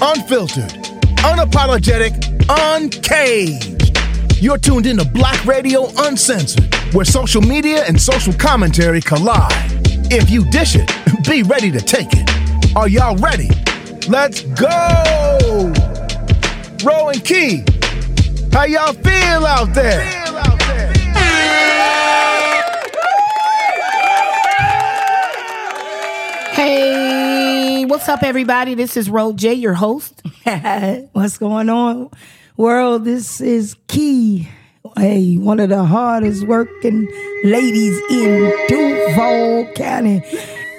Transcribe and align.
unfiltered, 0.00 0.70
unapologetic, 1.24 2.14
uncaged. 2.48 3.96
You're 4.42 4.58
tuned 4.58 4.86
into 4.86 5.04
Black 5.04 5.44
Radio 5.46 5.88
Uncensored, 5.98 6.74
where 6.92 7.04
social 7.04 7.40
media 7.40 7.84
and 7.86 8.00
social 8.00 8.32
commentary 8.34 9.00
collide. 9.00 9.52
If 10.12 10.30
you 10.30 10.44
dish 10.50 10.76
it, 10.76 10.90
be 11.28 11.42
ready 11.42 11.70
to 11.70 11.80
take 11.80 12.08
it. 12.12 12.76
Are 12.76 12.88
y'all 12.88 13.16
ready? 13.16 13.48
Let's 14.08 14.42
go! 14.42 15.72
Ro 16.84 17.08
and 17.08 17.24
Key, 17.24 17.64
how 18.52 18.64
y'all 18.64 18.92
feel 18.92 19.46
out 19.46 19.72
there? 19.74 20.04
Hey, 26.52 27.05
what's 27.88 28.08
up, 28.08 28.22
everybody? 28.24 28.74
This 28.74 28.96
is 28.96 29.08
Ro 29.08 29.32
J, 29.32 29.54
your 29.54 29.74
host. 29.74 30.20
What's 31.12 31.38
going 31.38 31.68
on, 31.68 32.10
world? 32.56 33.04
This 33.04 33.40
is 33.40 33.76
Key. 33.86 34.48
Hey, 34.96 35.36
one 35.36 35.60
of 35.60 35.68
the 35.68 35.84
hardest 35.84 36.46
working 36.46 37.08
ladies 37.44 38.00
in 38.10 38.52
Duval 38.68 39.72
County. 39.74 40.18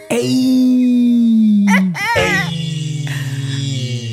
Hey. 0.10 1.66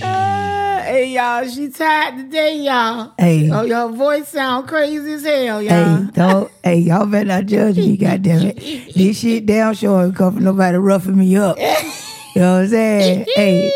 Uh, 0.03 0.83
hey, 0.83 1.15
y'all, 1.15 1.49
she 1.49 1.69
tired 1.71 2.17
today, 2.17 2.59
y'all. 2.59 3.13
Hey. 3.19 3.51
Oh, 3.51 3.63
your 3.63 3.89
voice 3.89 4.29
sound 4.29 4.69
crazy 4.69 5.15
as 5.15 5.25
hell, 5.25 5.61
y'all. 5.61 5.97
Hey, 5.97 6.11
don't, 6.13 6.53
hey, 6.63 6.79
y'all 6.79 7.07
better 7.07 7.25
not 7.25 7.47
judge 7.47 7.77
me, 7.77 7.97
goddammit. 7.99 8.95
This 8.95 9.19
shit 9.19 9.47
down 9.47 9.75
sure 9.75 10.05
ain't 10.05 10.15
come 10.15 10.35
from 10.35 10.45
nobody 10.45 10.77
roughing 10.79 11.19
me 11.19 11.37
up. 11.37 11.59
You 12.35 12.41
know 12.41 12.53
what 12.55 12.61
I'm 12.63 12.69
saying? 12.69 13.27
hey, 13.37 13.71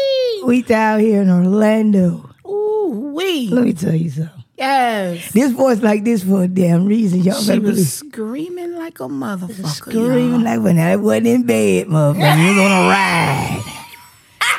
we 0.45 0.63
down 0.63 1.01
here 1.01 1.23
in 1.23 1.31
Orlando. 1.31 2.29
Ooh, 2.47 3.13
wee. 3.15 3.49
Let 3.51 3.65
me 3.65 3.73
tell 3.73 3.95
you 3.95 4.11
something. 4.11 4.45
Yes. 4.57 5.31
This 5.33 5.53
voice 5.53 5.81
like 5.83 6.03
this 6.03 6.25
for 6.25 6.43
a 6.43 6.49
damn 6.49 6.87
reason. 6.87 7.21
Y'all 7.23 7.41
She 7.41 7.59
was 7.61 7.71
believe. 7.77 7.87
screaming 7.87 8.75
like 8.77 8.99
a 8.99 9.05
motherfucker. 9.05 9.67
Screaming 9.67 10.31
y'all. 10.31 10.41
like 10.43 10.61
when 10.61 10.79
I 10.81 10.97
wasn't 10.97 11.29
in 11.29 11.43
bed, 11.47 11.87
motherfucker. 11.87 12.43
You 12.43 12.49
was 12.49 12.59
on 12.59 12.73
a 12.73 12.89
ride. 12.89 13.63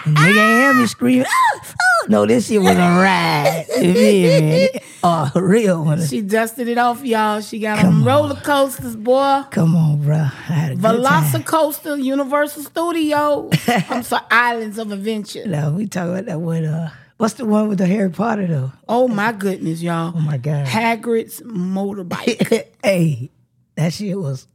And 0.06 0.16
nigga 0.16 0.34
hear 0.62 0.74
me 0.74 0.88
screaming. 0.88 1.26
"Oh, 1.28 1.60
oh." 2.02 2.06
No, 2.08 2.26
this 2.26 2.48
shit 2.48 2.62
was 2.62 2.76
a 2.76 2.78
ride. 2.78 3.66
You 3.80 3.94
feel 3.94 4.42
me? 4.42 4.70
A 5.04 5.32
real 5.36 5.86
one. 5.86 6.06
She 6.06 6.20
dusted 6.22 6.68
it 6.68 6.78
off, 6.78 7.06
y'all. 7.06 7.40
She 7.40 7.60
got 7.60 7.84
on 7.84 8.04
roller 8.04 8.36
coasters, 8.36 8.98
boy. 8.98 9.44
Come 9.52 9.74
on, 9.76 10.02
bro. 10.02 10.18
I 10.18 10.26
had 10.26 10.72
a. 10.74 10.76
Velocicoaster, 10.76 12.04
Universal 12.04 12.64
Studio. 12.64 13.50
I'm 13.68 14.04
sorry, 14.04 14.26
Islands 14.30 14.78
of 14.78 14.92
Adventure. 14.92 15.48
No, 15.48 15.72
we 15.72 15.88
talk 15.88 16.10
about 16.10 16.26
that 16.26 16.42
one. 16.42 16.66
Uh, 16.66 16.92
what's 17.16 17.36
the 17.36 17.46
one 17.46 17.70
with 17.70 17.78
the 17.78 17.86
Harry 17.86 18.10
Potter 18.10 18.48
though? 18.48 18.72
Oh 18.90 19.08
my 19.08 19.32
goodness, 19.32 19.82
y'all. 19.82 20.12
Oh 20.14 20.20
my 20.20 20.38
god. 20.38 20.66
Hagrid's 20.66 21.40
motorbike. 21.42 22.68
hey, 22.84 23.32
that 23.76 23.94
shit 23.94 24.20
was 24.20 24.48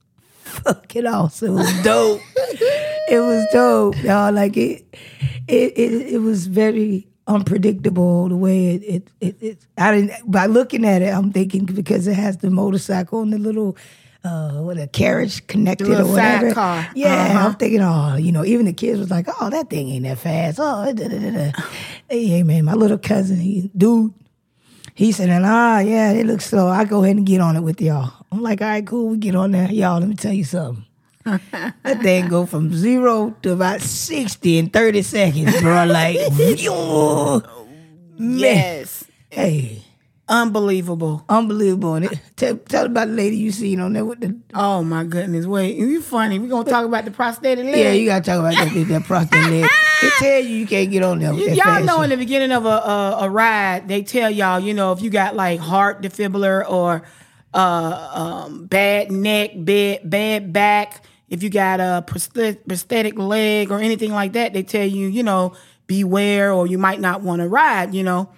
fucking 0.42 1.06
awesome. 1.06 1.52
It 1.52 1.52
was 1.52 1.82
dope. 1.82 2.20
it 2.36 3.20
was 3.20 3.46
dope, 3.50 4.02
y'all. 4.02 4.30
Like 4.30 4.58
it, 4.58 4.84
it, 5.48 5.78
it, 5.78 6.14
it 6.14 6.18
was 6.18 6.48
very 6.48 7.08
unpredictable 7.26 8.28
the 8.28 8.36
way 8.36 8.74
it, 8.74 8.82
it, 8.82 9.08
it, 9.20 9.36
it. 9.42 9.58
I 9.78 9.92
didn't. 9.94 10.30
By 10.30 10.46
looking 10.46 10.84
at 10.84 11.02
it, 11.02 11.12
I'm 11.12 11.32
thinking 11.32 11.64
because 11.64 12.06
it 12.06 12.14
has 12.14 12.38
the 12.38 12.50
motorcycle 12.50 13.22
and 13.22 13.32
the 13.32 13.38
little. 13.38 13.76
Uh, 14.26 14.62
with 14.62 14.78
a 14.78 14.86
carriage 14.88 15.46
connected 15.48 15.86
or 15.86 16.06
whatever. 16.06 16.46
sidecar. 16.48 16.88
Yeah, 16.94 17.12
Uh-huh. 17.12 17.46
I'm 17.48 17.54
thinking, 17.56 17.82
oh, 17.82 18.16
you 18.16 18.32
know, 18.32 18.42
even 18.42 18.64
the 18.64 18.72
kids 18.72 18.98
was 18.98 19.10
like, 19.10 19.26
oh, 19.38 19.50
that 19.50 19.68
thing 19.68 19.90
ain't 19.90 20.04
that 20.04 20.16
fast. 20.16 20.58
Oh, 20.58 20.90
da, 20.94 21.08
da, 21.08 21.18
da, 21.18 21.30
da. 21.30 21.52
hey, 22.08 22.24
hey, 22.28 22.42
man, 22.42 22.64
my 22.64 22.72
little 22.72 22.96
cousin, 22.96 23.36
he, 23.36 23.70
dude, 23.76 24.14
he 24.94 25.12
said, 25.12 25.28
and 25.28 25.44
ah, 25.44 25.80
yeah, 25.80 26.12
it 26.12 26.24
looks 26.24 26.46
slow. 26.46 26.68
I 26.68 26.84
go 26.86 27.04
ahead 27.04 27.16
and 27.16 27.26
get 27.26 27.42
on 27.42 27.54
it 27.54 27.60
with 27.60 27.82
y'all. 27.82 28.14
I'm 28.32 28.40
like, 28.40 28.62
all 28.62 28.68
right, 28.68 28.86
cool. 28.86 29.10
We 29.10 29.18
get 29.18 29.34
on 29.34 29.50
there. 29.50 29.70
Y'all, 29.70 30.00
let 30.00 30.08
me 30.08 30.14
tell 30.14 30.32
you 30.32 30.44
something. 30.44 30.86
that 31.52 32.02
thing 32.02 32.28
go 32.28 32.44
from 32.46 32.74
zero 32.74 33.34
to 33.42 33.52
about 33.52 33.80
60 33.80 34.58
in 34.58 34.70
30 34.70 35.02
seconds, 35.02 35.60
bro. 35.62 35.84
Like, 35.86 36.16
yes. 38.18 39.04
Hey, 39.30 39.82
Unbelievable. 40.26 41.22
unbelievable. 41.28 41.94
And 41.96 42.06
it, 42.06 42.18
tell, 42.36 42.56
tell 42.56 42.86
about 42.86 43.08
the 43.08 43.12
lady 43.14 43.36
you 43.36 43.52
seen 43.52 43.78
on 43.80 43.92
there 43.92 44.06
with 44.06 44.20
the. 44.20 44.34
Oh 44.54 44.82
my 44.82 45.04
goodness. 45.04 45.44
Wait, 45.44 45.76
you 45.76 46.00
funny. 46.00 46.38
We're 46.38 46.48
gonna 46.48 46.70
talk 46.70 46.86
about 46.86 47.04
the 47.04 47.10
prosthetic 47.10 47.64
leg. 47.66 47.76
Yeah, 47.76 47.92
you 47.92 48.06
got 48.06 48.24
to 48.24 48.30
talk 48.30 48.38
about 48.40 48.54
that, 48.54 48.86
that 48.88 49.04
prostate 49.04 49.44
leg. 49.50 49.68
They 50.00 50.08
tell 50.18 50.40
you 50.40 50.56
you 50.56 50.66
can't 50.66 50.90
get 50.90 51.02
on 51.02 51.18
there 51.18 51.34
with 51.34 51.42
Y- 51.42 51.48
that 51.48 51.56
y'all 51.56 51.84
know 51.84 52.00
in 52.02 52.10
the 52.10 52.16
beginning 52.16 52.52
of 52.52 52.64
a, 52.64 52.68
a 52.68 53.16
a 53.22 53.30
ride, 53.30 53.86
they 53.86 54.02
tell 54.02 54.30
y'all, 54.30 54.60
you 54.60 54.72
know, 54.72 54.92
if 54.92 55.02
you 55.02 55.10
got 55.10 55.36
like 55.36 55.60
heart 55.60 56.00
defibrillator 56.00 56.70
or 56.70 57.02
uh, 57.52 58.44
um, 58.46 58.64
bad 58.66 59.12
neck, 59.12 59.50
bad 59.56 60.08
bad 60.08 60.52
back, 60.54 61.04
if 61.28 61.42
you 61.42 61.50
got 61.50 61.80
a 61.80 62.04
prosthetic 62.06 63.18
leg 63.18 63.70
or 63.70 63.80
anything 63.80 64.12
like 64.12 64.32
that, 64.34 64.52
they 64.52 64.62
tell 64.62 64.86
you, 64.86 65.08
you 65.08 65.22
know, 65.22 65.54
beware 65.86 66.52
or 66.52 66.66
you 66.66 66.78
might 66.78 67.00
not 67.00 67.22
want 67.22 67.40
to 67.42 67.48
ride. 67.48 67.94
You 67.94 68.02
know, 68.02 68.30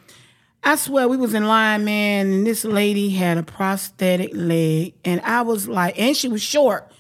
I 0.65 0.77
swear 0.77 1.09
we 1.09 1.17
was 1.17 1.35
in 1.35 1.47
line, 1.47 1.85
man, 1.85 2.27
and 2.33 2.47
this 2.47 2.65
lady 2.65 3.11
had 3.11 3.39
a 3.39 3.43
prosthetic 3.43 4.31
leg, 4.35 4.95
and 5.05 5.21
I 5.23 5.43
was 5.43 5.69
like, 5.69 5.99
and 5.99 6.17
she 6.17 6.29
was 6.29 6.43
short. 6.43 6.91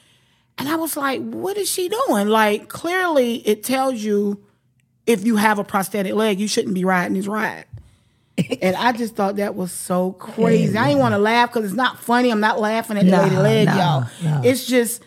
And 0.58 0.68
I 0.68 0.76
was 0.76 0.96
like, 0.96 1.20
what 1.20 1.56
is 1.58 1.70
she 1.70 1.88
doing? 1.88 2.28
Like, 2.28 2.68
clearly 2.68 3.36
it 3.46 3.62
tells 3.62 3.96
you 4.02 4.42
if 5.06 5.24
you 5.26 5.36
have 5.36 5.58
a 5.58 5.64
prosthetic 5.64 6.14
leg, 6.14 6.40
you 6.40 6.48
shouldn't 6.48 6.74
be 6.74 6.84
riding 6.84 7.14
this 7.16 7.26
ride. 7.26 7.66
and 8.62 8.74
I 8.74 8.92
just 8.92 9.14
thought 9.16 9.36
that 9.36 9.54
was 9.54 9.70
so 9.70 10.12
crazy. 10.18 10.76
I 10.76 10.88
didn't 10.88 11.00
want 11.00 11.12
to 11.12 11.18
laugh 11.18 11.50
because 11.52 11.66
it's 11.66 11.74
not 11.76 11.98
funny. 12.00 12.30
I'm 12.30 12.40
not 12.40 12.58
laughing 12.58 12.96
at 12.96 13.04
the 13.04 13.10
No, 13.10 13.22
lady 13.22 13.36
leg, 13.36 13.66
no, 13.68 13.76
y'all. 13.76 14.06
no. 14.22 14.40
It's 14.44 14.66
just, 14.66 15.02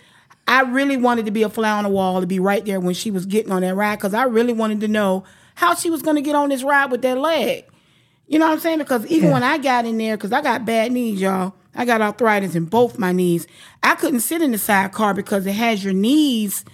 I 0.49 0.61
really 0.61 0.97
wanted 0.97 1.25
to 1.25 1.31
be 1.31 1.43
a 1.43 1.49
fly 1.49 1.69
on 1.69 1.83
the 1.83 1.91
wall 1.91 2.21
to 2.21 2.25
be 2.25 2.39
right 2.39 2.65
there 2.65 2.79
when 2.79 2.95
she 2.95 3.11
was 3.11 3.27
getting 3.27 3.51
on 3.51 3.61
that 3.61 3.75
ride 3.75 3.97
because 3.97 4.15
I 4.15 4.23
really 4.23 4.51
wanted 4.51 4.81
to 4.81 4.87
know 4.87 5.23
how 5.53 5.75
she 5.75 5.91
was 5.91 6.01
going 6.01 6.15
to 6.15 6.23
get 6.23 6.33
on 6.33 6.49
this 6.49 6.63
ride 6.63 6.89
with 6.89 7.03
that 7.03 7.19
leg. 7.19 7.65
You 8.25 8.39
know 8.39 8.47
what 8.47 8.53
I'm 8.53 8.59
saying? 8.59 8.79
Because 8.79 9.05
even 9.05 9.29
when 9.29 9.43
I 9.43 9.59
got 9.59 9.85
in 9.85 9.99
there, 9.99 10.17
because 10.17 10.31
I 10.31 10.41
got 10.41 10.65
bad 10.65 10.91
knees, 10.91 11.21
y'all. 11.21 11.53
I 11.75 11.85
got 11.85 12.01
arthritis 12.01 12.55
in 12.55 12.65
both 12.65 12.97
my 12.97 13.11
knees. 13.11 13.45
I 13.83 13.93
couldn't 13.93 14.21
sit 14.21 14.41
in 14.41 14.51
the 14.51 14.57
sidecar 14.57 15.13
because 15.13 15.45
it 15.45 15.53
has 15.53 15.83
your 15.83 15.93
knees 15.93 16.65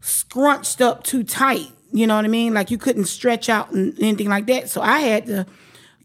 scrunched 0.00 0.80
up 0.80 1.04
too 1.04 1.22
tight. 1.22 1.68
You 1.92 2.06
know 2.06 2.16
what 2.16 2.24
I 2.24 2.28
mean? 2.28 2.54
Like 2.54 2.70
you 2.70 2.78
couldn't 2.78 3.04
stretch 3.04 3.50
out 3.50 3.72
and 3.72 3.94
anything 4.00 4.30
like 4.30 4.46
that. 4.46 4.70
So 4.70 4.80
I 4.80 5.00
had 5.00 5.26
to 5.26 5.46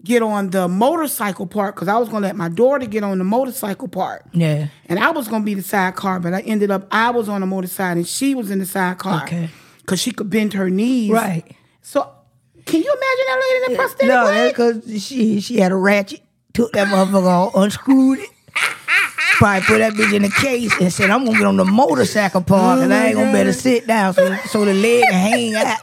get 0.07 0.23
on 0.23 0.49
the 0.51 0.67
motorcycle 0.67 1.45
part 1.45 1.75
because 1.75 1.87
I 1.87 1.97
was 1.97 2.07
going 2.09 2.21
to 2.21 2.27
let 2.27 2.35
my 2.35 2.49
daughter 2.49 2.85
get 2.85 3.03
on 3.03 3.17
the 3.17 3.23
motorcycle 3.23 3.87
part. 3.87 4.25
Yeah. 4.33 4.67
And 4.87 4.97
I 4.99 5.11
was 5.11 5.27
going 5.27 5.41
to 5.41 5.45
be 5.45 5.53
the 5.53 5.61
sidecar, 5.61 6.19
but 6.19 6.33
I 6.33 6.41
ended 6.41 6.71
up, 6.71 6.87
I 6.91 7.09
was 7.11 7.27
on 7.29 7.41
the 7.41 7.47
motorcycle 7.47 7.97
and 7.99 8.07
she 8.07 8.33
was 8.35 8.49
in 8.51 8.59
the 8.59 8.65
sidecar. 8.65 9.23
Okay. 9.23 9.49
Because 9.79 9.99
she 9.99 10.11
could 10.11 10.29
bend 10.29 10.53
her 10.53 10.69
knees. 10.69 11.11
Right. 11.11 11.45
So 11.81 12.09
can 12.65 12.81
you 12.81 12.89
imagine 12.89 13.25
that 13.27 13.41
lady 13.41 13.65
in 13.65 13.71
the 13.71 13.77
prosthetic 13.77 14.07
No, 14.07 14.23
leg? 14.25 14.55
that's 14.55 14.77
because 14.85 15.03
she 15.03 15.39
she 15.39 15.59
had 15.59 15.71
a 15.71 15.75
ratchet, 15.75 16.21
took 16.53 16.71
that 16.73 16.87
motherfucker 16.87 17.25
off, 17.25 17.55
unscrewed 17.55 18.19
it, 18.19 18.29
probably 19.35 19.61
put 19.61 19.77
that 19.79 19.93
bitch 19.93 20.13
in 20.13 20.23
a 20.23 20.29
case 20.29 20.73
and 20.79 20.91
said, 20.91 21.09
I'm 21.09 21.25
gonna 21.25 21.37
get 21.37 21.47
on 21.47 21.57
the 21.57 21.65
motorcycle 21.65 22.41
part 22.41 22.79
and 22.79 22.93
I 22.93 23.07
ain't 23.07 23.15
gonna 23.15 23.31
better 23.31 23.53
sit 23.53 23.87
down 23.87 24.13
so 24.13 24.35
so 24.47 24.65
the 24.65 24.73
leg 24.73 25.03
can 25.03 25.13
hang 25.13 25.55
out 25.55 25.79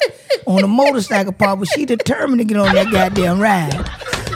on 0.47 0.63
the 0.63 0.69
motorcycle 0.69 1.33
part. 1.33 1.59
But 1.61 1.69
she 1.69 1.85
determined 1.85 2.41
to 2.41 2.45
get 2.45 2.57
on 2.57 2.75
that 2.75 2.91
goddamn 2.91 3.41
ride. 3.41 3.89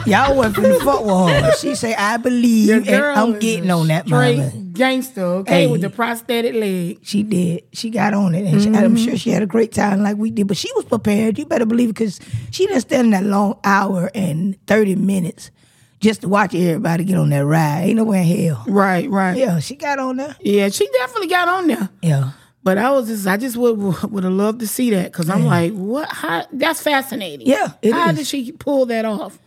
Y'all 0.05 0.35
went 0.35 0.55
from 0.55 0.63
the 0.63 0.79
fuck 0.79 1.05
with 1.05 1.43
her. 1.43 1.51
She 1.57 1.75
say, 1.75 1.93
I 1.93 2.17
believe 2.17 2.87
and 2.87 2.89
I'm 2.89 3.37
getting 3.37 3.69
on 3.69 3.87
that 3.87 4.07
mother. 4.07 4.51
gangster, 4.71 5.23
okay, 5.23 5.65
Hey. 5.65 5.67
with 5.67 5.81
the 5.81 5.89
prosthetic 5.89 6.55
leg. 6.55 6.99
She 7.03 7.21
did. 7.23 7.63
She 7.73 7.89
got 7.89 8.13
on 8.13 8.33
it, 8.33 8.45
and 8.45 8.61
she, 8.61 8.69
I'm 8.69 8.95
mm-hmm. 8.95 8.95
sure 8.95 9.17
she 9.17 9.29
had 9.29 9.43
a 9.43 9.45
great 9.45 9.71
time 9.71 10.01
like 10.01 10.17
we 10.17 10.31
did. 10.31 10.47
But 10.47 10.57
she 10.57 10.71
was 10.75 10.85
prepared. 10.85 11.37
You 11.37 11.45
better 11.45 11.65
believe 11.65 11.89
it, 11.89 11.93
because 11.93 12.19
she 12.49 12.65
didn't 12.65 12.81
stand 12.81 13.13
that 13.13 13.23
long 13.23 13.59
hour 13.63 14.09
and 14.15 14.57
thirty 14.65 14.95
minutes 14.95 15.51
just 15.99 16.21
to 16.21 16.29
watch 16.29 16.55
everybody 16.55 17.03
get 17.03 17.17
on 17.17 17.29
that 17.29 17.45
ride. 17.45 17.83
Ain't 17.85 17.97
nowhere 17.97 18.21
in 18.21 18.27
hell. 18.27 18.63
Right, 18.67 19.09
right. 19.09 19.37
Yeah. 19.37 19.53
Yeah, 19.55 19.59
she 19.59 19.75
got 19.75 19.99
on 19.99 20.17
there. 20.17 20.35
Yeah, 20.39 20.69
she 20.69 20.87
definitely 20.97 21.27
got 21.27 21.47
on 21.47 21.67
there. 21.67 21.89
Yeah, 22.01 22.31
But 22.63 22.77
I 22.77 22.91
was 22.91 23.07
just, 23.07 23.27
I 23.27 23.37
just 23.37 23.57
would 23.57 23.77
would 23.77 24.23
have 24.23 24.33
loved 24.33 24.59
to 24.61 24.67
see 24.67 24.91
that 24.91 25.11
because 25.11 25.29
I'm 25.29 25.45
like, 25.45 25.73
what? 25.73 26.09
How? 26.11 26.45
That's 26.51 26.81
fascinating. 26.81 27.47
Yeah, 27.47 27.73
it 27.81 27.93
How 27.93 28.09
is. 28.11 28.17
did 28.17 28.27
she 28.27 28.51
pull 28.51 28.85
that 28.87 29.05
off? 29.05 29.37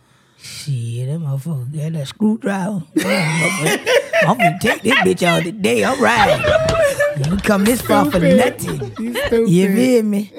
Shit, 0.43 1.07
that 1.07 1.19
motherfucker 1.19 1.73
got 1.75 1.93
that 1.93 2.07
screwdriver. 2.07 2.83
I'm 4.25 4.37
gonna 4.37 4.59
take 4.61 4.81
this 4.81 4.93
bitch 4.99 5.23
out 5.23 5.43
today. 5.43 5.83
I'm 5.83 5.99
riding. 6.01 6.45
You 7.31 7.37
come 7.37 7.63
this 7.63 7.81
far 7.81 8.09
for 8.09 8.19
nothing. 8.19 8.91
You 8.99 9.67
feel 9.75 10.03
me? 10.03 10.31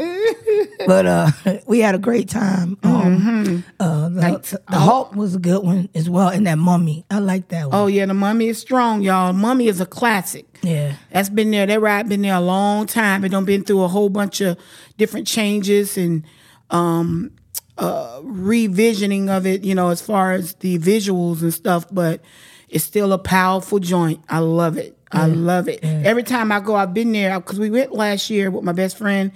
but 0.86 1.06
uh, 1.06 1.30
we 1.66 1.80
had 1.80 1.94
a 1.94 1.98
great 1.98 2.28
time. 2.28 2.76
Um, 2.82 3.64
uh, 3.80 4.08
the, 4.08 4.20
Like, 4.20 4.42
the 4.42 4.60
Hulk 4.78 5.14
was 5.14 5.34
a 5.34 5.38
good 5.38 5.62
one 5.62 5.88
as 5.94 6.08
well, 6.10 6.28
and 6.28 6.46
that 6.46 6.58
Mummy. 6.58 7.04
I 7.10 7.18
like 7.18 7.48
that 7.48 7.70
one. 7.70 7.74
Oh 7.74 7.86
yeah, 7.86 8.06
the 8.06 8.14
Mummy 8.14 8.48
is 8.48 8.58
strong, 8.58 9.02
y'all. 9.02 9.32
Mummy 9.32 9.68
is 9.68 9.80
a 9.80 9.86
classic. 9.86 10.46
Yeah. 10.62 10.96
That's 11.10 11.28
been 11.28 11.50
there. 11.50 11.66
That 11.66 11.80
ride 11.80 12.08
been 12.08 12.22
there 12.22 12.34
a 12.34 12.40
long 12.40 12.86
time. 12.86 13.24
It 13.24 13.30
done 13.30 13.44
been 13.44 13.64
through 13.64 13.82
a 13.82 13.88
whole 13.88 14.08
bunch 14.08 14.40
of 14.40 14.58
different 14.96 15.26
changes 15.26 15.96
and 15.96 16.24
um 16.70 17.30
uh, 17.78 18.20
revisioning 18.22 19.28
of 19.28 19.46
it, 19.46 19.64
you 19.64 19.74
know, 19.74 19.88
as 19.90 20.00
far 20.00 20.32
as 20.32 20.54
the 20.54 20.78
visuals 20.78 21.42
and 21.42 21.52
stuff, 21.52 21.86
but 21.90 22.20
it's 22.68 22.84
still 22.84 23.12
a 23.12 23.18
powerful 23.18 23.78
joint. 23.78 24.20
I 24.28 24.38
love 24.38 24.76
it. 24.78 24.96
I 25.10 25.26
love 25.26 25.68
it. 25.68 25.80
Every 25.84 26.24
time 26.24 26.50
I 26.50 26.58
go, 26.60 26.74
I've 26.74 26.92
been 26.92 27.12
there 27.12 27.38
because 27.38 27.58
we 27.60 27.70
went 27.70 27.92
last 27.92 28.30
year 28.30 28.50
with 28.50 28.64
my 28.64 28.72
best 28.72 28.98
friend 28.98 29.30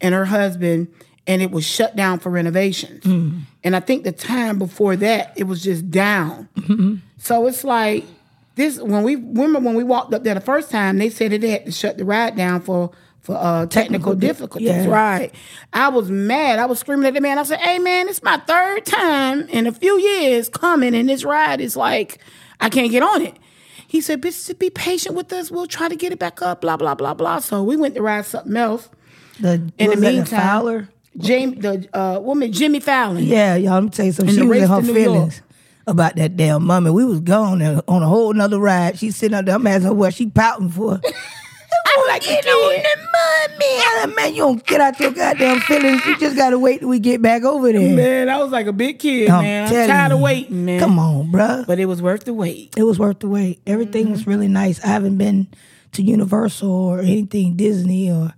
and 0.00 0.12
her 0.14 0.24
husband, 0.24 0.88
and 1.26 1.40
it 1.40 1.52
was 1.52 1.64
shut 1.64 1.94
down 1.94 2.18
for 2.18 2.30
renovations. 2.30 3.04
And 3.62 3.76
I 3.76 3.80
think 3.80 4.02
the 4.04 4.10
time 4.12 4.58
before 4.58 4.96
that, 4.96 5.32
it 5.36 5.44
was 5.44 5.62
just 5.62 5.88
down. 5.90 6.48
So 7.18 7.46
it's 7.46 7.62
like 7.62 8.04
this 8.56 8.80
when 8.80 9.04
we 9.04 9.14
remember 9.14 9.60
when 9.60 9.76
we 9.76 9.84
walked 9.84 10.12
up 10.12 10.24
there 10.24 10.34
the 10.34 10.40
first 10.40 10.70
time, 10.70 10.98
they 10.98 11.10
said 11.10 11.30
that 11.30 11.40
they 11.42 11.50
had 11.50 11.66
to 11.66 11.72
shut 11.72 11.96
the 11.98 12.04
ride 12.04 12.34
down 12.36 12.60
for 12.60 12.90
for 13.20 13.36
uh, 13.36 13.66
technical, 13.66 14.12
Technical 14.12 14.14
difficulties. 14.14 14.68
yeah. 14.68 14.86
Right. 14.86 15.34
I 15.72 15.88
was 15.88 16.10
mad. 16.10 16.58
I 16.58 16.66
was 16.66 16.78
screaming 16.78 17.06
at 17.06 17.14
the 17.14 17.20
man. 17.20 17.38
I 17.38 17.42
said, 17.42 17.58
"Hey 17.60 17.78
man, 17.78 18.08
it's 18.08 18.22
my 18.22 18.38
third 18.38 18.86
time 18.86 19.42
in 19.48 19.66
a 19.66 19.72
few 19.72 19.98
years 19.98 20.48
coming, 20.48 20.94
and 20.94 21.08
this 21.08 21.24
ride 21.24 21.60
is 21.60 21.76
like 21.76 22.18
I 22.60 22.68
can't 22.68 22.90
get 22.90 23.02
on 23.02 23.22
it." 23.22 23.36
He 23.86 24.00
said, 24.00 24.22
"Bitch, 24.22 24.58
be 24.58 24.70
patient 24.70 25.14
with 25.16 25.32
us. 25.32 25.50
We'll 25.50 25.66
try 25.66 25.88
to 25.88 25.96
get 25.96 26.12
it 26.12 26.18
back 26.18 26.40
up." 26.42 26.60
Blah 26.62 26.76
blah 26.76 26.94
blah 26.94 27.14
blah. 27.14 27.40
So 27.40 27.62
we 27.62 27.76
went 27.76 27.94
to 27.96 28.02
ride 28.02 28.24
something 28.24 28.56
else. 28.56 28.88
The, 29.40 29.70
In 29.78 29.90
the 29.90 29.96
meantime, 29.96 30.40
Fowler. 30.40 30.88
Jamie, 31.18 31.56
the 31.56 31.88
uh, 31.92 32.20
woman 32.20 32.52
Jimmy 32.52 32.78
Fallon. 32.80 33.24
Yeah, 33.24 33.56
y'all. 33.56 33.74
Let 33.74 33.82
me 33.84 33.90
tell 33.90 34.06
you 34.06 34.12
something. 34.12 34.34
In 34.34 34.40
She 34.42 34.46
was 34.48 34.62
in 34.62 34.68
her 34.68 34.80
New 34.80 34.86
York. 34.86 34.96
feelings 34.96 35.42
about 35.86 36.14
that 36.16 36.36
damn 36.36 36.64
mummy. 36.64 36.90
We 36.90 37.04
was 37.04 37.20
gone 37.20 37.60
on 37.62 38.02
a 38.02 38.06
whole 38.06 38.32
nother 38.32 38.60
ride. 38.60 38.98
She 38.98 39.10
sitting 39.10 39.36
up 39.36 39.44
there. 39.44 39.56
I'm 39.56 39.66
asking 39.66 39.88
her 39.88 39.94
what 39.94 40.14
she 40.14 40.26
pouting 40.26 40.68
for. 40.70 41.00
I'm 41.92 42.06
like, 42.08 42.22
get 42.22 42.46
on 42.46 42.82
the 42.82 42.96
mummy. 42.96 43.66
I 43.82 44.12
man, 44.16 44.34
you 44.34 44.42
don't 44.42 44.66
get 44.66 44.80
out 44.80 44.98
your 45.00 45.10
goddamn 45.10 45.60
feelings. 45.60 46.04
You 46.06 46.18
just 46.18 46.36
gotta 46.36 46.58
wait 46.58 46.80
till 46.80 46.88
we 46.88 46.98
get 46.98 47.20
back 47.20 47.42
over 47.42 47.72
there. 47.72 47.94
Man, 47.94 48.28
I 48.28 48.38
was 48.38 48.50
like 48.50 48.66
a 48.66 48.72
big 48.72 48.98
kid, 48.98 49.28
I'm 49.28 49.42
man. 49.42 49.64
I'm 49.64 49.70
telling 49.70 49.88
tired 49.88 50.12
of 50.12 50.20
waiting, 50.20 50.64
man. 50.64 50.80
Come 50.80 50.98
on, 50.98 51.32
bruh. 51.32 51.66
But 51.66 51.78
it 51.78 51.86
was 51.86 52.00
worth 52.00 52.24
the 52.24 52.34
wait. 52.34 52.74
it 52.76 52.84
was 52.84 52.98
worth 52.98 53.20
the 53.20 53.28
wait. 53.28 53.60
Everything 53.66 54.10
was 54.10 54.26
really 54.26 54.48
nice. 54.48 54.82
I 54.84 54.88
haven't 54.88 55.18
been 55.18 55.48
to 55.92 56.02
Universal 56.02 56.70
or 56.70 57.00
anything 57.00 57.56
Disney 57.56 58.10
or 58.10 58.34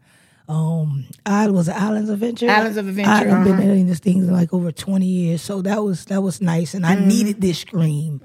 um 0.48 1.06
I 1.25 1.48
was 1.48 1.69
it 1.69 1.76
Islands 1.76 2.10
of 2.10 2.14
Adventure. 2.14 2.50
Islands 2.50 2.76
of 2.76 2.88
Adventure, 2.88 3.10
I 3.10 3.19
haven't 3.19 3.44
been 3.44 3.52
uh-huh. 3.52 3.62
to 3.62 3.69
any 3.69 3.82
of 3.82 3.87
these 3.87 4.00
things 4.00 4.26
in 4.26 4.32
like 4.32 4.52
over 4.52 4.72
twenty 4.72 5.06
years. 5.06 5.43
So 5.43 5.62
that 5.62 5.82
was 5.82 6.06
that 6.06 6.22
was 6.22 6.40
nice, 6.40 6.75
and 6.75 6.84
I 6.84 6.94
needed 6.94 7.40
this 7.40 7.60
scream. 7.60 8.20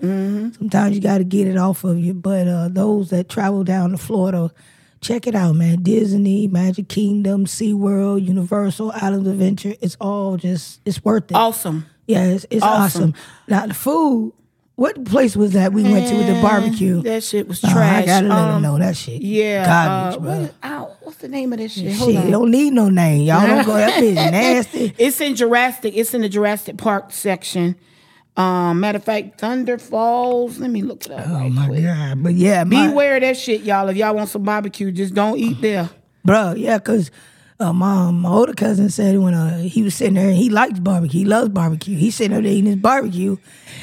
Sometimes 0.58 0.96
you 0.96 1.02
got 1.02 1.20
to 1.20 1.24
get 1.24 1.48
it 1.48 1.58
off 1.58 1.84
of 1.84 2.00
you. 2.00 2.14
But 2.14 2.48
uh 2.48 2.70
those 2.70 3.12
that 3.12 3.30
travel 3.30 3.64
down 3.64 3.92
to 3.92 3.98
Florida. 3.98 4.52
Check 5.02 5.28
it 5.28 5.36
out, 5.36 5.54
man. 5.56 5.84
Disney, 5.84 6.48
Magic 6.48 6.88
Kingdom, 6.90 7.46
SeaWorld, 7.46 8.26
Universal, 8.26 8.92
Islands 8.94 9.28
of 9.28 9.34
Adventure. 9.34 9.74
It's 9.82 9.96
all 10.02 10.38
just, 10.38 10.82
it's 10.86 11.04
worth 11.06 11.30
it. 11.32 11.36
Awesome. 11.36 11.86
Yeah, 12.08 12.24
it's, 12.26 12.46
it's 12.50 12.64
Awesome. 12.64 13.12
awesome. 13.12 13.14
Now 13.48 13.68
the 13.68 13.74
food. 13.74 14.34
What 14.76 15.06
place 15.06 15.36
was 15.36 15.54
that 15.54 15.74
we 15.74 15.82
went 15.82 16.08
to 16.10 16.16
with 16.16 16.28
the 16.28 16.40
barbecue? 16.40 17.02
That 17.02 17.24
shit 17.24 17.48
was 17.48 17.64
Nah, 17.64 17.72
trash. 17.74 18.04
I 18.04 18.06
gotta 18.06 18.28
let 18.28 18.38
Um, 18.38 18.52
them 18.52 18.62
know 18.62 18.78
that 18.86 18.96
shit. 18.96 19.24
Yeah. 19.24 19.66
garbage, 19.66 20.18
uh, 20.18 20.22
bro. 20.22 20.40
what, 20.42 20.54
ow, 20.64 20.96
what's 21.02 21.18
the 21.18 21.28
name 21.28 21.52
of 21.52 21.58
this 21.58 21.72
shit? 21.74 21.94
Hold 21.96 22.12
Shit, 22.12 22.26
on. 22.26 22.30
don't 22.32 22.52
need 22.52 22.74
no 22.74 22.88
name. 22.90 23.22
Y'all 23.26 23.48
don't 23.48 23.66
go. 23.66 23.74
That 23.74 23.94
bitch 24.04 24.14
nasty. 24.32 24.94
It's 25.00 25.20
in 25.20 25.36
Jurassic. 25.36 25.94
It's 25.98 26.14
in 26.14 26.22
the 26.22 26.30
Jurassic 26.30 26.78
Park 26.78 27.12
section. 27.12 27.76
Um, 28.38 28.80
matter 28.80 28.98
of 28.98 29.04
fact, 29.04 29.40
Thunder 29.42 29.78
Falls. 29.80 30.60
Let 30.60 30.70
me 30.70 30.84
look 30.84 31.06
it 31.08 31.12
up. 31.12 31.26
Oh 31.28 31.34
right 31.34 31.52
my 31.52 31.68
quick. 31.68 31.84
god! 31.84 32.22
But 32.24 32.34
yeah, 32.36 32.64
my, 32.64 32.88
Beware 32.88 33.16
of 33.16 33.22
that 33.22 33.36
shit, 33.36 33.62
y'all. 33.62 33.90
If 33.90 33.98
y'all 33.98 34.14
want 34.16 34.30
some 34.30 34.44
barbecue, 34.44 34.92
just 34.92 35.14
don't 35.16 35.38
eat 35.40 35.60
there. 35.60 35.90
bro. 36.24 36.54
Yeah, 36.56 36.78
cause 36.78 37.10
uh, 37.60 37.74
my 37.74 38.12
my 38.12 38.30
older 38.30 38.54
cousin 38.54 38.90
said 38.90 39.18
when 39.18 39.34
uh, 39.34 39.58
he 39.58 39.82
was 39.82 39.96
sitting 39.96 40.14
there, 40.14 40.32
he 40.32 40.52
likes 40.52 40.78
barbecue. 40.78 41.22
He 41.22 41.26
loves 41.26 41.50
barbecue. 41.50 41.98
He's 41.98 42.14
sitting 42.14 42.40
there 42.40 42.52
eating 42.52 42.68
his 42.68 42.76
barbecue. 42.76 43.38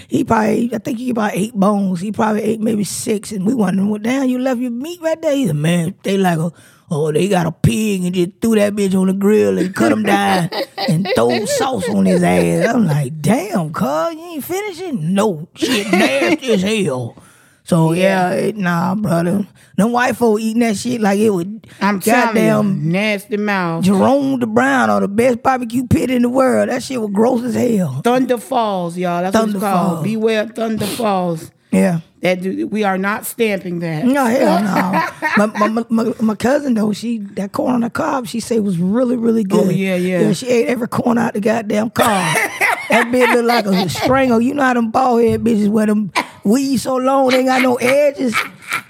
He 0.07 0.23
probably, 0.23 0.73
I 0.73 0.79
think 0.79 0.99
he 0.99 1.11
about 1.11 1.33
eight 1.35 1.55
bones. 1.55 2.01
He 2.01 2.13
probably 2.13 2.43
ate 2.43 2.61
maybe 2.61 2.85
six, 2.85 3.33
and 3.33 3.45
we 3.45 3.55
wondering, 3.55 3.89
what 3.89 4.03
damn, 4.05 4.29
you 4.29 4.39
left 4.39 4.61
your 4.61 4.71
meat 4.71 5.01
right 5.03 5.21
there? 5.21 5.35
He 5.35 5.49
said, 5.49 5.57
man, 5.57 5.97
they 6.05 6.17
like 6.17 6.39
a. 6.39 6.53
Oh, 6.91 7.11
they 7.11 7.29
got 7.29 7.47
a 7.47 7.53
pig 7.53 8.05
and 8.05 8.15
just 8.15 8.33
threw 8.41 8.55
that 8.57 8.75
bitch 8.75 8.95
on 8.95 9.07
the 9.07 9.15
grill 9.15 9.59
and 9.59 9.75
cut 9.75 9.91
him 9.91 10.03
down 10.03 10.51
and 10.77 11.09
throw 11.15 11.45
sauce 11.47 11.89
on 11.89 12.05
his 12.05 12.23
ass. 12.23 12.75
I'm 12.75 12.87
like, 12.87 13.21
damn, 13.21 13.73
cuz, 13.73 14.15
you 14.15 14.21
ain't 14.21 14.45
finishing? 14.45 15.15
No, 15.15 15.49
shit 15.55 15.91
nasty 15.91 16.53
as 16.53 16.63
hell. 16.63 17.17
So 17.65 17.93
yeah, 17.93 18.31
it, 18.33 18.57
nah, 18.57 18.95
brother. 18.95 19.47
Them 19.77 19.93
white 19.93 20.17
folk 20.17 20.39
eating 20.39 20.61
that 20.61 20.77
shit 20.77 21.01
like 21.01 21.19
it 21.19 21.31
was 21.31 21.47
I'm 21.81 21.99
telling 21.99 22.37
you, 22.37 22.51
goddamn 22.51 22.93
nasty 22.93 23.39
mouth. 23.39 23.83
Jerome 23.85 24.39
the 24.39 24.47
Brown 24.47 24.91
or 24.91 25.01
the 25.01 25.09
best 25.09 25.43
barbecue 25.43 25.87
pit 25.87 26.11
in 26.11 26.23
the 26.23 26.29
world. 26.29 26.69
That 26.69 26.83
shit 26.83 27.01
was 27.01 27.11
gross 27.11 27.43
as 27.43 27.55
hell. 27.55 28.03
Thunder 28.05 28.37
Falls, 28.37 28.99
y'all. 28.99 29.23
That's 29.23 29.35
what 29.35 29.41
Thunder 29.41 29.57
it's 29.57 29.65
called. 29.65 29.93
Falls. 29.95 30.05
Beware 30.05 30.43
of 30.43 30.51
Thunder 30.51 30.87
Falls. 30.87 31.51
Yeah. 31.75 32.01
That 32.21 32.41
do, 32.41 32.67
we 32.69 32.85
are 32.85 32.97
not 32.97 33.27
stamping 33.27 33.81
that. 33.81 34.05
No, 34.07 34.25
hell 34.25 34.63
no. 34.63 35.47
my, 35.47 35.69
my, 35.69 35.85
my, 35.91 36.15
my 36.21 36.35
cousin 36.35 36.75
though, 36.75 36.93
she 36.93 37.19
that 37.19 37.53
corn 37.53 37.75
on 37.75 37.81
the 37.83 37.91
cob, 37.91 38.27
she 38.27 38.41
said 38.41 38.61
was 38.61 38.79
really, 38.79 39.17
really 39.17 39.43
oh, 39.51 39.57
good. 39.59 39.67
Oh, 39.67 39.71
yeah, 39.71 39.97
yeah. 39.97 40.33
she 40.33 40.49
ate 40.49 40.69
every 40.69 40.89
corn 40.89 41.19
out 41.19 41.35
the 41.35 41.41
goddamn 41.41 41.91
cob. 41.91 42.07
that 42.07 43.09
bitch 43.13 43.35
looked 43.35 43.47
like 43.47 43.67
a 43.67 43.89
strangle. 43.91 44.41
You 44.41 44.55
know 44.55 44.63
how 44.63 44.73
them 44.75 44.91
bald 44.91 45.23
head 45.23 45.43
bitches 45.43 45.69
wear 45.69 45.87
them 45.87 46.13
weed 46.45 46.79
so 46.79 46.97
long 46.97 47.29
they 47.29 47.39
ain't 47.39 47.49
got 47.49 47.61
no 47.61 47.77
edges. 47.77 48.35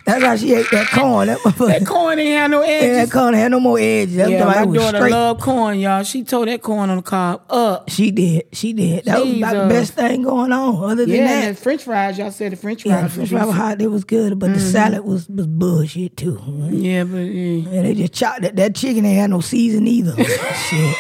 That's 0.05 0.23
how 0.23 0.37
she 0.37 0.53
ate 0.53 0.71
that 0.71 0.89
corn. 0.89 1.29
That, 1.29 1.39
That 1.43 1.87
corn 1.87 2.19
ain't 2.19 2.39
had 2.39 2.51
no 2.51 2.63
yeah, 2.63 2.69
edges. 2.69 3.11
that 3.11 3.19
corn 3.19 3.33
had 3.33 3.51
no 3.51 3.59
more 3.59 3.79
edges. 3.79 4.17
That 4.17 4.31
Yeah, 4.31 4.45
my 4.45 4.65
daughter 4.67 4.99
straight. 4.99 5.11
love 5.11 5.41
corn, 5.41 5.79
y'all. 5.79 6.03
She 6.03 6.25
tore 6.25 6.45
that 6.45 6.61
corn 6.61 6.91
on 6.91 6.97
the 6.97 7.03
cob 7.03 7.43
up. 7.49 7.89
She 7.89 8.11
did. 8.11 8.45
She 8.53 8.75
did. 8.75 9.07
That 9.07 9.25
was 9.25 9.37
about 9.39 9.53
the 9.55 9.63
uh, 9.63 9.69
best 9.69 9.95
thing 9.95 10.23
going 10.23 10.53
on. 10.53 10.91
Other 10.91 11.07
than 11.07 11.15
Yeah, 11.15 11.27
that, 11.27 11.49
and 11.49 11.59
French 11.59 11.85
fries, 11.85 12.19
y'all 12.19 12.31
said 12.31 12.53
the 12.53 12.57
French 12.57 12.83
fries. 12.83 12.93
yeah, 12.93 13.03
the 13.03 13.09
French 13.09 13.33
was 13.33 13.41
decent. 13.41 13.57
hot. 13.57 13.81
It 13.81 13.87
was 13.89 14.05
good, 14.05 14.39
but 14.39 14.49
the 14.49 14.59
mm-hmm. 14.59 14.71
salad 14.71 15.05
was 15.05 15.27
was 15.29 15.47
bullshit 15.47 16.19
too. 16.19 16.39
Yeah, 16.71 17.05
but 17.05 17.19
yeah. 17.19 17.69
And 17.71 17.87
they 17.87 17.95
just 17.95 18.13
chopped 18.13 18.43
that, 18.43 18.57
that 18.57 18.75
chicken 18.75 19.07
ain't 19.07 19.19
had 19.19 19.31
no 19.31 19.41
season 19.41 19.87
either. 19.87 20.23
Shit. 20.25 20.97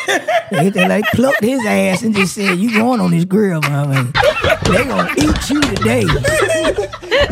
They, 0.51 0.71
they 0.71 0.89
like 0.89 1.05
plucked 1.13 1.43
his 1.43 1.65
ass 1.67 2.03
and 2.03 2.15
just 2.15 2.35
said, 2.35 2.59
You 2.59 2.73
going 2.73 3.01
on 3.01 3.11
this 3.11 3.25
grill, 3.27 3.61
man. 3.63 4.13
They 4.65 4.85
gonna 4.85 5.13
eat 5.19 5.51
you 5.51 5.61
today. 5.61 6.05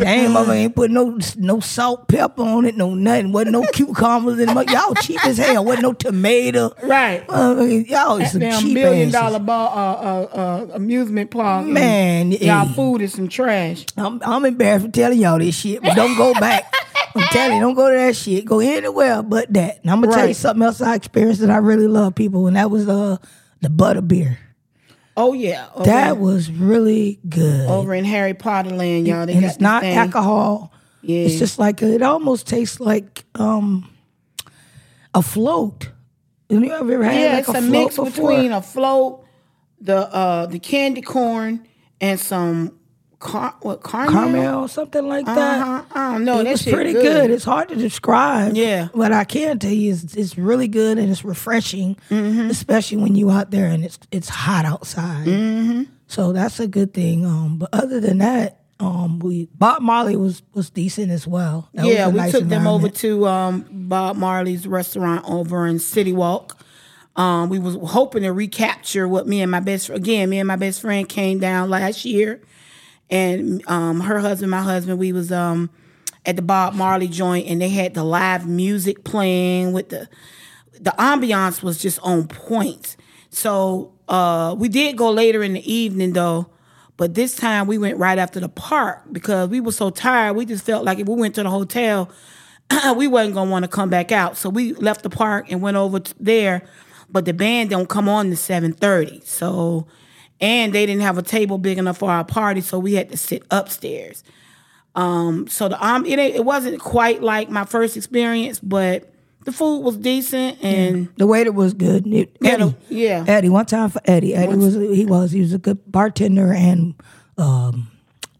Ain't 0.05 0.31
mother 0.31 0.53
ain't 0.53 0.75
put 0.75 0.91
no 0.91 1.19
no 1.37 1.59
salt, 1.59 2.07
pepper 2.07 2.41
on 2.41 2.65
it, 2.65 2.75
no 2.75 2.93
nothing. 2.93 3.31
Wasn't 3.31 3.51
no 3.51 3.63
cucumbers 3.73 4.39
in 4.39 4.49
it. 4.49 4.69
Y'all 4.69 4.93
cheap 4.95 5.25
as 5.25 5.37
hell. 5.37 5.63
Wasn't 5.65 5.83
no 5.83 5.93
tomato. 5.93 6.73
Right. 6.83 7.23
Uh, 7.29 7.61
y'all 7.63 8.17
is 8.21 8.31
some 8.31 8.41
Damn 8.41 8.61
cheap 8.61 8.75
billion 8.75 9.09
asses. 9.09 9.13
dollar 9.13 9.39
ball, 9.39 9.77
uh, 9.77 9.93
uh, 9.93 10.27
uh, 10.35 10.67
amusement 10.73 11.31
park. 11.31 11.65
Man, 11.65 12.31
y'all 12.31 12.65
hey. 12.65 12.73
food 12.73 13.01
is 13.01 13.13
some 13.13 13.27
trash. 13.27 13.85
I'm, 13.97 14.21
I'm 14.23 14.45
embarrassed 14.45 14.85
for 14.85 14.91
telling 14.91 15.19
y'all 15.19 15.39
this 15.39 15.55
shit, 15.55 15.81
but 15.81 15.95
don't 15.95 16.17
go 16.17 16.33
back. 16.33 16.71
I'm 17.15 17.21
telling 17.27 17.57
you, 17.57 17.61
don't 17.61 17.75
go 17.75 17.89
to 17.89 17.95
that 17.95 18.15
shit. 18.15 18.45
Go 18.45 18.59
anywhere 18.59 19.21
but 19.21 19.51
that. 19.53 19.79
And 19.83 19.91
I'm 19.91 20.01
gonna 20.01 20.15
tell 20.15 20.27
you 20.27 20.33
something 20.33 20.63
else 20.63 20.81
I 20.81 20.95
experienced 20.95 21.41
that 21.41 21.51
I 21.51 21.57
really 21.57 21.87
love, 21.87 22.15
people, 22.15 22.47
and 22.47 22.55
that 22.55 22.71
was 22.71 22.87
uh 22.87 23.17
the 23.61 23.69
butter 23.69 24.01
beer. 24.01 24.39
Oh 25.15 25.33
yeah, 25.33 25.67
over, 25.75 25.85
That 25.85 26.17
was 26.17 26.49
really 26.49 27.19
good. 27.29 27.69
over 27.69 27.93
in 27.93 28.03
Harry 28.03 28.33
Potter 28.33 28.71
land, 28.71 29.07
y'all. 29.07 29.27
They 29.27 29.33
and 29.35 29.45
it's 29.45 29.59
not 29.59 29.83
thing. 29.83 29.95
alcohol. 29.95 30.73
Yeah. 31.03 31.25
It's 31.25 31.37
just 31.37 31.59
like 31.59 31.81
it 31.81 32.01
almost 32.01 32.47
tastes 32.47 32.79
like 32.79 33.25
um 33.35 33.89
a 35.13 35.21
float. 35.21 35.89
You 36.49 36.59
have 36.69 36.87
you 36.87 36.93
ever 36.93 37.03
had 37.03 37.15
Yeah, 37.19 37.29
like 37.35 37.39
it's 37.39 37.49
a, 37.49 37.57
a, 37.57 37.61
mix 37.61 37.95
before? 37.95 38.31
between 38.31 38.51
a 38.51 38.61
float, 38.61 39.25
the 39.81 39.97
uh, 39.97 40.45
the 40.47 40.59
candy 40.59 41.01
corn, 41.01 41.67
and 41.99 42.19
some 42.19 42.77
car- 43.19 43.55
what 43.61 43.83
caramel. 43.83 44.13
caramel 44.13 44.59
or 44.65 44.67
something 44.69 45.07
like 45.07 45.25
that. 45.25 45.61
Uh-huh. 45.61 45.83
I 45.93 46.13
don't 46.13 46.25
know. 46.25 46.39
It 46.41 46.43
that 46.45 46.51
was 46.51 46.61
pretty 46.63 46.93
good. 46.93 47.03
good. 47.03 47.31
It's 47.31 47.43
hard 47.45 47.69
to 47.69 47.75
describe. 47.75 48.55
Yeah. 48.55 48.89
But 48.93 49.11
I 49.13 49.23
can 49.23 49.57
tell 49.59 49.71
you 49.71 49.93
it's, 49.93 50.15
it's 50.15 50.37
really 50.37 50.67
good 50.67 50.97
and 50.99 51.09
it's 51.09 51.23
refreshing, 51.25 51.95
Mm-hmm. 52.09 52.49
especially 52.49 52.97
when 52.97 53.15
you 53.15 53.31
out 53.31 53.49
there 53.51 53.67
and 53.67 53.83
it's 53.83 53.97
it's 54.11 54.29
hot 54.29 54.65
outside. 54.65 55.25
Mm-hmm. 55.27 55.83
So 56.07 56.33
that's 56.33 56.59
a 56.59 56.67
good 56.67 56.93
thing. 56.93 57.25
Um, 57.25 57.57
but 57.57 57.69
other 57.73 57.99
than 57.99 58.19
that, 58.19 58.59
um, 58.83 59.19
we 59.19 59.47
Bob 59.55 59.81
Marley 59.81 60.15
was 60.15 60.43
was 60.53 60.69
decent 60.69 61.11
as 61.11 61.25
well. 61.25 61.69
That 61.73 61.85
yeah, 61.85 62.07
we 62.07 62.17
nice 62.17 62.31
took 62.31 62.45
them 62.45 62.67
over 62.67 62.89
to 62.89 63.27
um, 63.27 63.65
Bob 63.71 64.17
Marley's 64.17 64.67
restaurant 64.67 65.25
over 65.27 65.65
in 65.65 65.79
City 65.79 66.13
Walk. 66.13 66.57
Um, 67.15 67.49
we 67.49 67.59
was 67.59 67.77
hoping 67.91 68.23
to 68.23 68.33
recapture 68.33 69.07
what 69.07 69.27
me 69.27 69.41
and 69.41 69.51
my 69.51 69.59
best 69.59 69.89
again. 69.89 70.29
Me 70.29 70.39
and 70.39 70.47
my 70.47 70.55
best 70.55 70.81
friend 70.81 71.07
came 71.07 71.39
down 71.39 71.69
last 71.69 72.05
year, 72.05 72.41
and 73.09 73.63
um, 73.67 74.01
her 74.01 74.19
husband, 74.19 74.51
my 74.51 74.61
husband, 74.61 74.99
we 74.99 75.13
was 75.13 75.31
um, 75.31 75.69
at 76.25 76.35
the 76.35 76.41
Bob 76.41 76.73
Marley 76.73 77.07
joint, 77.07 77.47
and 77.47 77.61
they 77.61 77.69
had 77.69 77.93
the 77.93 78.03
live 78.03 78.47
music 78.47 79.03
playing 79.03 79.73
with 79.73 79.89
the 79.89 80.09
the 80.79 80.93
ambiance 80.99 81.63
was 81.63 81.77
just 81.77 81.99
on 82.01 82.27
point. 82.27 82.97
So 83.29 83.93
uh, 84.07 84.55
we 84.57 84.67
did 84.67 84.97
go 84.97 85.11
later 85.11 85.41
in 85.43 85.53
the 85.53 85.71
evening 85.73 86.13
though, 86.13 86.47
but 87.03 87.15
this 87.15 87.35
time 87.35 87.67
we 87.67 87.77
went 87.77 87.97
right 87.97 88.17
after 88.17 88.39
the 88.39 88.47
park 88.47 89.01
because 89.11 89.49
we 89.49 89.59
were 89.59 89.73
so 89.73 89.89
tired. 89.89 90.37
We 90.37 90.45
just 90.45 90.63
felt 90.63 90.85
like 90.85 90.99
if 90.99 91.07
we 91.09 91.15
went 91.15 91.35
to 91.35 91.43
the 91.43 91.49
hotel, 91.49 92.09
we 92.95 93.07
wasn't 93.07 93.35
gonna 93.35 93.51
want 93.51 93.63
to 93.63 93.67
come 93.67 93.89
back 93.89 94.13
out. 94.13 94.37
So 94.37 94.49
we 94.49 94.71
left 94.75 95.03
the 95.03 95.09
park 95.09 95.51
and 95.51 95.61
went 95.61 95.75
over 95.75 95.99
there. 96.17 96.65
But 97.09 97.25
the 97.25 97.33
band 97.33 97.71
don't 97.71 97.89
come 97.89 98.07
on 98.07 98.29
to 98.29 98.37
seven 98.37 98.71
thirty. 98.71 99.19
So 99.25 99.85
and 100.39 100.71
they 100.71 100.85
didn't 100.85 101.01
have 101.01 101.17
a 101.17 101.21
table 101.21 101.57
big 101.57 101.77
enough 101.77 101.97
for 101.97 102.09
our 102.09 102.23
party, 102.23 102.61
so 102.61 102.79
we 102.79 102.93
had 102.93 103.09
to 103.09 103.17
sit 103.17 103.43
upstairs. 103.51 104.23
Um, 104.95 105.49
so 105.49 105.67
the 105.67 105.85
um, 105.85 106.05
it 106.05 106.19
it 106.19 106.45
wasn't 106.45 106.79
quite 106.79 107.21
like 107.21 107.49
my 107.49 107.65
first 107.65 107.97
experience, 107.97 108.61
but 108.61 109.12
the 109.45 109.51
food 109.51 109.79
was 109.81 109.97
decent 109.97 110.63
and 110.63 111.09
The 111.17 111.27
waiter 111.27 111.51
was 111.51 111.73
good. 111.73 112.07
It- 112.07 112.35
Yeah, 112.41 112.51
Eddie, 112.51 112.63
the- 112.63 112.75
yeah. 112.95 113.25
Eddie. 113.27 113.49
One 113.49 113.65
time 113.65 113.89
for 113.89 114.01
Eddie. 114.05 114.35
Eddie 114.35 114.55
was 114.55 114.75
he 114.75 115.05
was 115.05 115.31
he 115.31 115.41
was 115.41 115.53
a 115.53 115.57
good 115.57 115.79
bartender 115.91 116.53
and 116.53 116.95
um, 117.37 117.87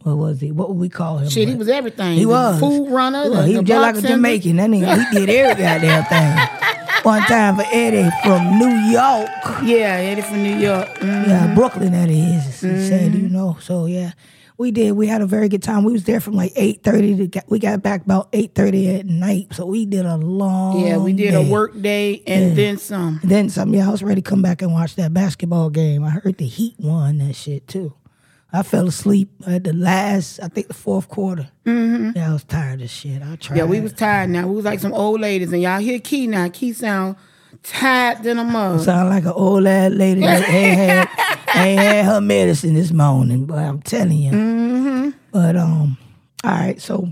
what 0.03 0.17
was 0.17 0.39
he? 0.41 0.51
What 0.51 0.69
would 0.69 0.77
we 0.79 0.89
call 0.89 1.17
him? 1.19 1.29
shit, 1.29 1.47
he 1.47 1.55
was 1.55 1.69
everything. 1.69 2.13
He 2.17 2.23
The 2.23 2.29
was 2.29 2.59
food 2.59 2.89
runner. 2.91 3.29
Well, 3.29 3.41
the, 3.41 3.47
he 3.47 3.53
the 3.53 3.59
was 3.61 3.67
just 3.67 3.81
like 3.81 4.03
a. 4.03 4.07
Jamaican. 4.07 4.55
That 4.57 4.69
nigga, 4.69 5.09
he 5.11 5.19
did 5.25 5.29
every 5.29 5.63
goddamn 5.63 6.03
thing. 6.05 6.59
One 7.03 7.21
time 7.23 7.55
for 7.57 7.65
Eddie 7.71 8.09
from 8.23 8.59
New 8.59 8.69
York. 8.91 9.29
Yeah, 9.63 9.95
Eddie 9.95 10.21
from 10.21 10.41
New 10.43 10.55
York. 10.55 10.87
Mm. 10.99 11.27
Yeah, 11.27 11.53
Brooklyn 11.55 11.91
that 11.91 12.09
is. 12.09 12.61
He 12.61 12.87
said, 12.87 13.11
Mm-hmm. 13.11 13.21
you 13.23 13.29
know. 13.29 13.57
So 13.61 13.87
yeah, 13.87 14.11
we 14.57 14.71
did. 14.71 14.93
We 14.93 15.07
had 15.07 15.21
a 15.21 15.25
very 15.25 15.49
good 15.49 15.63
time. 15.63 15.83
We 15.83 15.93
was 15.93 16.03
there 16.03 16.19
from 16.19 16.33
like 16.33 16.51
eight 16.55 16.83
thirty 16.83 17.15
to 17.17 17.27
get, 17.27 17.49
we 17.49 17.59
got 17.59 17.81
back 17.81 18.05
about 18.05 18.29
eight 18.33 18.53
thirty 18.55 18.95
at 18.95 19.05
night. 19.05 19.47
So 19.53 19.65
we 19.65 19.85
did 19.85 20.05
a 20.05 20.17
long. 20.17 20.85
Yeah, 20.85 20.97
we 20.97 21.13
did 21.13 21.31
day. 21.31 21.47
a 21.47 21.51
work 21.51 21.79
day 21.81 22.21
and 22.27 22.55
then 22.55 22.77
some. 22.77 23.19
Then 23.23 23.49
some. 23.49 23.73
Yeah, 23.73 23.87
I 23.87 23.91
was 23.91 24.03
ready 24.03 24.21
to 24.21 24.29
come 24.29 24.41
back 24.41 24.61
and 24.61 24.71
watch 24.71 24.95
that 24.95 25.13
basketball 25.13 25.69
game. 25.69 26.03
I 26.03 26.11
heard 26.11 26.37
the 26.37 26.47
Heat 26.47 26.75
won 26.79 27.17
that 27.19 27.35
shit 27.35 27.67
too. 27.67 27.93
I 28.55 28.61
fell 28.61 28.87
asleep 28.87 29.29
at 29.47 29.63
the 29.63 29.73
last, 29.73 30.39
I 30.39 30.47
think 30.47 30.67
the 30.67 30.75
fourth 30.75 31.09
quarter. 31.09 31.49
Mm-hmm. 31.65 32.11
Yeah, 32.15 32.29
I 32.29 32.33
was 32.33 32.43
tired 32.43 32.83
of 32.83 32.89
shit. 32.91 33.19
I 33.23 33.35
tried. 33.35 33.57
Yeah, 33.57 33.63
we 33.63 33.81
was 33.81 33.93
tired 33.93 34.29
now. 34.29 34.47
We 34.47 34.55
was 34.55 34.65
like 34.65 34.79
some 34.79 34.93
old 34.93 35.19
ladies, 35.21 35.51
and 35.51 35.59
y'all 35.59 35.79
hear 35.79 35.99
Key 35.99 36.27
now. 36.27 36.47
Key 36.49 36.71
sound 36.73 37.15
tired 37.63 38.23
than 38.23 38.39
a 38.39 38.43
mug. 38.43 38.81
Sound 38.81 39.09
like 39.09 39.23
an 39.25 39.31
old 39.31 39.65
ass 39.65 39.91
lady 39.91 40.21
that 40.21 40.47
ain't 40.49 40.77
had, 40.77 41.55
ain't 41.55 41.79
had 41.79 42.05
her 42.05 42.21
medicine 42.21 42.73
this 42.73 42.91
morning, 42.91 43.45
but 43.45 43.57
I'm 43.59 43.81
telling 43.81 44.17
you. 44.17 44.31
Mm-hmm. 44.31 45.09
But 45.31 45.55
um, 45.55 45.97
all 46.43 46.51
right, 46.51 46.81
so 46.81 47.11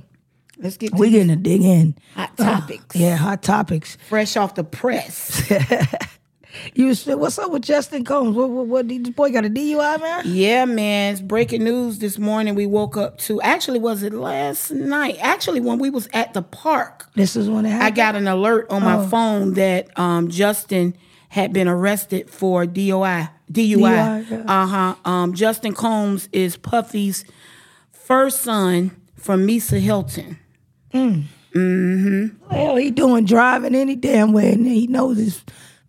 Let's 0.62 0.78
get 0.78 0.94
we 0.94 1.10
getting 1.10 1.30
to 1.30 1.36
dig 1.36 1.64
in. 1.64 1.96
hot 2.14 2.38
topics. 2.38 2.96
Yeah, 3.00 3.16
hot 3.16 3.42
topics. 3.42 3.98
Fresh 4.10 4.38
off 4.38 4.54
the 4.54 4.64
press. 4.64 5.52
You 6.74 6.94
said, 6.94 7.16
what's 7.16 7.38
up 7.40 7.52
with 7.52 7.64
Justin 7.64 8.04
Combs? 8.04 8.36
What, 8.36 8.50
what, 8.50 8.68
what 8.68 8.88
this 8.88 9.10
boy 9.10 9.32
got 9.32 9.46
a 9.46 9.50
DUI, 9.50 10.02
man? 10.02 10.24
yeah, 10.26 10.66
man. 10.66 11.14
It's 11.14 11.22
breaking 11.22 11.64
news 11.64 12.00
this 12.00 12.18
morning. 12.18 12.56
We 12.56 12.66
woke 12.66 12.98
up 12.98 13.18
to. 13.20 13.42
Actually, 13.42 13.80
was 13.80 14.04
it 14.04 14.14
last 14.14 14.72
night? 14.72 15.18
Actually, 15.22 15.60
when 15.62 15.80
we 15.80 15.90
was 15.90 16.10
at 16.14 16.34
the 16.34 16.42
park. 16.42 17.08
This 17.16 17.36
is 17.36 17.50
when 17.50 17.66
it 17.66 17.74
I 17.82 17.90
got 17.90 18.16
an 18.16 18.28
alert 18.28 18.68
on 18.70 18.84
Oh. 18.84 18.86
my 18.86 19.08
phone 19.08 19.54
that 19.54 19.98
um, 20.00 20.30
Justin 20.30 20.96
had 21.30 21.54
been 21.54 21.68
arrested 21.68 22.30
for 22.30 22.66
DOI. 22.66 22.72
DUI. 22.72 23.30
DUI, 23.52 24.30
yeah. 24.30 24.44
Uh 24.48 24.66
huh. 24.68 24.96
Um, 25.06 25.34
Justin 25.34 25.74
Combs 25.74 26.28
is 26.32 26.58
Puffy's 26.58 27.24
first 27.92 28.42
son 28.42 28.92
from 29.16 29.48
Misa 29.48 29.80
Hylton. 29.80 30.38
Mm 30.94 31.26
hmm. 31.54 32.28
Well, 32.50 32.76
he 32.78 32.92
doing 32.92 33.26
driving 33.26 33.76
any 33.76 33.96
damn 33.96 34.32
way, 34.34 34.54
and 34.54 34.66
he 34.66 34.88
knows 34.88 35.20
it's 35.20 35.44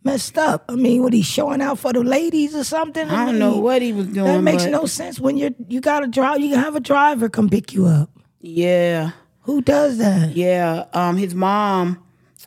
messed 0.05 0.39
up. 0.39 0.65
I 0.69 0.75
mean, 0.75 1.03
what 1.03 1.13
he 1.13 1.23
showing 1.23 1.61
out 1.61 1.79
for 1.79 1.93
the 1.93 2.03
ladies 2.03 2.55
or 2.55 2.65
something? 2.65 3.09
I 3.09 3.27
don't 3.27 3.39
know 3.39 3.59
what 3.59 3.83
he 3.83 3.93
was 3.93 4.07
doing. 4.09 4.27
That 4.27 4.43
makes 4.43 4.65
no 4.67 4.87
sense. 4.87 5.19
When 5.21 5.37
you're 5.37 5.51
you 5.69 5.81
got 5.81 6.01
to 6.01 6.07
drive, 6.07 6.41
you 6.41 6.51
can 6.51 6.59
have 6.59 6.77
a 6.77 6.81
driver 6.81 7.29
come 7.29 7.49
pick 7.49 7.73
you 7.73 7.87
up. 7.87 8.11
Yeah, 8.41 9.13
Who 9.43 9.61
does 9.63 9.99
that? 9.99 10.35
yeah. 10.37 10.87
Um, 10.93 11.17
his 11.17 11.35
mom, 11.35 12.03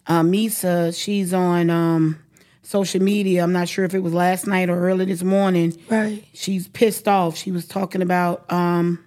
uh, 0.07 0.21
Misa, 0.21 0.93
she's 0.97 1.33
on 1.33 1.69
um 1.69 2.19
social 2.63 3.01
media. 3.01 3.43
I'm 3.43 3.53
not 3.53 3.69
sure 3.69 3.85
if 3.85 3.93
it 3.93 3.99
was 3.99 4.13
last 4.13 4.47
night 4.47 4.69
or 4.69 4.77
early 4.79 5.05
this 5.05 5.23
morning. 5.23 5.73
Right. 5.89 6.25
She's 6.33 6.67
pissed 6.67 7.07
off. 7.07 7.37
She 7.37 7.51
was 7.51 7.67
talking 7.67 8.01
about 8.01 8.51
um, 8.51 9.05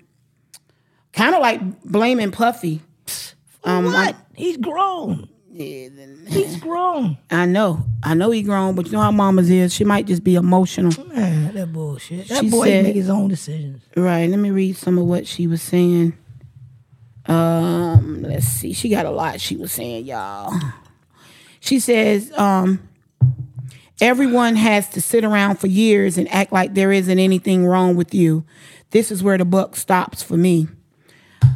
kind 1.12 1.34
of 1.34 1.40
like 1.42 1.82
blaming 1.82 2.30
Puffy. 2.30 2.80
Um, 3.64 3.84
what? 3.86 4.16
He's 4.34 4.56
grown. 4.56 5.28
He's 5.58 6.56
grown. 6.60 7.18
I 7.30 7.46
know, 7.46 7.84
I 8.02 8.14
know 8.14 8.30
he 8.30 8.42
grown, 8.42 8.74
but 8.74 8.86
you 8.86 8.92
know 8.92 9.00
how 9.00 9.10
mamas 9.10 9.50
is. 9.50 9.74
She 9.74 9.84
might 9.84 10.06
just 10.06 10.22
be 10.22 10.34
emotional. 10.36 10.92
Man, 11.08 11.54
that 11.54 11.72
bullshit. 11.72 12.28
That 12.28 12.40
She 12.44 12.50
boy 12.50 12.66
said- 12.66 12.84
make 12.84 12.94
his 12.94 13.10
own 13.10 13.28
decisions. 13.28 13.82
Right. 13.96 14.28
Let 14.30 14.38
me 14.38 14.50
read 14.50 14.76
some 14.76 14.98
of 14.98 15.04
what 15.06 15.26
she 15.26 15.46
was 15.46 15.60
saying. 15.62 16.16
Um, 17.26 18.22
let's 18.22 18.46
see. 18.46 18.72
She 18.72 18.88
got 18.88 19.04
a 19.06 19.10
lot 19.10 19.40
she 19.40 19.56
was 19.56 19.72
saying, 19.72 20.06
y'all. 20.06 20.52
She 21.60 21.78
says, 21.80 22.32
um, 22.38 22.88
everyone 24.00 24.56
has 24.56 24.88
to 24.90 25.00
sit 25.02 25.24
around 25.24 25.56
for 25.56 25.66
years 25.66 26.16
and 26.16 26.32
act 26.32 26.52
like 26.52 26.74
there 26.74 26.92
isn't 26.92 27.18
anything 27.18 27.66
wrong 27.66 27.96
with 27.96 28.14
you. 28.14 28.44
This 28.90 29.10
is 29.10 29.22
where 29.22 29.36
the 29.36 29.44
buck 29.44 29.76
stops 29.76 30.22
for 30.22 30.36
me. 30.36 30.68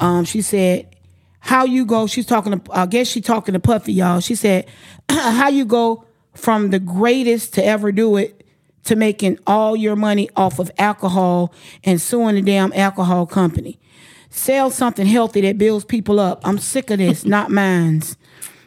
Um, 0.01 0.25
she 0.25 0.43
said, 0.43 0.92
how 1.45 1.65
you 1.65 1.85
go, 1.85 2.07
she's 2.07 2.25
talking 2.25 2.61
to, 2.61 2.73
I 2.73 2.87
guess 2.87 3.09
she's 3.09 3.25
talking 3.25 3.53
to 3.53 3.59
Puffy, 3.59 3.93
y'all. 3.93 4.21
She 4.21 4.37
said, 4.37 4.65
how 5.11 5.49
you 5.49 5.65
go 5.65 6.05
from 6.35 6.71
the 6.71 6.79
greatest 6.79 7.53
to 7.55 7.65
ever 7.65 7.91
do 7.91 8.17
it 8.17 8.47
to 8.85 8.95
making 8.95 9.41
all 9.45 9.75
your 9.75 9.97
money 9.97 10.31
off 10.37 10.61
of 10.61 10.71
alcohol 10.79 11.53
and 11.83 12.01
suing 12.01 12.37
the 12.37 12.43
damn 12.43 12.73
alcohol 12.75 13.27
company. 13.27 13.81
Sell 14.31 14.71
something 14.71 15.05
healthy 15.05 15.41
that 15.41 15.59
builds 15.59 15.85
people 15.85 16.21
up. 16.21 16.41
I'm 16.47 16.59
sick 16.59 16.91
of 16.91 16.99
this, 16.99 17.25
not 17.25 17.51
mine's. 17.51 18.17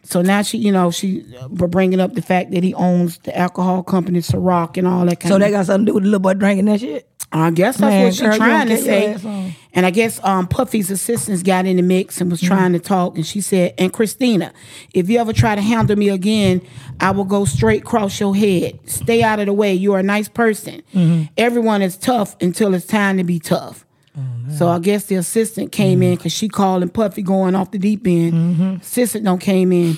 So 0.06 0.22
now 0.22 0.42
she, 0.44 0.58
you 0.60 0.72
know, 0.72 0.92
she 0.92 1.26
uh, 1.40 1.48
bringing 1.48 2.00
up 2.00 2.14
the 2.14 2.22
fact 2.22 2.52
that 2.52 2.64
he 2.64 2.74
owns 2.74 3.18
the 3.20 3.38
alcohol 3.38 3.84
company, 3.84 4.20
Ciroc, 4.20 4.78
and 4.78 4.88
all 4.88 5.06
that 5.06 5.20
kind 5.20 5.26
of 5.26 5.30
So 5.30 5.36
of 5.36 5.42
that 5.42 5.52
got 5.52 5.66
something 5.66 5.86
to 5.88 5.90
do 5.92 5.94
with 5.96 6.04
the 6.04 6.10
little 6.10 6.20
boy 6.22 6.34
drinking 6.36 6.66
that 6.66 6.80
shit? 6.80 7.10
I 7.32 7.50
guess 7.52 7.78
that's 7.78 7.90
Man, 7.90 8.04
what 8.06 8.14
she's 8.14 8.38
trying 8.38 8.68
to 8.68 8.76
don't 8.76 8.86
get 8.86 9.10
your 9.12 9.18
say. 9.20 9.56
And 9.74 9.86
I 9.86 9.90
guess 9.90 10.24
um, 10.24 10.48
Puffy's 10.48 10.90
assistants 10.92 11.44
got 11.44 11.66
in 11.66 11.76
the 11.76 11.82
mix 11.82 12.22
and 12.22 12.32
was 12.32 12.40
Mm-hmm. 12.40 12.48
trying 12.54 12.74
to 12.74 12.80
talk. 12.80 13.16
And 13.16 13.26
she 13.26 13.42
said, 13.42 13.74
And 13.78 13.92
Christina, 13.92 14.54
if 14.94 15.10
you 15.10 15.20
ever 15.20 15.34
try 15.34 15.56
to 15.56 15.62
handle 15.62 15.98
me 15.98 16.10
again, 16.10 16.62
I 17.00 17.12
will 17.12 17.26
go 17.26 17.44
straight 17.44 17.82
across 17.82 18.20
your 18.20 18.36
head. 18.36 18.80
Stay 18.86 19.22
out 19.24 19.40
of 19.40 19.48
the 19.48 19.54
way. 19.54 19.74
You're 19.74 20.00
a 20.00 20.04
nice 20.04 20.30
person. 20.30 20.82
Mm-hmm. 20.94 21.24
Everyone 21.36 21.82
is 21.82 21.98
tough 21.98 22.38
until 22.42 22.74
it's 22.74 22.86
time 22.86 23.18
to 23.18 23.24
be 23.26 23.40
tough. 23.40 23.85
Oh, 24.18 24.22
so 24.58 24.68
I 24.70 24.80
guess 24.80 25.06
the 25.06 25.16
assistant 25.16 25.72
came 25.72 26.02
in 26.02 26.16
because 26.16 26.32
she 26.32 26.48
calling 26.48 26.90
Puffy 26.90 27.22
going 27.22 27.56
off 27.56 27.72
the 27.72 27.78
deep 27.78 28.08
end. 28.08 28.34
Mm-hmm. 28.34 28.76
Assistant 28.82 29.26
don't 29.26 29.40
came 29.40 29.72
in. 29.72 29.98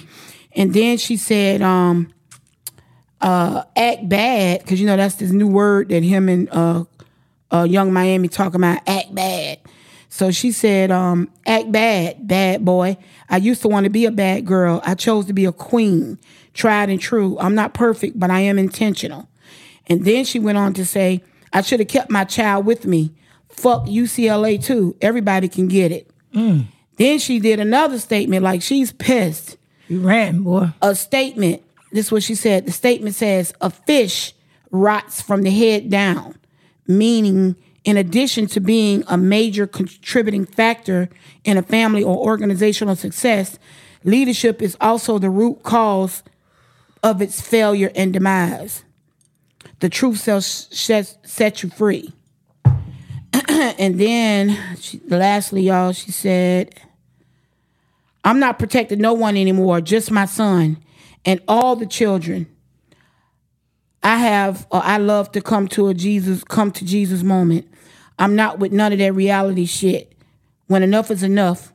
And 0.56 0.74
then 0.74 0.98
she 0.98 1.18
said, 1.18 1.62
um, 1.62 2.12
uh, 3.22 3.64
act 3.76 4.10
bad, 4.10 4.62
because 4.62 4.80
you 4.80 4.88
know 4.88 4.98
that's 4.98 5.16
this 5.16 5.32
new 5.32 5.48
word 5.48 5.90
that 5.90 6.04
him 6.04 6.30
and 6.30 6.50
uh, 6.52 6.84
uh, 7.52 7.64
Yung 7.64 7.94
Miami 7.94 8.28
talking 8.28 8.60
about 8.60 8.82
act 8.88 9.14
bad. 9.14 9.60
So 10.10 10.32
she 10.32 10.52
said, 10.52 10.90
um, 10.90 11.30
act 11.46 11.72
bad, 11.72 12.28
bad 12.28 12.66
boy. 12.66 12.98
I 13.30 13.38
used 13.38 13.62
to 13.64 13.68
want 13.68 13.84
to 13.84 13.90
be 13.90 14.06
a 14.06 14.12
bad 14.12 14.46
girl. 14.46 14.82
I 14.84 14.96
chose 14.96 15.26
to 15.26 15.34
be 15.34 15.46
a 15.46 15.52
queen, 15.52 16.18
tried 16.54 16.90
and 16.90 17.00
true. 17.00 17.38
I'm 17.40 17.56
not 17.56 17.74
perfect, 17.74 18.20
but 18.20 18.32
I 18.32 18.40
am 18.40 18.58
intentional. 18.58 19.28
And 19.88 20.06
then 20.06 20.26
she 20.26 20.40
went 20.40 20.58
on 20.58 20.74
to 20.74 20.86
say, 20.86 21.24
I 21.54 21.62
should 21.62 21.80
have 21.80 21.90
kept 21.90 22.10
my 22.10 22.24
child 22.24 22.66
with 22.66 22.86
me. 22.86 23.12
Fuck 23.58 23.86
UCLA 23.88 24.64
too. 24.64 24.96
Everybody 25.02 25.50
can 25.50 25.68
get 25.68 25.92
it. 25.92 26.10
Mm. 26.34 26.66
Then 26.98 27.20
she 27.20 27.40
did 27.40 27.60
another 27.60 28.00
statement 28.00 28.44
like 28.44 28.62
she's 28.62 28.92
pissed 28.92 29.58
You 29.88 30.00
ran, 30.00 30.42
boy. 30.44 30.70
a 30.82 30.96
statement. 30.96 31.62
This 31.92 32.08
is 32.08 32.12
what 32.12 32.24
she 32.24 32.36
said. 32.36 32.66
The 32.66 32.72
statement 32.72 33.16
says 33.16 33.54
a 33.62 33.70
fish 33.70 34.34
rots 34.72 35.22
from 35.22 35.44
the 35.44 35.52
head 35.52 35.90
down, 35.90 36.36
meaning 36.88 37.56
in 37.84 37.98
addition 37.98 38.48
to 38.48 38.60
being 38.60 39.04
a 39.08 39.18
major 39.18 39.66
contributing 39.66 40.46
factor 40.46 41.10
in 41.46 41.58
a 41.58 41.62
family 41.62 42.04
or 42.04 42.18
organizational 42.18 42.96
success, 42.96 43.58
leadership 44.04 44.62
is 44.62 44.76
also 44.82 45.18
the 45.18 45.30
root 45.30 45.64
cause 45.64 46.22
of 47.02 47.22
its 47.22 47.40
failure 47.40 47.92
and 47.96 48.12
demise. 48.12 48.84
The 49.80 49.90
truth 49.90 50.24
shall 50.24 50.42
set 51.04 51.64
you 51.64 51.70
free. 51.70 52.14
and 53.80 54.00
then, 54.00 54.58
she, 54.80 55.02
lastly, 55.08 55.64
y'all, 55.64 55.92
she 55.92 56.12
said, 56.12 56.76
I'm 58.24 58.40
not 58.40 58.60
protecting 58.60 59.00
no 59.00 59.14
one 59.14 59.38
anymore, 59.38 59.82
just 59.82 60.12
my 60.12 60.26
son 60.26 60.78
and 61.26 61.42
all 61.48 61.76
the 61.76 61.86
children. 61.86 62.48
I 64.04 64.18
have 64.18 64.66
or 64.72 64.82
I 64.84 64.98
love 64.98 65.32
to 65.34 65.42
come 65.42 65.68
to 65.70 65.90
a 65.90 65.94
Jesus 65.94 66.44
come 66.44 66.72
to 66.72 66.86
Jesus 66.86 67.24
moment. 67.24 67.68
I'm 68.18 68.36
not 68.36 68.60
with 68.60 68.72
none 68.72 68.94
of 68.94 69.00
that 69.00 69.14
reality 69.14 69.66
shit. 69.66 70.14
When 70.68 70.84
enough 70.84 71.12
is 71.12 71.24
enough, 71.24 71.74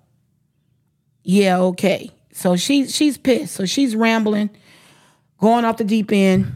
yeah, 1.25 1.59
okay. 1.59 2.11
So 2.33 2.57
she's 2.57 2.95
she's 2.95 3.19
pissed. 3.19 3.55
So 3.55 3.67
she's 3.67 3.95
rambling, 3.95 4.51
going 5.39 5.65
off 5.65 5.77
the 5.77 5.85
deep 5.85 6.11
end, 6.13 6.55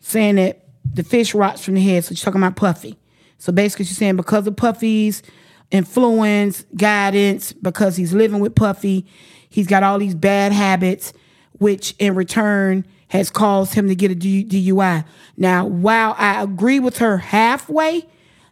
saying 0.00 0.36
that 0.36 0.64
the 0.84 1.04
fish 1.04 1.34
rots 1.34 1.64
from 1.64 1.74
the 1.74 1.82
head. 1.82 2.04
So 2.04 2.14
she's 2.14 2.22
talking 2.22 2.40
about 2.40 2.56
Puffy. 2.56 2.98
So 3.44 3.52
basically, 3.52 3.84
she's 3.84 3.98
saying 3.98 4.16
because 4.16 4.46
of 4.46 4.56
Puffy's 4.56 5.22
influence, 5.70 6.64
guidance, 6.78 7.52
because 7.52 7.94
he's 7.94 8.14
living 8.14 8.40
with 8.40 8.54
Puffy, 8.54 9.04
he's 9.50 9.66
got 9.66 9.82
all 9.82 9.98
these 9.98 10.14
bad 10.14 10.50
habits, 10.50 11.12
which 11.58 11.94
in 11.98 12.14
return 12.14 12.86
has 13.08 13.28
caused 13.28 13.74
him 13.74 13.88
to 13.88 13.94
get 13.94 14.10
a 14.10 14.14
DUI. 14.14 15.04
Now, 15.36 15.66
while 15.66 16.14
I 16.16 16.42
agree 16.42 16.80
with 16.80 16.96
her 16.96 17.18
halfway, 17.18 18.06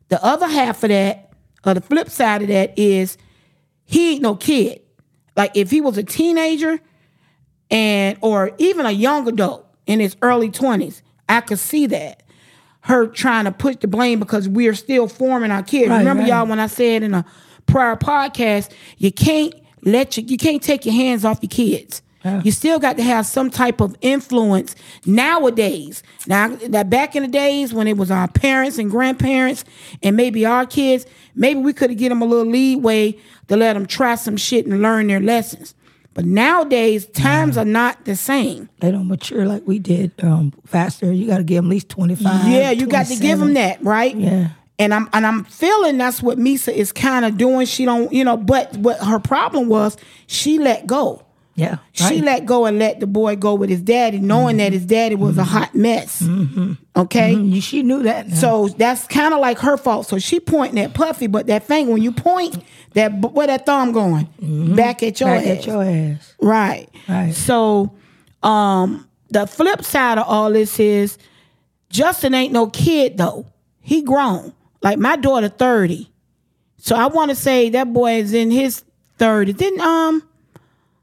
the 0.09 0.23
other 0.23 0.47
half 0.47 0.85
of 0.85 0.91
that, 0.91 1.33
or 1.65 1.73
the 1.73 1.81
flip 1.81 2.11
side 2.11 2.43
of 2.43 2.49
that, 2.49 2.79
is 2.79 3.17
he 3.87 4.13
ain't 4.13 4.21
no 4.21 4.37
kid. 4.37 4.83
Like 5.35 5.53
if 5.57 5.71
he 5.71 5.81
was 5.81 5.97
a 5.97 6.03
teenager 6.03 6.81
and 7.71 8.19
or 8.21 8.51
even 8.59 8.85
a 8.85 8.91
young 8.91 9.27
adult 9.27 9.67
in 9.87 10.01
his 10.01 10.19
early 10.21 10.51
20s, 10.51 11.01
I 11.31 11.41
could 11.41 11.59
see 11.59 11.87
that. 11.87 12.23
Her 12.83 13.07
trying 13.07 13.45
to 13.45 13.53
push 13.53 13.77
the 13.77 13.89
blame 13.89 14.19
because 14.19 14.49
we're 14.49 14.75
still 14.75 15.09
forming 15.09 15.51
our 15.51 15.63
kids. 15.63 15.89
Right, 15.89 15.99
Remember, 15.99 16.23
right. 16.23 16.29
y'all, 16.31 16.47
when 16.47 16.61
I 16.61 16.67
said 16.67 17.03
in 17.03 17.15
a 17.15 17.25
prior 17.67 17.97
podcast, 17.97 18.73
you 18.99 19.13
can't 19.13 19.55
let 19.85 20.17
you 20.17 20.25
you 20.27 20.37
can't 20.37 20.63
take 20.63 20.85
your 20.85 20.95
hands 20.95 21.25
off 21.25 21.39
your 21.43 21.51
kids. 21.51 22.03
You 22.45 22.53
still 22.53 22.79
got 22.79 22.97
to 22.99 23.03
have 23.03 23.27
some 23.27 23.51
type 23.51 23.81
of 23.81 23.97
influence 24.01 24.77
nowadays. 25.05 26.05
Now, 26.29 26.55
that 26.69 26.89
back 26.89 27.17
in 27.17 27.25
the 27.25 27.29
days 27.29 27.75
when 27.75 27.89
it 27.89 27.97
was 27.97 28.13
our 28.13 28.29
parents 28.29 28.79
and 28.79 28.91
grandparents 28.91 29.65
and 30.05 30.17
maybe 30.17 30.47
our 30.47 30.65
kids, 30.65 31.05
maybe 31.35 31.59
we 31.59 31.73
could 31.73 31.91
have 31.91 31.99
given 31.99 32.21
them 32.21 32.29
a 32.29 32.31
little 32.31 32.51
leeway 32.51 33.19
to 33.49 33.57
let 33.57 33.73
them 33.73 33.87
try 33.87 34.15
some 34.15 34.37
shit 34.37 34.67
and 34.67 34.81
learn 34.83 35.09
their 35.09 35.21
lessons. 35.21 35.75
But 36.15 36.27
nowadays, 36.27 37.07
times 37.07 37.57
are 37.57 37.65
not 37.65 38.05
the 38.05 38.17
same. 38.17 38.69
They 38.81 38.91
don't 38.91 39.09
mature 39.09 39.47
like 39.47 39.63
we 39.67 39.79
did 39.79 40.13
um, 40.23 40.53
faster. 40.67 41.11
You 41.13 41.27
got 41.27 41.39
to 41.39 41.45
give 41.45 41.57
them 41.57 41.67
at 41.67 41.71
least 41.71 41.89
25. 41.89 42.49
Yeah, 42.49 42.71
you 42.71 42.87
got 42.87 43.07
to 43.07 43.17
give 43.17 43.39
them 43.39 43.55
that, 43.55 43.83
right? 43.83 44.15
Yeah. 44.15 44.51
And 44.79 44.93
I'm 44.93 45.09
and 45.13 45.27
I'm 45.27 45.45
feeling 45.45 45.97
that's 45.99 46.23
what 46.23 46.39
Misa 46.39 46.73
is 46.73 46.93
kind 46.93 47.25
of 47.25 47.37
doing. 47.39 47.67
She 47.67 47.85
don't, 47.85 48.13
you 48.13 48.25
know, 48.25 48.37
but 48.37 48.77
what 48.77 48.99
her 48.99 49.19
problem 49.19 49.69
was, 49.69 49.97
she 50.27 50.59
let 50.59 50.87
go. 50.87 51.25
Yeah. 51.55 51.79
She 51.93 52.05
right. 52.05 52.25
let 52.25 52.47
go 52.47 52.65
and 52.65 52.79
let 52.79 52.99
the 53.01 53.07
boy 53.07 53.37
go 53.37 53.55
with 53.55 53.69
his 53.69 53.83
daddy, 53.83 54.19
knowing 54.19 54.57
that 54.57 54.73
his 54.73 54.87
daddy 54.87 55.15
was 55.15 55.37
a 55.37 55.45
hot 55.45 55.75
mess. 55.75 56.23
Okay. 56.97 57.35
Mm, 57.35 57.63
She 57.63 57.83
knew 57.83 58.03
that. 58.05 58.29
now. 58.29 58.35
So 58.35 58.69
that's 58.69 59.07
kind 59.07 59.35
of 59.35 59.41
like 59.41 59.59
her 59.59 59.77
fault. 59.77 60.07
So 60.07 60.19
she 60.19 60.41
pointing 60.41 60.79
at 60.83 60.95
Puffy, 60.95 61.27
but 61.27 61.47
that 61.49 61.65
thing 61.65 61.89
when 61.89 62.03
you 62.03 62.11
point, 62.13 62.63
that 62.95 63.13
where 63.21 63.47
that 63.47 63.67
thumb 63.67 63.93
going? 63.93 64.29
Back 64.77 65.03
at 65.03 65.21
your 65.21 65.29
Back 65.31 65.47
ass. 65.47 65.59
at 65.59 65.67
your 65.67 65.83
ass. 65.83 66.35
Right. 66.41 66.89
Right. 67.09 67.35
So 67.35 67.93
um 68.43 69.09
the 69.31 69.47
flip 69.47 69.83
side 69.85 70.19
of 70.19 70.27
all 70.29 70.53
this 70.53 70.79
is 70.81 71.17
Justin 71.91 72.35
ain't 72.35 72.53
no 72.53 72.67
kid 72.69 73.17
though. 73.17 73.47
He 73.81 74.03
grown. 74.03 74.53
Like 74.83 74.99
my 74.99 75.17
daughter 75.17 75.49
30. 75.49 76.11
So 76.79 76.97
I 76.97 77.07
want 77.07 77.31
to 77.31 77.35
say 77.37 77.71
that 77.71 77.93
boy 77.93 78.15
is 78.17 78.33
in 78.35 78.51
his 78.51 78.83
thirty. 79.19 79.53
Didn't 79.53 79.81
um 79.81 80.23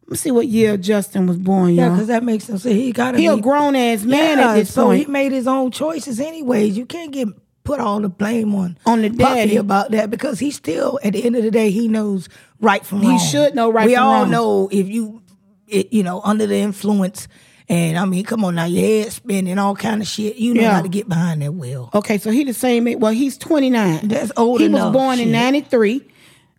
let's 0.08 0.22
see 0.22 0.32
what 0.32 0.48
year 0.48 0.76
Justin 0.76 1.26
was 1.28 1.38
born, 1.38 1.76
Yeah, 1.76 1.90
because 1.90 2.08
that 2.08 2.24
makes 2.24 2.44
sense. 2.46 2.64
He 2.64 2.92
got 2.92 3.16
he 3.16 3.28
a 3.28 3.38
grown 3.38 3.76
ass 3.76 4.04
man 4.04 4.38
Yeah, 4.40 4.50
at 4.52 4.56
this 4.56 4.68
point, 4.70 4.74
so 4.74 4.84
point. 4.88 5.00
he 5.00 5.06
made 5.06 5.32
his 5.32 5.48
own 5.48 5.72
choices 5.72 6.20
anyways. 6.20 6.78
You 6.78 6.86
can't 6.86 7.12
get 7.12 7.28
put 7.70 7.80
all 7.80 8.00
the 8.00 8.10
blame 8.10 8.56
on 8.56 8.78
On 8.86 9.02
the 9.02 9.10
Puffy 9.10 9.24
daddy. 9.36 9.56
about 9.58 9.92
that 9.92 10.10
because 10.10 10.40
he 10.40 10.50
still 10.52 11.00
at 11.04 11.14
the 11.14 11.24
end 11.24 11.36
of 11.36 11.44
the 11.44 11.52
day 11.52 11.70
he 11.72 11.88
knows 11.88 12.28
right 12.60 12.84
from 12.86 13.02
He 13.02 13.10
wrong. 13.10 13.20
should 13.20 13.56
know 13.56 13.72
right 13.72 13.84
from 13.84 13.92
we 13.92 13.96
all 13.96 14.22
wrong. 14.24 14.32
know 14.32 14.70
if 14.72 14.88
you 14.90 15.22
it, 15.68 15.94
you 15.94 16.02
know 16.04 16.20
under 16.24 16.48
the 16.48 16.58
influence 16.58 17.28
and 17.68 17.98
I 18.00 18.06
mean 18.06 18.24
come 18.26 18.44
on 18.44 18.56
now 18.56 18.66
your 18.66 18.82
head 19.04 19.12
spinning 19.14 19.60
all 19.60 19.76
kind 19.76 20.02
of 20.02 20.08
shit. 20.08 20.38
You 20.38 20.56
know 20.56 20.62
Yeah. 20.62 20.74
how 20.78 20.82
to 20.82 20.90
get 20.90 21.08
behind 21.08 21.44
that 21.44 21.54
wheel. 21.54 21.92
Okay, 21.94 22.18
so 22.18 22.32
he 22.32 22.44
the 22.44 22.54
same 22.56 22.88
age. 22.88 22.98
Well, 22.98 23.12
he's 23.12 23.38
29. 23.38 24.08
That's 24.08 24.32
old 24.36 24.60
He 24.62 24.66
enough, 24.66 24.86
was 24.86 24.94
born 24.94 25.20
in 25.20 25.32
93. 25.32 26.02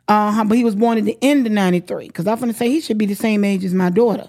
Uh, 0.07 0.45
but 0.45 0.57
he 0.57 0.63
was 0.65 0.77
born 0.77 0.99
at 0.99 1.05
the 1.05 1.19
end 1.23 1.47
of 1.47 1.53
93. 1.53 2.07
Because 2.07 2.27
I'm 2.29 2.39
going 2.39 2.53
to 2.53 2.57
say 2.57 2.69
he 2.71 2.81
should 2.81 2.99
be 2.99 3.07
the 3.07 3.15
same 3.17 3.45
age 3.45 3.65
as 3.65 3.75
my 3.75 3.91
daughter. 3.91 4.29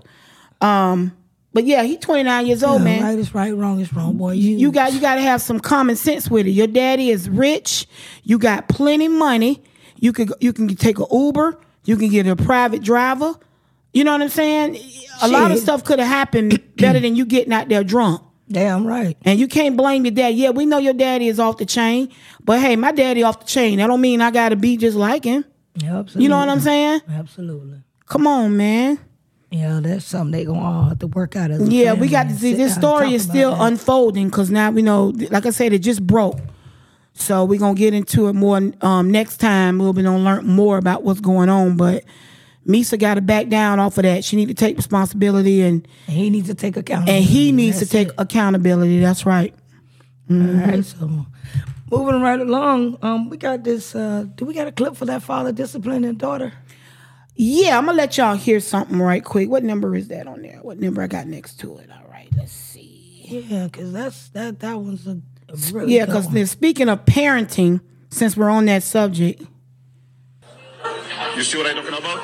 Um, 0.62 1.12
but 1.54 1.66
yeah, 1.66 1.84
he's 1.84 2.00
29 2.00 2.48
years 2.48 2.64
old, 2.64 2.80
Yeah, 2.80 2.86
man. 2.86 3.04
Right 3.04 3.20
is 3.20 3.34
right, 3.36 3.56
wrong 3.56 3.80
is 3.80 3.94
wrong, 3.94 4.18
boy. 4.18 4.32
You, 4.34 4.58
You 4.58 4.72
got 4.72 4.94
you 4.94 5.02
got 5.02 5.16
to 5.16 5.22
have 5.22 5.42
some 5.42 5.60
common 5.60 5.96
sense 5.96 6.30
with 6.30 6.48
it. 6.48 6.52
Your 6.52 6.68
daddy 6.68 7.10
is 7.10 7.30
rich. 7.30 7.88
You 8.24 8.38
got 8.40 8.70
plenty 8.70 9.08
money. 9.08 9.64
You 9.98 10.14
could 10.14 10.34
you 10.40 10.54
can 10.54 10.68
take 10.76 11.00
an 11.00 11.08
Uber. 11.12 11.60
You 11.86 11.98
can 11.98 12.10
get 12.10 12.28
a 12.28 12.36
private 12.36 12.82
driver. 12.84 13.34
You 13.94 14.04
know 14.06 14.14
what 14.14 14.22
I'm 14.22 14.30
saying? 14.30 14.78
A 15.22 15.28
lot 15.28 15.52
of 15.52 15.60
stuff 15.60 15.84
could 15.84 16.00
have 16.00 16.08
happened 16.08 16.62
better 16.78 17.00
than 17.00 17.16
you 17.16 17.26
getting 17.26 17.52
out 17.52 17.68
there 17.68 17.84
drunk. 17.84 18.22
damn 18.48 18.88
right. 18.88 19.18
And 19.24 19.38
you 19.40 19.48
can't 19.48 19.76
blame 19.76 20.06
your 20.06 20.14
dad. 20.14 20.30
Yeah, 20.36 20.52
we 20.52 20.66
know 20.66 20.78
your 20.78 20.94
daddy 20.94 21.28
is 21.28 21.40
off 21.40 21.58
the 21.58 21.66
chain, 21.66 22.10
but 22.44 22.60
hey, 22.62 22.76
my 22.78 22.92
daddy 22.94 23.22
off 23.24 23.42
the 23.42 23.46
chain. 23.46 23.80
That 23.80 23.88
don't 23.88 24.00
mean 24.02 24.22
I 24.22 24.32
gotta 24.32 24.56
be 24.56 24.78
just 24.78 24.96
like 24.96 25.26
him. 25.26 25.44
Yeah, 25.76 26.00
absolutely. 26.00 26.24
You 26.24 26.30
know 26.30 26.38
what 26.38 26.50
I'm 26.50 26.60
saying? 26.62 27.02
Absolutely. 27.10 27.82
Come 28.06 28.28
on, 28.28 28.56
man. 28.58 29.00
Yeah, 29.52 29.82
that's 29.82 30.06
something 30.06 30.32
they 30.32 30.46
gonna 30.46 30.60
all 30.62 30.84
have 30.90 31.00
to 31.00 31.08
work 31.08 31.36
out 31.36 31.52
as 31.52 31.68
a 31.68 31.72
Yeah, 31.72 31.94
we 31.94 32.08
got 32.08 32.30
to 32.30 32.36
see 32.36 32.54
this 32.54 32.74
story 32.74 33.14
is 33.14 33.24
still 33.24 33.52
that. 33.52 33.62
unfolding 33.62 34.28
because 34.30 34.50
now 34.50 34.72
we 34.72 34.82
know, 34.82 35.08
like 35.30 35.46
I 35.46 35.50
said, 35.50 35.74
it 35.74 35.80
just 35.80 36.08
broke. 36.08 36.40
So 37.14 37.44
we're 37.44 37.60
gonna 37.60 37.76
get 37.76 37.94
into 37.94 38.28
it 38.30 38.34
more 38.34 38.62
um, 38.82 39.12
next 39.12 39.38
time. 39.38 39.78
We'll 39.78 39.92
be 39.92 40.04
gonna 40.04 40.24
learn 40.24 40.48
more 40.48 40.78
about 40.78 41.04
what's 41.04 41.20
going 41.20 41.50
on. 41.50 41.76
But 41.76 42.06
Misa 42.66 42.98
got 42.98 43.16
to 43.16 43.22
back 43.22 43.50
down 43.50 43.80
off 43.80 43.98
of 43.98 44.04
that. 44.04 44.24
She 44.24 44.38
need 44.38 44.48
to 44.48 44.54
take 44.54 44.78
responsibility 44.78 45.62
and 45.64 45.86
And 46.08 46.16
he 46.16 46.30
needs 46.30 46.48
to 46.48 46.56
take 46.56 46.78
accountability. 46.78 47.18
and 47.18 47.26
he 47.26 47.52
needs 47.52 47.80
to 47.80 47.86
take 47.86 48.08
it. 48.08 48.14
accountability. 48.18 49.02
That's 49.02 49.26
right. 49.26 49.54
All 50.30 50.38
right, 50.38 50.86
so 50.86 51.26
moving 51.92 52.22
right 52.22 52.40
along, 52.40 52.98
um, 53.02 53.30
we 53.30 53.36
got 53.36 53.66
this. 53.66 53.94
Uh, 53.94 54.26
do 54.36 54.46
we 54.46 54.54
got 54.54 54.68
a 54.68 54.72
clip 54.72 54.96
for 54.96 55.04
that 55.06 55.22
father 55.24 55.52
disciplining 55.52 56.16
daughter? 56.16 56.54
Yeah, 57.36 57.78
I'm 57.78 57.86
gonna 57.86 57.98
let 57.98 58.18
y'all 58.18 58.36
hear 58.36 58.60
something 58.60 59.00
right 59.00 59.24
quick. 59.24 59.50
What 59.50 59.64
number 59.64 59.96
is 59.96 60.10
that 60.10 60.28
on 60.28 60.42
there? 60.42 60.60
What 60.62 60.80
number 60.80 61.02
I 61.02 61.08
got 61.08 61.28
next 61.28 61.60
to 61.62 61.78
it? 61.78 61.90
All 61.92 62.10
right, 62.12 62.28
let's 62.38 62.52
see. 62.52 63.26
Yeah, 63.50 63.66
because 63.66 63.92
that's 63.94 64.28
that. 64.30 64.60
That 64.60 64.78
one's 64.78 65.08
a, 65.08 65.22
a 65.50 65.56
really 65.72 65.96
Yeah, 65.96 66.06
good 66.06 66.08
because 66.14 66.28
one. 66.28 66.46
speaking 66.46 66.90
of 66.90 67.06
parenting, 67.06 67.82
since 68.10 68.36
we're 68.36 68.50
on 68.50 68.66
that 68.66 68.84
subject, 68.84 69.42
You 71.36 71.44
see 71.44 71.58
what 71.58 71.68
I'm 71.68 71.76
talking 71.78 71.98
about? 71.98 72.22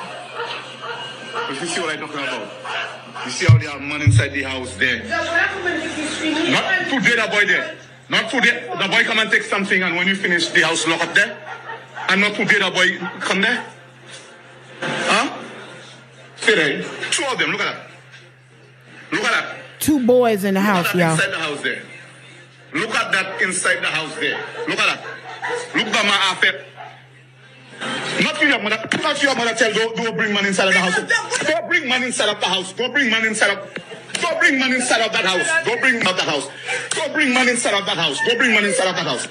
You 1.48 1.66
see 1.66 1.80
what 1.80 1.94
I'm 1.98 2.00
talking 2.06 2.20
about? 2.20 3.24
You 3.24 3.30
see 3.32 3.46
how 3.46 3.58
they 3.58 3.66
have 3.66 3.80
money 3.80 4.04
inside 4.04 4.28
the 4.32 4.42
house 4.42 4.76
there? 4.76 5.02
Not 5.08 6.90
today, 6.90 7.16
the 7.16 7.28
boy 7.30 7.46
there. 7.46 7.76
Not 8.10 8.30
today, 8.30 8.68
the 8.70 8.88
boy 8.88 9.02
come 9.04 9.18
and 9.18 9.30
take 9.30 9.42
something, 9.42 9.82
and 9.82 9.96
when 9.96 10.06
you 10.06 10.14
finish, 10.14 10.48
the 10.50 10.60
house 10.62 10.86
lock 10.86 11.02
up 11.02 11.14
there. 11.14 11.36
And 12.10 12.20
not 12.20 12.34
today, 12.34 12.58
the 12.58 12.70
boy 12.70 12.98
come 13.20 13.40
there. 13.40 13.64
Huh? 16.56 17.10
Two 17.10 17.24
of 17.24 17.38
them. 17.38 17.50
Look 17.50 17.60
at 17.60 17.74
that. 17.74 17.90
Look 19.12 19.24
at 19.24 19.30
that. 19.32 19.56
two 19.80 20.06
boys 20.06 20.44
in 20.44 20.54
the 20.54 20.60
Look 20.60 20.66
house, 20.66 20.86
at 20.88 20.92
that 20.94 20.98
y'all. 20.98 21.12
inside 21.12 21.30
the 21.32 21.38
house 21.38 21.62
there. 21.62 21.82
Look 22.74 22.94
at 22.94 23.12
that 23.12 23.42
inside 23.42 23.80
the 23.82 23.86
house 23.86 24.14
there. 24.16 24.38
Look 24.68 24.78
at 24.78 25.00
that. 25.00 25.04
Look 25.74 25.86
at 25.86 26.06
my 26.06 26.32
affair. 26.32 26.64
Not 28.22 28.40
your 28.42 28.58
mother. 28.60 28.88
Not 29.02 29.22
your 29.22 29.34
mother 29.36 29.54
tell 29.54 29.72
don't, 29.72 29.96
don't 29.96 30.16
bring 30.16 30.34
man 30.34 30.46
inside 30.46 30.68
of 30.68 30.74
the 30.74 30.80
house. 30.80 31.46
Don't 31.46 31.68
bring 31.68 31.88
man 31.88 32.02
inside 32.02 32.28
of 32.28 32.40
the 32.40 32.46
house. 32.46 32.72
Don't 32.72 32.92
bring 32.92 33.10
man 33.10 33.24
inside 33.24 33.50
of 33.50 33.70
don't 34.20 34.40
bring 34.40 34.58
man 34.58 34.72
inside 34.72 35.00
of 35.00 35.12
that 35.12 35.24
house. 35.24 35.64
Don't 35.64 35.80
bring 35.80 35.98
man 35.98 36.08
out 36.08 36.16
the 36.16 36.22
house. 36.24 36.48
Don't 36.90 37.12
bring 37.12 37.32
man 37.32 37.48
inside 37.48 37.74
of 37.74 37.86
that 37.86 37.96
house. 37.96 38.18
Don't 38.26 38.38
bring 38.38 38.52
man 38.52 38.64
inside 38.64 38.88
of 38.88 38.96
that 38.96 39.06
house. 39.06 39.28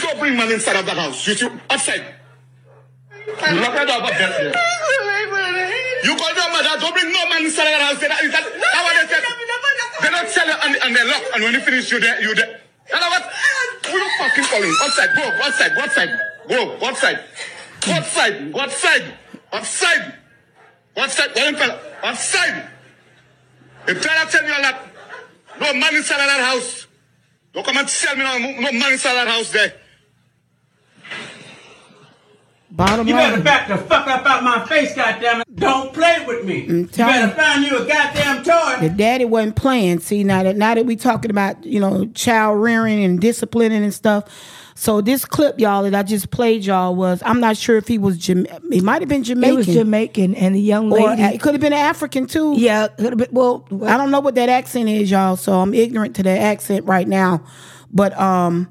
Don't 0.00 0.18
bring 0.20 0.36
man 0.36 0.52
inside 0.52 0.76
of 0.76 0.86
that 0.86 0.96
house. 0.96 1.26
You 1.26 1.34
see 1.34 1.48
outside. 1.70 2.04
Lock 3.26 3.74
the 3.74 3.84
door 3.86 4.02
up 4.02 4.10
there. 4.16 5.87
You 6.04 6.14
call 6.14 6.34
your 6.34 6.50
mother, 6.50 6.74
don't 6.80 6.94
bring 6.94 7.12
no 7.12 7.22
man 7.28 7.44
inside 7.44 7.66
of 7.66 7.78
that 7.78 7.82
house. 7.82 8.00
That, 8.00 8.22
is 8.22 8.32
that, 8.32 8.44
that 8.44 8.82
what 8.84 8.94
they 8.94 9.06
said? 9.10 9.22
They 10.02 10.10
don't 10.10 10.28
tell 10.30 10.46
you 10.46 10.56
and, 10.62 10.72
and 10.82 10.90
they 10.96 11.04
lock. 11.04 11.22
And 11.34 11.44
when 11.44 11.52
you 11.54 11.60
finish, 11.60 11.90
you 11.90 12.00
there, 12.00 12.20
you 12.22 12.34
there. 12.34 12.60
Know 12.90 13.08
what? 13.08 13.24
Who 13.86 13.96
you 13.96 14.10
fucking 14.18 14.44
calling? 14.44 14.74
Outside, 14.82 15.10
go, 15.16 15.22
outside, 15.42 15.74
go 15.74 15.80
outside. 15.82 16.10
Go, 16.48 16.78
go 16.78 16.86
outside. 16.86 17.18
Go 17.80 17.92
outside, 17.92 18.52
go 18.52 18.60
outside. 18.60 19.14
Outside. 19.52 20.14
Go 20.94 21.02
outside. 21.02 21.34
Go 21.34 21.48
outside. 21.48 21.78
Outside. 22.02 22.68
If 23.88 24.02
try 24.02 24.24
to 24.24 24.30
tell 24.30 24.42
you 24.42 24.48
that, 24.48 24.82
no 25.60 25.72
man 25.74 25.96
inside 25.96 26.18
that 26.18 26.40
house. 26.40 26.86
Don't 27.52 27.64
come 27.64 27.76
and 27.78 27.88
tell 27.88 28.16
me 28.16 28.24
no, 28.24 28.38
no 28.38 28.72
man 28.72 28.92
inside 28.92 29.14
that 29.14 29.28
house 29.28 29.50
there. 29.50 29.72
Bottom 32.70 33.08
You 33.08 33.14
better 33.14 33.42
back 33.42 33.68
the 33.68 33.78
fuck 33.78 34.06
up 34.06 34.26
out 34.26 34.44
my 34.44 34.66
face, 34.66 34.92
goddammit. 34.92 35.44
Don't 35.54 35.92
play 35.92 36.24
with 36.26 36.44
me. 36.44 36.66
you 36.66 36.86
better 36.86 37.28
me. 37.28 37.32
find 37.32 37.64
you 37.64 37.78
a 37.78 37.86
goddamn 37.86 38.44
toy. 38.44 38.86
the 38.86 38.94
daddy 38.94 39.24
wasn't 39.24 39.56
playing. 39.56 40.00
See 40.00 40.22
now 40.22 40.42
that 40.42 40.56
now 40.56 40.74
that 40.74 40.84
we 40.84 40.94
talking 40.94 41.30
about 41.30 41.64
you 41.64 41.80
know 41.80 42.06
child 42.14 42.60
rearing 42.60 43.02
and 43.02 43.20
disciplining 43.20 43.82
and 43.82 43.94
stuff. 43.94 44.64
So 44.74 45.00
this 45.00 45.24
clip, 45.24 45.58
y'all, 45.58 45.82
that 45.82 45.94
I 45.94 46.04
just 46.04 46.30
played, 46.30 46.64
y'all 46.64 46.94
was 46.94 47.20
I'm 47.24 47.40
not 47.40 47.56
sure 47.56 47.78
if 47.78 47.88
he 47.88 47.98
was 47.98 48.16
Jam- 48.16 48.46
he 48.70 48.80
might 48.80 49.02
have 49.02 49.08
been 49.08 49.24
He 49.24 49.30
Jamaican 49.34 49.56
was 49.56 49.66
Jamaican, 49.66 50.34
and 50.36 50.54
the 50.54 50.60
young 50.60 50.92
or 50.92 51.00
lady. 51.00 51.22
it 51.22 51.40
could 51.40 51.54
have 51.54 51.60
been 51.60 51.72
African 51.72 52.28
too. 52.28 52.54
yeah, 52.56 52.86
could 52.86 53.06
have 53.06 53.18
been. 53.18 53.28
Well, 53.32 53.66
well 53.70 53.92
I 53.92 53.96
don't 53.96 54.12
know 54.12 54.20
what 54.20 54.36
that 54.36 54.48
accent 54.48 54.88
is, 54.88 55.10
y'all. 55.10 55.36
So 55.36 55.54
I'm 55.54 55.74
ignorant 55.74 56.14
to 56.16 56.22
that 56.22 56.38
accent 56.38 56.84
right 56.84 57.08
now. 57.08 57.42
But 57.92 58.16
um, 58.20 58.68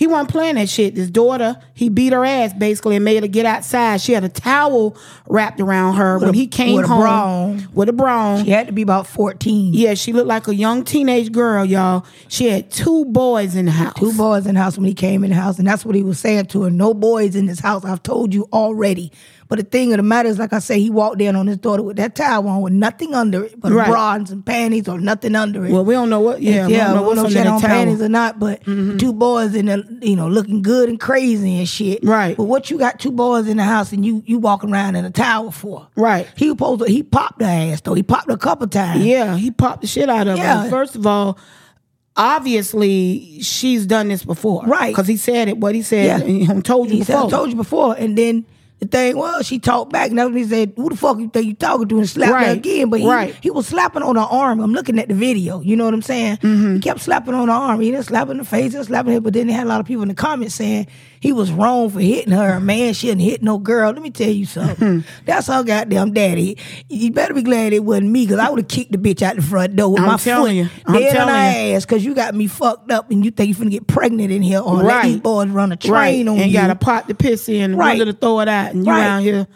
He 0.00 0.06
wasn't 0.06 0.30
playing 0.30 0.54
that 0.54 0.70
shit. 0.70 0.96
His 0.96 1.10
daughter, 1.10 1.60
he 1.74 1.90
beat 1.90 2.14
her 2.14 2.24
ass 2.24 2.54
basically 2.54 2.96
and 2.96 3.04
made 3.04 3.22
her 3.22 3.28
get 3.28 3.44
outside. 3.44 4.00
She 4.00 4.12
had 4.14 4.24
a 4.24 4.30
towel 4.30 4.96
wrapped 5.28 5.60
around 5.60 5.96
her 5.96 6.18
when 6.18 6.30
a- 6.30 6.32
he 6.32 6.46
came 6.46 6.74
with 6.74 6.86
a 6.86 6.88
home 6.88 7.00
bra 7.02 7.24
on. 7.26 7.68
with 7.74 7.88
a 7.90 7.92
bra 7.92 8.28
on. 8.36 8.44
She 8.44 8.50
had 8.50 8.66
to 8.68 8.72
be 8.72 8.80
about 8.80 9.06
14. 9.06 9.74
Yeah, 9.74 9.92
she 9.92 10.14
looked 10.14 10.26
like 10.26 10.48
a 10.48 10.54
young 10.54 10.84
teenage 10.84 11.32
girl, 11.32 11.66
y'all. 11.66 12.06
She 12.28 12.48
had 12.48 12.70
two 12.70 13.04
boys 13.04 13.54
in 13.54 13.66
the 13.66 13.72
house. 13.72 13.92
Two 13.98 14.14
boys 14.14 14.46
in 14.46 14.54
the 14.54 14.60
house 14.62 14.78
when 14.78 14.86
he 14.86 14.94
came 14.94 15.22
in 15.22 15.28
the 15.28 15.36
house, 15.36 15.58
and 15.58 15.68
that's 15.68 15.84
what 15.84 15.94
he 15.94 16.02
was 16.02 16.18
saying 16.18 16.46
to 16.46 16.62
her. 16.62 16.70
No 16.70 16.94
boys 16.94 17.36
in 17.36 17.44
this 17.44 17.60
house. 17.60 17.84
I've 17.84 18.02
told 18.02 18.32
you 18.32 18.48
already. 18.54 19.12
But 19.50 19.58
the 19.58 19.64
thing 19.64 19.92
of 19.92 19.96
the 19.96 20.04
matter 20.04 20.28
is, 20.28 20.38
like 20.38 20.52
I 20.52 20.60
say, 20.60 20.78
he 20.80 20.88
walked 20.90 21.20
in 21.20 21.34
on 21.34 21.48
his 21.48 21.58
daughter 21.58 21.82
with 21.82 21.96
that 21.96 22.14
towel 22.14 22.46
on, 22.48 22.62
with 22.62 22.72
nothing 22.72 23.14
under 23.14 23.42
it, 23.44 23.58
but 23.60 23.72
Right. 23.72 23.88
a 23.88 24.32
and 24.32 24.46
panties 24.46 24.86
or 24.88 25.00
nothing 25.00 25.34
under 25.34 25.66
it. 25.66 25.72
Well, 25.72 25.84
we 25.84 25.92
don't 25.92 26.08
know 26.08 26.20
what. 26.20 26.40
Yeah, 26.40 26.68
we 26.68 26.74
yeah, 26.74 26.86
don't 26.86 26.94
know 26.94 27.02
we 27.08 27.14
don't 27.16 27.16
know 27.16 27.24
if 27.26 27.32
she 27.32 27.38
had 27.38 27.46
on 27.48 27.60
towel. 27.60 27.68
Mm-hmm. 27.70 27.78
panties 27.84 28.00
or 28.02 28.08
not. 28.08 28.38
But 28.38 28.64
two 28.64 29.12
boys 29.12 29.56
in 29.56 29.66
the, 29.66 29.98
you 30.02 30.14
know, 30.14 30.28
looking 30.28 30.62
good 30.62 30.88
and 30.88 31.00
crazy 31.00 31.58
and 31.58 31.68
shit. 31.68 31.98
Right. 32.04 32.36
But 32.36 32.44
what 32.44 32.70
you 32.70 32.78
got 32.78 33.00
two 33.00 33.10
boys 33.10 33.48
in 33.48 33.56
the 33.56 33.64
house 33.64 33.92
and 33.92 34.06
you 34.06 34.22
you 34.24 34.38
walking 34.38 34.72
around 34.72 34.94
in 34.94 35.04
a 35.04 35.10
towel 35.10 35.50
for? 35.50 35.88
Right. 35.96 36.28
He 36.36 36.48
supposed 36.48 36.82
to. 36.82 36.88
He 36.88 37.02
popped 37.02 37.42
her 37.42 37.48
ass 37.48 37.80
though. 37.80 37.94
He 37.94 38.04
popped 38.04 38.30
a 38.30 38.36
couple 38.36 38.68
times. 38.68 39.04
Yeah, 39.04 39.36
he 39.36 39.50
popped 39.50 39.80
the 39.80 39.88
shit 39.88 40.08
out 40.08 40.28
of 40.28 40.38
Yeah. 40.38 40.62
her. 40.62 40.70
First 40.70 40.94
of 40.94 41.04
all, 41.08 41.36
obviously 42.16 43.40
she's 43.42 43.86
done 43.86 44.08
this 44.08 44.24
before, 44.24 44.64
Right. 44.66 44.92
Because 44.92 45.06
he 45.08 45.16
said 45.16 45.48
it. 45.48 45.58
What 45.58 45.74
he 45.74 45.82
said, 45.82 46.20
Yeah. 46.20 46.26
he 46.54 46.62
told 46.62 46.90
you 46.90 46.96
He 46.98 47.04
said, 47.04 47.16
I 47.16 47.18
before. 47.24 47.30
told 47.30 47.50
you 47.50 47.56
before. 47.56 47.96
And 47.98 48.16
then 48.16 48.44
the 48.80 48.86
thing 48.88 49.16
was, 49.16 49.46
she 49.46 49.58
talked 49.58 49.92
back, 49.92 50.08
and 50.10 50.18
that's 50.18 50.28
when 50.28 50.38
he 50.38 50.44
said, 50.44 50.72
Who 50.76 50.88
the 50.88 50.96
fuck 50.96 51.18
you 51.18 51.28
think 51.28 51.46
you 51.46 51.54
talking 51.54 51.86
to? 51.88 51.98
And 51.98 52.08
slapped 52.08 52.32
her 52.46 52.52
again. 52.52 52.88
But 52.90 53.00
he, 53.00 53.06
Right. 53.06 53.36
he 53.42 53.50
was 53.50 53.66
slapping 53.66 54.02
on 54.02 54.16
her 54.16 54.22
arm. 54.22 54.60
I'm 54.60 54.72
looking 54.72 54.98
at 54.98 55.08
the 55.08 55.14
video. 55.14 55.60
You 55.60 55.76
know 55.76 55.84
what 55.84 55.94
I'm 55.94 56.02
saying? 56.02 56.38
Mm-hmm. 56.38 56.74
He 56.76 56.80
kept 56.80 57.00
slapping 57.00 57.34
on 57.34 57.48
her 57.48 57.54
arm. 57.54 57.80
He 57.80 57.90
didn't 57.90 58.06
slap 58.06 58.28
in 58.30 58.38
the 58.38 58.44
face, 58.44 58.64
he 58.64 58.68
didn't 58.70 58.86
slap 58.86 59.06
her. 59.06 59.20
But 59.20 59.34
then 59.34 59.46
they 59.46 59.52
had 59.52 59.66
a 59.66 59.68
lot 59.68 59.80
of 59.80 59.86
people 59.86 60.02
in 60.02 60.08
the 60.08 60.14
comments 60.14 60.54
saying 60.54 60.86
he 61.20 61.32
was 61.32 61.52
wrong 61.52 61.90
for 61.90 62.00
hitting 62.00 62.32
her. 62.32 62.58
Man, 62.60 62.94
she 62.94 63.08
didn't 63.08 63.20
hit 63.20 63.42
no 63.42 63.58
girl. 63.58 63.92
Let 63.92 64.00
me 64.02 64.10
tell 64.10 64.30
you 64.30 64.46
something. 64.46 65.04
that's 65.26 65.46
her 65.48 65.62
goddamn 65.62 66.14
daddy. 66.14 66.56
You 66.88 67.12
better 67.12 67.34
be 67.34 67.42
glad 67.42 67.72
it 67.74 67.84
wasn't 67.84 68.08
me, 68.10 68.24
because 68.26 68.38
I 68.40 68.48
would 68.48 68.58
have 68.60 68.68
kicked 68.68 68.92
the 68.92 68.98
bitch 68.98 69.20
out 69.22 69.36
the 69.36 69.42
front 69.42 69.76
door 69.76 69.92
with 69.92 70.00
I'm 70.00 70.06
my 70.08 70.16
telling 70.16 70.66
foot 70.66 70.74
you. 70.74 70.82
I'm 70.86 71.00
dead 71.00 71.16
on 71.18 71.28
her 71.28 71.34
ass, 71.76 71.84
because 71.84 72.04
you 72.04 72.14
got 72.14 72.34
me 72.34 72.46
fucked 72.46 72.90
up, 72.90 73.10
and 73.10 73.22
you 73.24 73.30
think 73.30 73.56
you're 73.56 73.66
finna 73.66 73.70
get 73.70 73.86
pregnant 73.86 74.32
in 74.32 74.42
here, 74.42 74.60
or 74.60 74.82
let 74.82 75.04
these 75.04 75.18
boys 75.20 75.48
run 75.48 75.72
a 75.72 75.76
train 75.76 75.92
right. 75.92 76.28
on 76.28 76.38
and 76.40 76.50
you. 76.50 76.56
got 76.58 76.70
a 76.70 76.74
pot 76.74 77.06
to 77.08 77.14
piss 77.14 77.48
in, 77.48 77.76
Right. 77.76 77.98
right. 77.98 78.04
to 78.06 78.12
throw 78.14 78.40
it 78.40 78.48
out, 78.48 78.72
and 78.72 78.86
you 78.86 78.90
Right. 78.92 79.00
around 79.06 79.22
here. 79.22 79.46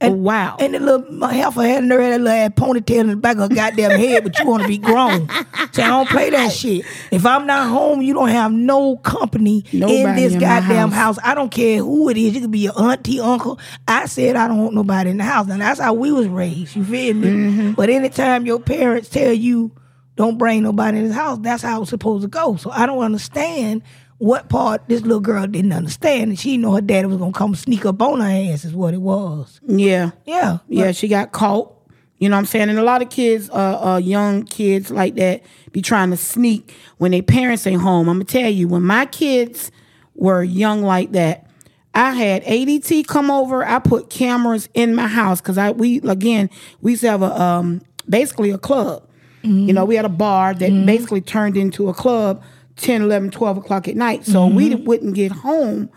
Oh, 0.00 0.12
wow. 0.12 0.56
And 0.60 0.74
the 0.74 0.80
little 0.80 1.26
had 1.26 1.52
her 1.52 1.62
had 1.62 1.84
a 1.84 1.86
little 1.86 2.28
ass 2.28 2.50
ponytail 2.50 3.00
in 3.00 3.06
the 3.08 3.16
back 3.16 3.36
of 3.36 3.50
her 3.50 3.54
goddamn 3.54 3.98
head, 3.98 4.22
but 4.22 4.38
you 4.38 4.46
want 4.46 4.62
to 4.62 4.68
be 4.68 4.78
grown. 4.78 5.28
So 5.72 5.82
I 5.82 5.88
don't 5.88 6.08
play 6.08 6.30
that 6.30 6.50
shit. 6.50 6.84
If 7.12 7.24
I'm 7.26 7.46
not 7.46 7.68
home, 7.68 8.00
you 8.00 8.14
don't 8.14 8.30
have 8.30 8.50
no 8.50 8.96
company 8.96 9.64
in 9.70 9.80
this 10.16 10.32
in 10.32 10.40
goddamn 10.40 10.90
house. 10.90 11.16
house. 11.16 11.18
I 11.22 11.34
don't 11.34 11.50
care 11.50 11.78
who 11.78 12.08
it 12.08 12.16
is. 12.16 12.34
You 12.34 12.40
could 12.40 12.50
be 12.50 12.60
your 12.60 12.80
auntie, 12.80 13.20
uncle. 13.20 13.60
I 13.86 14.06
said 14.06 14.34
I 14.34 14.48
don't 14.48 14.58
want 14.58 14.74
nobody 14.74 15.10
in 15.10 15.18
the 15.18 15.24
house. 15.24 15.48
And 15.48 15.60
that's 15.60 15.78
how 15.78 15.92
we 15.94 16.10
was 16.10 16.26
raised. 16.26 16.74
You 16.74 16.84
feel 16.84 17.14
me? 17.14 17.28
Mm-hmm. 17.28 17.72
But 17.72 17.90
anytime 17.90 18.46
your 18.46 18.58
parents 18.58 19.08
tell 19.08 19.32
you 19.32 19.70
don't 20.16 20.36
bring 20.36 20.64
nobody 20.64 20.98
in 20.98 21.04
his 21.04 21.14
house, 21.14 21.38
that's 21.42 21.62
how 21.62 21.82
it's 21.82 21.90
supposed 21.90 22.22
to 22.22 22.28
go. 22.28 22.56
So 22.56 22.70
I 22.70 22.86
don't 22.86 22.98
understand 22.98 23.82
what 24.18 24.48
part 24.48 24.82
this 24.88 25.02
little 25.02 25.20
girl 25.20 25.46
didn't 25.46 25.72
understand. 25.72 26.30
And 26.30 26.38
she 26.38 26.50
didn't 26.52 26.62
know 26.62 26.74
her 26.74 26.80
daddy 26.80 27.06
was 27.06 27.18
gonna 27.18 27.32
come 27.32 27.54
sneak 27.54 27.86
up 27.86 28.02
on 28.02 28.20
her 28.20 28.52
ass 28.52 28.64
is 28.64 28.74
what 28.74 28.94
it 28.94 29.00
was. 29.00 29.60
yeah. 29.66 30.10
Yeah. 30.24 30.58
Yeah, 30.68 30.92
she 30.92 31.08
got 31.08 31.32
caught. 31.32 31.74
You 32.18 32.28
know 32.28 32.34
what 32.34 32.40
I'm 32.40 32.46
saying? 32.46 32.68
And 32.68 32.78
a 32.80 32.82
lot 32.82 33.00
of 33.00 33.10
kids, 33.10 33.48
uh, 33.50 33.92
uh, 33.92 33.96
young 33.98 34.42
kids 34.42 34.90
like 34.90 35.14
that, 35.14 35.42
be 35.70 35.80
trying 35.80 36.10
to 36.10 36.16
sneak 36.16 36.74
when 36.96 37.12
their 37.12 37.22
parents 37.22 37.64
ain't 37.64 37.80
home. 37.80 38.08
I'm 38.08 38.16
gonna 38.16 38.24
tell 38.24 38.50
you, 38.50 38.66
when 38.66 38.82
my 38.82 39.06
kids 39.06 39.70
were 40.16 40.42
young 40.42 40.82
like 40.82 41.12
that, 41.12 41.46
I 41.94 42.12
had 42.14 42.42
ADT 42.44 43.06
come 43.06 43.30
over. 43.30 43.64
I 43.64 43.78
put 43.78 44.10
cameras 44.10 44.68
in 44.74 44.96
my 44.96 45.06
house 45.06 45.40
because 45.40 45.58
I 45.58 45.70
we 45.70 45.98
again 46.00 46.50
we 46.80 46.92
used 46.92 47.02
to 47.02 47.10
have 47.10 47.22
a 47.22 47.40
um 47.40 47.82
basically 48.08 48.50
a 48.50 48.58
club. 48.58 49.04
You 49.44 49.72
know, 49.72 49.84
we 49.84 49.94
had 49.94 50.04
a 50.04 50.10
bar 50.10 50.52
that 50.52 50.86
basically 50.86 51.20
turned 51.20 51.56
into 51.56 51.88
a 51.88 51.94
club 51.94 52.42
10, 52.78 53.02
11, 53.02 53.30
12 53.30 53.58
o'clock 53.58 53.88
at 53.88 53.96
night. 53.96 54.24
So 54.24 54.46
we 54.46 54.74
wouldn't 54.74 55.14
get 55.14 55.30
home 55.32 55.90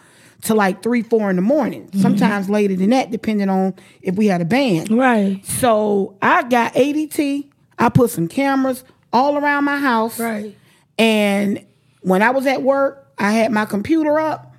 to 0.44 0.56
like 0.56 0.82
three, 0.84 1.04
four 1.04 1.30
in 1.30 1.36
the 1.36 1.41
morning. 1.41 1.89
Sometimes 2.00 2.50
later 2.50 2.76
than 2.76 2.89
that, 2.89 3.12
depending 3.12 3.50
on 3.50 3.74
if 4.02 4.15
we 4.15 4.28
had 4.28 4.41
a 4.41 4.46
band. 4.46 4.91
Right. 4.91 5.46
So 5.46 6.17
I 6.22 6.44
got 6.44 6.74
ADT. 6.74 7.48
I 7.80 7.89
put 7.89 8.10
some 8.10 8.28
cameras 8.28 8.84
all 9.13 9.38
around 9.38 9.63
my 9.65 9.78
house. 9.78 10.20
Right. 10.20 10.56
And 10.98 11.65
when 12.02 12.22
I 12.22 12.32
was 12.32 12.46
at 12.46 12.62
work, 12.63 13.12
I 13.17 13.32
had 13.32 13.52
my 13.52 13.65
computer 13.65 14.20
up 14.20 14.56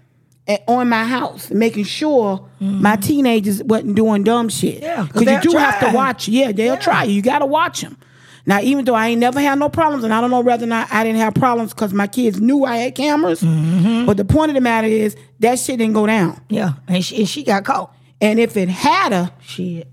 at, 0.47 0.63
on 0.69 0.89
my 0.89 1.05
house, 1.05 1.51
making 1.51 1.85
sure 1.85 2.49
my 2.61 2.95
teenagers 2.97 3.63
wasn't 3.63 3.97
doing 3.97 4.23
dumb 4.25 4.49
shit. 4.49 4.77
Mm-hmm. 4.77 4.85
Yeah, 4.85 4.97
'cause 5.09 5.25
because 5.25 5.45
you 5.45 5.51
do 5.53 5.57
have 5.59 5.81
to 5.81 5.97
watch. 5.97 6.29
Yeah, 6.29 6.53
they'll 6.53 6.77
try 6.77 7.05
you. 7.05 7.15
You 7.15 7.23
got 7.23 7.41
to 7.41 7.47
watch 7.47 7.81
them. 7.81 7.97
Now, 8.45 8.61
even 8.61 8.85
though 8.85 8.95
I 8.95 9.09
ain't 9.09 9.21
never 9.21 9.41
had 9.41 9.59
no 9.59 9.69
problems, 9.69 10.03
and 10.05 10.13
I 10.13 10.21
don't 10.21 10.31
know 10.31 10.41
whether 10.41 10.65
or 10.65 10.69
not 10.69 10.93
I 10.93 11.05
didn't 11.05 11.19
have 11.21 11.35
problems 11.35 11.73
because 11.73 11.93
my 11.93 12.07
kids 12.09 12.41
knew 12.41 12.65
I 12.65 12.77
had 12.79 12.95
cameras, 12.95 13.41
Mm-hmm. 13.43 14.07
but 14.07 14.17
the 14.17 14.25
point 14.25 14.51
of 14.51 14.55
the 14.55 14.61
matter 14.61 14.89
is 14.89 15.17
that 15.41 15.59
shit 15.59 15.79
didn't 15.79 15.95
go 15.95 16.07
down. 16.07 16.41
Yeah. 16.49 16.73
And 16.89 17.05
she, 17.05 17.19
and 17.19 17.29
she 17.29 17.45
got 17.45 17.65
caught. 17.65 17.95
And 18.21 18.39
if 18.41 18.57
it 18.57 18.69
had 18.69 19.13
a, 19.13 19.33
Shit. 19.41 19.92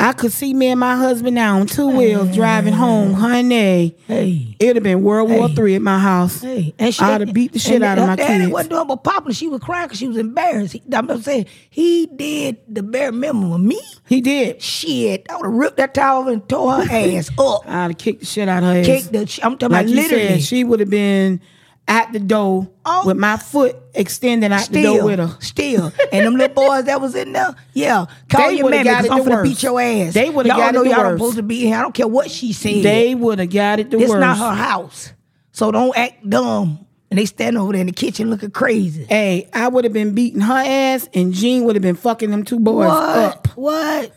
I 0.00 0.12
could 0.12 0.30
see 0.30 0.54
me 0.54 0.68
and 0.68 0.78
my 0.78 0.94
husband 0.94 1.34
now 1.34 1.58
on 1.58 1.66
two 1.66 1.88
wheels 1.88 2.32
driving 2.32 2.72
home, 2.72 3.14
honey. 3.14 3.96
Hey. 4.06 4.54
It'd 4.60 4.76
have 4.76 4.82
been 4.84 5.02
World 5.02 5.28
War 5.28 5.48
Hey. 5.48 5.54
Three 5.56 5.74
at 5.74 5.82
my 5.82 5.98
house. 5.98 6.40
Hey, 6.40 6.72
and 6.78 6.94
she 6.94 7.02
I'd 7.04 7.20
have 7.20 7.34
beat 7.34 7.52
the 7.52 7.58
shit 7.58 7.82
out 7.82 7.98
of 7.98 8.06
my 8.06 8.14
daddy 8.14 8.44
kids. 8.44 8.52
wasn't 8.52 8.70
doing 8.70 8.86
but 8.86 9.02
popular. 9.02 9.34
She 9.34 9.48
was 9.48 9.60
crying 9.60 9.86
because 9.88 9.98
she 9.98 10.06
was 10.06 10.16
embarrassed. 10.16 10.74
He, 10.74 10.82
I'm 10.92 11.20
saying, 11.20 11.46
he 11.68 12.06
did 12.06 12.58
the 12.68 12.84
bare 12.84 13.10
minimum. 13.10 13.52
of 13.52 13.60
Me, 13.60 13.80
He 14.08 14.20
did. 14.20 14.62
shit, 14.62 15.26
I 15.28 15.36
would 15.36 15.46
have 15.46 15.54
ripped 15.54 15.76
that 15.78 15.94
towel 15.94 16.28
and 16.28 16.48
tore 16.48 16.74
her 16.84 16.84
ass 17.18 17.30
up. 17.36 17.62
I'd 17.66 17.72
have 17.90 17.98
kicked 17.98 18.20
the 18.20 18.26
shit 18.26 18.48
out 18.48 18.62
of 18.62 18.68
her 18.72 18.78
ass. 18.80 18.86
Kicked 18.86 19.12
the. 19.12 19.40
I'm 19.42 19.58
talking 19.58 19.72
like 19.72 19.86
about 19.86 19.94
literally. 19.96 20.28
said, 20.28 20.42
she 20.44 20.62
would 20.62 20.78
have 20.78 20.90
been 20.90 21.40
at 21.88 22.12
the 22.12 22.20
door 22.20 22.68
Oh. 22.84 23.06
with 23.06 23.16
my 23.16 23.36
foot 23.36 23.76
extending 23.94 24.52
out 24.52 24.58
the 24.60 24.64
Still, 24.80 24.94
door 24.98 25.04
with 25.06 25.18
her. 25.18 25.36
still, 25.40 25.92
and 26.12 26.26
them 26.26 26.34
little 26.36 26.54
boys 26.54 26.84
that 26.84 27.00
was 27.00 27.14
in 27.14 27.32
there, 27.32 27.54
yeah, 27.72 28.06
call 28.28 28.48
They 28.48 28.58
your 28.58 28.70
mammy 28.70 28.84
got 28.84 28.96
'cause 28.98 29.04
it 29.06 29.12
I'm 29.12 29.24
the 29.24 29.30
finna 29.30 29.42
beat 29.42 29.62
your 29.62 29.80
ass. 29.80 30.14
They 30.14 30.30
would've 30.30 30.48
y'all 30.48 30.56
got 30.58 30.68
it 30.68 30.72
know 30.78 30.84
the 30.84 30.90
y'all 30.90 30.98
worst. 31.00 31.18
supposed 31.18 31.36
to 31.36 31.42
be 31.42 31.60
here. 31.60 31.76
I 31.78 31.82
don't 31.82 31.94
care 31.94 32.06
what 32.06 32.30
she 32.30 32.52
said. 32.52 32.82
They 32.84 33.14
would 33.14 33.38
have 33.40 33.50
got 33.50 33.80
it 33.80 33.90
the 33.90 33.96
This 33.96 34.10
worst. 34.10 34.20
not 34.20 34.38
her 34.38 34.54
house, 34.54 35.12
so 35.52 35.70
don't 35.72 35.96
act 35.96 36.28
dumb. 36.28 36.84
And 37.10 37.18
they 37.18 37.24
stand 37.24 37.56
over 37.56 37.72
there 37.72 37.80
in 37.80 37.86
the 37.86 37.92
kitchen 37.94 38.28
looking 38.28 38.50
crazy. 38.50 39.06
Hey, 39.08 39.48
I 39.54 39.68
would 39.68 39.84
have 39.84 39.94
been 39.94 40.14
beating 40.14 40.42
her 40.42 40.62
ass, 40.62 41.08
and 41.14 41.32
Jean 41.32 41.64
would 41.64 41.74
have 41.74 41.82
been 41.82 41.96
fucking 41.96 42.30
them 42.30 42.44
two 42.44 42.60
boys 42.60 42.86
What? 42.88 43.16
up. 43.18 43.48
What? 43.56 44.12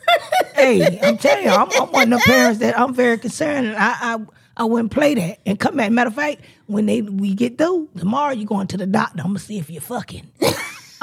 hey, 0.56 1.00
I'm 1.02 1.18
telling 1.18 1.46
you, 1.46 1.52
I'm, 1.52 1.70
I'm 1.80 1.88
one 1.92 2.12
of 2.12 2.20
the 2.20 2.26
parents 2.26 2.60
that 2.60 2.78
I'm 2.78 2.94
very 2.94 3.18
concerned. 3.18 3.68
And 3.68 3.76
I, 3.78 3.96
I 4.02 4.18
I 4.58 4.64
wouldn't 4.66 4.92
play 4.92 5.14
that. 5.16 5.40
And 5.46 5.58
come 5.58 5.78
back. 5.78 5.90
Matter 5.92 6.10
of 6.10 6.16
fact, 6.16 6.42
when 6.72 6.86
they 6.86 7.02
we 7.02 7.34
get 7.34 7.58
through 7.58 7.90
tomorrow, 7.98 8.34
you 8.34 8.46
going 8.46 8.68
to 8.68 8.78
the 8.78 8.86
doctor. 8.88 9.20
I'm 9.22 9.28
gonna 9.28 9.40
see 9.40 9.58
if 9.60 9.70
you're 9.70 9.82
fucking. 9.82 10.28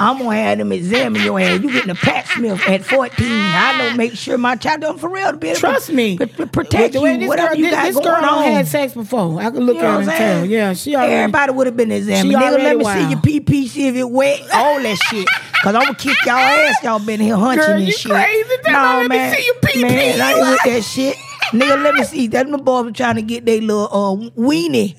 I'm 0.01 0.17
gonna 0.17 0.33
have 0.37 0.57
them 0.59 0.71
examine 0.71 1.21
your 1.23 1.37
ass. 1.41 1.59
You 1.61 1.73
getting 1.73 1.89
a 1.89 1.95
Pap 1.95 2.25
smear 2.27 2.57
at 2.67 2.85
14. 2.85 3.11
I 3.29 3.77
know. 3.77 3.97
Make 3.97 4.13
sure 4.15 4.37
my 4.37 4.55
child 4.55 4.79
done 4.79 4.97
for 4.97 5.09
real 5.09 5.31
to 5.31 5.37
be 5.37 5.47
able 5.49 5.55
to 5.55 5.59
Trust 5.59 5.91
me. 5.91 6.15
pr- 6.17 6.23
pr- 6.25 6.45
protect 6.45 6.95
you. 6.95 7.01
this 7.01 7.27
Whatever 7.27 7.49
girl, 7.49 7.57
you 7.57 7.63
this, 7.65 7.73
got 7.73 7.83
this 7.83 7.95
going 7.95 8.05
girl 8.07 8.15
on. 8.15 8.21
don't 8.21 8.43
had 8.53 8.67
sex 8.69 8.93
before. 8.93 9.41
I 9.41 9.51
could 9.51 9.61
look 9.63 9.75
You 9.75 9.81
at 9.83 9.91
her 10.05 10.09
and 10.09 10.09
tell. 10.09 10.45
Yeah, 10.45 10.71
she 10.71 10.95
already. 10.95 11.13
Everybody 11.15 11.51
would 11.51 11.67
have 11.67 11.75
been 11.75 11.91
examined. 11.91 12.33
Nigga, 12.37 12.51
let 12.63 12.77
me 12.77 12.83
see 12.85 12.89
wild. 12.89 13.11
your 13.11 13.19
PP, 13.19 13.67
see 13.67 13.87
if 13.89 13.95
it 13.95 14.09
wet, 14.09 14.41
all 14.53 14.81
that 14.81 14.97
shit. 15.09 15.27
Cause 15.63 15.75
I'm 15.75 15.81
gonna 15.81 15.95
kick 15.95 16.15
y'all 16.25 16.35
ass. 16.37 16.81
Y'all 16.81 16.99
been 16.99 17.19
here 17.19 17.35
hunching 17.35 17.65
Girl, 17.65 17.75
and 17.75 17.85
you 17.85 17.91
shit. 17.91 18.09
crazy. 18.09 18.49
No, 18.67 18.71
her, 18.79 18.97
let 18.99 19.09
me 19.09 19.17
man. 19.17 19.35
see 19.35 19.45
your 19.45 19.55
PP. 19.55 19.81
Man, 19.81 20.21
I 20.21 20.31
ain't 20.31 20.49
with 20.49 20.59
that 20.63 20.83
shit. 20.85 21.17
Nigga, 21.51 21.83
let 21.83 21.95
me 21.95 22.03
see. 22.05 22.27
That 22.27 22.47
my 22.47 22.57
were 22.57 22.91
trying 22.91 23.15
to 23.15 23.21
get 23.21 23.45
their 23.45 23.59
little 23.59 23.89
uh, 23.91 24.29
weenie 24.39 24.95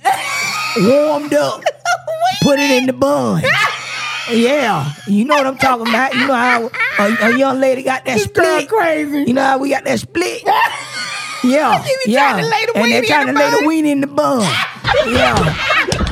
warmed 0.79 1.35
up. 1.35 1.63
Put 2.43 2.59
it 2.59 2.71
in 2.71 2.87
the 2.87 2.93
bun. 2.93 3.43
Yeah, 4.31 4.93
you 5.07 5.25
know 5.25 5.35
what 5.37 5.47
I'm 5.47 5.59
talking 5.59 5.89
about. 5.89 6.15
You 6.15 6.27
know 6.27 6.35
how 6.35 6.71
a, 6.99 7.33
a 7.33 7.39
young 7.39 7.59
lady 7.61 7.83
got 7.83 8.05
that 8.05 8.21
split. 8.21 8.69
crazy. 8.69 9.25
You 9.27 9.33
know 9.35 9.43
how 9.43 9.59
we 9.59 9.71
got 9.71 9.85
that 9.85 9.99
split. 10.01 10.43
Yeah, 11.43 11.83
yeah. 12.05 12.33
trying 12.33 12.45
to 12.45 12.51
lay 12.51 12.67
the 12.67 12.73
and 12.77 12.93
they're 12.93 13.03
trying 13.03 13.27
to 13.29 13.33
lay 13.33 13.51
the 13.51 13.67
weenie 13.67 13.93
in 13.93 14.03
the 14.03 14.07
bun. 14.07 14.41
Yeah, 15.07 15.35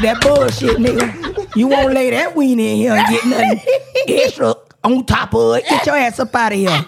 that 0.01 0.21
bullshit, 0.23 0.79
nigga. 0.79 1.55
You 1.55 1.69
won't 1.69 1.93
lay 1.93 2.09
that 2.13 2.35
weenie 2.35 2.53
in 2.73 2.77
here 2.77 2.93
and 2.93 3.07
get 3.09 3.27
nothing 3.27 3.61
extra 4.09 4.55
on 4.85 5.05
top 5.05 5.35
of 5.35 5.57
it. 5.57 5.65
Get 5.69 5.87
your 5.87 5.97
ass 5.97 6.21
up 6.21 6.35
out 6.35 6.53
of 6.53 6.59
here. 6.59 6.85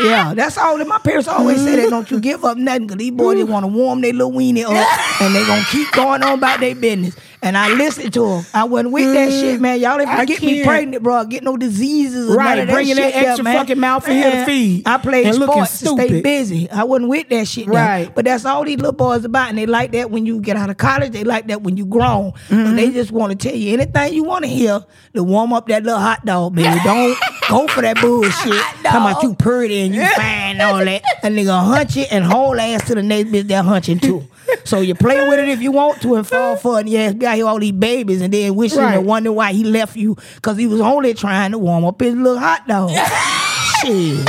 Yeah, 0.00 0.34
that's 0.34 0.58
all 0.58 0.78
that 0.78 0.86
my 0.86 0.98
parents 0.98 1.28
always 1.28 1.62
say 1.62 1.76
that 1.76 1.90
don't 1.90 2.10
you 2.10 2.20
give 2.20 2.44
up 2.44 2.56
nothing 2.56 2.86
because 2.86 2.98
these 2.98 3.10
boys 3.10 3.38
just 3.38 3.50
want 3.50 3.64
to 3.64 3.68
warm 3.68 4.00
their 4.00 4.12
little 4.12 4.32
weenie 4.32 4.64
up 4.64 5.20
and 5.22 5.34
they 5.34 5.44
going 5.46 5.62
to 5.62 5.70
keep 5.70 5.90
going 5.92 6.22
on 6.22 6.38
about 6.38 6.60
their 6.60 6.74
business. 6.74 7.16
And 7.42 7.58
I 7.58 7.74
listened 7.74 8.14
to 8.14 8.24
him. 8.24 8.46
I 8.54 8.64
wasn't 8.64 8.92
with 8.92 9.12
that 9.14 9.30
shit, 9.30 9.60
man. 9.60 9.80
Y'all 9.80 9.98
didn't 9.98 10.26
get 10.26 10.42
me 10.42 10.62
pregnant, 10.62 11.02
bro. 11.02 11.24
Get 11.24 11.42
no 11.42 11.56
diseases. 11.56 12.30
Or 12.30 12.36
Right, 12.36 12.58
none 12.58 12.66
that 12.68 12.72
bringing 12.72 12.94
that 12.94 13.12
there, 13.12 13.30
extra 13.30 13.44
fucking 13.44 13.80
mouth 13.80 14.08
in 14.08 14.16
here 14.16 14.30
to 14.30 14.46
feed 14.46 14.86
I 14.86 14.98
played 14.98 15.26
and 15.26 15.34
sports 15.34 15.80
to 15.80 15.86
stay 15.88 16.22
busy. 16.22 16.70
I 16.70 16.84
wasn't 16.84 17.10
with 17.10 17.28
that 17.30 17.48
shit. 17.48 17.66
Right. 17.66 18.14
But 18.14 18.26
that's 18.26 18.44
all 18.44 18.64
these 18.64 18.76
little 18.76 18.92
boys 18.92 19.24
about. 19.24 19.48
And 19.48 19.58
they 19.58 19.66
like 19.66 19.90
that 19.92 20.10
when 20.12 20.24
you 20.24 20.40
get 20.40 20.56
out 20.56 20.70
of 20.70 20.76
college. 20.76 21.12
They 21.12 21.24
like 21.24 21.48
that 21.48 21.62
when 21.62 21.76
you 21.76 21.84
grown. 21.84 22.30
Mm-hmm. 22.32 22.64
But 22.64 22.76
they 22.76 22.90
just 22.90 23.10
want 23.10 23.32
to 23.32 23.48
tell 23.48 23.56
you 23.56 23.72
anything 23.72 24.14
you 24.14 24.22
want 24.22 24.44
to 24.44 24.48
hear 24.48 24.84
to 25.14 25.22
warm 25.24 25.52
up 25.52 25.66
that 25.66 25.82
little 25.82 25.98
hot 25.98 26.24
dog, 26.24 26.54
baby. 26.54 26.78
Don't 26.84 27.18
go 27.48 27.66
for 27.66 27.82
that 27.82 28.00
bullshit. 28.00 28.52
Talking 28.84 28.88
about 28.88 29.22
you 29.24 29.34
pretty 29.34 29.80
and 29.80 29.94
you 29.94 30.06
fine 30.14 30.60
and 30.60 30.62
all 30.62 30.84
that. 30.84 31.02
And 31.24 31.36
nigga 31.36 31.64
hunch 31.64 31.96
it 31.96 32.12
and 32.12 32.24
whole 32.24 32.58
ass 32.58 32.86
to 32.88 32.96
the 32.96 33.02
next 33.02 33.30
bitch 33.30 33.46
that 33.48 33.64
hunching 33.64 34.00
too. 34.00 34.26
So 34.64 34.80
you 34.80 34.94
play 34.94 35.26
with 35.28 35.38
it 35.38 35.48
if 35.48 35.60
you 35.62 35.72
want 35.72 36.00
to 36.02 36.14
and 36.16 36.26
fall 36.26 36.56
for 36.56 36.76
it. 36.78 36.80
And 36.82 36.88
yeah, 36.90 37.12
got 37.12 37.36
here 37.36 37.46
all 37.46 37.58
these 37.58 37.72
babies 37.72 38.20
and 38.20 38.32
then 38.32 38.54
wishing 38.54 38.78
Right. 38.78 38.96
and 38.96 39.06
wondering 39.06 39.36
why 39.36 39.52
he 39.52 39.64
left 39.64 39.96
you 39.96 40.16
because 40.36 40.56
he 40.56 40.66
was 40.66 40.80
only 40.80 41.14
trying 41.14 41.52
to 41.52 41.58
warm 41.58 41.84
up 41.84 42.00
his 42.00 42.14
little 42.14 42.38
hot 42.38 42.66
dog. 42.68 42.90
Shit. 43.82 44.28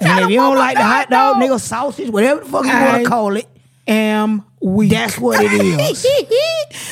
And 0.00 0.24
if 0.24 0.30
you 0.30 0.36
don't 0.36 0.56
like 0.56 0.76
the 0.76 0.84
hot 0.84 1.10
dog, 1.10 1.36
nigga, 1.36 1.60
sausage, 1.60 2.10
whatever 2.10 2.40
the 2.40 2.46
fuck 2.46 2.64
you 2.64 2.70
want 2.72 3.02
to 3.04 3.08
call 3.08 3.36
it, 3.36 3.46
Am 3.88 4.44
weak. 4.60 4.90
that's 4.92 5.18
what 5.18 5.40
it 5.42 5.50
is. 5.52 6.06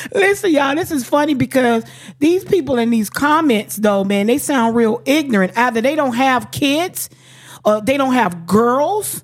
Listen, 0.13 0.51
y'all, 0.51 0.75
this 0.75 0.91
is 0.91 1.05
funny 1.07 1.33
because 1.33 1.85
these 2.19 2.43
people 2.43 2.77
in 2.77 2.89
these 2.89 3.09
comments, 3.09 3.77
though, 3.77 4.03
man, 4.03 4.27
they 4.27 4.37
sound 4.37 4.75
real 4.75 5.01
ignorant. 5.05 5.57
Either 5.57 5.79
they 5.81 5.95
don't 5.95 6.15
have 6.15 6.51
kids 6.51 7.09
or 7.63 7.79
they 7.81 7.95
don't 7.95 8.13
have 8.13 8.45
girls. 8.45 9.23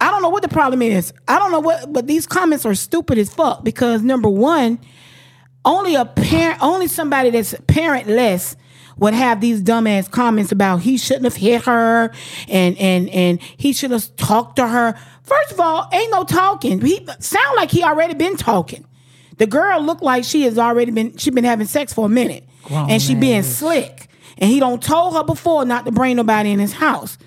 I 0.00 0.10
don't 0.10 0.22
know 0.22 0.28
what 0.28 0.42
the 0.42 0.48
problem 0.48 0.82
is. 0.82 1.12
I 1.28 1.38
don't 1.38 1.52
know 1.52 1.60
what, 1.60 1.92
but 1.92 2.06
these 2.06 2.26
comments 2.26 2.66
are 2.66 2.74
stupid 2.74 3.18
as 3.18 3.32
fuck 3.32 3.64
because 3.64 4.02
number 4.02 4.28
one, 4.28 4.78
only 5.64 5.94
a 5.94 6.04
parent, 6.04 6.62
only 6.62 6.88
somebody 6.88 7.30
that's 7.30 7.54
parentless 7.66 8.56
would 8.98 9.14
have 9.14 9.40
these 9.40 9.62
dumbass 9.62 10.10
comments 10.10 10.52
about 10.52 10.78
he 10.78 10.96
shouldn't 10.96 11.24
have 11.24 11.36
hit 11.36 11.64
her 11.64 12.12
and 12.48 12.76
and 12.78 13.08
and 13.10 13.42
he 13.56 13.72
should 13.72 13.90
have 13.90 14.14
talked 14.16 14.56
to 14.56 14.68
her. 14.68 14.94
First 15.22 15.52
of 15.52 15.60
all, 15.60 15.88
ain't 15.92 16.10
no 16.12 16.24
talking. 16.24 16.80
He 16.80 17.06
sound 17.18 17.56
like 17.56 17.70
he 17.70 17.82
already 17.82 18.14
been 18.14 18.36
talking. 18.36 18.84
The 19.38 19.46
girl 19.46 19.80
looked 19.80 20.02
like 20.02 20.22
she 20.24 20.42
has 20.42 20.58
already 20.58 20.92
been 20.92 21.16
she 21.16 21.30
been 21.30 21.44
having 21.44 21.66
sex 21.66 21.92
for 21.92 22.06
a 22.06 22.08
minute, 22.08 22.44
and 22.90 23.00
she 23.02 23.14
being 23.14 23.42
slick. 23.42 24.08
And 24.38 24.50
he 24.50 24.60
don't 24.60 24.82
told 24.82 25.14
her 25.14 25.22
before 25.24 25.64
not 25.64 25.84
to 25.86 25.92
bring 25.92 26.16
nobody 26.16 26.50
in 26.50 26.58
his 26.58 26.72
house, 26.72 27.18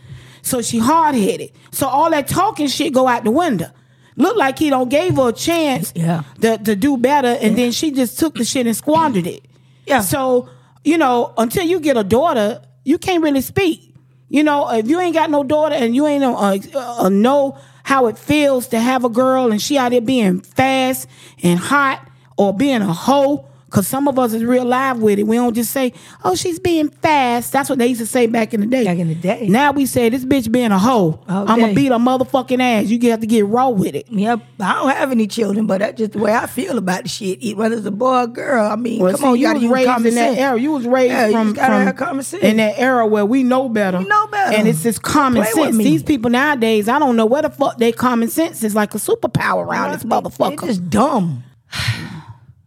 so 0.41 0.61
she 0.61 0.79
hard 0.79 1.15
headed. 1.15 1.51
So 1.71 1.87
all 1.87 2.09
that 2.11 2.27
talking 2.27 2.67
shit 2.67 2.93
go 2.93 3.07
out 3.07 3.23
the 3.23 3.31
window. 3.31 3.69
Look 4.15 4.35
like 4.35 4.57
he 4.57 4.69
don't 4.69 4.89
gave 4.89 5.15
her 5.17 5.29
a 5.29 5.33
chance 5.33 5.93
Yeah. 5.95 6.23
to, 6.41 6.57
to 6.57 6.75
do 6.75 6.97
better, 6.97 7.37
and 7.39 7.55
then 7.57 7.71
she 7.71 7.91
just 7.91 8.17
took 8.19 8.35
the 8.35 8.43
shit 8.45 8.65
and 8.65 8.75
squandered 8.75 9.27
it. 9.27 9.45
Yeah. 9.85 10.01
So 10.01 10.49
you 10.83 10.97
know, 10.97 11.33
until 11.37 11.65
you 11.65 11.79
get 11.79 11.97
a 11.97 12.03
daughter, 12.03 12.61
you 12.85 12.97
can't 12.97 13.21
really 13.21 13.41
speak. 13.41 13.93
You 14.29 14.43
know, 14.43 14.69
if 14.71 14.87
you 14.87 14.99
ain't 14.99 15.13
got 15.13 15.29
no 15.29 15.43
daughter 15.43 15.75
and 15.75 15.95
you 15.95 16.07
ain't 16.07 16.23
uh, 16.23 16.57
uh, 16.77 17.09
know 17.09 17.57
how 17.83 18.07
it 18.07 18.17
feels 18.17 18.67
to 18.69 18.79
have 18.79 19.05
a 19.05 19.09
girl 19.09 19.51
and 19.51 19.61
she 19.61 19.77
out 19.77 19.91
there 19.91 20.01
being 20.01 20.41
fast 20.41 21.07
and 21.43 21.59
hot 21.59 22.05
or 22.37 22.53
being 22.53 22.81
a 22.81 22.91
hoe. 22.93 23.46
Cause 23.69 23.85
some 23.85 24.07
of 24.07 24.17
us 24.17 24.31
is 24.31 24.45
real 24.45 24.63
live 24.63 24.99
with 24.99 25.19
it. 25.19 25.23
We 25.23 25.35
don't 25.35 25.53
just 25.53 25.71
say, 25.71 25.91
"Oh, 26.23 26.35
she's 26.35 26.57
being 26.57 26.87
fast." 26.89 27.51
That's 27.51 27.69
what 27.69 27.77
they 27.79 27.87
used 27.87 27.99
to 27.99 28.07
say 28.07 28.25
back 28.25 28.53
in 28.53 28.61
the 28.61 28.65
day. 28.65 28.85
Back 28.85 28.97
in 28.97 29.09
the 29.09 29.15
day. 29.15 29.47
Now 29.49 29.73
we 29.73 29.85
say 29.85 30.07
this 30.07 30.23
bitch 30.23 30.49
being 30.49 30.71
a 30.71 30.79
hoe. 30.79 31.19
All 31.27 31.49
I'm 31.49 31.59
gonna 31.59 31.73
beat 31.73 31.87
her 31.91 31.97
motherfucking 31.97 32.61
ass. 32.61 32.85
You 32.87 32.97
have 33.11 33.19
to 33.19 33.27
get 33.27 33.45
raw 33.45 33.67
with 33.67 33.93
it. 33.93 34.07
Yep, 34.09 34.39
I 34.61 34.73
don't 34.73 34.89
have 34.91 35.11
any 35.11 35.27
children, 35.27 35.67
but 35.67 35.79
that's 35.79 35.97
just 35.97 36.13
the 36.13 36.19
way 36.19 36.33
I 36.33 36.45
feel 36.47 36.77
about 36.77 37.03
the 37.03 37.09
shit. 37.09 37.57
Whether 37.57 37.75
it's 37.75 37.85
a 37.85 37.91
boy 37.91 38.21
or 38.23 38.27
girl, 38.27 38.65
I 38.71 38.77
mean, 38.77 39.01
Well, 39.01 39.11
come 39.11 39.19
see, 39.19 39.25
on, 39.27 39.33
you, 39.35 39.41
you 39.41 39.47
gotta 39.47 39.59
was 39.59 39.69
raised 39.69 40.05
in 40.05 40.15
that 40.15 40.37
era. 40.37 40.59
You 40.59 40.71
was 40.71 40.87
raised 40.87 41.11
Yeah, 41.11 41.31
from, 41.31 41.53
from 41.55 41.93
common 41.97 42.23
sense. 42.23 42.43
in 42.43 42.57
that 42.57 42.79
era 42.79 43.05
where 43.05 43.25
we 43.25 43.43
know 43.43 43.67
better. 43.67 43.97
We 43.99 44.05
know 44.05 44.27
better. 44.27 44.55
and 44.55 44.65
it's 44.67 44.83
just 44.83 45.01
common 45.01 45.43
sense. 45.45 45.75
These 45.77 46.03
people 46.03 46.31
nowadays, 46.31 46.87
I 46.87 46.99
don't 46.99 47.17
know 47.17 47.25
where 47.25 47.41
the 47.41 47.49
fuck 47.49 47.77
they 47.79 47.91
common 47.91 48.29
sense 48.29 48.63
is 48.63 48.75
like 48.75 48.95
a 48.95 48.97
superpower 48.97 49.65
around 49.67 49.91
this 49.91 50.03
motherfucker. 50.03 50.65
just 50.65 50.89
dumb. 50.89 51.43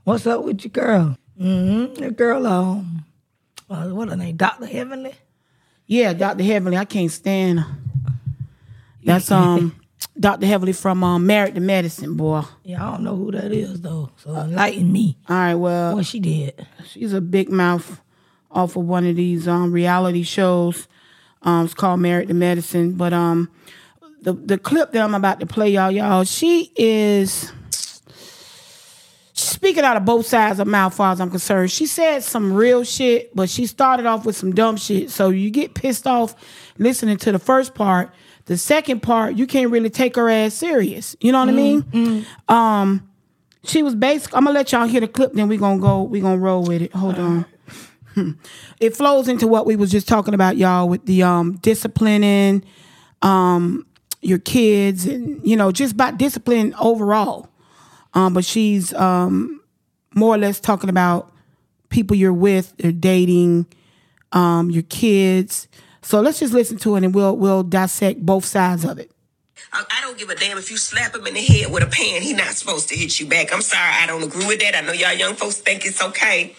What's 0.04 0.26
up 0.26 0.44
with 0.44 0.64
your 0.64 0.70
girl? 0.70 1.16
Mm-hmm. 1.40 2.02
The 2.02 2.10
girl, 2.10 2.46
um, 2.46 3.04
uh, 3.68 3.88
what 3.88 4.08
her 4.08 4.16
name? 4.16 4.36
Doctor 4.36 4.66
Heavenly. 4.66 5.12
yeah, 5.86 6.12
Doctor 6.12 6.42
Heavenly, 6.44 6.76
I 6.76 6.84
can't 6.84 7.10
stand. 7.10 7.60
her. 7.60 7.76
That's 9.04 9.30
um 9.30 9.74
Doctor 10.18 10.46
Heavenly 10.46 10.72
from 10.72 11.02
um, 11.04 11.26
Married 11.26 11.54
to 11.54 11.60
Medicine, 11.60 12.16
boy. 12.16 12.42
Yeah, 12.64 12.86
I 12.86 12.90
don't 12.92 13.04
know 13.04 13.16
who 13.16 13.30
that 13.32 13.52
is 13.52 13.80
though. 13.80 14.10
So 14.16 14.34
enlighten 14.34 14.90
me. 14.92 15.16
All 15.28 15.36
right, 15.36 15.54
well, 15.54 15.94
What 15.96 16.06
she 16.06 16.20
did? 16.20 16.66
she's 16.86 17.12
a 17.12 17.20
big 17.20 17.50
mouth 17.50 18.00
off 18.50 18.76
of 18.76 18.84
one 18.84 19.06
of 19.06 19.16
these 19.16 19.46
um 19.48 19.72
reality 19.72 20.22
shows. 20.22 20.88
Um, 21.42 21.64
it's 21.64 21.74
called 21.74 22.00
Married 22.00 22.28
to 22.28 22.34
Medicine. 22.34 22.94
But 22.94 23.12
um, 23.12 23.48
the 24.22 24.32
the 24.34 24.58
clip 24.58 24.92
that 24.92 25.02
I'm 25.02 25.14
about 25.14 25.40
to 25.40 25.46
play 25.46 25.70
y'all, 25.70 25.90
y'all, 25.90 26.24
she 26.24 26.72
is 26.76 27.52
speaking 29.60 29.84
out 29.84 29.94
of 29.98 30.06
both 30.06 30.24
sides 30.24 30.58
of 30.58 30.66
mouth, 30.66 30.90
as 30.90 30.96
far 30.96 31.12
as 31.12 31.20
I'm 31.20 31.28
concerned. 31.28 31.70
She 31.70 31.84
said 31.84 32.22
some 32.22 32.54
real 32.54 32.82
shit, 32.82 33.36
but 33.36 33.50
she 33.50 33.66
started 33.66 34.06
off 34.06 34.24
with 34.24 34.34
some 34.34 34.54
dumb 34.54 34.78
shit. 34.78 35.10
So 35.10 35.28
you 35.28 35.50
get 35.50 35.74
pissed 35.74 36.06
off 36.06 36.34
listening 36.78 37.18
to 37.18 37.30
the 37.30 37.38
first 37.38 37.74
part. 37.74 38.10
The 38.46 38.56
second 38.56 39.00
part, 39.02 39.34
you 39.34 39.46
can't 39.46 39.70
really 39.70 39.90
take 39.90 40.16
her 40.16 40.30
ass 40.30 40.54
serious. 40.54 41.14
You 41.20 41.30
know 41.32 41.40
what 41.40 41.50
I 41.50 41.52
mean? 41.52 42.26
Um, 42.48 43.06
she 43.62 43.82
was 43.82 43.94
basic. 43.94 44.34
I'm 44.34 44.44
gonna 44.44 44.54
let 44.54 44.72
y'all 44.72 44.86
hear 44.86 45.02
the 45.02 45.08
clip, 45.08 45.34
then 45.34 45.46
we 45.46 45.58
gonna 45.58 45.78
go. 45.78 46.04
We 46.04 46.20
gonna 46.20 46.38
roll 46.38 46.64
with 46.64 46.80
it. 46.80 46.94
Hold 46.94 47.18
on. 47.18 47.44
it 48.80 48.96
flows 48.96 49.28
into 49.28 49.46
what 49.46 49.66
we 49.66 49.76
was 49.76 49.90
just 49.90 50.08
talking 50.08 50.32
about, 50.32 50.56
y'all, 50.56 50.88
with 50.88 51.04
the 51.04 51.22
um 51.22 51.58
disciplining 51.58 52.64
um 53.20 53.84
your 54.22 54.38
kids 54.38 55.04
and 55.04 55.46
you 55.46 55.54
know 55.54 55.70
just 55.70 55.92
about 55.92 56.16
discipline 56.16 56.74
overall. 56.80 57.49
Um, 58.14 58.34
but 58.34 58.44
she's 58.44 58.92
um 58.94 59.60
more 60.14 60.34
or 60.34 60.38
less 60.38 60.60
talking 60.60 60.90
about 60.90 61.32
people 61.88 62.16
you're 62.16 62.32
with, 62.32 62.74
you're 62.78 62.92
dating, 62.92 63.66
um, 64.32 64.70
your 64.70 64.82
kids. 64.84 65.68
So 66.02 66.20
let's 66.20 66.40
just 66.40 66.54
listen 66.54 66.78
to 66.78 66.96
it 66.96 67.04
and 67.04 67.14
we'll 67.14 67.36
we'll 67.36 67.62
dissect 67.62 68.24
both 68.24 68.44
sides 68.44 68.84
of 68.84 68.98
it. 68.98 69.10
I, 69.72 70.00
don't 70.00 70.18
give 70.18 70.30
a 70.30 70.34
damn 70.34 70.58
if 70.58 70.70
you 70.70 70.76
slap 70.76 71.14
him 71.14 71.26
in 71.26 71.34
the 71.34 71.40
head 71.40 71.70
with 71.70 71.82
a 71.82 71.86
pan. 71.86 72.22
He 72.22 72.32
not 72.32 72.48
supposed 72.48 72.88
to 72.88 72.96
hit 72.96 73.20
you 73.20 73.26
back. 73.26 73.52
I'm 73.52 73.62
sorry, 73.62 73.92
I 74.00 74.06
don't 74.06 74.22
agree 74.22 74.46
with 74.46 74.60
that. 74.60 74.74
I 74.74 74.80
know 74.80 74.92
y'all 74.92 75.12
young 75.12 75.34
folks 75.34 75.58
think 75.58 75.86
it's 75.86 76.02
okay 76.02 76.56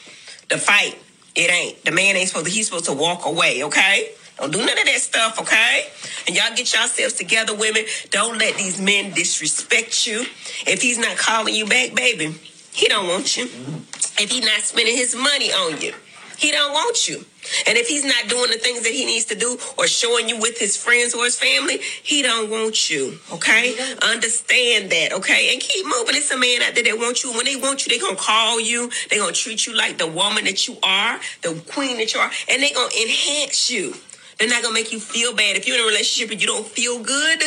to 0.50 0.58
fight. 0.58 0.98
It 1.36 1.52
ain't. 1.52 1.84
The 1.84 1.92
man 1.92 2.16
ain't 2.16 2.30
supposed 2.30 2.46
to. 2.48 2.52
He's 2.52 2.68
supposed 2.68 2.86
to 2.86 2.94
walk 2.94 3.26
away. 3.26 3.64
Okay. 3.64 4.12
Don't 4.42 4.52
do 4.52 4.58
none 4.58 4.70
of 4.70 4.86
that 4.86 5.00
stuff, 5.00 5.40
okay? 5.40 5.86
And 6.26 6.36
y'all 6.36 6.50
get 6.56 6.74
yourselves 6.74 7.14
together, 7.14 7.54
women. 7.54 7.86
Don't 8.10 8.40
let 8.40 8.56
these 8.56 8.82
men 8.82 9.14
disrespect 9.14 10.08
you. 10.08 10.22
If 10.66 10.82
he's 10.82 10.98
not 10.98 11.16
calling 11.16 11.54
you 11.54 11.68
back, 11.68 11.94
baby, 11.94 12.34
he 12.74 12.88
don't 12.88 13.08
want 13.08 13.38
you. 13.38 13.44
If 13.44 14.32
he's 14.32 14.44
not 14.44 14.62
spending 14.62 14.98
his 14.98 15.16
money 15.16 15.52
on 15.52 15.80
you, 15.80 15.94
he 16.40 16.50
don't 16.50 16.74
want 16.74 17.08
you. 17.08 17.24
And 17.68 17.78
if 17.78 17.88
he's 17.88 18.04
not 18.04 18.30
doing 18.30 18.50
the 18.50 18.58
things 18.58 18.82
that 18.82 18.92
he 18.92 19.06
needs 19.06 19.26
to 19.26 19.36
do 19.36 19.60
or 19.78 19.86
showing 19.86 20.28
you 20.28 20.40
with 20.40 20.58
his 20.58 20.76
friends 20.76 21.14
or 21.14 21.24
his 21.24 21.38
family, 21.38 21.78
he 21.78 22.24
don't 22.24 22.50
want 22.50 22.90
you. 22.90 23.20
Okay? 23.32 23.76
Understand 24.02 24.92
that, 24.92 25.14
okay? 25.14 25.54
And 25.54 25.62
keep 25.62 25.86
moving. 25.86 26.16
It's 26.16 26.32
a 26.32 26.38
man 26.38 26.64
out 26.64 26.74
there 26.74 26.84
that 26.86 26.98
wants 26.98 27.24
you. 27.24 27.32
When 27.34 27.46
they 27.46 27.58
want 27.58 27.86
you, 27.86 27.94
they 27.94 28.00
gonna 28.00 28.16
call 28.16 28.60
you. 28.60 28.90
they 29.12 29.18
gonna 29.18 29.34
treat 29.34 29.68
you 29.68 29.76
like 29.76 30.00
the 30.00 30.08
woman 30.08 30.46
that 30.46 30.68
you 30.68 30.78
are, 30.82 31.20
the 31.44 31.62
queen 31.72 31.98
that 31.98 32.12
you 32.16 32.20
are, 32.20 32.32
and 32.50 32.64
they 32.64 32.72
gonna 32.72 32.90
enhance 33.00 33.70
you. 33.70 33.94
They're 34.42 34.50
not 34.50 34.64
gonna 34.64 34.74
make 34.74 34.92
you 34.92 35.00
feel 35.00 35.36
bad. 35.36 35.56
If 35.56 35.68
you're 35.68 35.78
in 35.78 35.84
a 35.84 35.86
relationship 35.86 36.32
and 36.32 36.42
you 36.42 36.48
don't 36.48 36.66
feel 36.66 36.98
good, 37.04 37.44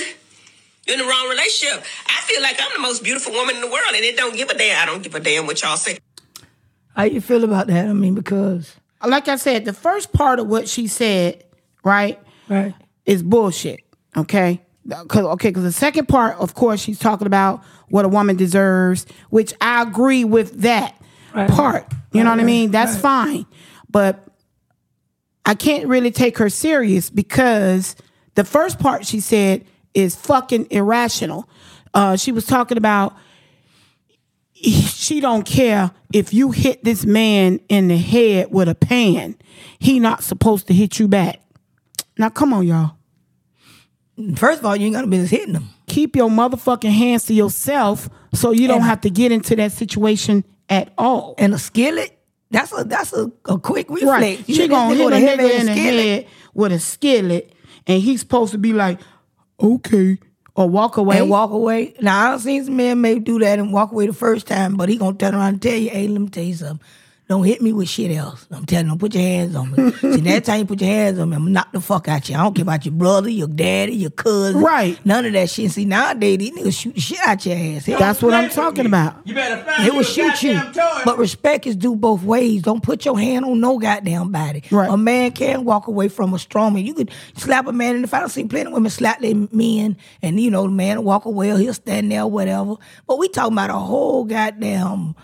you're 0.87 0.95
in 0.95 0.99
the 1.01 1.05
wrong 1.05 1.29
relationship. 1.29 1.85
I 2.07 2.21
feel 2.23 2.41
like 2.41 2.57
I'm 2.61 2.71
the 2.73 2.79
most 2.79 3.03
beautiful 3.03 3.33
woman 3.33 3.57
in 3.57 3.63
the 3.63 3.67
world, 3.67 3.83
and 3.89 4.05
it 4.05 4.17
don't 4.17 4.37
give 4.37 4.49
a 4.49 4.57
damn. 4.57 4.81
I 4.81 4.87
don't 4.87 5.03
give 5.03 5.13
a 5.17 5.19
damn 5.21 5.45
what 5.47 5.61
y'all 5.61 5.77
say. 5.77 5.99
How 6.95 7.03
you 7.03 7.21
feel 7.21 7.43
about 7.43 7.67
that? 7.67 7.87
I 7.89 7.93
mean, 7.93 8.15
because 8.15 8.77
Like 9.05 9.27
I 9.27 9.35
said, 9.37 9.65
the 9.65 9.73
first 9.73 10.13
part 10.13 10.39
of 10.39 10.47
what 10.47 10.69
she 10.69 10.87
said, 10.87 11.43
right? 11.83 12.19
right, 12.49 12.75
is 13.05 13.25
bullshit. 13.25 13.81
Okay. 14.17 14.61
Cause, 15.09 15.25
okay, 15.25 15.49
because 15.49 15.65
the 15.65 15.73
second 15.73 16.07
part, 16.07 16.37
of 16.39 16.55
course, 16.55 16.81
she's 16.81 17.01
talking 17.01 17.27
about 17.27 17.65
what 17.89 18.05
a 18.05 18.09
woman 18.09 18.37
deserves, 18.37 19.05
which 19.31 19.53
I 19.61 19.83
agree 19.83 20.25
with 20.25 20.61
that 20.61 20.95
Right. 21.35 21.51
part. 21.51 21.93
You 22.13 22.23
know 22.23 22.31
Right, 22.31 22.37
what 22.37 22.43
I 22.43 22.47
mean? 22.47 22.71
That's 22.71 22.93
right. 22.93 23.03
fine. 23.03 23.47
But 23.91 24.29
I 25.47 25.55
can't 25.55 25.87
really 25.87 26.11
take 26.11 26.39
her 26.39 26.49
serious 26.49 27.11
because 27.11 27.97
the 28.35 28.45
first 28.45 28.79
part 28.79 29.05
she 29.07 29.21
said 29.21 29.65
is 29.93 30.17
fucking 30.17 30.69
irrational. 30.71 31.49
Uh, 31.93 32.17
she 32.17 32.33
was 32.33 32.47
talking 32.47 32.79
about 32.79 33.15
she 34.55 35.21
don't 35.21 35.45
care 35.45 35.91
if 36.13 36.33
you 36.33 36.51
hit 36.51 36.83
this 36.85 37.05
man 37.05 37.61
in 37.69 37.89
the 37.89 37.99
head 37.99 38.49
with 38.51 38.69
a 38.69 38.75
pan. 38.75 39.37
He 39.79 40.01
not 40.01 40.23
supposed 40.23 40.67
to 40.69 40.75
hit 40.75 40.99
you 40.99 41.09
back. 41.09 41.41
Now 42.19 42.31
come 42.31 42.53
on, 42.53 42.67
y'all. 42.67 42.93
first 44.37 44.61
of 44.61 44.67
all, 44.67 44.77
you 44.77 44.87
ain't 44.87 44.95
got 44.95 45.05
no 45.05 45.11
business 45.11 45.31
hitting 45.31 45.53
them. 45.53 45.69
Keep 45.89 46.17
your 46.17 46.31
motherfucking 46.31 46.91
hands 46.93 47.25
to 47.27 47.35
yourself 47.35 48.09
so 48.33 48.53
you 48.53 48.69
don't 48.69 48.79
Yeah. 48.81 48.87
have 48.87 49.01
to 49.03 49.11
get 49.11 49.33
into 49.33 49.55
that 49.57 49.73
situation 49.73 50.45
at 50.69 50.93
all. 50.97 51.35
And 51.37 51.53
a 51.53 51.59
skillet, 51.59 52.14
that's 52.55 52.73
a 52.79 52.85
that's 52.85 53.13
a, 53.13 53.31
a 53.47 53.59
quick 53.59 53.89
reflex. 53.91 54.05
Right. 54.07 54.49
You 54.49 54.55
She 54.55 54.69
gonna 54.69 54.95
hit 54.95 55.13
a 55.13 55.17
nigga 55.17 55.61
in 55.61 55.67
the 55.67 55.73
head 55.73 56.27
with 56.55 56.73
a 56.73 56.79
skillet, 56.79 57.53
and 57.87 58.01
he's 58.03 58.21
supposed 58.21 58.53
to 58.53 58.59
be 58.59 58.73
like, 58.73 59.01
okay, 59.61 60.19
or 60.55 60.69
walk 60.69 60.97
away. 60.97 61.19
and 61.19 61.29
walk 61.29 61.51
away. 61.51 61.95
Now 62.01 62.27
I 62.27 62.31
don't 62.31 62.39
see 62.39 62.63
some 62.65 62.77
men 62.77 63.01
may 63.01 63.19
do 63.19 63.39
that 63.41 63.59
and 63.59 63.73
walk 63.73 63.93
away 63.93 64.07
the 64.07 64.13
first 64.13 64.47
time, 64.47 64.77
but 64.77 64.89
he 64.89 64.97
gonna 64.97 65.17
turn 65.17 65.35
around 65.35 65.55
and 65.55 65.63
tell 65.63 65.75
you, 65.75 65.91
"Hey, 65.91 66.07
let 66.09 66.21
me 66.21 66.29
tell 66.29 66.45
you 66.45 66.55
something. 66.55 66.87
Don't 67.27 67.43
hit 67.45 67.63
me 67.63 67.73
with 67.73 67.89
shit 67.89 68.11
else. 68.15 68.47
I'm 68.51 68.67
telling 68.67 68.87
you, 68.91 68.97
put 68.97 69.15
your 69.15 69.23
hands 69.23 69.57
on 69.57 69.71
me. 69.71 69.93
see, 69.93 70.21
that 70.21 70.45
time 70.45 70.59
you 70.59 70.67
put 70.67 70.79
your 70.83 70.91
hands 70.91 71.19
on 71.19 71.31
me, 71.31 71.37
I'm 71.37 71.43
gonna 71.45 71.53
knock 71.53 71.73
the 71.73 71.81
fuck 71.81 72.07
out 72.07 72.29
you. 72.29 72.37
I 72.37 72.43
don't 72.43 72.55
care 72.55 72.65
about 72.65 72.85
your 72.85 72.93
brother, 72.93 73.31
your 73.31 73.49
daddy, 73.49 73.95
your 73.95 74.11
cousin, 74.11 74.61
Right. 74.61 75.03
None 75.07 75.25
of 75.25 75.33
that 75.33 75.49
shit. 75.49 75.71
See, 75.71 75.87
nowadays 75.87 76.37
these 76.37 76.51
niggas 76.51 76.79
shoot 76.79 76.95
the 76.95 77.01
shit 77.01 77.19
out 77.27 77.47
your 77.47 77.57
ass. 77.57 77.87
Hell, 77.87 77.99
That's 77.99 78.21
what 78.21 78.35
I'm 78.35 78.51
talking 78.51 78.85
me. 78.85 78.89
about. 78.89 79.27
You 79.27 79.35
better 79.35 79.65
find 79.65 79.87
They 79.87 79.91
will 79.91 80.03
shoot 80.03 80.43
you. 80.43 80.61
But 81.07 81.17
respect 81.17 81.67
is 81.67 81.77
due 81.77 81.97
both 81.97 82.23
ways. 82.23 82.61
Don't 82.61 82.83
put 82.83 83.07
your 83.07 83.19
hand 83.19 83.47
on 83.47 83.59
no 83.59 83.79
goddamn 83.79 84.31
body. 84.31 84.63
Right. 84.71 84.91
A 84.91 84.97
man 84.99 85.33
can 85.33 85.65
walk 85.65 85.87
away 85.87 86.09
from 86.09 86.35
a 86.35 86.39
strong 86.39 86.75
man. 86.75 86.85
You 86.85 86.93
could 86.93 87.11
slap 87.39 87.67
a 87.67 87.73
man 87.73 87.97
in 87.97 88.03
the 88.03 88.09
face. 88.09 88.21
I 88.23 88.27
see 88.29 88.45
plenty 88.45 88.67
of 88.67 88.75
women 88.75 88.91
slap 88.91 89.21
their 89.21 89.35
men, 89.51 89.97
and 90.21 90.39
you 90.39 90.51
know 90.51 90.65
the 90.65 90.69
man 90.69 90.99
will 90.99 91.05
walk 91.05 91.25
away 91.25 91.51
or 91.53 91.57
he'll 91.57 91.73
stand 91.73 92.13
there, 92.13 92.25
or 92.25 92.31
whatever. 92.31 92.75
But 93.07 93.19
we 93.19 93.29
talking 93.29 93.55
about 93.55 93.71
a 93.71 93.75
whole 93.79 94.25
goddamn 94.25 95.15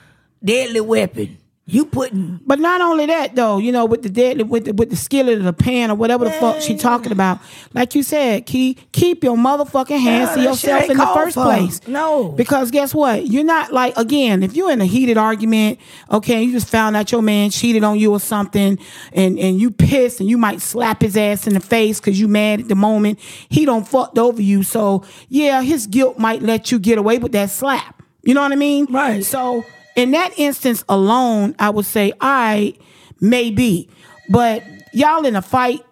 deadly 0.42 0.80
weapon. 0.80 1.36
You 1.70 1.87
putting 1.87 2.40
But 2.44 2.59
not 2.59 2.80
only 2.80 3.06
that 3.06 3.37
though, 3.37 3.59
you 3.59 3.70
know, 3.70 3.85
with 3.85 4.02
the 4.02 4.11
deadly 4.11 4.42
with 4.42 4.64
the 4.64 4.72
with 4.72 4.90
the 4.90 4.96
skillet 4.96 5.38
of 5.38 5.44
the 5.44 5.52
pan 5.52 5.90
or 5.90 5.94
whatever 5.94 6.24
the 6.24 6.33
fuck 6.33 6.61
she 6.61 6.76
talking 6.76 7.12
about. 7.12 7.38
Like 7.74 7.94
you 7.94 8.02
said, 8.02 8.46
keep 8.46 8.90
keep 8.92 9.22
your 9.22 9.37
motherfucking 9.37 10.00
hands 10.00 10.30
to 10.30 10.37
that 10.37 10.42
shit 10.42 10.44
yourself 10.44 10.83
ain't 10.83 10.90
in 10.92 10.96
the 10.96 11.04
called 11.04 11.18
first 11.18 11.35
for. 11.35 11.44
place. 11.44 11.87
No. 11.87 12.30
Because 12.30 12.70
guess 12.70 12.92
what? 12.94 13.26
You're 13.26 13.44
not 13.44 13.72
like 13.72 13.96
again, 13.96 14.42
if 14.42 14.56
you're 14.56 14.70
in 14.72 14.80
a 14.80 14.87
heated 14.87 15.16
argument, 15.16 15.78
okay, 16.11 16.42
you 16.42 16.52
just 16.52 16.68
found 16.68 16.96
out 16.96 17.12
your 17.12 17.22
man 17.22 17.50
cheated 17.50 17.85
on 17.85 17.98
you 17.98 18.11
or 18.12 18.20
something, 18.20 18.78
and 19.12 19.38
and 19.38 19.61
you 19.61 19.70
pissed 19.70 20.20
and 20.20 20.28
you 20.28 20.38
might 20.38 20.61
slap 20.61 21.02
his 21.02 21.16
ass 21.16 21.46
in 21.46 21.54
the 21.54 21.61
face 21.61 22.00
because 22.00 22.18
you 22.18 22.26
mad 22.28 22.61
at 22.61 22.68
the 22.68 22.74
moment. 22.74 23.18
He 23.48 23.64
don't 23.64 23.87
fucked 23.87 24.18
over 24.18 24.42
you. 24.42 24.62
So 24.62 25.04
yeah, 25.28 25.62
his 25.62 25.87
guilt 25.87 26.18
might 26.18 26.42
let 26.42 26.72
you 26.72 26.78
get 26.78 26.98
away 26.98 27.18
with 27.18 27.33
that 27.33 27.50
slap. 27.50 28.02
You 28.22 28.35
know 28.35 28.42
what 28.42 28.52
I 28.52 28.56
mean? 28.56 28.87
Right. 28.90 29.24
So 29.24 29.64
in 29.96 30.12
that 30.12 30.38
instance 30.38 30.85
alone, 30.88 31.55
I 31.59 31.70
would 31.70 31.87
say 31.87 32.12
I 32.20 32.74
may 33.20 33.50
be. 33.50 33.88
But 34.29 34.62
y'all 34.92 35.24
in 35.26 35.37
a 35.37 35.42
fight. 35.42 35.85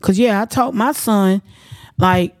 Cause 0.00 0.18
yeah, 0.18 0.40
I 0.40 0.46
taught 0.46 0.74
my 0.74 0.92
son, 0.92 1.42
like, 1.98 2.34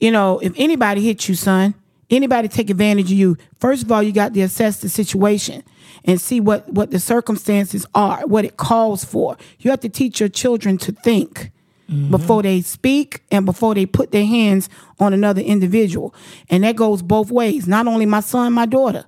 you 0.00 0.10
know, 0.10 0.40
if 0.40 0.52
anybody 0.56 1.00
hits 1.00 1.28
you, 1.28 1.36
son, 1.36 1.74
anybody 2.10 2.48
take 2.48 2.70
advantage 2.70 3.06
of 3.06 3.18
you, 3.18 3.36
first 3.60 3.84
of 3.84 3.92
all, 3.92 4.02
you 4.02 4.12
got 4.12 4.34
to 4.34 4.40
assess 4.40 4.80
the 4.80 4.88
situation 4.88 5.62
and 6.04 6.20
see 6.20 6.40
what 6.40 6.70
what 6.72 6.90
the 6.90 6.98
circumstances 6.98 7.86
are, 7.94 8.26
what 8.26 8.44
it 8.44 8.56
calls 8.56 9.04
for. 9.04 9.36
You 9.60 9.70
have 9.70 9.80
to 9.80 9.88
teach 9.88 10.20
your 10.20 10.28
children 10.28 10.76
to 10.78 10.92
think 10.92 11.52
before 11.88 12.42
they 12.42 12.60
speak 12.62 13.22
and 13.30 13.44
before 13.44 13.74
they 13.74 13.86
put 13.86 14.10
their 14.10 14.24
hands 14.24 14.68
on 14.98 15.12
another 15.12 15.42
individual. 15.42 16.14
And 16.48 16.64
that 16.64 16.76
goes 16.76 17.02
both 17.02 17.30
ways. 17.30 17.66
Not 17.68 17.86
only 17.86 18.06
my 18.06 18.20
son, 18.20 18.52
my 18.52 18.66
daughter. 18.66 19.04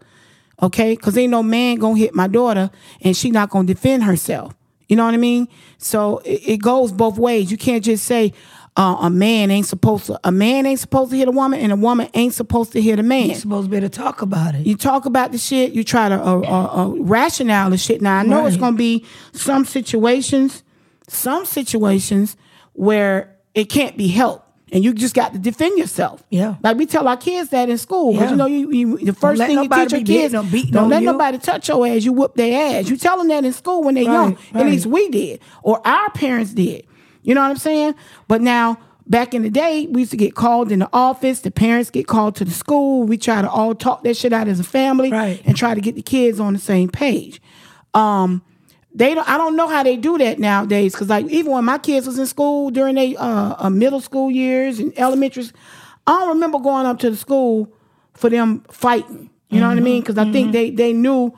Okay? 0.62 0.94
Because 0.94 1.16
ain't 1.16 1.30
no 1.30 1.42
man 1.42 1.76
gonna 1.76 1.98
hit 1.98 2.14
my 2.14 2.26
daughter 2.26 2.70
and 3.00 3.16
she 3.16 3.30
not 3.30 3.50
gonna 3.50 3.66
defend 3.66 4.04
herself. 4.04 4.54
You 4.88 4.96
know 4.96 5.04
what 5.04 5.14
I 5.14 5.18
mean? 5.18 5.48
So 5.78 6.18
it, 6.18 6.48
it 6.48 6.56
goes 6.58 6.92
both 6.92 7.18
ways. 7.18 7.50
You 7.50 7.56
can't 7.56 7.82
just 7.82 8.04
say 8.04 8.32
uh, 8.76 8.98
a 9.00 9.10
man 9.10 9.50
ain't 9.50 9.66
supposed 9.66 10.06
to 10.06 10.20
a 10.22 10.30
man 10.30 10.66
ain't 10.66 10.78
supposed 10.78 11.10
to 11.10 11.16
hit 11.16 11.28
a 11.28 11.32
woman 11.32 11.58
and 11.60 11.72
a 11.72 11.76
woman 11.76 12.08
ain't 12.14 12.34
supposed 12.34 12.72
to 12.72 12.80
hit 12.80 12.98
a 12.98 13.02
man. 13.02 13.28
You're 13.28 13.36
supposed 13.36 13.66
to 13.66 13.70
be 13.70 13.78
able 13.78 13.88
to 13.88 13.98
talk 13.98 14.22
about 14.22 14.54
it. 14.54 14.66
You 14.66 14.76
talk 14.76 15.06
about 15.06 15.32
the 15.32 15.38
shit. 15.38 15.72
You 15.72 15.82
try 15.82 16.08
to 16.08 16.14
uh, 16.14 16.40
uh, 16.40 16.84
uh, 16.84 16.88
rationale 16.98 17.70
the 17.70 17.78
shit. 17.78 18.02
Now 18.02 18.18
I 18.18 18.22
know 18.22 18.46
it's 18.46 18.56
gonna 18.56 18.76
be 18.76 19.04
some 19.32 19.64
situations, 19.64 20.62
some 21.08 21.46
situations 21.46 22.36
where 22.76 23.36
it 23.54 23.64
can't 23.70 23.96
be 23.96 24.08
helped, 24.08 24.46
and 24.72 24.84
you 24.84 24.92
just 24.94 25.14
got 25.14 25.32
to 25.32 25.38
defend 25.38 25.78
yourself. 25.78 26.22
Yeah. 26.30 26.56
like 26.62 26.76
we 26.76 26.86
tell 26.86 27.08
our 27.08 27.16
kids 27.16 27.50
that 27.50 27.68
in 27.68 27.78
school. 27.78 28.14
Yeah. 28.14 28.30
you 28.30 28.36
know, 28.36 28.46
you, 28.46 28.70
you 28.72 28.98
the 28.98 29.12
first 29.12 29.40
thing 29.40 29.56
you 29.62 29.68
teach 29.68 29.92
your 29.92 30.02
kids, 30.04 30.32
them- 30.32 30.48
don't 30.50 30.76
on 30.84 30.88
let 30.90 31.02
you. 31.02 31.06
nobody 31.12 31.38
touch 31.38 31.68
your 31.68 31.86
ass. 31.86 32.04
You 32.04 32.12
whoop 32.12 32.34
their 32.34 32.78
ass. 32.80 32.88
You 32.88 32.96
tell 32.96 33.16
them 33.18 33.28
that 33.28 33.44
in 33.44 33.52
school 33.52 33.82
when 33.82 33.94
they're 33.94 34.04
young. 34.04 34.34
Right, 34.52 34.64
At 34.64 34.66
least 34.66 34.86
we 34.86 35.08
did, 35.08 35.40
or 35.62 35.86
our 35.86 36.10
parents 36.10 36.52
did. 36.52 36.86
You 37.22 37.34
know 37.34 37.40
what 37.42 37.50
I'm 37.50 37.56
saying? 37.56 37.94
But 38.28 38.40
now. 38.42 38.78
Back 39.08 39.34
in 39.34 39.42
the 39.44 39.50
day, 39.50 39.86
we 39.88 40.00
used 40.00 40.10
to 40.10 40.16
get 40.16 40.34
called 40.34 40.72
in 40.72 40.80
the 40.80 40.88
office. 40.92 41.38
The 41.38 41.52
parents 41.52 41.90
get 41.90 42.08
called 42.08 42.34
to 42.36 42.44
the 42.44 42.50
school. 42.50 43.04
We 43.04 43.16
try 43.16 43.40
to 43.40 43.48
all 43.48 43.72
talk 43.72 44.02
that 44.02 44.16
shit 44.16 44.32
out 44.32 44.48
as 44.48 44.58
a 44.58 44.64
family 44.64 45.12
Right. 45.12 45.40
and 45.44 45.56
try 45.56 45.76
to 45.76 45.80
get 45.80 45.94
the 45.94 46.02
kids 46.02 46.40
on 46.40 46.54
the 46.54 46.58
same 46.58 46.88
page. 46.88 47.40
Um, 47.94 48.42
they 48.96 49.14
don't. 49.14 49.28
I 49.28 49.36
don't 49.36 49.56
know 49.56 49.68
how 49.68 49.82
they 49.82 49.96
do 49.96 50.16
that 50.18 50.38
nowadays. 50.38 50.92
Because 50.92 51.10
like 51.10 51.26
even 51.26 51.52
when 51.52 51.64
my 51.64 51.78
kids 51.78 52.06
was 52.06 52.18
in 52.18 52.26
school 52.26 52.70
during 52.70 52.94
their 52.94 53.14
uh, 53.18 53.54
uh, 53.58 53.70
middle 53.70 54.00
school 54.00 54.30
years 54.30 54.78
and 54.78 54.92
elementary, 54.98 55.44
I 56.06 56.20
don't 56.20 56.28
remember 56.30 56.58
going 56.58 56.86
up 56.86 56.98
to 57.00 57.10
the 57.10 57.16
school 57.16 57.70
for 58.14 58.30
them 58.30 58.64
fighting. 58.70 59.30
You 59.50 59.60
know 59.60 59.68
what 59.68 59.76
I 59.76 59.80
mean? 59.80 60.00
Because 60.00 60.18
I 60.18 60.32
think 60.32 60.52
they 60.52 60.70
they 60.70 60.92
knew 60.92 61.36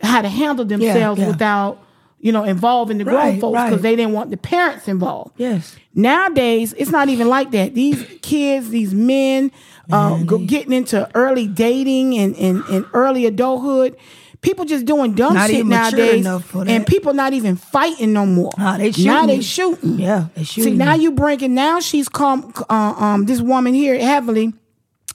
how 0.00 0.22
to 0.22 0.28
handle 0.28 0.64
themselves 0.64 1.20
yeah. 1.20 1.26
without 1.26 1.84
you 2.20 2.30
know 2.32 2.44
involving 2.44 2.98
the 2.98 3.04
grown 3.04 3.16
Right, 3.16 3.40
folks 3.40 3.58
because 3.58 3.72
right. 3.72 3.82
they 3.82 3.96
didn't 3.96 4.12
want 4.12 4.30
the 4.30 4.36
parents 4.36 4.86
involved. 4.86 5.32
Yes. 5.36 5.76
Nowadays, 5.94 6.72
it's 6.78 6.90
not 6.90 7.08
even 7.08 7.28
like 7.28 7.50
that. 7.50 7.74
These 7.74 8.06
kids, 8.22 8.70
these 8.70 8.94
men, 8.94 9.50
uh, 9.90 10.22
go, 10.22 10.38
getting 10.38 10.72
into 10.72 11.10
early 11.14 11.46
dating 11.46 12.16
and, 12.16 12.34
and, 12.36 12.64
and 12.70 12.86
early 12.94 13.26
adulthood, 13.26 13.96
people 14.42 14.64
just 14.64 14.84
doing 14.84 15.14
dumb 15.14 15.34
Not 15.34 15.48
shit 15.48 15.64
nowadays, 15.64 16.26
and 16.26 16.86
people 16.86 17.14
not 17.14 17.32
even 17.32 17.56
fighting 17.56 18.12
no 18.12 18.26
more. 18.26 18.50
Nah, 18.58 18.76
they 18.76 18.90
Now 18.98 19.24
they 19.24 19.40
shooting. 19.40 19.98
Yeah, 19.98 20.26
they 20.34 20.44
See, 20.44 20.62
shooting 20.62 20.78
now 20.78 20.94
you. 20.94 21.04
you 21.04 21.12
bringing 21.12 21.54
now 21.54 21.80
she's 21.80 22.08
come. 22.08 22.52
Uh, 22.68 22.94
um, 22.98 23.24
this 23.24 23.40
woman 23.40 23.72
here 23.72 23.98
heavily 23.98 24.52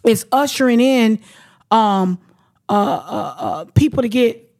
is 0.04 0.26
ushering 0.32 0.80
in 0.80 1.20
um, 1.70 2.20
uh, 2.70 2.74
uh, 2.74 3.36
uh, 3.38 3.66
people 3.76 4.02
to 4.02 4.10
get 4.10 4.52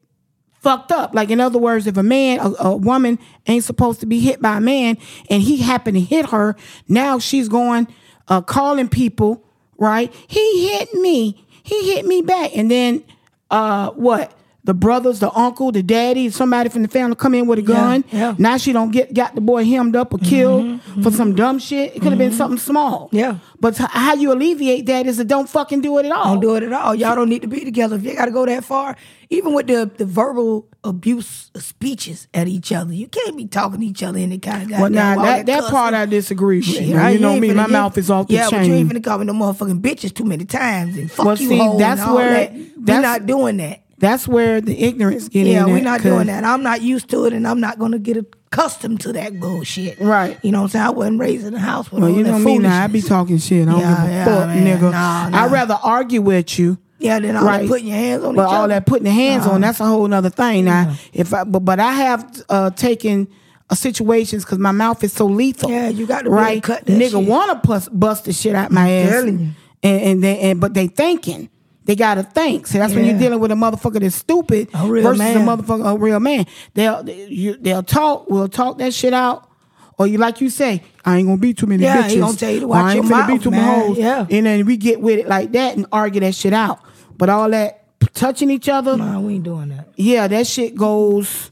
fucked 0.60 0.92
up. 0.92 1.16
Like 1.16 1.32
in 1.32 1.40
other 1.40 1.58
words, 1.58 1.88
if 1.88 1.98
a 1.98 2.04
man, 2.04 2.40
a, 2.40 2.54
a 2.60 2.78
woman 2.78 3.18
ain't 3.48 3.64
supposed 3.64 4.02
to 4.02 4.06
be 4.06 4.20
hit 4.20 4.42
by 4.42 4.58
a 4.58 4.62
man, 4.62 4.98
and 5.30 5.42
he 5.42 5.58
happened 5.58 5.96
to 5.96 6.02
hit 6.02 6.28
her, 6.28 6.56
now 6.88 7.18
she's 7.20 7.50
going 7.50 7.88
uh, 8.28 8.42
calling 8.42 8.90
people. 8.90 9.44
Right? 9.80 10.14
He 10.28 10.70
hit 10.70 10.94
me. 10.96 11.46
He 11.64 11.94
hit 11.94 12.06
me 12.06 12.22
back, 12.22 12.56
and 12.56 12.72
then 12.72 13.04
uh, 13.52 13.92
what? 13.92 14.34
The 14.68 14.74
brothers, 14.74 15.22
the 15.22 15.32
uncle, 15.32 15.72
the 15.72 15.82
daddy, 15.82 16.30
somebody 16.30 16.68
from 16.68 16.82
the 16.82 16.90
family 16.90 17.16
come 17.16 17.34
in 17.34 17.48
with 17.48 17.58
a 17.58 17.62
gun. 17.62 18.04
yeah. 18.12 18.36
Now 18.38 18.58
she 18.58 18.74
don't 18.74 18.92
get 18.92 19.14
got 19.14 19.34
the 19.34 19.40
boy 19.40 19.64
hemmed 19.64 19.96
up 19.96 20.14
or 20.14 20.18
killed 20.18 20.66
mm-hmm, 20.66 20.92
mm-hmm. 20.92 21.04
for 21.04 21.10
some 21.10 21.36
dumb 21.36 21.58
shit. 21.58 21.96
It 21.96 22.02
could 22.02 22.10
have 22.10 22.18
been 22.18 22.32
mm-hmm. 22.32 22.38
something 22.38 22.60
small. 22.60 23.08
Yeah. 23.14 23.38
But 23.62 23.78
how 23.78 24.16
you 24.16 24.34
alleviate 24.34 24.86
that 24.88 25.08
is 25.08 25.16
to 25.18 25.24
don't 25.24 25.48
fucking 25.48 25.80
do 25.80 25.98
it 26.00 26.06
at 26.06 26.12
all. 26.12 26.34
Don't 26.34 26.42
do 26.42 26.56
it 26.58 26.64
at 26.64 26.74
all. 26.74 26.94
Y'all 26.94 27.16
don't 27.16 27.30
need 27.30 27.44
to 27.44 27.48
be 27.48 27.64
together. 27.64 27.96
If 27.96 28.04
you 28.04 28.14
got 28.14 28.26
to 28.26 28.32
go 28.32 28.46
that 28.46 28.66
far, 28.66 28.98
even 29.30 29.54
with 29.54 29.68
the, 29.68 29.90
the 29.96 30.06
verbal 30.06 30.68
abuse 30.84 31.50
of 31.56 31.64
speeches 31.64 32.28
at 32.34 32.50
each 32.50 32.74
other, 32.74 32.92
you 32.92 33.08
can't 33.08 33.38
be 33.38 33.48
talking 33.48 33.80
to 33.80 33.86
each 33.86 34.04
other 34.04 34.20
any 34.20 34.38
kind 34.38 34.70
of 34.70 34.82
Well, 34.82 34.90
now 34.90 35.18
all 35.18 35.24
that, 35.24 35.46
that 35.46 35.64
part 35.72 35.94
I 35.94 36.06
disagree 36.08 36.58
with. 36.58 36.66
Shit, 36.66 36.94
right? 36.94 37.12
you 37.12 37.20
know 37.20 37.40
me, 37.40 37.54
my 37.54 37.68
mouth 37.68 37.98
is 37.98 38.12
off 38.12 38.28
the 38.28 38.34
yeah, 38.34 38.50
chain. 38.50 38.60
but 38.60 38.68
you 38.68 38.74
ain't 38.74 38.90
finna 38.90 39.04
call 39.04 39.18
me 39.20 39.26
no 39.26 39.34
motherfucking 39.34 39.80
bitches 39.80 40.14
too 40.14 40.26
many 40.26 40.44
times 40.44 40.98
and 40.98 41.10
fuck 41.10 41.26
Well, 41.26 41.38
you 41.38 41.48
see, 41.48 41.78
that's 41.78 42.06
where- 42.06 42.34
that. 42.34 42.54
We're 42.78 43.02
not 43.02 43.26
doing 43.26 43.58
that. 43.58 43.87
That's 44.00 44.28
where 44.28 44.62
the 44.62 44.78
ignorance 44.84 45.28
get 45.28 45.48
in. 45.48 45.54
Yeah, 45.54 45.66
we're 45.66 45.82
not 45.82 46.02
doing 46.04 46.28
that. 46.28 46.44
I'm 46.44 46.62
not 46.62 46.82
used 46.84 47.10
to 47.10 47.26
it, 47.26 47.34
and 47.34 47.48
I'm 47.48 47.60
not 47.60 47.80
gonna 47.80 47.98
get 47.98 48.18
accustomed 48.18 49.02
to 49.02 49.14
that 49.14 49.40
bullshit. 49.40 50.00
Right. 50.00 50.38
You 50.44 50.52
know 50.52 50.60
what 50.60 50.64
I'm 50.66 50.70
saying? 50.70 50.86
I 50.86 50.90
wasn't 50.92 51.20
raised 51.20 51.48
in 51.48 51.56
a 51.56 51.60
house 51.60 51.92
with 51.92 52.04
Well, 52.04 52.12
all 52.12 52.18
you 52.18 52.24
that 52.24 52.32
know 52.32 52.40
me 52.40 52.60
now. 52.60 52.84
I 52.84 52.88
be 52.88 53.02
talking 53.02 53.40
shit. 53.40 53.68
I 53.68 53.72
don't 53.72 53.80
Yeah, 53.82 53.96
give 54.02 54.10
a 54.10 54.14
yeah, 54.14 54.26
fuck, 54.26 54.48
man. 54.50 54.80
nigga. 54.80 54.92
Nah, 54.92 55.30
nah. 55.30 55.44
I'd 55.46 55.52
rather 55.52 55.80
argue 55.84 56.22
with 56.22 56.60
you. 56.60 56.78
Yeah, 57.00 57.20
then 57.20 57.36
all 57.36 57.46
that 57.46 57.68
putting 57.68 57.88
your 57.88 57.96
hands 57.98 58.24
on 58.24 58.36
but 58.36 58.46
all 58.48 58.64
other. 58.64 58.74
that 58.74 58.86
putting 58.88 59.04
the 59.04 59.12
hands 59.12 59.46
on, 59.46 59.62
that's 59.62 59.80
a 59.80 59.86
whole 59.86 60.12
other 60.12 60.30
thing. 60.32 60.66
Now, 60.66 60.96
if 61.14 61.34
I, 61.34 61.44
but 61.44 61.60
but 61.62 61.80
I 61.80 61.92
have 61.94 62.44
uh, 62.50 62.70
taken 62.72 63.28
uh, 63.70 63.76
situations 63.76 64.44
because 64.46 64.58
my 64.58 64.72
mouth 64.72 65.04
is 65.04 65.14
so 65.14 65.26
lethal. 65.28 65.70
Yeah, 65.70 65.90
you 65.90 66.08
got 66.08 66.24
to 66.24 66.30
really 66.32 66.42
right. 66.44 66.64
cut 66.64 66.86
that 66.86 67.00
Nigga 67.00 67.24
want 67.24 67.52
to 67.62 67.68
bust, 67.68 67.90
bust 67.98 68.26
the 68.26 68.34
shit 68.34 68.56
out 68.56 68.72
my 68.72 68.90
ass, 68.90 69.24
and 69.24 69.56
and 69.84 70.24
they 70.24 70.40
and 70.40 70.60
but 70.62 70.74
they 70.74 70.88
thinking. 70.88 71.50
They 71.88 71.96
gotta 71.96 72.22
think. 72.22 72.68
So 72.68 72.78
that's 72.78 72.94
when 72.94 73.06
you're 73.06 73.18
dealing 73.18 73.40
with 73.40 73.50
a 73.52 73.56
motherfucker 73.56 74.00
that's 74.00 74.14
stupid 74.16 74.70
A 74.74 74.86
versus 74.88 75.18
man. 75.18 75.38
a 75.38 75.40
motherfucker, 75.40 75.96
a 75.96 75.98
real 75.98 76.20
man. 76.20 76.46
They'll 76.76 77.02
they'll 77.04 77.82
talk. 77.84 78.30
We'll 78.30 78.50
talk 78.50 78.78
that 78.78 78.94
shit 78.94 79.14
out. 79.14 79.50
Or 79.98 80.06
you 80.06 80.20
like 80.20 80.42
you 80.42 80.52
say, 80.52 80.84
I 81.06 81.18
ain't 81.18 81.28
gonna 81.28 81.40
be 81.40 81.54
too 81.56 81.66
many 81.66 81.82
Yeah, 81.84 82.04
bitches. 82.04 82.10
he 82.12 82.20
gonna 82.20 82.38
tell 82.38 82.52
you 82.52 82.60
to 82.60 82.68
watch 82.68 82.84
I 82.84 82.94
ain't 82.98 83.06
your 83.08 83.18
finna 83.18 83.28
be 83.28 83.34
mouth, 83.34 83.44
too 83.44 83.52
many 83.52 83.64
man. 83.66 83.88
hoes. 83.88 83.98
Yeah. 83.98 84.28
And 84.30 84.46
then 84.46 84.66
we 84.68 84.78
get 84.78 85.02
with 85.02 85.18
it 85.20 85.28
like 85.28 85.54
that 85.54 85.76
and 85.76 85.88
argue 85.92 86.20
that 86.22 86.36
shit 86.36 86.54
out. 86.54 86.82
But 87.18 87.30
all 87.30 87.50
that 87.50 87.84
touching 88.14 88.52
each 88.52 88.70
other, 88.70 88.96
Nah, 88.96 89.20
we 89.22 89.36
ain't 89.36 89.44
doing 89.44 89.70
that. 89.70 89.88
yeah, 89.96 90.28
that 90.28 90.46
shit 90.46 90.76
goes. 90.76 91.50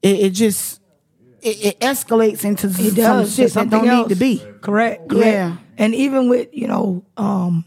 It, 0.00 0.20
it 0.20 0.30
just 0.30 0.80
it, 1.42 1.64
it 1.66 1.80
escalates 1.80 2.44
into 2.44 2.68
It 2.68 2.72
some 2.72 2.94
does 2.94 3.34
shit 3.34 3.52
that 3.54 3.68
don't 3.68 3.86
else. 3.86 4.08
need 4.08 4.14
to 4.14 4.18
be. 4.20 4.38
Correct. 4.62 5.08
correct. 5.10 5.26
Yeah. 5.26 5.56
And 5.76 5.94
even 5.94 6.28
with 6.30 6.48
you 6.52 6.68
know, 6.68 7.04
um, 7.18 7.64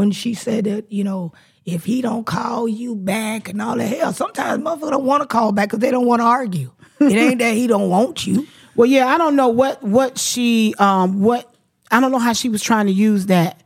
when 0.00 0.10
she 0.12 0.32
said 0.32 0.64
that 0.64 0.90
you 0.90 1.04
know 1.04 1.30
if 1.66 1.84
he 1.84 2.00
don't 2.00 2.24
call 2.24 2.66
you 2.66 2.96
back 2.96 3.50
and 3.50 3.60
all 3.60 3.76
that 3.76 3.86
hell, 3.86 4.14
sometimes 4.14 4.64
motherfuckers 4.64 4.92
don't 4.92 5.04
want 5.04 5.22
to 5.22 5.26
call 5.26 5.52
back 5.52 5.68
because 5.68 5.80
they 5.80 5.90
don't 5.90 6.06
want 6.06 6.20
to 6.20 6.24
argue. 6.24 6.72
it 7.00 7.12
ain't 7.12 7.38
that 7.38 7.54
he 7.54 7.66
don't 7.66 7.90
want 7.90 8.26
you. 8.26 8.46
Well, 8.76 8.86
yeah, 8.86 9.08
I 9.08 9.18
don't 9.18 9.36
know 9.36 9.48
what 9.48 9.82
what 9.82 10.16
she 10.16 10.74
um 10.78 11.20
what 11.20 11.52
I 11.90 12.00
don't 12.00 12.12
know 12.12 12.20
how 12.20 12.32
she 12.32 12.48
was 12.48 12.62
trying 12.62 12.86
to 12.86 12.92
use 12.92 13.26
that. 13.26 13.62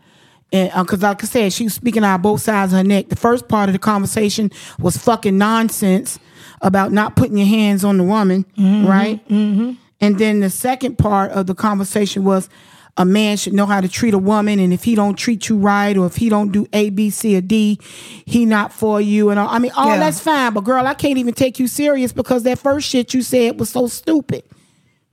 And 0.50 0.72
because 0.74 1.02
like 1.02 1.22
I 1.22 1.26
said, 1.26 1.52
she 1.52 1.64
was 1.64 1.74
speaking 1.74 2.02
out 2.02 2.16
of 2.16 2.22
both 2.22 2.40
sides 2.40 2.72
of 2.72 2.78
her 2.78 2.84
neck. 2.84 3.10
The 3.10 3.16
first 3.16 3.46
part 3.46 3.68
of 3.68 3.74
the 3.74 3.78
conversation 3.78 4.50
was 4.80 4.96
fucking 4.96 5.36
nonsense 5.36 6.18
about 6.62 6.90
not 6.90 7.14
putting 7.14 7.36
your 7.36 7.46
hands 7.46 7.84
on 7.84 7.98
the 7.98 8.02
woman, 8.02 8.44
right? 8.56 9.20
Mm-hmm. 9.28 9.72
And 10.00 10.18
then 10.18 10.40
the 10.40 10.50
second 10.50 10.96
part 10.96 11.30
of 11.30 11.46
the 11.46 11.54
conversation 11.54 12.24
was 12.24 12.48
a 12.96 13.04
man 13.04 13.36
should 13.36 13.52
know 13.54 13.66
how 13.66 13.80
to 13.80 13.88
treat 13.88 14.14
a 14.14 14.18
woman, 14.18 14.58
and 14.60 14.72
if 14.72 14.84
he 14.84 14.94
don't 14.94 15.16
treat 15.16 15.48
you 15.48 15.56
right, 15.56 15.96
or 15.96 16.06
if 16.06 16.16
he 16.16 16.28
don't 16.28 16.52
do 16.52 16.66
A, 16.72 16.90
B, 16.90 17.10
C, 17.10 17.36
or 17.36 17.40
D, 17.40 17.78
he 18.24 18.46
not 18.46 18.72
for 18.72 19.00
you. 19.00 19.30
And 19.30 19.40
all. 19.40 19.48
I 19.48 19.58
mean, 19.58 19.72
all 19.72 19.88
Yeah. 19.88 19.98
that's 19.98 20.20
fine, 20.20 20.52
but 20.52 20.62
girl, 20.64 20.86
I 20.86 20.94
can't 20.94 21.18
even 21.18 21.34
take 21.34 21.58
you 21.58 21.66
serious 21.66 22.12
because 22.12 22.44
that 22.44 22.58
first 22.58 22.88
shit 22.88 23.12
you 23.12 23.22
said 23.22 23.58
was 23.58 23.70
so 23.70 23.88
stupid. 23.88 24.44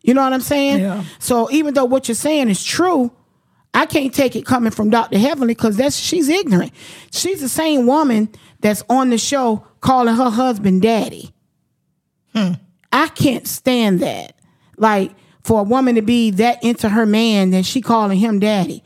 You 0.04 0.14
know 0.14 0.22
what 0.22 0.34
I'm 0.34 0.42
saying? 0.42 0.80
Yeah. 0.82 1.04
So 1.20 1.50
even 1.52 1.74
though 1.74 1.86
what 1.86 2.08
you're 2.08 2.16
saying 2.16 2.50
is 2.50 2.64
true, 2.64 3.12
I 3.74 3.86
can't 3.86 4.14
take 4.14 4.36
it 4.36 4.46
coming 4.46 4.72
from 4.72 4.90
Dr. 4.90 5.18
Heavenly 5.18 5.54
because 5.54 5.78
that's 5.78 5.96
she's 5.98 6.28
ignorant. 6.30 6.74
She's 7.12 7.40
the 7.42 7.50
same 7.50 7.88
woman 7.88 8.30
that's 8.60 8.84
on 8.90 9.10
the 9.12 9.18
show 9.18 9.66
calling 9.80 10.16
her 10.16 10.30
husband 10.30 10.82
daddy. 10.82 11.34
Hmm. 12.36 12.54
I 12.92 13.08
can't 13.10 13.48
stand 13.48 14.02
that. 14.02 14.36
Like 14.78 15.12
for 15.44 15.62
a 15.62 15.64
woman 15.64 15.96
to 15.96 16.02
be 16.02 16.32
that 16.32 16.64
into 16.64 16.90
her 16.90 17.06
man 17.06 17.52
that 17.52 17.66
she 17.66 17.82
calling 17.82 18.20
him 18.20 18.40
daddy. 18.40 18.84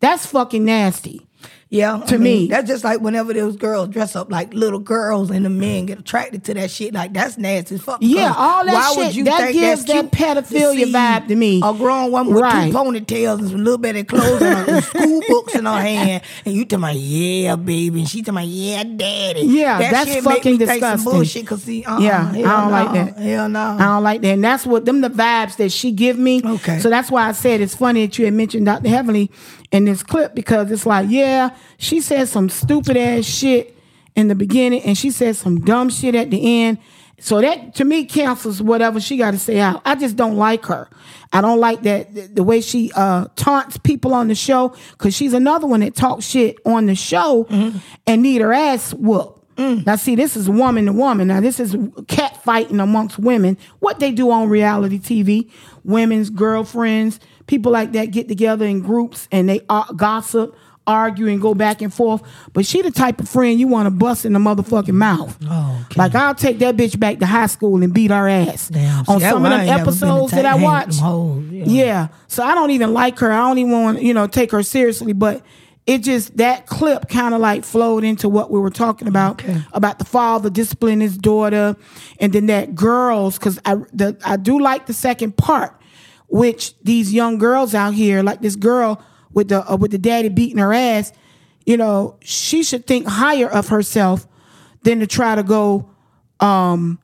That's 0.00 0.26
fucking 0.26 0.64
nasty. 0.64 1.26
Yeah, 1.74 1.98
To 2.06 2.14
I 2.14 2.18
mean, 2.18 2.42
me. 2.42 2.46
that's 2.46 2.68
just 2.68 2.84
like 2.84 3.00
whenever 3.00 3.32
those 3.32 3.56
girls 3.56 3.88
dress 3.88 4.14
up 4.14 4.30
like 4.30 4.54
little 4.54 4.78
girls 4.78 5.28
and 5.30 5.44
the 5.44 5.50
men 5.50 5.82
mm. 5.82 5.86
get 5.88 5.98
attracted 5.98 6.44
to 6.44 6.54
that 6.54 6.70
shit. 6.70 6.94
Like 6.94 7.12
that's 7.12 7.36
nasty 7.36 7.74
as 7.74 7.82
fuck. 7.82 7.98
Yeah, 8.00 8.32
all 8.36 8.64
that 8.64 8.72
why 8.72 8.88
shit, 8.90 8.98
would 8.98 9.16
you 9.16 9.24
that 9.24 9.38
think 9.40 9.54
gives 9.54 9.84
that 9.86 10.12
pedophilia 10.12 10.84
to 10.84 10.92
vibe 10.92 11.26
to 11.26 11.34
me. 11.34 11.60
A 11.64 11.72
grown 11.74 12.12
woman 12.12 12.32
with 12.32 12.42
Right. 12.44 12.70
two 12.70 12.76
ponytails 12.78 13.40
and 13.40 13.48
some 13.48 13.64
little 13.64 13.78
bit 13.78 13.96
of 13.96 14.06
clothes 14.06 14.40
and 14.40 14.68
her 14.70 14.80
school 14.82 15.20
books 15.28 15.54
in 15.56 15.64
her 15.64 15.80
hand, 15.80 16.22
and 16.44 16.54
you 16.54 16.64
talking 16.64 16.78
about 16.84 16.94
yeah, 16.94 17.56
baby, 17.56 17.98
and 18.00 18.08
she 18.08 18.22
talking 18.22 18.34
about 18.38 18.46
yeah, 18.46 18.84
daddy. 18.84 19.40
Yeah, 19.40 19.78
that 19.78 19.90
that's 20.06 20.24
fucking 20.24 20.52
me 20.52 20.58
think 20.58 20.68
some 20.70 20.92
disgusting. 20.98 21.12
bullshit. 21.12 21.46
Cause 21.48 21.62
see, 21.64 21.82
uh-uh, 21.84 21.98
Yeah, 21.98 22.30
I 22.32 22.40
don't 22.40 22.70
like 22.70 22.92
that. 22.92 23.18
Hell 23.20 23.48
no. 23.48 23.60
I 23.60 23.78
don't 23.78 24.02
like 24.04 24.20
that. 24.22 24.28
And 24.34 24.44
that's 24.44 24.64
what 24.64 24.84
them 24.84 25.00
the 25.00 25.10
vibes 25.10 25.56
that 25.56 25.72
she 25.72 25.90
give 25.90 26.18
me. 26.18 26.40
Okay. 26.44 26.78
So 26.78 26.88
that's 26.88 27.10
why 27.10 27.28
I 27.28 27.32
said 27.32 27.60
it's 27.60 27.74
funny 27.74 28.06
that 28.06 28.16
you 28.16 28.26
had 28.26 28.34
mentioned 28.34 28.66
Dr. 28.66 28.88
Heavenly 28.88 29.30
in 29.74 29.86
this 29.86 30.04
clip 30.04 30.36
because 30.36 30.70
it's 30.70 30.86
like, 30.86 31.10
yeah, 31.10 31.54
she 31.78 32.00
said 32.00 32.28
some 32.28 32.48
stupid 32.48 32.96
ass 32.96 33.24
shit 33.24 33.76
in 34.14 34.28
the 34.28 34.34
beginning 34.36 34.80
and 34.82 34.96
she 34.96 35.10
said 35.10 35.34
some 35.34 35.60
dumb 35.62 35.90
shit 35.90 36.14
at 36.14 36.30
the 36.30 36.62
end. 36.62 36.78
So 37.18 37.40
that 37.40 37.74
to 37.76 37.84
me 37.84 38.04
cancels 38.04 38.62
whatever 38.62 39.00
she 39.00 39.16
got 39.16 39.32
to 39.32 39.38
say 39.38 39.58
out. 39.58 39.82
I 39.84 39.96
just 39.96 40.14
don't 40.14 40.36
like 40.36 40.64
her. 40.66 40.88
I 41.32 41.40
don't 41.40 41.58
like 41.58 41.82
that 41.82 42.36
the, 42.36 42.44
way 42.44 42.60
she 42.60 42.92
uh, 42.94 43.26
taunts 43.34 43.76
people 43.78 44.14
on 44.14 44.28
the 44.28 44.36
show 44.36 44.76
because 44.92 45.12
she's 45.12 45.32
another 45.32 45.66
one 45.66 45.80
that 45.80 45.96
talks 45.96 46.24
shit 46.24 46.56
on 46.64 46.86
the 46.86 46.94
show 46.94 47.48
and 48.06 48.22
need 48.22 48.42
her 48.42 48.52
ass 48.52 48.94
whooped. 48.94 49.33
Now, 49.56 49.96
see, 49.96 50.14
this 50.14 50.36
is 50.36 50.48
woman 50.50 50.86
to 50.86 50.92
woman. 50.92 51.28
Now, 51.28 51.40
this 51.40 51.60
is 51.60 51.76
cat 52.08 52.42
fighting 52.42 52.80
amongst 52.80 53.18
women. 53.18 53.56
What 53.78 54.00
they 54.00 54.10
do 54.12 54.30
on 54.30 54.48
reality 54.48 54.98
TV, 54.98 55.50
women's 55.84 56.30
girlfriends, 56.30 57.20
people 57.46 57.70
like 57.72 57.92
that 57.92 58.06
get 58.06 58.28
together 58.28 58.64
in 58.66 58.80
groups 58.80 59.28
and 59.30 59.48
they 59.48 59.60
uh, 59.68 59.92
gossip, 59.92 60.56
argue, 60.86 61.28
and 61.28 61.40
go 61.40 61.54
back 61.54 61.80
and 61.82 61.92
forth. 61.94 62.22
But 62.52 62.66
she 62.66 62.82
the 62.82 62.90
type 62.90 63.20
of 63.20 63.28
friend 63.28 63.58
you 63.60 63.68
want 63.68 63.86
to 63.86 63.90
bust 63.90 64.24
in 64.26 64.32
the 64.32 64.38
motherfucking 64.38 64.92
mouth. 64.94 65.38
Oh, 65.48 65.84
okay. 65.86 65.98
Like 65.98 66.14
I'll 66.14 66.34
take 66.34 66.58
that 66.58 66.76
bitch 66.76 66.98
back 66.98 67.20
to 67.20 67.26
high 67.26 67.46
school 67.46 67.82
and 67.82 67.92
beat 67.94 68.10
her 68.10 68.28
ass 68.28 68.68
Damn, 68.68 69.04
on 69.08 69.20
see, 69.20 69.26
some 69.26 69.36
of 69.38 69.42
them 69.44 69.52
I 69.52 69.56
ain't 69.62 69.66
never 69.66 69.84
been 69.84 69.88
episodes 69.88 70.32
that 70.32 70.44
I 70.46 70.54
watch. 70.62 70.96
yeah. 71.52 71.64
Yeah. 71.66 72.08
So 72.26 72.42
I 72.42 72.54
don't 72.54 72.70
even 72.70 72.92
like 72.92 73.18
her. 73.20 73.32
I 73.32 73.38
don't 73.38 73.58
even 73.58 73.72
want 73.72 74.02
you 74.02 74.12
know 74.14 74.26
take 74.26 74.50
her 74.50 74.62
seriously. 74.62 75.12
But 75.12 75.42
it 75.86 75.98
just 75.98 76.36
that 76.38 76.66
clip 76.66 77.08
kind 77.08 77.34
of 77.34 77.40
like 77.40 77.64
flowed 77.64 78.04
into 78.04 78.28
what 78.28 78.50
we 78.50 78.58
were 78.58 78.70
talking 78.70 79.06
about 79.08 79.42
Okay. 79.44 79.60
about 79.72 79.98
the 79.98 80.04
father 80.04 80.48
disciplining 80.50 81.00
his 81.00 81.18
daughter, 81.18 81.76
and 82.18 82.32
then 82.32 82.46
that 82.46 82.74
girls 82.74 83.38
because 83.38 83.58
I 83.66 83.74
the 83.92 84.16
I 84.24 84.36
do 84.36 84.58
like 84.60 84.86
the 84.86 84.94
second 84.94 85.36
part, 85.36 85.78
which 86.28 86.74
these 86.82 87.12
young 87.12 87.38
girls 87.38 87.74
out 87.74 87.94
here 87.94 88.22
like 88.22 88.40
this 88.40 88.56
girl 88.56 89.02
with 89.32 89.48
the 89.48 89.70
uh, 89.70 89.76
with 89.76 89.90
the 89.90 89.98
daddy 89.98 90.28
beating 90.30 90.58
her 90.58 90.72
ass, 90.72 91.12
you 91.66 91.76
know 91.76 92.16
she 92.20 92.62
should 92.62 92.86
think 92.86 93.06
higher 93.06 93.48
of 93.48 93.68
herself 93.68 94.26
than 94.84 95.00
to 95.00 95.06
try 95.06 95.34
to 95.34 95.42
go 95.42 95.90
um 96.40 96.98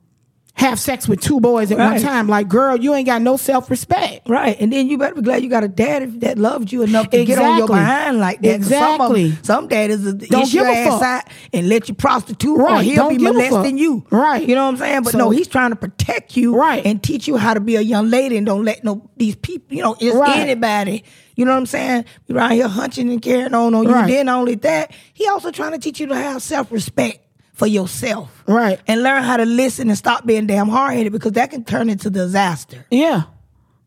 have 0.61 0.79
sex 0.79 1.07
with 1.07 1.19
two 1.21 1.39
boys 1.39 1.71
at 1.71 1.77
one 1.77 1.99
time. 2.01 2.27
Like, 2.27 2.47
girl, 2.47 2.77
you 2.77 2.93
ain't 2.93 3.05
got 3.05 3.21
no 3.21 3.35
self 3.37 3.69
respect. 3.69 4.29
Right, 4.29 4.55
and 4.59 4.71
then 4.71 4.87
you 4.87 4.97
better 4.97 5.15
be 5.15 5.21
glad 5.21 5.43
you 5.43 5.49
got 5.49 5.63
a 5.63 5.67
daddy 5.67 6.05
that 6.19 6.37
loved 6.37 6.71
you 6.71 6.83
enough 6.83 7.09
to 7.09 7.25
get 7.25 7.37
on 7.39 7.57
your 7.57 7.65
Exactly. 7.65 7.79
behind 7.79 8.19
like 8.19 8.41
that. 8.41 8.59
'Cause 8.61 8.69
Some, 8.69 9.01
of 9.01 9.11
Exactly. 9.15 9.37
some 9.43 9.67
daddies 9.67 9.99
will 10.03 10.13
Don't 10.13 10.51
give 10.51 10.65
a 10.65 10.69
ass 10.69 10.87
fuck. 10.93 11.03
out 11.03 11.23
and 11.53 11.67
let 11.69 11.89
you 11.89 11.95
prostitute, 11.95 12.57
or 12.59 12.63
Right, 12.63 12.85
he'll 12.85 12.95
don't 12.95 13.17
be 13.17 13.23
molesting 13.23 13.77
you. 13.77 14.05
Right. 14.09 14.47
you 14.47 14.55
know 14.55 14.63
what 14.65 14.69
I'm 14.71 14.77
saying? 14.77 15.01
But 15.03 15.11
So- 15.13 15.17
no, 15.17 15.29
he's 15.31 15.47
trying 15.47 15.71
to 15.71 15.75
protect 15.75 16.37
you, 16.37 16.55
Right. 16.55 16.85
and 16.85 17.01
teach 17.03 17.27
you 17.27 17.37
how 17.37 17.53
to 17.53 17.59
be 17.59 17.75
a 17.75 17.81
young 17.81 18.09
lady, 18.09 18.37
and 18.37 18.45
don't 18.45 18.63
let 18.63 18.83
no 18.83 19.09
these 19.17 19.35
people, 19.35 19.75
you 19.75 19.83
know, 19.83 19.95
it's 19.99 20.15
Right. 20.15 20.37
anybody. 20.37 21.03
You 21.35 21.45
know 21.45 21.51
what 21.51 21.57
I'm 21.57 21.65
saying? 21.65 22.05
Be 22.27 22.35
around 22.35 22.51
here 22.51 22.67
hunching 22.67 23.09
and 23.09 23.21
carrying 23.21 23.53
on 23.55 23.73
on 23.73 23.83
you. 23.83 23.89
Right. 23.91 24.07
Then 24.07 24.27
not 24.27 24.39
only 24.39 24.55
that, 24.55 24.91
he 25.13 25.27
also 25.27 25.49
trying 25.49 25.71
to 25.71 25.79
teach 25.79 25.99
you 25.99 26.07
to 26.07 26.15
have 26.15 26.41
self 26.43 26.71
respect 26.71 27.19
for 27.61 27.67
yourself, 27.67 28.43
Right. 28.47 28.79
and 28.87 29.03
learn 29.03 29.21
how 29.21 29.37
to 29.37 29.45
listen 29.45 29.89
and 29.89 29.95
stop 29.95 30.25
being 30.25 30.47
damn 30.47 30.67
hard 30.67 30.95
headed 30.95 31.11
because 31.11 31.33
that 31.33 31.51
can 31.51 31.63
turn 31.63 31.91
into 31.91 32.09
disaster. 32.09 32.87
Yeah. 32.89 33.23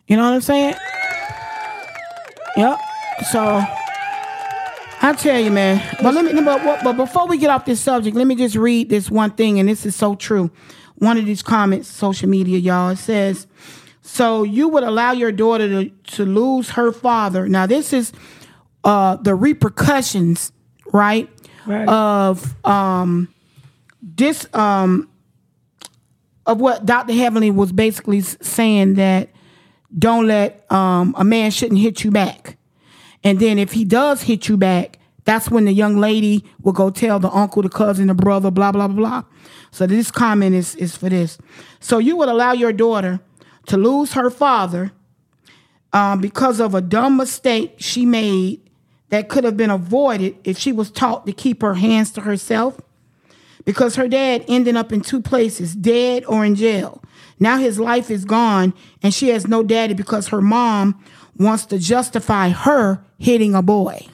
You 0.06 0.16
know 0.16 0.22
what 0.22 0.34
I'm 0.34 0.40
saying? 0.42 0.74
Yep. 2.56 2.78
So 3.32 3.64
I 5.02 5.12
tell 5.18 5.40
you, 5.40 5.50
man. 5.50 5.82
But 6.00 6.14
let 6.14 6.24
me 6.24 6.40
but, 6.40 6.84
but 6.84 6.92
before 6.92 7.26
we 7.26 7.36
get 7.36 7.50
off 7.50 7.64
this 7.64 7.80
subject, 7.80 8.16
let 8.16 8.28
me 8.28 8.36
just 8.36 8.54
read 8.54 8.90
this 8.90 9.10
one 9.10 9.32
thing, 9.32 9.58
and 9.58 9.68
this 9.68 9.84
is 9.84 9.96
so 9.96 10.14
true. 10.14 10.52
One 10.98 11.18
of 11.18 11.26
these 11.26 11.42
comments, 11.42 11.88
social 11.88 12.28
media, 12.28 12.58
y'all, 12.58 12.90
it 12.90 12.98
says, 12.98 13.48
So 14.02 14.44
you 14.44 14.68
would 14.68 14.84
allow 14.84 15.10
your 15.10 15.32
daughter 15.32 15.68
to, 15.68 15.88
to 15.88 16.24
lose 16.24 16.70
her 16.70 16.92
father. 16.92 17.48
Now, 17.48 17.66
this 17.66 17.92
is 17.92 18.12
uh 18.84 19.16
the 19.16 19.34
repercussions, 19.34 20.52
right? 20.92 21.28
Right. 21.66 21.88
Of 21.88 22.54
um 22.64 23.33
this 24.14 24.46
um 24.54 25.08
of 26.46 26.60
what 26.60 26.84
Dr. 26.84 27.12
Heavenly 27.12 27.50
was 27.50 27.72
basically 27.72 28.20
saying 28.20 28.94
that 28.94 29.30
don't 29.96 30.26
let 30.26 30.70
um, 30.70 31.14
a 31.16 31.24
man 31.24 31.50
shouldn't 31.50 31.80
hit 31.80 32.04
you 32.04 32.10
back. 32.10 32.58
And 33.22 33.40
then 33.40 33.58
if 33.58 33.72
he 33.72 33.84
does 33.84 34.22
hit 34.22 34.48
you 34.48 34.56
back, 34.56 34.98
that's 35.24 35.50
when 35.50 35.64
the 35.64 35.72
young 35.72 35.96
lady 35.96 36.44
will 36.60 36.72
go 36.72 36.90
tell 36.90 37.18
the 37.18 37.30
uncle, 37.30 37.62
the 37.62 37.70
cousin, 37.70 38.08
the 38.08 38.14
brother, 38.14 38.50
blah, 38.50 38.72
blah, 38.72 38.88
blah, 38.88 38.96
blah. 38.96 39.22
So 39.70 39.86
this 39.86 40.10
comment 40.10 40.54
is, 40.54 40.74
is 40.74 40.96
for 40.96 41.08
this. 41.08 41.38
So 41.80 41.98
you 41.98 42.16
would 42.16 42.28
allow 42.28 42.52
your 42.52 42.72
daughter 42.72 43.20
to 43.66 43.76
lose 43.78 44.12
her 44.12 44.28
father 44.28 44.92
um, 45.94 46.20
because 46.20 46.60
of 46.60 46.74
a 46.74 46.82
dumb 46.82 47.16
mistake 47.16 47.76
she 47.78 48.04
made 48.04 48.60
that 49.08 49.28
could 49.28 49.44
have 49.44 49.56
been 49.56 49.70
avoided 49.70 50.36
if 50.44 50.58
she 50.58 50.72
was 50.72 50.90
taught 50.90 51.24
to 51.24 51.32
keep 51.32 51.62
her 51.62 51.74
hands 51.74 52.10
to 52.12 52.20
herself 52.22 52.78
because 53.64 53.96
her 53.96 54.08
dad 54.08 54.44
ended 54.48 54.76
up 54.76 54.92
in 54.92 55.00
two 55.00 55.20
places, 55.20 55.74
dead 55.74 56.24
or 56.26 56.44
in 56.44 56.54
jail. 56.54 57.02
Now 57.40 57.58
his 57.58 57.78
life 57.80 58.10
is 58.10 58.24
gone 58.24 58.74
and 59.02 59.12
she 59.12 59.28
has 59.30 59.46
no 59.46 59.62
daddy 59.62 59.94
because 59.94 60.28
her 60.28 60.40
mom 60.40 61.02
wants 61.38 61.66
to 61.66 61.78
justify 61.78 62.50
her 62.50 63.04
hitting 63.18 63.54
a 63.54 63.62
boy. 63.62 64.06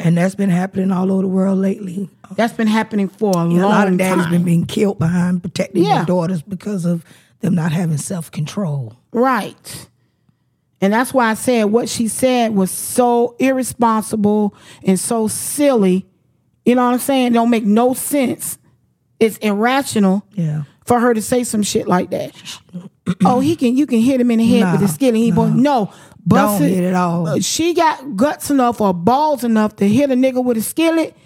And 0.00 0.18
that's 0.18 0.34
been 0.34 0.50
happening 0.50 0.90
all 0.90 1.12
over 1.12 1.22
the 1.22 1.28
world 1.28 1.58
lately. 1.58 2.10
That's 2.34 2.52
been 2.52 2.66
happening 2.66 3.08
for 3.08 3.30
a 3.30 3.36
Yeah, 3.36 3.42
long 3.42 3.58
a 3.60 3.68
lot 3.68 3.88
of 3.88 3.96
daddies 3.96 4.24
time. 4.24 4.32
been 4.32 4.42
being 4.42 4.66
killed 4.66 4.98
behind 4.98 5.42
protecting 5.42 5.84
Yeah. 5.84 5.98
their 5.98 6.06
daughters 6.06 6.42
because 6.42 6.84
of 6.84 7.04
them 7.40 7.54
not 7.54 7.70
having 7.70 7.98
self 7.98 8.30
control. 8.32 8.94
Right. 9.12 9.88
And 10.80 10.92
that's 10.92 11.14
why 11.14 11.30
I 11.30 11.34
said 11.34 11.64
what 11.66 11.88
she 11.88 12.08
said 12.08 12.54
was 12.56 12.70
so 12.72 13.36
irresponsible 13.38 14.54
and 14.82 14.98
so 14.98 15.28
silly. 15.28 16.06
You 16.64 16.74
know 16.74 16.84
what 16.86 16.94
I'm 16.94 16.98
saying? 16.98 17.28
It 17.28 17.34
don't 17.34 17.50
make 17.50 17.64
no 17.64 17.94
sense. 17.94 18.58
It's 19.20 19.36
irrational 19.38 20.24
Yeah. 20.34 20.64
for 20.86 21.00
her 21.00 21.14
to 21.14 21.22
say 21.22 21.44
some 21.44 21.62
shit 21.62 21.86
like 21.88 22.10
that. 22.10 22.32
oh, 23.24 23.40
he 23.40 23.56
can 23.56 23.76
you 23.76 23.86
can 23.86 24.00
hit 24.00 24.20
him 24.20 24.30
in 24.30 24.38
the 24.38 24.46
head 24.46 24.72
with 24.72 24.82
a 24.82 24.92
skillet. 24.92 25.16
He 25.16 25.30
no, 25.30 25.46
no 25.48 25.92
bust 26.26 26.60
Don't 26.60 26.68
it. 26.70 26.74
hit 26.74 26.84
it 26.84 26.94
all. 26.94 27.28
Uh, 27.28 27.40
She 27.40 27.74
got 27.74 28.16
guts 28.16 28.50
enough 28.50 28.80
or 28.80 28.92
balls 28.94 29.44
enough 29.44 29.76
to 29.76 29.88
hit 29.88 30.10
a 30.10 30.14
nigga 30.14 30.42
with 30.42 30.56
a 30.56 30.62
skillet. 30.62 31.16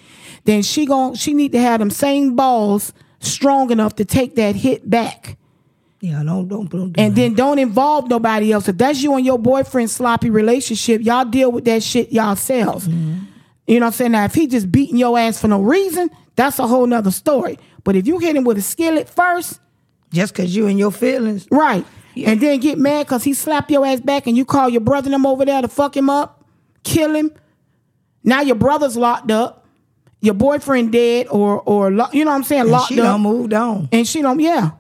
Then 0.45 0.62
she 0.62 0.86
gon' 0.86 1.14
she 1.14 1.34
need 1.34 1.53
to 1.53 1.61
have 1.61 1.78
them 1.80 1.91
same 1.91 2.34
balls 2.36 2.93
strong 3.20 3.70
enough 3.70 3.97
to 3.97 4.05
take 4.05 4.36
that 4.36 4.55
hit 4.57 4.89
back. 4.89 5.36
Yeah, 6.01 6.22
don't 6.22 6.47
don't, 6.47 6.70
don't 6.70 6.93
do 6.93 7.01
And 7.03 7.14
that. 7.14 7.20
then 7.20 7.34
don't 7.34 7.59
involve 7.59 8.09
nobody 8.09 8.53
else. 8.53 8.68
If 8.68 8.78
that's 8.78 9.03
you 9.03 9.14
and 9.16 9.26
your 9.26 9.39
boyfriend 9.39 9.91
sloppy 9.91 10.30
relationship, 10.30 11.01
y'all 11.03 11.24
deal 11.24 11.51
with 11.51 11.64
that 11.64 11.82
shit 11.82 12.12
yourselves. 12.12 12.86
Mm-hmm. 12.86 13.24
You 13.69 13.79
know 13.79 13.87
what 13.87 13.93
I'm 13.93 13.97
saying? 13.97 14.12
Now, 14.12 14.25
if 14.25 14.35
he 14.35 14.47
just 14.49 14.73
beating 14.73 14.97
your 14.97 15.16
ass 15.19 15.41
for 15.41 15.47
no 15.49 15.61
reason, 15.61 16.11
that's 16.37 16.59
a 16.59 16.66
whole 16.66 16.87
nother 16.87 17.11
story. 17.12 17.59
But 17.85 17.95
if 17.97 18.07
you 18.07 18.19
hit 18.19 18.35
him 18.35 18.43
with 18.45 18.59
a 18.59 18.62
skillet 18.62 19.09
first, 19.09 19.61
Just 20.12 20.35
cause 20.35 20.55
you 20.57 20.66
and 20.66 20.79
your 20.79 20.91
feelings. 20.91 21.47
right, 21.51 21.85
and 22.16 22.41
then 22.41 22.59
get 22.61 22.79
mad 22.79 23.07
because 23.07 23.23
he 23.25 23.35
slapped 23.35 23.71
your 23.71 23.87
ass 23.87 24.01
back 24.01 24.27
and 24.27 24.37
you 24.37 24.45
call 24.45 24.69
your 24.69 24.81
brother 24.81 25.07
and 25.09 25.14
them 25.14 25.27
over 25.27 25.45
there 25.45 25.61
to 25.62 25.69
fuck 25.69 25.97
him 25.97 26.09
up, 26.11 26.45
kill 26.83 27.14
him. 27.14 27.31
Now 28.25 28.41
your 28.41 28.57
brother's 28.57 28.97
locked 28.97 29.31
up, 29.31 29.66
your 30.21 30.35
boyfriend 30.35 30.91
dead, 30.93 31.29
or 31.31 31.61
or 31.61 31.91
lo- 31.93 32.09
you 32.12 32.25
know 32.25 32.31
what 32.31 32.37
I'm 32.39 32.45
saying, 32.45 32.62
And 32.62 32.71
locked 32.71 32.89
she 32.89 33.01
up, 33.01 33.05
done 33.07 33.21
moved 33.21 33.53
on. 33.53 33.89
and 33.93 34.09
she 34.09 34.23
don't. 34.23 34.41
Yeah, 34.41 34.71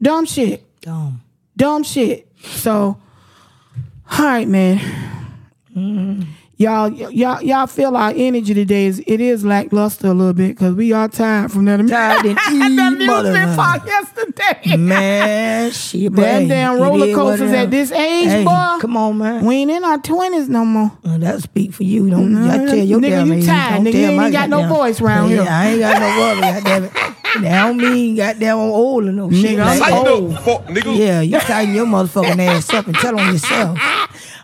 dumb 0.00 0.24
shit, 0.26 0.64
Dumb. 0.80 1.20
dumb 1.56 1.82
shit. 1.82 2.30
So, 2.42 2.98
all 4.12 4.24
right, 4.24 4.46
man. 4.48 4.78
Mm-hmm. 5.76 6.22
Y'all, 6.58 6.88
y'all, 6.90 7.42
y'all 7.42 7.66
feel 7.66 7.94
our 7.98 8.14
energy 8.16 8.54
today 8.54 8.86
is 8.86 9.02
it 9.06 9.20
is 9.20 9.44
lackluster 9.44 10.06
a 10.06 10.14
little 10.14 10.32
bit 10.32 10.48
because 10.56 10.74
we 10.74 10.90
are 10.90 11.06
tired 11.06 11.52
from 11.52 11.66
that. 11.66 11.76
Tired 11.86 12.24
and 12.24 12.36
that 12.38 12.50
eat 12.50 12.62
amusement 12.62 13.06
mother- 13.06 13.54
park 13.56 13.84
yesterday. 13.84 14.76
Man, 14.78 15.70
shit, 15.72 16.10
but 16.14 16.22
Them 16.22 16.48
damn 16.48 16.78
it 16.78 16.80
roller 16.80 17.14
coasters 17.14 17.52
at 17.52 17.70
this 17.70 17.92
age, 17.92 18.28
Hey, 18.28 18.42
boy. 18.44 18.78
Come 18.80 18.96
on, 18.96 19.18
man. 19.18 19.44
We 19.44 19.56
ain't 19.56 19.70
in 19.70 19.84
our 19.84 19.98
twenties 19.98 20.48
no 20.48 20.64
more. 20.64 20.92
Uh, 21.04 21.18
that 21.18 21.42
speak 21.42 21.74
for 21.74 21.82
you. 21.82 22.08
Don't 22.08 22.34
I 22.48 22.64
tell 22.64 22.74
your 22.76 23.00
Nigga, 23.00 23.10
damn 23.10 23.26
you 23.26 23.32
age. 23.34 23.46
tired, 23.46 23.74
Don't 23.74 23.84
nigga. 23.84 23.92
tell 23.92 24.12
You 24.14 24.20
ain't 24.22 24.32
got 24.32 24.48
no 24.48 24.56
goddamn- 24.60 24.74
voice 24.76 25.00
round 25.02 25.30
yeah, 25.30 25.36
here. 25.42 25.46
I 25.50 25.66
ain't 25.66 25.80
got 25.80 26.00
no 26.00 26.40
voice. 26.40 26.62
Goddamn 26.64 26.84
it. 26.84 26.92
That 27.36 27.66
don't 27.66 27.76
mean 27.76 28.16
goddamn 28.16 28.56
I'm 28.56 28.70
old 28.70 29.04
or 29.04 29.12
no 29.12 29.30
shit. 29.30 29.58
Nigga, 29.58 29.66
I'm 29.66 29.78
like 29.78 29.92
that. 29.92 30.08
old. 30.10 30.34
Fuck, 30.40 30.64
nigga. 30.68 30.96
Yeah, 30.98 31.20
you 31.20 31.38
tighten 31.38 31.74
your 31.74 31.84
motherfucking 31.84 32.38
ass 32.46 32.72
up 32.72 32.86
and 32.86 32.96
tell 32.96 33.20
on 33.20 33.30
yourself. 33.30 33.78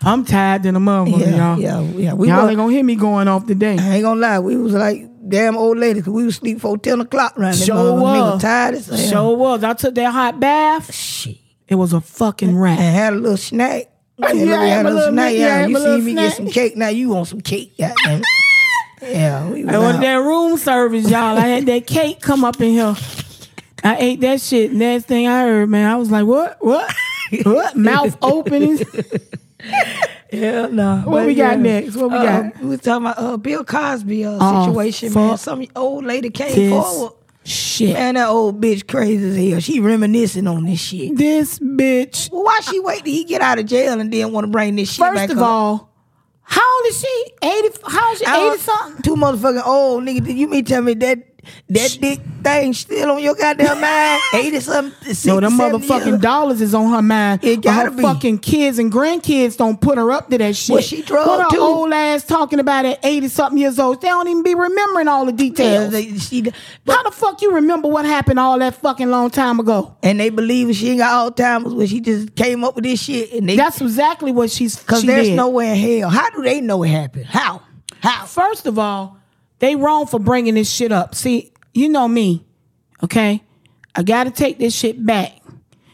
I'm 0.04 0.24
tired 0.24 0.62
than 0.64 0.76
a 0.76 0.80
motherfucker, 0.80 1.20
Yeah, 1.20 1.36
y'all. 1.56 1.58
yeah, 1.60 1.80
yeah. 1.80 2.12
We 2.14 2.28
y'all 2.28 2.42
was- 2.42 2.50
ain't 2.50 2.56
gonna 2.58 2.72
hear 2.72 2.84
me 2.84 2.96
going 2.96 3.28
off 3.28 3.46
today. 3.46 3.76
I 3.78 3.94
ain't 3.94 4.02
gonna 4.02 4.20
lie, 4.20 4.38
we 4.40 4.56
was 4.56 4.72
like 4.74 5.06
damn 5.28 5.56
old 5.56 5.78
ladies 5.78 6.02
because 6.02 6.12
we 6.12 6.24
was 6.24 6.36
sleep 6.36 6.60
for 6.60 6.76
10 6.76 7.00
o'clock 7.00 7.38
around 7.38 7.54
that 7.54 7.64
Sure 7.64 7.76
motherfucker. 7.76 8.32
Nigga 8.34 8.40
tired 8.40 8.74
as 8.74 8.86
hell. 8.86 8.98
Sure 8.98 9.36
was. 9.36 9.64
I 9.64 9.72
took 9.74 9.94
that 9.94 10.12
hot 10.12 10.40
bath. 10.40 10.92
Shit. 10.94 11.38
It 11.68 11.76
was 11.76 11.92
a 11.92 12.00
fucking 12.00 12.50
And 12.50 12.60
rat. 12.60 12.78
had 12.78 13.12
a 13.14 13.16
little 13.16 13.36
snack. 13.36 13.88
Yeah, 14.18 14.32
Yeah, 14.32 14.60
I 14.60 14.64
had 14.66 14.86
a 14.86 14.90
little 14.90 15.12
snack. 15.12 15.34
yeah, 15.34 15.66
you 15.66 15.76
see 15.78 16.00
me 16.00 16.12
snack. 16.12 16.28
get 16.28 16.36
some 16.36 16.46
cake. 16.48 16.76
Now 16.76 16.88
you 16.88 17.08
want 17.10 17.28
some 17.28 17.40
cake. 17.40 17.72
Yeah. 17.76 17.94
Yeah, 19.00 19.48
we 19.48 19.64
was 19.64 19.74
I 19.74 19.78
went 19.78 20.00
that 20.02 20.14
room 20.16 20.56
service, 20.58 21.08
y'all. 21.10 21.36
I 21.38 21.46
had 21.46 21.66
that 21.66 21.86
cake 21.86 22.20
come 22.20 22.44
up 22.44 22.60
in 22.60 22.70
here. 22.72 22.94
I 23.82 23.96
ate 23.98 24.20
that 24.20 24.40
shit. 24.40 24.72
Next 24.72 25.06
thing 25.06 25.26
I 25.26 25.42
heard, 25.42 25.68
man, 25.70 25.90
I 25.90 25.96
was 25.96 26.10
like, 26.10 26.24
what? 26.26 26.58
What? 26.60 26.92
what? 27.44 27.76
Mouth 27.76 28.16
opening. 28.22 28.78
Yeah, 30.32 30.68
no. 30.68 31.02
What 31.04 31.26
we 31.26 31.34
got 31.34 31.58
next? 31.58 31.94
What 31.94 32.10
we 32.10 32.16
uh, 32.16 32.22
got? 32.22 32.60
We 32.62 32.68
was 32.68 32.80
talking 32.80 33.04
about 33.06 33.18
uh, 33.18 33.36
Bill 33.36 33.64
Cosby 33.64 34.24
uh, 34.24 34.38
Oh, 34.40 34.64
situation, 34.64 35.12
man. 35.12 35.36
Some 35.36 35.66
old 35.76 36.06
lady 36.06 36.30
came 36.30 36.70
forward. 36.70 37.12
shit. 37.44 37.92
Man, 37.92 38.14
that 38.14 38.28
old 38.30 38.58
bitch 38.58 38.88
crazy 38.88 39.28
as 39.28 39.50
hell. 39.52 39.60
She 39.60 39.78
reminiscing 39.80 40.46
on 40.46 40.64
this 40.64 40.80
shit. 40.80 41.18
This 41.18 41.58
bitch. 41.58 42.32
Well, 42.32 42.44
why 42.44 42.60
she 42.60 42.80
wait 42.80 43.04
till 43.04 43.12
he 43.12 43.24
get 43.24 43.42
out 43.42 43.58
of 43.58 43.66
jail 43.66 44.00
and 44.00 44.10
then 44.10 44.32
want 44.32 44.46
to 44.46 44.50
bring 44.50 44.74
this 44.76 44.90
shit 44.90 45.00
back 45.00 45.14
First 45.28 45.32
of 45.32 45.38
up? 45.38 45.44
all, 45.44 45.92
how 46.44 46.76
old 46.78 46.86
is 46.86 46.98
she? 46.98 47.24
80? 47.42 47.68
How 47.88 48.08
old 48.08 48.14
is 48.14 48.18
she? 48.20 48.24
80 48.26 48.56
something? 48.58 49.02
Two 49.02 49.16
motherfucking 49.16 49.66
old, 49.66 50.02
nigga. 50.04 50.24
Did 50.24 50.38
you 50.38 50.48
mean 50.48 50.64
tell 50.64 50.80
me 50.80 50.94
that 50.94 51.31
that 51.70 51.98
dick 52.00 52.20
thing 52.42 52.72
still 52.72 53.10
on 53.12 53.22
your 53.22 53.34
goddamn 53.34 53.80
mind? 53.80 54.22
Eighty 54.34 54.60
something. 54.60 54.92
60, 55.04 55.28
No, 55.28 55.40
them 55.40 55.58
motherfucking 55.58 56.06
years. 56.06 56.20
dollars 56.20 56.60
is 56.60 56.74
on 56.74 56.90
her 56.92 57.02
mind. 57.02 57.44
It 57.44 57.62
gotta 57.62 57.90
her 57.90 57.96
be. 57.96 58.02
fucking 58.02 58.38
kids 58.38 58.78
and 58.78 58.92
grandkids 58.92 59.56
don't 59.56 59.80
put 59.80 59.98
her 59.98 60.10
up 60.12 60.28
to 60.30 60.38
that 60.38 60.56
shit. 60.56 60.72
Well, 60.74 60.82
she 60.82 61.02
drugged 61.02 61.26
What 61.28 61.40
her 61.52 61.56
too. 61.56 61.62
old 61.62 61.92
ass 61.92 62.24
talking 62.24 62.58
about 62.60 62.84
at 62.84 62.98
80 63.04 63.28
something 63.28 63.58
years 63.58 63.78
old? 63.78 64.00
They 64.00 64.08
don't 64.08 64.28
even 64.28 64.42
be 64.42 64.54
remembering 64.54 65.08
all 65.08 65.24
the 65.26 65.32
Yeah, 65.32 65.36
details. 65.36 65.92
they, 65.92 66.16
she, 66.18 66.42
How 66.86 67.02
the 67.02 67.10
fuck 67.10 67.42
you 67.42 67.54
remember 67.54 67.88
what 67.88 68.04
happened 68.04 68.38
all 68.38 68.58
that 68.58 68.74
fucking 68.76 69.10
long 69.10 69.30
time 69.30 69.58
ago? 69.60 69.96
and 70.02 70.18
they 70.20 70.30
believe 70.30 70.74
she 70.76 70.90
ain't 70.90 70.98
got 70.98 71.36
Alzheimer's 71.36 71.74
when 71.74 71.86
she 71.86 72.00
just 72.00 72.34
came 72.34 72.64
up 72.64 72.74
with 72.74 72.84
this 72.84 73.02
shit. 73.02 73.32
And 73.32 73.48
they 73.48 73.56
That's 73.56 73.80
exactly 73.80 74.32
what 74.32 74.50
she's 74.50 74.76
because 74.76 75.00
she 75.02 75.06
there's 75.06 75.28
did. 75.28 75.36
nowhere 75.36 75.74
in 75.74 76.00
hell. 76.00 76.10
How 76.10 76.30
do 76.30 76.42
they 76.42 76.60
know 76.60 76.82
it 76.82 76.88
happened? 76.88 77.26
How? 77.26 77.62
How? 78.00 78.24
First 78.26 78.66
of 78.66 78.78
all, 78.78 79.18
they 79.62 79.76
wrong 79.76 80.08
for 80.08 80.18
bringing 80.18 80.56
this 80.56 80.68
shit 80.68 80.90
up. 80.90 81.14
See, 81.14 81.52
you 81.72 81.88
know 81.88 82.08
me, 82.08 82.44
okay? 83.00 83.44
I 83.94 84.02
got 84.02 84.24
to 84.24 84.32
take 84.32 84.58
this 84.58 84.74
shit 84.74 85.06
back. 85.06 85.38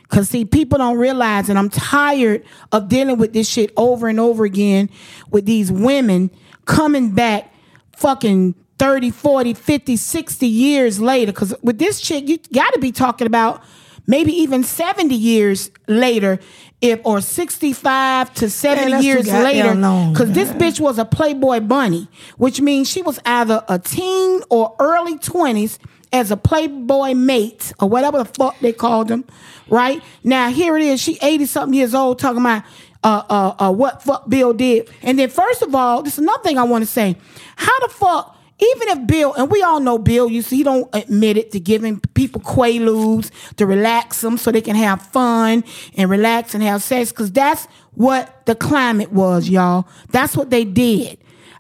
Cause 0.09 0.31
see, 0.31 0.47
people 0.47 0.79
don't 0.79 0.97
realize, 0.97 1.51
and 1.51 1.59
I'm 1.59 1.69
tired 1.69 2.43
of 2.73 2.89
dealing 2.89 3.19
with 3.19 3.35
this 3.35 3.47
shit 3.47 3.71
over 3.77 4.09
and 4.09 4.19
over 4.19 4.47
again 4.47 4.89
with 5.31 5.45
these 5.45 5.71
women 5.71 6.31
coming 6.65 7.11
back 7.11 7.53
fucking 7.95 8.55
30, 8.79 9.11
40, 9.11 9.53
50, 9.53 9.97
60 9.97 10.47
years 10.47 10.99
later. 10.99 11.31
Cause 11.31 11.55
with 11.61 11.79
this 11.79 12.01
chick, 12.01 12.27
you 12.27 12.39
gotta 12.55 12.79
be 12.79 12.91
talking 12.91 13.27
about 13.27 13.63
maybe 14.09 14.33
even 14.33 14.65
70 14.65 15.15
years 15.15 15.71
later, 15.87 16.41
if 16.81 17.01
or 17.05 17.21
65 17.21 18.35
to 18.35 18.51
70 18.51 18.91
that's 18.91 19.03
too 19.03 19.07
years 19.07 19.27
later. 19.45 19.75
Cause 20.17 20.33
this 20.33 20.51
bitch 20.51 20.81
was 20.81 20.99
a 20.99 21.05
Playboy 21.05 21.61
bunny, 21.61 22.09
which 22.37 22.61
means 22.61 22.89
she 22.89 23.03
was 23.03 23.21
either 23.25 23.63
a 23.69 23.79
teen 23.79 24.43
or 24.49 24.75
early 24.81 25.17
20s 25.19 25.79
as 26.13 26.31
a 26.31 26.37
Playboy 26.37 27.15
mate 27.15 27.73
or 27.81 27.89
whatever 27.89 28.19
the 28.19 28.25
fuck 28.25 28.59
they 28.61 28.73
called 28.73 29.09
them, 29.09 29.25
right? 29.69 30.03
Now 30.25 30.51
here 30.51 30.77
it 30.77 30.83
is, 30.83 31.01
she 31.01 31.19
80 31.21 31.47
something 31.47 31.75
years 31.75 31.95
old 31.95 32.19
talking 32.19 32.41
about 32.41 32.63
uh, 33.05 33.23
uh, 33.29 33.55
uh, 33.59 33.73
what 33.73 34.03
fuck 34.03 34.29
Bill 34.29 34.53
did. 34.53 34.89
And 35.03 35.19
then 35.19 35.29
first 35.31 35.63
of 35.63 35.75
all, 35.75 36.03
this 36.03 36.15
is 36.15 36.21
another 36.21 36.43
thing 36.43 36.59
I 36.59 36.65
want 36.65 36.83
to 36.83 36.91
say. 36.91 37.17
How 37.57 37.79
the 37.81 37.89
fuck, 37.93 38.38
even 38.61 38.89
if 38.89 39.07
Bill, 39.07 39.35
and 39.35 39.51
we 39.51 39.63
all 39.63 39.81
know 39.81 39.99
Bill, 39.99 40.29
you 40.29 40.43
see, 40.43 40.57
he 40.57 40.63
don't 40.63 40.89
admit 40.95 41.37
it 41.37 41.53
to 41.53 41.61
giving 41.61 42.01
people 42.15 42.41
quaaludes 42.41 43.31
to 43.57 43.67
relax 43.67 44.21
them 44.21 44.37
so 44.37 44.51
they 44.51 44.61
can 44.61 44.75
have 44.75 45.01
fun 45.01 45.63
and 45.97 46.11
relax 46.11 46.55
and 46.55 46.63
have 46.63 46.83
sex, 46.83 47.11
because 47.11 47.31
that's 47.31 47.67
what 47.93 48.45
the 48.47 48.55
climate 48.55 49.13
was, 49.13 49.49
y'all. 49.49 49.87
That's 50.11 50.37
what 50.37 50.51
they 50.51 50.65
did. 50.65 51.19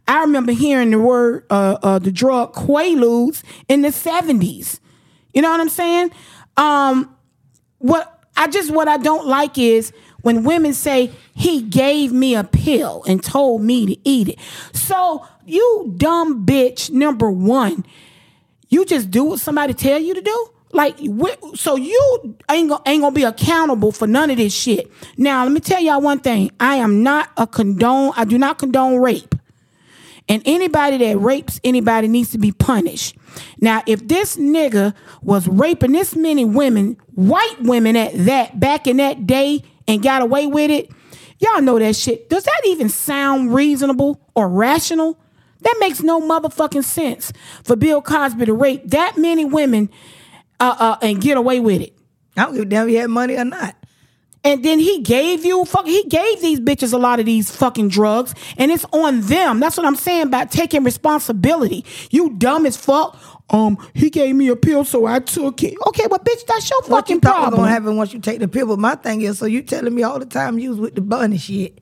I 0.09 0.21
remember 0.21 0.53
hearing 0.53 0.91
the 0.91 0.99
word, 0.99 1.45
uh, 1.51 1.79
uh, 1.83 1.99
the 1.99 2.11
drug 2.11 2.55
quaaludes 2.55 3.43
in 3.69 3.83
the 3.83 3.93
seventies. 3.93 4.81
You 5.35 5.43
know 5.43 5.51
what 5.51 5.61
I'm 5.61 5.69
saying? 5.69 6.11
Um, 6.57 7.15
what 7.79 8.25
I 8.37 8.49
just 8.49 8.71
what 8.71 8.89
I 8.89 8.97
don't 8.97 9.27
like 9.27 9.59
is 9.59 9.93
when 10.23 10.43
women 10.43 10.73
say 10.73 11.13
he 11.35 11.63
gave 11.63 12.13
me 12.13 12.35
a 12.35 12.43
pill 12.43 13.05
and 13.07 13.23
told 13.23 13.63
me 13.63 13.87
to 13.87 14.09
eat 14.09 14.29
it. 14.29 14.39
So 14.73 15.27
you 15.49 15.95
dumb 15.97 16.45
bitch, 16.47 16.91
number 16.91 17.31
one, 17.31 17.85
you 18.69 18.85
just 18.85 19.11
do 19.11 19.25
what 19.25 19.41
somebody 19.41 19.75
tell 19.75 19.99
you 19.99 20.15
to 20.15 20.21
do. 20.21 20.51
Like, 20.73 20.99
so 21.55 21.77
you 21.77 22.37
ain't 22.51 22.69
gonna, 22.69 22.83
ain't 22.85 23.01
gonna 23.01 23.15
be 23.15 23.25
accountable 23.25 23.91
for 23.91 24.07
none 24.07 24.31
of 24.31 24.37
this 24.37 24.55
shit. 24.55 24.91
Now, 25.17 25.43
let 25.45 25.53
me 25.53 25.61
tell 25.61 25.81
y'all 25.81 26.01
one 26.03 26.21
thing. 26.21 26.51
I 26.61 26.77
am 26.77 27.03
not 27.03 27.31
a 27.37 27.47
condone. 27.47 28.13
I 28.17 28.25
do 28.25 28.37
not 28.37 28.59
condone 28.59 28.99
rape. 28.99 29.35
And 30.29 30.43
anybody 30.45 30.99
that 30.99 31.17
rapes 31.19 31.59
anybody 31.65 32.07
needs 32.07 32.31
to 32.33 32.39
be 32.39 32.53
punished. 32.53 33.17
Now, 33.61 33.83
if 33.87 34.07
this 34.07 34.37
nigga 34.37 34.95
was 35.23 35.49
raping 35.49 35.93
this 35.93 36.15
many 36.15 36.45
women, 36.45 36.99
white 37.15 37.57
women 37.61 37.97
at 37.97 38.13
that, 38.27 38.61
back 38.61 38.87
in 38.87 38.99
that 38.99 39.27
day 39.27 39.63
and 39.87 40.03
got 40.03 40.21
away 40.21 40.47
with 40.47 40.71
it, 40.71 40.91
y'all 41.39 41.63
know 41.63 41.79
that 41.79 41.97
shit. 41.97 42.29
Does 42.29 42.45
that 42.45 42.61
even 42.67 42.91
sound 42.91 43.55
reasonable 43.55 44.21
or 44.35 44.51
rational? 44.51 45.19
That 45.61 45.77
makes 45.81 46.03
no 46.03 46.21
motherfucking 46.21 46.85
sense 46.85 47.33
for 47.65 47.77
Bill 47.77 48.01
Cosby 48.01 48.47
to 48.47 48.55
rape 48.55 48.83
that 48.91 49.17
many 49.17 49.45
women 49.45 49.91
uh, 50.61 50.77
uh, 50.79 50.97
and 51.03 51.21
get 51.21 51.37
away 51.37 51.61
with 51.61 51.81
it. 51.81 51.97
I 52.37 52.45
don't 52.45 52.55
give 52.55 52.63
a 52.63 52.67
damn 52.67 52.85
if 52.85 52.91
he 52.91 52.95
had 52.97 53.11
money 53.11 53.37
or 53.37 53.45
not. 53.45 53.75
And 54.45 54.65
then 54.65 54.79
he 54.79 55.01
gave 55.03 55.45
you 55.45 55.65
fuck 55.65 55.85
he 55.85 56.05
gave 56.05 56.41
these 56.41 56.61
bitches 56.61 56.93
a 56.93 56.97
lot 56.97 57.19
of 57.19 57.27
these 57.27 57.55
fucking 57.55 57.89
drugs 57.89 58.35
and 58.57 58.71
it's 58.71 58.85
on 58.93 59.21
them. 59.23 59.59
That's 59.59 59.77
what 59.77 59.85
I'm 59.85 59.97
saying 59.97 60.29
about 60.29 60.53
taking 60.53 60.85
responsibility. 60.85 61.85
You 62.11 62.31
dumb 62.31 62.65
as 62.65 62.77
fuck. 62.77 63.19
Um, 63.51 63.79
he 63.95 64.11
gave 64.11 64.37
me 64.37 64.49
a 64.49 64.57
pill, 64.57 64.85
so 64.85 65.07
I 65.07 65.21
took 65.21 65.63
it. 65.63 65.75
Okay, 65.89 66.07
well, 66.07 66.19
bitch, 66.21 66.45
that's 66.47 66.69
your 66.69 66.81
What 66.83 67.09
you 67.09 67.17
fucking 67.17 67.17
was 67.17 67.21
problem. 67.23 67.61
gonna 67.61 67.71
happen 67.73 67.97
once 67.97 68.13
you 68.13 68.21
take 68.21 68.41
the 68.41 68.49
pill? 68.49 68.67
But 68.67 68.79
my 68.79 68.95
thing 68.95 69.23
is, 69.23 69.39
so 69.39 69.47
you 69.47 69.63
telling 69.63 69.95
me 69.95 70.03
all 70.03 70.19
the 70.19 70.27
time 70.27 70.59
you 70.59 70.71
was 70.71 70.79
with 70.79 70.95
the 70.95 71.01
bunny 71.01 71.39
shit, 71.39 71.81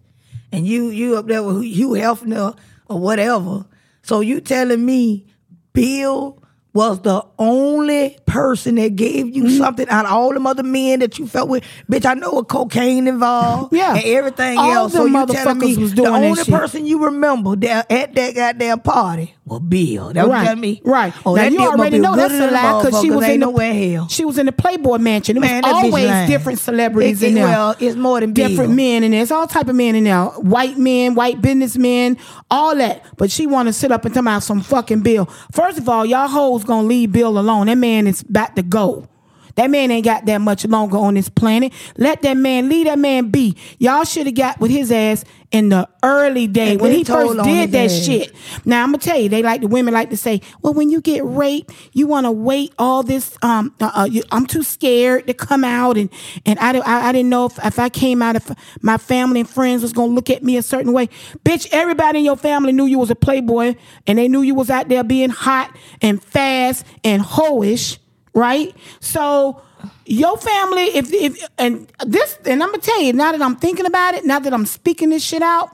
and 0.53 0.65
you 0.65 0.91
you 0.91 1.17
up 1.17 1.27
there 1.27 1.43
with 1.43 1.65
you 1.65 1.95
helping 1.95 2.29
Hefner 2.29 2.57
or 2.89 2.99
whatever. 2.99 3.67
So 4.03 4.21
you 4.21 4.41
telling 4.41 4.85
me 4.85 5.27
Bill 5.73 6.43
was 6.77 7.01
the 7.01 7.25
only 7.39 8.19
person 8.27 8.75
that 8.77 8.95
gave 8.97 9.35
you 9.35 9.45
Mm-hmm. 9.45 9.57
something 9.59 9.89
out 9.89 10.05
of 10.05 10.11
all 10.13 10.33
them 10.35 10.47
other 10.47 10.63
men 10.63 10.99
that 11.01 11.19
you 11.19 11.27
felt 11.27 11.49
with? 11.49 11.65
Bitch, 11.91 12.05
I 12.05 12.15
know 12.15 12.35
with 12.35 12.49
cocaine 12.49 13.07
involved, 13.09 13.73
Yeah. 13.77 13.95
and 13.95 14.05
everything 14.05 14.59
All 14.59 14.71
else. 14.73 14.93
So 14.93 15.07
you 15.07 15.27
telling 15.27 15.59
me 15.59 15.77
was 15.77 15.95
the 15.95 16.05
only 16.07 16.45
person 16.45 16.85
you 16.87 17.05
remember 17.07 17.57
that 17.57 17.91
at 17.91 18.15
that 18.15 18.35
goddamn 18.35 18.81
party 18.81 19.35
was 19.47 19.61
Bill. 19.61 20.13
That 20.13 20.27
Right, 20.27 20.45
telling 20.45 20.61
me? 20.61 20.83
right. 20.85 21.15
Oh, 21.25 21.35
now 21.35 21.43
that 21.45 21.53
you 21.53 21.61
already 21.61 21.99
know 21.99 22.15
that's 22.17 22.35
a 22.35 22.51
lie 22.51 22.83
because 22.85 23.01
she 23.01 23.11
was 23.11 23.25
in 23.25 23.41
the 23.41 23.47
nowhere 23.47 23.73
hell. 23.73 24.09
she 24.09 24.25
was 24.25 24.37
in 24.39 24.47
the 24.47 24.53
Playboy 24.53 24.99
mansion. 24.99 25.37
It 25.37 25.41
Man, 25.41 25.63
was 25.63 25.73
always 25.73 26.29
different 26.29 26.59
celebrities 26.59 27.23
It- 27.23 27.29
in 27.29 27.33
it- 27.39 27.41
there. 27.41 27.47
well, 27.49 27.77
it's 27.79 27.97
more 27.97 28.21
than 28.21 28.33
different 28.33 28.71
Bill. 28.71 28.77
men 28.77 29.05
in 29.05 29.13
there. 29.13 29.23
It's 29.23 29.31
all 29.31 29.47
type 29.47 29.69
of 29.69 29.77
men 29.77 29.95
in 29.95 30.05
there. 30.05 30.25
White 30.25 30.77
men, 30.79 31.15
white 31.15 31.41
businessmen, 31.41 32.19
all 32.51 32.75
that. 32.77 33.03
But 33.17 33.31
she 33.31 33.47
want 33.47 33.69
to 33.69 33.73
sit 33.73 33.93
up 33.93 34.05
and 34.05 34.13
talk 34.13 34.23
about 34.23 34.43
some 34.43 34.61
fucking 34.61 35.01
bill. 35.01 35.29
First 35.53 35.79
of 35.79 35.89
all, 35.89 36.05
y'all 36.05 36.27
hoes 36.29 36.65
gonna 36.67 36.87
leave 36.87 37.13
Bill 37.13 37.39
alone. 37.39 37.67
That 37.67 37.79
man 37.79 38.07
is 38.07 38.23
about 38.23 38.57
to 38.57 38.63
go. 38.63 39.09
That 39.57 39.71
man 39.71 39.91
ain't 39.91 40.05
got 40.05 40.27
that 40.27 40.39
much 40.41 40.65
longer 40.67 40.97
on 40.97 41.15
this 41.15 41.29
planet. 41.29 41.73
Let 41.97 42.23
that 42.23 42.37
man 42.37 42.69
leave 42.69 42.87
that 42.87 42.99
man 42.99 43.31
be. 43.31 43.57
Y'all 43.79 44.05
should 44.05 44.27
have 44.27 44.35
got 44.35 44.61
with 44.61 44.71
his 44.71 44.93
ass 44.93 45.25
in 45.53 45.69
the 45.69 45.89
early 46.03 46.47
day 46.47 46.73
And 46.73 46.81
when 46.81 46.93
he 46.93 47.05
first 47.05 47.43
did 47.45 47.73
that 47.73 47.85
ass. 47.91 48.05
shit. 48.05 48.35
Now 48.65 48.83
I'm 48.83 48.89
gonna 48.89 48.99
tell 48.99 49.19
you, 49.19 49.29
they 49.29 49.43
like 49.43 49.61
the 49.61 49.69
women 49.69 49.95
like 49.95 50.11
to 50.11 50.17
say, 50.17 50.41
"Well, 50.61 50.75
when 50.75 50.91
you 50.91 51.01
get 51.01 51.25
raped, 51.25 51.73
you 51.93 52.07
want 52.07 52.27
to 52.27 52.33
wait 52.33 52.75
all 52.79 53.03
this." 53.03 53.37
Um, 53.43 53.75
uh, 53.81 53.91
uh, 53.95 54.09
you, 54.11 54.23
I'm 54.31 54.47
too 54.47 54.63
scared 54.63 55.27
to 55.29 55.35
come 55.35 55.65
out, 55.65 55.97
and 55.97 56.11
and 56.45 56.59
I, 56.59 56.77
I 56.79 57.09
I 57.09 57.13
didn't 57.13 57.31
know 57.31 57.47
if, 57.47 57.65
if 57.65 57.79
I 57.79 57.89
came 57.89 58.23
out, 58.23 58.37
if 58.37 58.51
my 58.83 58.99
family 58.99 59.41
and 59.41 59.49
friends 59.49 59.83
was 59.83 59.93
gonna 59.93 60.13
look 60.13 60.31
at 60.31 60.43
me 60.43 60.57
a 60.57 60.63
certain 60.63 60.93
way. 60.93 61.09
Bitch, 61.45 61.69
everybody 61.73 62.19
in 62.19 62.25
your 62.25 62.37
family 62.37 62.73
knew 62.73 62.87
you 62.87 62.99
was 62.99 63.11
a 63.11 63.15
playboy, 63.17 63.75
and 64.07 64.19
they 64.19 64.29
knew 64.29 64.43
you 64.43 64.55
was 64.55 64.69
out 64.69 64.89
there 64.89 65.05
being 65.05 65.31
hot 65.31 65.75
and 66.03 66.23
fast 66.23 66.85
and 67.05 67.23
hoish, 67.23 67.99
right? 68.37 68.77
So. 69.01 69.63
Your 70.09 70.37
family, 70.39 70.85
if 70.97 71.13
if 71.13 71.49
and 71.59 71.93
this, 72.07 72.39
and 72.45 72.63
I'm 72.63 72.71
gonna 72.71 72.83
tell 72.83 73.03
you, 73.03 73.13
now 73.13 73.33
that 73.33 73.43
I'm 73.43 73.57
thinking 73.57 73.87
about 73.87 74.15
it, 74.15 74.25
now 74.25 74.39
that 74.39 74.55
I'm 74.55 74.67
speaking 74.67 75.11
this 75.11 75.25
shit 75.25 75.43
out, 75.43 75.71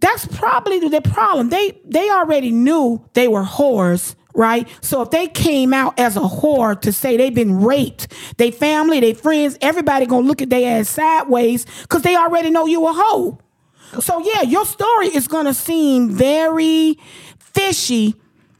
that's 0.00 0.26
probably 0.26 0.80
the 0.80 1.00
problem. 1.02 1.50
They 1.50 1.80
they 1.84 2.10
already 2.10 2.52
knew 2.52 3.04
they 3.14 3.28
were 3.28 3.42
whores, 3.42 4.14
right? 4.34 4.68
So 4.82 5.02
if 5.02 5.10
they 5.10 5.28
came 5.28 5.74
out 5.74 5.98
as 5.98 6.16
a 6.16 6.20
whore 6.20 6.80
to 6.82 6.92
say 6.92 7.16
they've 7.18 7.34
been 7.34 7.60
raped, 7.62 8.08
they 8.38 8.50
family, 8.50 9.00
they 9.00 9.14
friends, 9.14 9.58
everybody 9.62 10.06
gonna 10.06 10.26
look 10.26 10.42
at 10.42 10.50
their 10.50 10.80
ass 10.80 10.90
sideways 10.90 11.66
because 11.82 12.02
they 12.02 12.16
already 12.16 12.50
know 12.50 12.66
you 12.66 12.86
a 12.86 12.92
hoe. 12.94 13.38
So 14.00 14.20
yeah, 14.20 14.42
your 14.42 14.66
story 14.66 15.08
is 15.08 15.28
gonna 15.28 15.54
seem 15.54 16.10
very 16.10 16.98
fishy, 17.38 18.14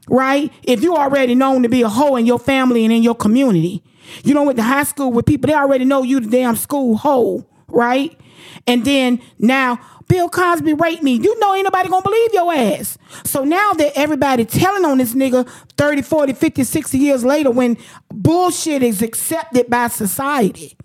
right? 0.09 0.53
If 0.63 0.83
you 0.83 0.97
already 0.97 1.35
known 1.35 1.63
to 1.63 1.69
be 1.69 1.83
a 1.83 1.89
hoe 1.89 2.17
in 2.17 2.27
your 2.27 2.39
family 2.39 2.85
and 2.85 2.93
in 2.93 3.03
your 3.03 3.15
community. 3.15 3.83
You 4.23 4.35
know, 4.35 4.45
went 4.45 4.57
to 4.59 4.63
high 4.63 4.85
school 4.85 5.11
with 5.13 5.27
people, 5.27 5.49
they 5.49 5.55
already 5.55 5.85
know 5.85 6.03
you 6.03 6.21
the 6.21 6.29
damn 6.29 6.55
school 6.57 6.97
hoe, 6.97 7.45
right? 7.69 8.19
And 8.67 8.85
then 8.85 9.21
now 9.39 9.81
Bill 10.09 10.29
Cosby 10.29 10.75
raped 10.75 11.03
me. 11.03 11.15
You 11.15 11.39
know 11.41 11.55
ain't 11.55 11.65
nobody 11.65 11.89
gonna 11.89 12.03
believe 12.03 12.33
your 12.33 12.53
ass. 12.53 12.99
So 13.25 13.45
now 13.45 13.73
that 13.75 13.93
everybody 13.97 14.45
telling 14.45 14.85
on 14.85 14.99
this 14.99 15.15
nigga 15.15 15.49
30, 15.77 16.03
40, 16.03 16.33
50, 16.33 16.65
60 16.65 16.99
years 16.99 17.25
later 17.25 17.51
when 17.51 17.77
bullshit 18.13 18.83
is 18.83 19.03
accepted 19.03 19.69
by 19.69 19.89
society. 19.89 20.77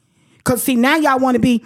Cause 0.44 0.64
see, 0.64 0.76
now 0.76 0.96
y'all 0.96 1.20
wanna 1.20 1.40
be, 1.40 1.64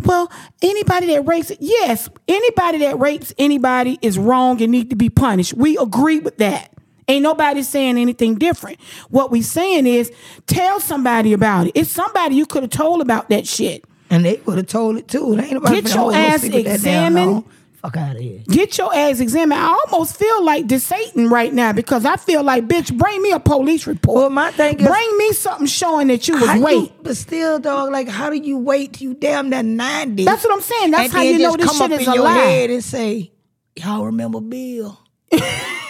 well, 0.00 0.32
anybody 0.62 1.08
that 1.08 1.26
rapes, 1.26 1.52
yes, 1.60 2.08
anybody 2.26 2.78
that 2.78 2.98
rapes 2.98 3.34
anybody 3.38 3.98
is 4.00 4.18
wrong 4.18 4.62
and 4.62 4.72
need 4.72 4.90
to 4.90 4.96
be 4.96 5.10
punished. 5.10 5.54
We 5.54 5.76
agree 5.76 6.20
with 6.20 6.38
that. 6.38 6.73
Ain't 7.08 7.22
nobody 7.22 7.62
saying 7.62 7.98
anything 7.98 8.36
different. 8.36 8.80
What 9.10 9.30
we 9.30 9.42
saying 9.42 9.86
is 9.86 10.12
tell 10.46 10.80
somebody 10.80 11.32
about 11.32 11.66
it. 11.66 11.72
It's 11.74 11.90
somebody 11.90 12.36
you 12.36 12.46
could 12.46 12.62
have 12.62 12.70
told 12.70 13.00
about 13.00 13.28
that 13.28 13.46
shit. 13.46 13.84
And 14.10 14.24
they 14.24 14.40
would 14.46 14.58
have 14.58 14.66
told 14.66 14.96
it 14.96 15.08
too. 15.08 15.36
They 15.36 15.44
ain't 15.44 15.52
nobody 15.54 15.82
Get 15.82 15.94
your 15.94 16.14
ass 16.14 16.40
secret 16.42 16.64
that 16.64 16.80
damn 16.82 17.16
examined. 17.16 17.44
Fuck 17.82 17.98
out 17.98 18.16
of 18.16 18.22
here. 18.22 18.40
Get 18.48 18.78
your 18.78 18.94
ass 18.94 19.20
examined. 19.20 19.60
I 19.60 19.66
almost 19.66 20.16
feel 20.16 20.42
like 20.42 20.68
this 20.68 20.84
Satan 20.84 21.28
right 21.28 21.52
now 21.52 21.74
because 21.74 22.06
I 22.06 22.16
feel 22.16 22.42
like, 22.42 22.66
bitch, 22.66 22.96
bring 22.96 23.20
me 23.20 23.32
a 23.32 23.38
police 23.38 23.86
report. 23.86 24.16
Well, 24.16 24.30
my 24.30 24.52
thing 24.52 24.80
is- 24.80 24.86
bring 24.86 25.18
me 25.18 25.32
something 25.32 25.66
showing 25.66 26.06
that 26.08 26.26
you 26.26 26.38
was 26.38 26.48
raped. 26.62 27.02
but 27.02 27.14
still, 27.16 27.58
dog, 27.58 27.92
like, 27.92 28.08
how 28.08 28.30
do 28.30 28.36
you 28.36 28.56
wait 28.56 28.94
till 28.94 29.08
you 29.08 29.14
damn 29.14 29.50
that 29.50 29.66
90? 29.66 30.24
That's 30.24 30.44
what 30.44 30.54
I'm 30.54 30.62
saying. 30.62 30.92
That's 30.92 31.04
and 31.04 31.12
how 31.12 31.22
you 31.22 31.38
know 31.38 31.56
this 31.58 31.76
shit 31.76 31.90
is 31.92 32.06
a 32.06 32.14
lie. 32.14 32.66
and 32.70 32.82
say, 32.82 33.32
y'all 33.76 34.06
remember 34.06 34.40
Bill? 34.40 34.98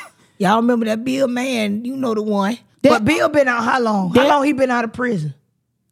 y'all 0.45 0.57
remember 0.57 0.87
that 0.87 1.05
Bill 1.05 1.27
man? 1.29 1.85
You 1.85 1.97
know 1.97 2.15
the 2.15 2.23
one. 2.23 2.59
That- 2.83 2.91
but 2.91 3.05
Bill 3.05 3.29
been 3.29 3.49
out 3.49 3.65
how 3.65 3.81
long? 3.81 4.13
That- 4.13 4.27
how 4.29 4.37
long 4.37 4.45
he 4.47 4.53
been 4.53 4.71
out 4.71 4.85
of 4.85 4.93
prison? 4.93 5.35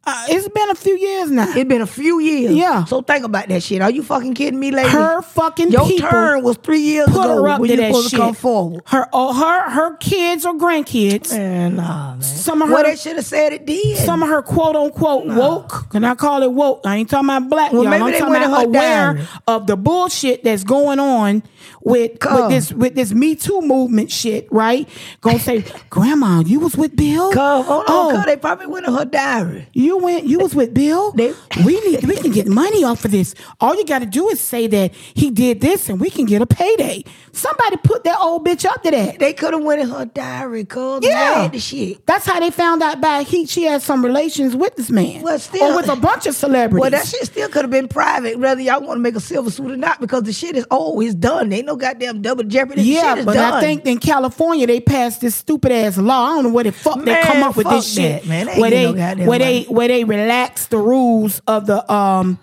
Uh, 0.05 0.25
it's 0.27 0.49
been 0.49 0.69
a 0.69 0.75
few 0.75 0.97
years 0.97 1.31
now. 1.31 1.45
It's 1.55 1.63
been 1.69 1.79
a 1.81 1.85
few 1.87 2.19
years. 2.19 2.53
Yeah. 2.53 2.83
So 2.83 3.01
think 3.01 3.23
about 3.23 3.47
that 3.47 3.63
shit. 3.63 3.81
Are 3.81 3.89
you 3.89 4.03
fucking 4.03 4.33
kidding 4.33 4.59
me, 4.59 4.69
lady? 4.69 4.89
Her 4.89 5.21
fucking 5.21 5.71
Your 5.71 5.89
turn 5.97 6.43
was 6.43 6.57
three 6.57 6.81
years 6.81 7.05
Put 7.07 7.21
ago 7.21 7.41
her 7.41 7.47
up 7.47 7.61
when 7.61 7.69
to 7.69 7.75
you 7.75 7.79
that 7.81 7.87
supposed 7.87 8.09
shit. 8.09 8.19
to 8.19 8.25
come 8.25 8.35
forward. 8.35 8.81
Her, 8.87 9.07
oh, 9.13 9.31
her, 9.33 9.69
her 9.69 9.95
kids 9.95 10.45
or 10.45 10.55
grandkids. 10.55 11.31
Man, 11.31 11.77
nah, 11.77 12.15
man. 12.15 12.21
Some 12.21 12.61
of 12.61 12.67
well, 12.69 12.79
her- 12.83 12.89
they 12.89 12.97
should 12.97 13.15
have 13.15 13.25
said 13.25 13.53
it 13.53 13.65
did. 13.65 13.97
Some 13.99 14.21
of 14.21 14.27
her 14.27 14.41
quote 14.41 14.75
unquote 14.75 15.25
woke, 15.25 15.89
can 15.91 16.03
I 16.03 16.15
call 16.15 16.43
it 16.43 16.51
woke? 16.51 16.81
I 16.83 16.97
ain't 16.97 17.09
talking 17.09 17.29
about 17.29 17.47
black 17.49 17.71
Well, 17.71 17.83
y'all. 17.83 17.91
maybe 17.91 18.03
I'm 18.03 18.11
they 18.11 18.19
talking 18.19 18.35
about 18.43 18.65
aware 18.65 19.25
of 19.47 19.67
the 19.67 19.77
bullshit 19.77 20.43
that's 20.43 20.65
going 20.65 20.99
on 20.99 21.43
with 21.85 22.11
with 22.23 22.49
this 22.49 22.71
with 22.73 22.95
this 22.95 23.11
Me 23.13 23.35
Too 23.35 23.61
movement 23.61 24.11
shit, 24.11 24.47
right? 24.51 24.87
Gonna 25.21 25.39
say, 25.39 25.65
Grandma, 25.89 26.41
you 26.45 26.59
was 26.59 26.75
with 26.77 26.95
Bill? 26.95 27.27
On, 27.27 27.33
oh, 27.37 27.83
oh. 27.87 28.11
cuz 28.15 28.25
they 28.25 28.37
probably 28.37 28.67
went 28.67 28.85
in 28.87 28.93
her 28.93 29.05
diary. 29.05 29.67
you 29.73 29.97
went 29.97 30.25
you 30.25 30.39
was 30.39 30.55
with 30.55 30.73
Bill? 30.73 31.11
They- 31.11 31.33
we 31.65 31.79
need 31.81 32.03
we 32.05 32.15
can 32.15 32.31
get 32.31 32.47
money 32.47 32.83
off 32.83 33.05
of 33.05 33.11
this. 33.11 33.35
All 33.59 33.75
you 33.75 33.85
gotta 33.85 34.05
do 34.05 34.29
is 34.29 34.39
say 34.39 34.67
that 34.67 34.93
he 35.13 35.29
did 35.29 35.61
this 35.61 35.89
and 35.89 35.99
we 35.99 36.09
can 36.09 36.25
get 36.25 36.41
a 36.41 36.45
payday. 36.45 37.03
Somebody 37.31 37.77
put 37.77 38.03
that 38.03 38.17
old 38.19 38.45
bitch 38.45 38.65
up 38.65 38.81
to 38.83 38.91
that. 38.91 39.19
They 39.19 39.33
could 39.33 39.53
have 39.53 39.63
went 39.63 39.81
in 39.81 39.89
her 39.89 40.05
diary, 40.05 40.65
cuz. 40.65 41.01
Yeah. 41.03 41.47
The 41.47 41.59
shit. 41.59 42.05
That's 42.05 42.25
how 42.25 42.39
they 42.39 42.51
found 42.51 42.81
out 42.83 43.01
by 43.01 43.23
he 43.23 43.45
she 43.45 43.63
had 43.63 43.81
some 43.81 44.03
relations 44.03 44.55
with 44.55 44.75
this 44.75 44.89
man. 44.89 45.21
Well, 45.21 45.39
still- 45.39 45.73
or 45.73 45.75
with 45.75 45.89
a 45.89 45.95
bunch 45.95 46.27
of 46.27 46.35
celebrities. 46.35 46.81
Well, 46.81 46.91
that 46.91 47.05
shit 47.07 47.25
still 47.25 47.49
could 47.49 47.63
have 47.63 47.71
been 47.71 47.87
private, 47.87 48.39
whether 48.39 48.61
y'all 48.61 48.81
want 48.81 48.97
to 48.97 49.01
make 49.01 49.15
a 49.15 49.19
silver 49.19 49.51
suit 49.51 49.71
or 49.71 49.77
not, 49.77 49.99
because 49.99 50.23
the 50.23 50.33
shit 50.33 50.55
is 50.55 50.65
old. 50.71 51.03
It's 51.03 51.15
done. 51.15 51.51
Ain't 51.51 51.65
no 51.65 51.72
goddamn 51.75 52.21
double 52.21 52.43
jeopardy. 52.43 52.83
Yeah, 52.83 53.23
but 53.23 53.33
done. 53.33 53.53
I 53.53 53.59
think 53.61 53.85
in 53.85 53.97
California 53.99 54.67
they 54.67 54.79
passed 54.79 55.21
this 55.21 55.35
stupid 55.35 55.71
ass 55.71 55.97
law. 55.97 56.25
I 56.31 56.35
don't 56.35 56.43
know 56.45 56.49
where 56.51 56.63
the 56.63 56.71
fuck 56.71 57.03
they 57.03 57.21
come 57.23 57.43
up 57.43 57.55
with 57.55 57.67
this 57.69 57.93
fuck 57.95 58.03
shit. 58.03 58.27
man. 58.27 58.45
They 58.47 58.59
where 58.59 58.69
they 58.71 58.91
no 58.93 59.25
where 59.25 59.39
they 59.39 59.63
where 59.63 59.87
they 59.87 60.03
relax 60.03 60.67
the 60.67 60.77
rules 60.77 61.41
of 61.47 61.65
the 61.67 61.91
um 61.91 62.39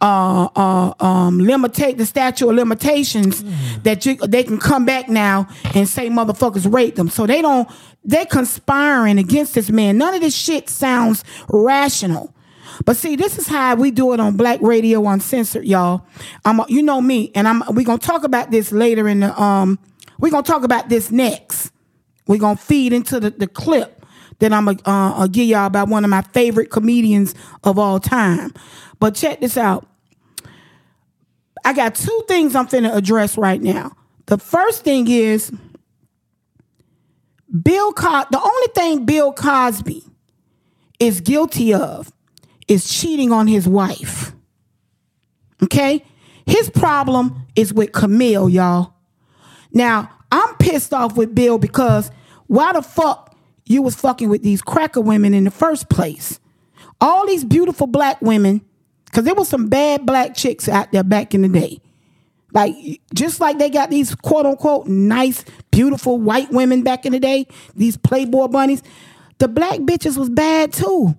uh 0.00 0.48
uh 0.54 0.92
um 1.00 1.38
limitate 1.38 1.96
the 1.96 2.04
statute 2.04 2.48
of 2.48 2.54
limitations 2.54 3.40
Hmm. 3.40 3.82
that 3.84 4.04
you 4.04 4.16
they 4.16 4.42
can 4.44 4.58
come 4.58 4.84
back 4.84 5.08
now 5.08 5.48
and 5.74 5.88
say 5.88 6.08
motherfuckers 6.10 6.70
raped 6.70 6.96
them. 6.96 7.08
So 7.08 7.26
they 7.26 7.40
don't 7.40 7.66
they 8.04 8.24
conspiring 8.26 9.18
against 9.18 9.54
this 9.54 9.70
man. 9.70 9.96
None 9.98 10.14
of 10.14 10.20
this 10.20 10.34
shit 10.34 10.68
sounds 10.68 11.24
rational. 11.48 12.32
But 12.84 12.96
see, 12.96 13.16
this 13.16 13.38
is 13.38 13.46
how 13.46 13.74
we 13.76 13.90
do 13.90 14.12
it 14.12 14.20
on 14.20 14.36
Black 14.36 14.60
Radio 14.60 15.06
Uncensored, 15.08 15.64
y'all. 15.64 16.06
I'm, 16.44 16.60
you 16.68 16.82
know 16.82 17.00
me, 17.00 17.32
and 17.34 17.48
I'm. 17.48 17.62
We 17.74 17.84
gonna 17.84 17.98
talk 17.98 18.24
about 18.24 18.50
this 18.50 18.72
later 18.72 19.08
in 19.08 19.20
the. 19.20 19.40
Um, 19.40 19.78
we 20.18 20.30
gonna 20.30 20.42
talk 20.42 20.62
about 20.64 20.88
this 20.88 21.10
next. 21.10 21.70
we 22.26 22.38
gonna 22.38 22.56
feed 22.56 22.92
into 22.92 23.20
the, 23.20 23.30
the 23.30 23.46
clip 23.46 24.04
that 24.38 24.52
I'm 24.52 24.66
gonna 24.66 24.78
uh, 24.86 25.22
uh, 25.22 25.26
give 25.26 25.46
y'all 25.46 25.66
about 25.66 25.88
one 25.88 26.04
of 26.04 26.10
my 26.10 26.22
favorite 26.22 26.70
comedians 26.70 27.34
of 27.64 27.78
all 27.78 28.00
time. 28.00 28.52
But 28.98 29.14
check 29.14 29.40
this 29.40 29.56
out. 29.56 29.86
I 31.64 31.72
got 31.72 31.94
two 31.94 32.24
things 32.28 32.54
I'm 32.54 32.66
finna 32.68 32.94
address 32.94 33.36
right 33.36 33.60
now. 33.60 33.96
The 34.26 34.38
first 34.38 34.84
thing 34.84 35.08
is 35.08 35.50
Bill 37.62 37.92
Cos. 37.92 38.26
The 38.30 38.40
only 38.40 38.68
thing 38.74 39.04
Bill 39.04 39.32
Cosby 39.32 40.04
is 40.98 41.20
guilty 41.20 41.74
of 41.74 42.12
is 42.68 42.88
cheating 42.88 43.32
on 43.32 43.46
his 43.46 43.68
wife. 43.68 44.32
Okay? 45.62 46.04
His 46.46 46.70
problem 46.70 47.46
is 47.56 47.72
with 47.72 47.92
Camille, 47.92 48.48
y'all. 48.48 48.94
Now, 49.72 50.10
I'm 50.30 50.54
pissed 50.56 50.94
off 50.94 51.16
with 51.16 51.34
Bill 51.34 51.58
because 51.58 52.10
why 52.46 52.72
the 52.72 52.82
fuck 52.82 53.36
you 53.64 53.82
was 53.82 53.94
fucking 53.94 54.28
with 54.28 54.42
these 54.42 54.62
cracker 54.62 55.00
women 55.00 55.34
in 55.34 55.44
the 55.44 55.50
first 55.50 55.88
place? 55.88 56.40
All 57.00 57.26
these 57.26 57.44
beautiful 57.44 57.86
black 57.86 58.20
women, 58.22 58.62
because 59.06 59.24
there 59.24 59.34
was 59.34 59.48
some 59.48 59.68
bad 59.68 60.06
black 60.06 60.34
chicks 60.34 60.68
out 60.68 60.92
there 60.92 61.04
back 61.04 61.34
in 61.34 61.42
the 61.42 61.48
day. 61.48 61.80
Like 62.52 62.74
just 63.12 63.40
like 63.40 63.58
they 63.58 63.68
got 63.68 63.90
these 63.90 64.14
quote 64.14 64.46
unquote 64.46 64.86
nice, 64.86 65.44
beautiful 65.70 66.18
white 66.18 66.50
women 66.50 66.82
back 66.82 67.04
in 67.04 67.12
the 67.12 67.20
day, 67.20 67.46
these 67.74 67.96
Playboy 67.96 68.48
bunnies, 68.48 68.82
the 69.38 69.48
black 69.48 69.80
bitches 69.80 70.16
was 70.16 70.30
bad 70.30 70.72
too. 70.72 71.14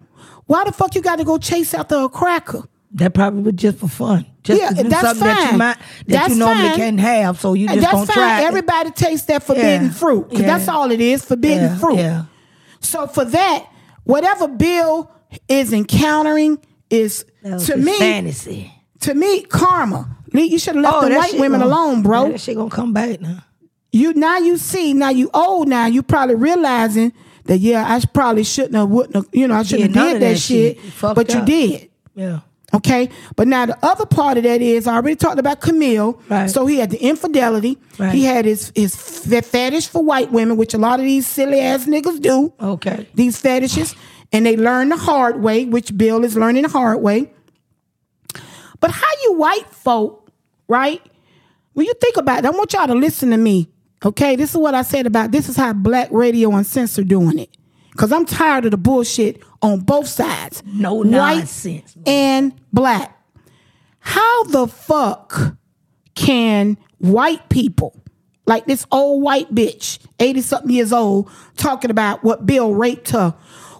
Why 0.47 0.63
the 0.65 0.71
fuck 0.71 0.95
you 0.95 1.01
got 1.01 1.17
to 1.17 1.23
go 1.23 1.37
chase 1.37 1.73
after 1.73 1.95
a 1.95 2.09
cracker? 2.09 2.63
That 2.93 3.13
probably 3.13 3.43
was 3.43 3.53
just 3.55 3.77
for 3.79 3.87
fun. 3.89 4.25
Just 4.43 4.61
Yeah, 4.61 4.71
that's 4.71 5.01
something 5.01 5.27
that 5.27 5.41
you 5.41 5.47
fine. 5.49 5.57
might 5.57 5.77
that 5.77 6.07
That's 6.07 6.29
you 6.29 6.35
normally 6.39 6.69
fine. 6.69 6.77
can't 6.77 6.99
have, 7.01 7.39
so 7.39 7.53
you 7.53 7.67
And 7.67 7.81
just 7.81 7.91
that's 7.91 7.93
don't 7.97 8.07
fine. 8.07 8.15
try. 8.15 8.41
it. 8.41 8.45
Everybody 8.45 8.91
tastes 8.91 9.25
that 9.27 9.43
forbidden 9.43 9.85
Yeah. 9.87 9.91
fruit. 9.91 10.29
'cause 10.29 10.39
Yeah. 10.39 10.47
that's 10.57 10.67
all 10.69 10.89
it 10.91 11.01
is, 11.01 11.23
forbidden 11.25 11.63
Yeah, 11.65 11.77
fruit. 11.77 11.97
yeah. 11.97 12.23
So 12.79 13.07
for 13.07 13.25
that, 13.25 13.65
whatever 14.05 14.47
Bill 14.47 15.11
is 15.49 15.73
encountering 15.73 16.59
is 16.89 17.25
to 17.65 17.75
me, 17.75 17.97
fantasy. 17.97 18.71
to 19.01 19.13
me, 19.13 19.41
karma. 19.41 20.07
Lee, 20.33 20.45
You 20.45 20.57
should 20.59 20.75
have 20.75 20.83
left 20.83 21.01
the 21.01 21.05
Oh, 21.07 21.09
that 21.09 21.17
white 21.17 21.39
women 21.39 21.59
gonna- 21.59 21.73
alone, 21.73 22.01
bro. 22.03 22.31
That 22.31 22.39
shit 22.39 22.55
gonna 22.55 22.69
come 22.69 22.93
back 22.93 23.19
now. 23.21 23.39
you 23.91 24.13
now 24.13 24.37
you 24.37 24.57
see 24.57 24.93
now 24.93 25.09
you 25.09 25.29
old 25.33 25.67
now 25.67 25.87
you 25.87 26.01
probably 26.03 26.35
realizing 26.35 27.11
that 27.47 27.57
yeah 27.59 27.85
I 27.87 27.99
probably 28.13 28.43
shouldn't 28.43 28.75
have 28.75 28.89
wouldn't 28.89 29.15
have 29.15 29.27
you 29.31 29.47
know 29.47 29.55
I 29.55 29.63
shouldn't 29.63 29.95
none 29.95 30.07
have 30.07 30.13
did 30.15 30.21
that, 30.21 30.33
that 30.33 30.39
shit, 30.39 30.79
shit. 30.79 31.01
But 31.01 31.33
you 31.33 31.43
did 31.45 31.89
Yeah. 32.15 32.39
Okay, 32.73 33.09
but 33.37 33.47
now 33.47 33.65
the 33.65 33.77
other 33.81 34.05
part 34.05 34.37
of 34.37 34.43
that 34.43 34.61
is 34.61 34.87
I 34.87 34.95
already 34.95 35.15
talked 35.15 35.39
about 35.39 35.61
Camille. 35.61 36.21
Right. 36.27 36.49
So 36.49 36.65
he 36.65 36.79
had 36.79 36.89
the 36.89 37.01
infidelity. 37.01 37.77
Right. 37.97 38.13
He 38.13 38.25
had 38.25 38.43
his 38.43 38.73
his 38.75 38.93
fetish 38.93 39.87
for 39.87 40.03
white 40.03 40.33
women, 40.33 40.57
which 40.57 40.73
a 40.73 40.77
lot 40.77 40.99
of 40.99 41.05
these 41.05 41.25
silly 41.25 41.61
ass 41.61 41.85
niggas 41.85 42.21
do. 42.21 42.53
Okay. 42.59 43.07
These 43.15 43.39
fetishes, 43.39 43.95
and 44.33 44.45
they 44.45 44.57
learn 44.57 44.89
the 44.89 44.97
hard 44.97 45.41
way, 45.41 45.63
which 45.63 45.97
Bill 45.97 46.25
is 46.25 46.35
learning 46.35 46.63
the 46.63 46.69
hard 46.69 47.01
way. 47.01 47.31
But 48.81 48.91
how 48.91 49.07
you 49.23 49.33
white 49.35 49.69
folk, 49.69 50.29
right? 50.67 51.01
When 51.71 51.85
you 51.85 51.93
think 52.01 52.17
about 52.17 52.39
it, 52.39 52.45
I 52.45 52.49
want 52.49 52.73
y'all 52.73 52.87
to 52.87 52.95
listen 52.95 53.29
to 53.31 53.37
me. 53.37 53.69
Okay, 54.05 54.35
this 54.35 54.51
is 54.51 54.57
what 54.57 54.75
I 54.75 54.83
said 54.83 55.07
about 55.07 55.31
this 55.31 55.49
is 55.49 55.55
how 55.55 55.73
Black 55.73 56.09
Radio 56.11 56.51
Uncensored 56.55 57.07
doing 57.07 57.39
it. 57.39 57.49
Cause 57.95 58.11
I'm 58.11 58.25
tired 58.27 58.65
of 58.65 58.71
the 58.71 58.77
bullshit 58.77 59.41
on 59.63 59.79
both 59.79 60.07
sides. 60.07 60.61
No 60.65 60.93
white 60.95 61.09
nonsense. 61.09 61.97
and 62.05 62.53
black. 62.71 63.17
How 63.99 64.43
the 64.43 64.67
fuck 64.67 65.55
can 66.13 66.77
white 66.99 67.49
people, 67.49 67.99
like 68.45 68.67
this 68.67 68.85
old 68.91 69.23
white 69.23 69.53
bitch, 69.53 69.97
80 70.19 70.41
something 70.41 70.69
years 70.71 70.93
old, 70.93 71.29
talking 71.57 71.89
about 71.89 72.23
what 72.23 72.45
Bill 72.45 72.73
raped 72.73 73.09
her? 73.09 73.33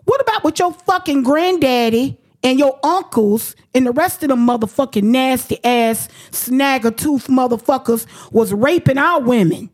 What 0.06 0.20
about 0.22 0.44
what 0.44 0.58
your 0.58 0.74
fucking 0.74 1.22
granddaddy 1.22 2.20
and 2.44 2.58
your 2.58 2.80
uncles 2.84 3.56
and 3.76 3.86
the 3.86 3.92
rest 3.92 4.24
of 4.24 4.30
them 4.30 4.48
motherfucking 4.48 5.04
nasty 5.04 5.64
ass 5.64 6.08
snagger 6.32 6.96
tooth 6.96 7.28
motherfuckers 7.28 8.08
was 8.32 8.52
raping 8.52 8.98
our 8.98 9.22
women? 9.22 9.70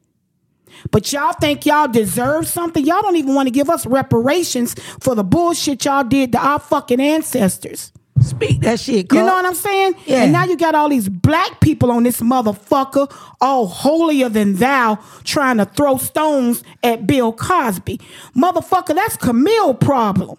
But 0.92 1.12
y'all 1.12 1.34
think 1.34 1.66
y'all 1.66 1.88
deserve 1.88 2.48
something? 2.48 2.86
Y'all 2.86 3.02
don't 3.02 3.16
even 3.16 3.36
want 3.36 3.48
to 3.48 3.52
give 3.52 3.70
us 3.70 3.86
reparations 3.86 4.76
for 5.00 5.16
the 5.16 5.24
bullshit 5.24 5.86
y'all 5.86 6.04
did 6.04 6.32
to 6.34 6.38
our 6.38 6.60
fucking 6.60 7.00
ancestors. 7.00 7.92
Speak 8.22 8.62
that 8.62 8.80
shit, 8.80 9.12
You 9.12 9.20
know 9.20 9.34
what 9.34 9.46
I'm 9.46 9.56
saying? 9.56 9.96
Yeah. 10.06 10.24
And 10.24 10.32
now 10.32 10.46
you 10.46 10.56
got 10.56 10.76
all 10.76 10.88
these 10.88 11.10
black 11.10 11.60
people 11.60 11.92
on 11.92 12.04
this 12.04 12.22
motherfucker, 12.22 13.14
all 13.42 13.68
holier 13.68 14.30
than 14.30 14.56
thou, 14.56 15.00
trying 15.24 15.58
to 15.58 15.66
throw 15.66 15.98
stones 15.98 16.64
at 16.84 17.06
Bill 17.06 17.34
Cosby. 17.34 18.00
Motherfucker, 18.36 18.96
that's 18.96 19.18
Camille 19.18 19.74
problem. 19.74 20.38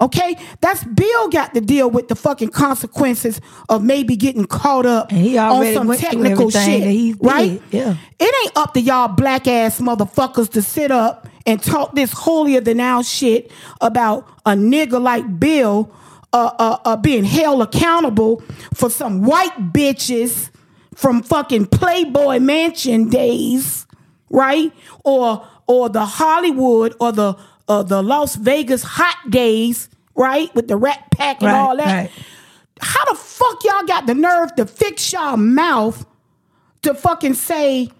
Okay? 0.00 0.36
That's 0.60 0.82
Bill 0.84 1.28
got 1.28 1.54
to 1.54 1.60
deal 1.60 1.90
with 1.90 2.08
the 2.08 2.14
fucking 2.14 2.50
consequences 2.50 3.40
of 3.68 3.84
maybe 3.84 4.16
getting 4.16 4.46
caught 4.46 4.86
up 4.86 5.12
on 5.12 5.74
some 5.74 5.94
technical 5.96 6.50
shit. 6.50 6.80
that 6.82 6.90
he 6.90 7.12
did, 7.12 7.24
right? 7.24 7.62
yeah. 7.70 7.96
It 8.18 8.34
ain't 8.44 8.56
up 8.56 8.74
to 8.74 8.80
y'all 8.80 9.08
black 9.08 9.46
ass 9.46 9.80
motherfuckers 9.80 10.50
to 10.52 10.62
sit 10.62 10.90
up 10.90 11.28
and 11.46 11.62
talk 11.62 11.94
this 11.94 12.12
holier 12.12 12.60
than 12.60 12.78
thou 12.78 13.02
shit 13.02 13.50
about 13.80 14.26
a 14.46 14.52
nigga 14.52 15.00
like 15.00 15.38
Bill 15.38 15.92
uh, 16.32 16.50
uh, 16.58 16.78
uh, 16.84 16.96
being 16.96 17.24
held 17.24 17.62
accountable 17.62 18.42
for 18.74 18.88
some 18.88 19.22
white 19.22 19.72
bitches 19.72 20.50
from 20.94 21.22
fucking 21.22 21.66
Playboy 21.66 22.38
Mansion 22.38 23.08
days, 23.08 23.86
right? 24.28 24.72
Or 25.04 25.46
or 25.66 25.88
the 25.88 26.04
Hollywood 26.04 26.94
or 27.00 27.12
the 27.12 27.36
uh, 27.70 27.82
the 27.84 28.02
Las 28.02 28.34
Vegas 28.36 28.82
hot 28.82 29.30
days, 29.30 29.88
right? 30.14 30.54
With 30.54 30.68
the 30.68 30.76
Rat 30.76 31.10
Pack 31.12 31.40
and 31.42 31.52
Right, 31.52 31.58
all 31.60 31.76
that. 31.76 31.86
right. 31.86 32.10
How 32.82 33.04
the 33.06 33.14
fuck 33.14 33.62
y'all 33.64 33.84
got 33.86 34.06
the 34.06 34.14
nerve 34.14 34.54
to 34.56 34.66
fix 34.66 35.12
y'all 35.12 35.36
mouth 35.36 36.04
to 36.82 36.94
fucking 36.94 37.34
say, 37.34 37.90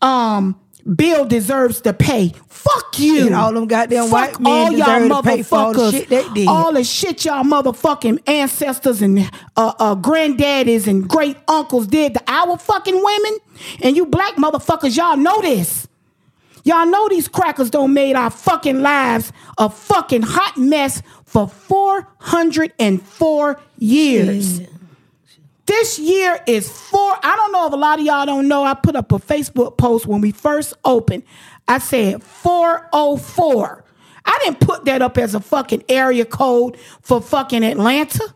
um, 0.00 0.60
Bill 0.94 1.24
deserves 1.24 1.80
to 1.82 1.92
pay? 1.92 2.32
Fuck 2.48 2.98
you. 2.98 3.26
And 3.26 3.34
all 3.34 3.52
them 3.52 3.66
goddamn 3.66 4.08
Fuck 4.08 4.12
white 4.12 4.40
men 4.40 4.52
all 4.52 4.72
y'all 4.72 5.00
deserve 5.00 5.08
to 5.08 5.22
pay 5.22 5.42
for 5.42 5.58
all 5.58 5.72
the 5.72 5.78
motherfuckers. 5.80 5.90
shit 5.92 6.08
they 6.10 6.28
did. 6.28 6.48
All 6.48 6.72
the 6.72 6.84
shit 6.84 7.24
y'all 7.24 7.42
motherfucking 7.44 8.28
ancestors 8.28 9.02
and 9.02 9.18
uh, 9.56 9.72
uh, 9.78 9.94
granddaddies 9.96 10.86
and 10.86 11.08
great 11.08 11.36
uncles 11.48 11.86
did 11.86 12.14
to 12.14 12.22
our 12.28 12.58
fucking 12.58 13.02
women. 13.02 13.38
And 13.82 13.96
you 13.96 14.06
black 14.06 14.36
motherfuckers, 14.36 14.96
y'all 14.96 15.16
know 15.16 15.40
this. 15.40 15.88
Y'all 16.64 16.86
know 16.86 17.08
these 17.08 17.28
crackers 17.28 17.70
don't 17.70 17.94
made 17.94 18.16
our 18.16 18.30
fucking 18.30 18.82
lives 18.82 19.32
a 19.58 19.70
fucking 19.70 20.22
hot 20.22 20.56
mess 20.56 21.02
for 21.24 21.48
404 21.48 23.60
years. 23.78 24.60
This 25.66 25.98
year 26.00 26.40
is 26.46 26.68
four. 26.68 27.14
I 27.22 27.36
don't 27.36 27.52
know 27.52 27.66
if 27.68 27.72
a 27.72 27.76
lot 27.76 28.00
of 28.00 28.04
y'all 28.04 28.26
don't 28.26 28.48
know. 28.48 28.64
I 28.64 28.74
put 28.74 28.96
up 28.96 29.12
a 29.12 29.18
Facebook 29.18 29.78
post 29.78 30.04
when 30.06 30.20
we 30.20 30.32
first 30.32 30.74
opened. 30.84 31.22
I 31.68 31.78
said 31.78 32.24
404. 32.24 33.84
I 34.24 34.38
didn't 34.44 34.60
put 34.60 34.84
that 34.86 35.00
up 35.00 35.16
as 35.16 35.36
a 35.36 35.40
fucking 35.40 35.84
area 35.88 36.24
code 36.24 36.76
for 37.02 37.20
fucking 37.20 37.62
Atlanta. 37.62 38.34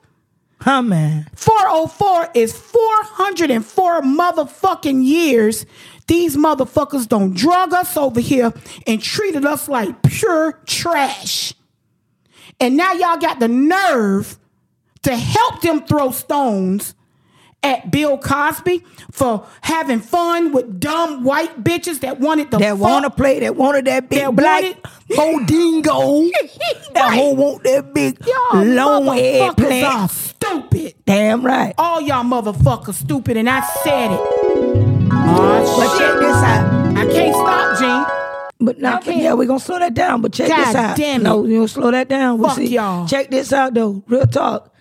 Huh, 0.60 0.82
man. 0.82 1.26
404 1.34 2.30
is 2.34 2.56
404 2.56 4.02
motherfucking 4.02 5.04
years. 5.04 5.66
These 6.06 6.36
motherfuckers 6.36 7.08
don't 7.08 7.34
drug 7.34 7.72
us 7.72 7.96
over 7.96 8.20
here 8.20 8.52
and 8.86 9.02
treated 9.02 9.44
us 9.46 9.68
like 9.68 10.02
pure 10.02 10.52
trash. 10.66 11.54
And 12.60 12.76
now 12.76 12.92
y'all 12.92 13.16
got 13.16 13.40
the 13.40 13.48
nerve 13.48 14.38
to 15.02 15.16
help 15.16 15.60
them 15.62 15.84
throw 15.84 16.10
stones 16.10 16.94
at 17.62 17.90
Bill 17.90 18.18
Cosby 18.18 18.84
for 19.10 19.46
having 19.62 20.00
fun 20.00 20.52
with 20.52 20.78
dumb 20.78 21.24
white 21.24 21.64
bitches 21.64 22.00
that 22.00 22.20
wanted 22.20 22.50
to 22.50 22.58
That 22.58 22.76
wanna 22.76 23.08
play, 23.08 23.40
that 23.40 23.56
wanted 23.56 23.86
that 23.86 24.10
big 24.10 24.18
That 24.20 24.36
black 24.36 24.64
bodingo. 25.08 26.30
That 26.94 27.08
Right. 27.08 27.14
whole 27.18 27.34
want 27.34 27.64
that 27.64 27.92
big 27.94 28.18
Y'all 28.24 28.62
long 28.64 29.04
motherfuckers 29.06 29.82
are 29.84 30.08
stupid. 30.08 30.94
Damn 31.06 31.44
right. 31.44 31.74
All 31.78 32.00
y'all 32.00 32.22
motherfuckers 32.24 32.94
stupid, 32.94 33.36
and 33.36 33.48
I 33.50 33.60
said 33.82 34.12
it. 34.12 34.83
But 35.14 35.64
Oh, 35.66 35.98
check 35.98 36.18
this 36.18 36.36
out. 36.36 36.96
I 36.96 37.06
can't 37.12 37.34
stop, 37.34 37.78
Gene. 37.78 38.66
But 38.66 38.78
now, 38.78 38.98
can't. 38.98 39.18
yeah, 39.22 39.34
we're 39.34 39.46
gonna 39.46 39.60
slow 39.60 39.78
that 39.78 39.94
down. 39.94 40.20
But 40.22 40.32
check 40.32 40.48
God 40.48 40.66
this 40.66 40.74
out. 40.74 40.96
damn 40.96 41.20
it. 41.20 41.24
No, 41.24 41.44
you 41.44 41.56
gonna 41.56 41.68
slow 41.68 41.90
that 41.90 42.08
down. 42.08 42.38
We'll 42.38 42.48
Fuck 42.48 42.58
see. 42.58 42.66
y'all. 42.68 43.06
Check 43.06 43.30
this 43.30 43.52
out 43.52 43.74
though. 43.74 44.02
Real 44.08 44.26
talk. 44.26 44.73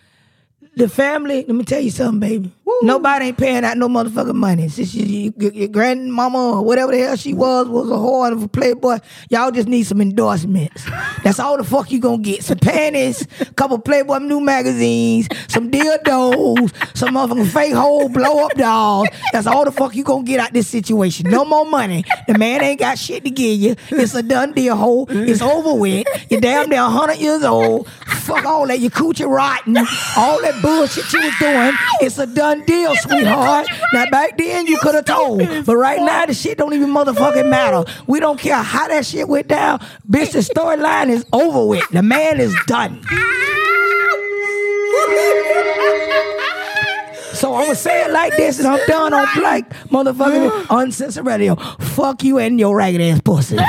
The 0.75 0.89
family, 0.89 1.45
let 1.45 1.49
me 1.49 1.63
tell 1.63 1.79
you 1.81 1.91
something, 1.91 2.19
baby. 2.19 2.51
Nobody 2.81 3.27
ain't 3.27 3.37
paying 3.37 3.63
out 3.63 3.77
no 3.77 3.87
motherfucking 3.87 4.33
money. 4.33 4.67
Since 4.69 4.95
you, 4.95 5.05
you, 5.05 5.33
your, 5.37 5.53
your 5.53 5.67
grandmama 5.67 6.57
or 6.57 6.63
whatever 6.63 6.91
the 6.91 6.97
hell 6.99 7.15
she 7.15 7.33
was 7.33 7.67
was 7.69 7.89
a 7.89 7.93
whore 7.93 8.31
of 8.31 8.43
a 8.43 8.47
playboy, 8.47 8.97
y'all 9.29 9.51
just 9.51 9.67
need 9.67 9.83
some 9.83 10.01
endorsements. 10.01 10.83
That's 11.23 11.39
all 11.39 11.57
the 11.57 11.63
fuck 11.63 11.91
you 11.91 11.99
gonna 11.99 12.17
get. 12.21 12.43
Some 12.43 12.57
panties, 12.57 13.27
a 13.39 13.45
couple 13.53 13.77
Playboy 13.79 14.19
new 14.19 14.41
magazines, 14.41 15.27
some 15.47 15.69
dildos, 15.69 16.73
some 16.97 17.09
motherfucking 17.15 17.51
fake 17.51 17.73
hole 17.73 18.09
blow 18.09 18.45
up 18.45 18.53
dolls. 18.53 19.07
That's 19.31 19.47
all 19.47 19.65
the 19.65 19.71
fuck 19.71 19.95
you 19.95 20.03
gonna 20.03 20.23
get 20.23 20.39
out 20.39 20.53
this 20.53 20.67
situation. 20.67 21.29
No 21.29 21.45
more 21.45 21.65
money. 21.65 22.03
The 22.27 22.37
man 22.37 22.63
ain't 22.63 22.79
got 22.79 22.97
shit 22.97 23.23
to 23.25 23.29
give 23.29 23.59
you. 23.59 23.75
It's 23.91 24.15
a 24.15 24.23
done 24.23 24.53
deal, 24.53 24.75
hole. 24.75 25.05
It's 25.09 25.41
over 25.41 25.73
with. 25.73 26.07
You're 26.29 26.41
damn 26.41 26.69
near 26.69 26.81
100 26.81 27.17
years 27.17 27.43
old. 27.43 27.87
Fuck 28.23 28.45
all 28.45 28.67
that. 28.67 28.79
Your 28.79 28.91
coochie 28.91 29.29
rotten. 29.29 29.77
All 30.17 30.41
that 30.41 30.61
bullshit 30.63 31.11
you 31.13 31.19
was 31.21 31.33
doing. 31.39 31.73
It's 32.01 32.17
a 32.17 32.25
done 32.25 32.63
deal, 32.65 32.95
sweetheart. 32.95 33.67
Now 33.93 34.09
back 34.09 34.37
then 34.37 34.65
you 34.65 34.77
could 34.79 34.95
have 34.95 35.05
told, 35.05 35.39
but 35.65 35.75
right 35.75 36.01
now 36.01 36.25
the 36.25 36.33
shit 36.33 36.57
don't 36.57 36.73
even 36.73 36.89
motherfucking 36.89 37.49
matter. 37.49 37.83
We 38.07 38.19
don't 38.19 38.39
care 38.39 38.55
how 38.63 38.87
that 38.87 39.05
shit 39.05 39.27
went 39.27 39.49
down. 39.49 39.79
Bitch, 40.09 40.31
the 40.31 40.39
storyline 40.39 41.09
is 41.09 41.25
over 41.31 41.67
with. 41.67 41.87
The 41.89 42.01
man 42.01 42.39
is 42.39 42.55
done. 42.65 43.01
So 47.33 47.53
I'm 47.55 47.63
gonna 47.65 47.75
say 47.75 48.05
it 48.05 48.11
like 48.11 48.35
this, 48.37 48.59
and 48.59 48.67
I'm 48.67 48.79
done 48.87 49.13
on 49.13 49.27
black 49.35 49.69
motherfucking 49.89 50.67
uncensored 50.69 51.25
radio. 51.25 51.55
Fuck 51.55 52.23
you 52.23 52.37
and 52.37 52.57
your 52.59 52.75
ragged 52.75 53.01
ass 53.01 53.19
pussy. 53.21 53.57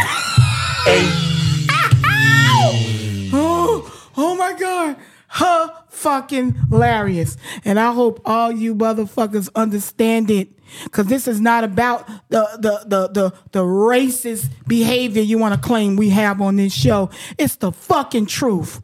Oh, 3.36 4.11
oh 4.16 4.34
my 4.36 4.53
God. 4.59 4.97
Her 5.35 5.68
fucking 5.89 6.55
hilarious. 6.70 7.37
And 7.64 7.80
I 7.80 7.93
hope 7.93 8.20
all 8.24 8.53
you 8.53 8.72
motherfuckers 8.72 9.49
understand 9.57 10.30
it. 10.30 10.49
Cause 10.93 11.07
this 11.07 11.26
is 11.26 11.41
not 11.41 11.64
about 11.64 12.07
the 12.28 12.47
the 12.61 12.85
the 12.87 13.09
the, 13.09 13.35
the 13.51 13.64
racist 13.64 14.49
behavior 14.68 15.22
you 15.22 15.39
want 15.39 15.53
to 15.53 15.61
claim 15.61 15.97
we 15.97 16.11
have 16.11 16.41
on 16.41 16.55
this 16.55 16.72
show. 16.72 17.11
It's 17.37 17.57
the 17.57 17.72
fucking 17.72 18.26
truth. 18.26 18.80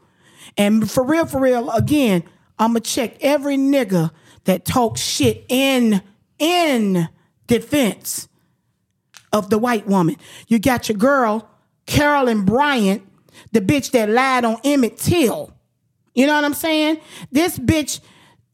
And 0.57 0.91
for 0.91 1.05
real, 1.05 1.25
for 1.25 1.41
real, 1.41 1.71
again, 1.71 2.25
I'ma 2.59 2.81
check 2.81 3.17
every 3.21 3.57
nigga 3.57 4.11
that 4.45 4.65
talks 4.65 5.01
shit 5.01 5.45
in 5.49 6.03
in 6.41 7.09
defense 7.47 8.29
of 9.33 9.51
the 9.51 9.59
white 9.59 9.87
woman. 9.87 10.17
You 10.49 10.59
got 10.59 10.89
your 10.89 10.99
girl, 10.99 11.49
Carolyn 11.87 12.45
Bryant, 12.45 13.07
the 13.53 13.61
bitch 13.61 13.93
that 13.93 14.09
lied 14.09 14.45
on 14.45 14.59
Emmett 14.65 14.99
Till. 14.99 15.55
You 16.15 16.27
know 16.27 16.35
what 16.35 16.45
I'm 16.45 16.55
saying? 16.55 17.01
This 17.31 17.59
bitch, 17.59 18.01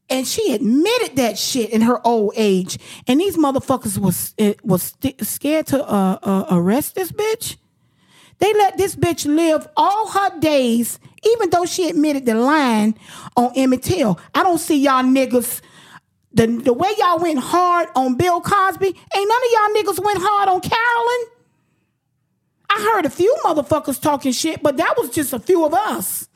and 0.09 0.27
she 0.27 0.53
admitted 0.53 1.17
that 1.17 1.37
shit 1.37 1.71
in 1.71 1.81
her 1.81 2.05
old 2.05 2.33
age. 2.35 2.77
And 3.07 3.19
these 3.19 3.37
motherfuckers 3.37 3.97
was 3.97 4.33
was 4.63 4.83
st- 4.83 5.25
scared 5.25 5.67
to 5.67 5.83
uh, 5.83 6.19
uh, 6.21 6.45
arrest 6.51 6.95
this 6.95 7.11
bitch. 7.11 7.57
They 8.39 8.53
let 8.53 8.77
this 8.77 8.95
bitch 8.95 9.25
live 9.25 9.67
all 9.75 10.09
her 10.09 10.39
days, 10.39 10.99
even 11.25 11.49
though 11.49 11.65
she 11.65 11.89
admitted 11.89 12.25
the 12.25 12.35
line 12.35 12.95
on 13.35 13.51
Emmett 13.55 13.83
Till. 13.83 14.19
I 14.35 14.43
don't 14.43 14.59
see 14.59 14.77
y'all 14.79 15.03
niggas. 15.03 15.61
The, 16.33 16.45
the 16.45 16.73
way 16.73 16.89
y'all 16.99 17.19
went 17.19 17.39
hard 17.39 17.89
on 17.95 18.15
Bill 18.15 18.39
Cosby, 18.41 18.85
ain't 18.85 18.95
none 19.13 19.23
of 19.25 19.51
y'all 19.51 19.75
niggas 19.75 20.03
went 20.03 20.19
hard 20.21 20.49
on 20.49 20.61
Carolyn. 20.61 21.31
I 22.69 22.91
heard 22.93 23.05
a 23.05 23.09
few 23.09 23.35
motherfuckers 23.43 23.99
talking 23.99 24.31
shit, 24.31 24.61
but 24.61 24.77
that 24.77 24.93
was 24.97 25.09
just 25.09 25.33
a 25.33 25.39
few 25.39 25.65
of 25.65 25.73
us. 25.73 26.29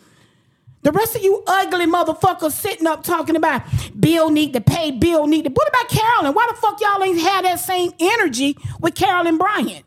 The 0.84 0.92
rest 0.92 1.16
of 1.16 1.22
you 1.24 1.44
ugly 1.46 1.86
motherfuckers 1.86 2.54
sitting 2.54 2.88
up 2.88 3.04
talking 3.04 3.36
about 3.36 3.62
Bill 4.00 4.30
need 4.32 4.54
to 4.54 4.62
pay, 4.62 4.92
Bill 4.92 5.28
need 5.28 5.46
to. 5.46 5.52
What 5.52 5.68
about 5.68 5.90
Carolyn? 5.90 6.34
Why 6.34 6.48
the 6.50 6.58
fuck 6.58 6.82
y'all 6.82 7.04
ain't 7.04 7.20
had 7.20 7.46
that 7.46 7.60
same 7.60 7.92
energy 8.00 8.58
with 8.80 8.96
Carolyn 8.96 9.38
Bryant? 9.38 9.86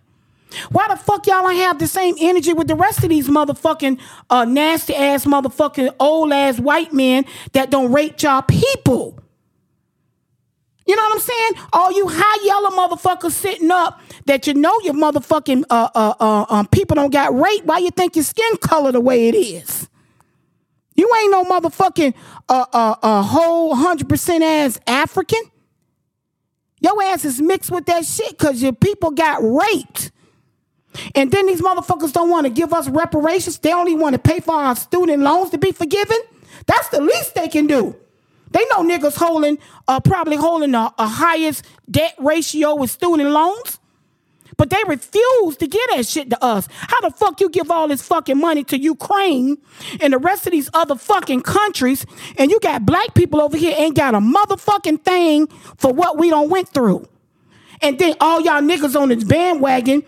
Why 0.71 0.87
the 0.89 0.97
fuck 0.97 1.27
y'all 1.27 1.49
ain't 1.49 1.59
have 1.61 1.81
the 1.81 1.89
same 1.89 2.15
energy 2.21 2.53
with 2.53 2.69
the 2.69 2.77
rest 2.77 3.03
of 3.03 3.11
these 3.11 3.29
motherfucking 3.29 3.99
uh, 4.31 4.45
nasty 4.45 4.95
ass 4.95 5.25
motherfucking 5.25 5.95
old 5.99 6.33
ass 6.33 6.61
white 6.61 6.93
men 6.93 7.25
that 7.53 7.71
don't 7.71 7.93
rape 7.93 8.23
y'all 8.23 8.43
people? 8.43 9.19
You 10.87 10.97
know 10.97 11.03
what 11.03 11.15
I'm 11.15 11.21
saying? 11.21 11.53
All 11.73 11.93
you 11.93 12.07
high 12.09 12.45
yellow 12.45 12.71
motherfuckers 12.71 13.33
sitting 13.33 13.71
up 13.71 14.01
that 14.27 14.47
you 14.47 14.55
know 14.55 14.79
your 14.83 14.95
motherfucking 14.95 15.65
uh, 15.71 15.89
uh, 15.95 16.15
uh, 16.21 16.47
um, 16.51 16.67
people 16.69 16.95
don't 16.95 17.13
got 17.13 17.35
raped. 17.35 17.65
Why 17.65 17.79
you 17.79 17.91
think 17.91 18.17
your 18.17 18.25
skin 18.25 18.59
color 18.59 18.93
the 18.93 19.01
way 19.01 19.29
it 19.29 19.35
is? 19.35 19.89
You 20.95 21.11
ain't 21.21 21.31
no 21.31 21.45
motherfucking 21.45 22.15
uh, 22.49 22.67
uh, 22.73 22.95
uh, 23.03 23.23
whole 23.23 23.75
hundred 23.75 24.09
percent 24.09 24.45
ass 24.45 24.79
African. 24.87 25.41
Your 26.81 27.03
ass 27.03 27.25
is 27.25 27.41
mixed 27.41 27.71
with 27.71 27.87
that 27.87 28.05
shit 28.05 28.31
because 28.31 28.63
your 28.63 28.73
people 28.73 29.11
got 29.11 29.41
raped. 29.43 30.13
And 31.15 31.31
then 31.31 31.47
these 31.47 31.61
motherfuckers 31.61 32.13
don't 32.13 32.31
want 32.31 32.47
to 32.47 32.51
give 32.51 32.73
us 32.73 32.89
reparations. 32.89 33.59
They 33.59 33.73
only 33.73 33.95
want 33.95 34.13
to 34.15 34.19
pay 34.19 34.41
for 34.41 34.55
our 34.55 34.77
student 34.77 35.23
loans 35.23 35.51
to 35.51 35.59
be 35.59 35.73
forgiven. 35.73 36.19
That's 36.67 36.89
the 36.91 37.01
least 37.01 37.35
they 37.35 37.49
can 37.49 37.67
do. 37.67 37.97
They 38.51 38.65
know 38.67 38.85
niggas 38.85 39.17
holding, 39.17 39.59
uh, 39.89 39.99
probably 40.01 40.37
holding 40.37 40.75
a 40.75 40.93
highest 40.99 41.65
debt 41.91 42.15
ratio 42.19 42.77
with 42.77 42.91
student 42.91 43.31
loans. 43.31 43.81
But 44.57 44.71
they 44.71 44.83
refuse 44.87 45.57
to 45.59 45.67
give 45.67 45.83
that 45.95 46.07
shit 46.07 46.31
to 46.31 46.45
us. 46.45 46.69
How 46.71 47.01
the 47.01 47.11
fuck 47.11 47.41
you 47.41 47.49
give 47.49 47.71
all 47.71 47.89
this 47.89 48.03
fucking 48.03 48.39
money 48.39 48.65
to 48.65 48.79
Ukraine 48.79 49.59
and 50.01 50.13
the 50.13 50.19
rest 50.19 50.47
of 50.47 50.53
these 50.53 50.71
other 50.75 50.95
fucking 50.95 51.43
countries, 51.43 52.07
and 52.39 52.51
you 52.51 52.61
got 52.61 52.87
black 52.87 53.15
people 53.15 53.41
over 53.41 53.57
here 53.57 53.75
ain't 53.77 53.97
got 53.97 54.15
a 54.15 54.19
motherfucking 54.19 55.03
thing 55.03 55.47
for 55.77 55.93
what 55.93 56.19
we 56.19 56.31
don't 56.31 56.51
went 56.51 56.69
through. 56.69 57.09
And 57.83 57.99
then 57.99 58.15
all 58.21 58.41
y'all 58.41 58.63
niggas 58.63 58.99
on 58.99 59.09
this 59.09 59.25
bandwagon 59.25 60.05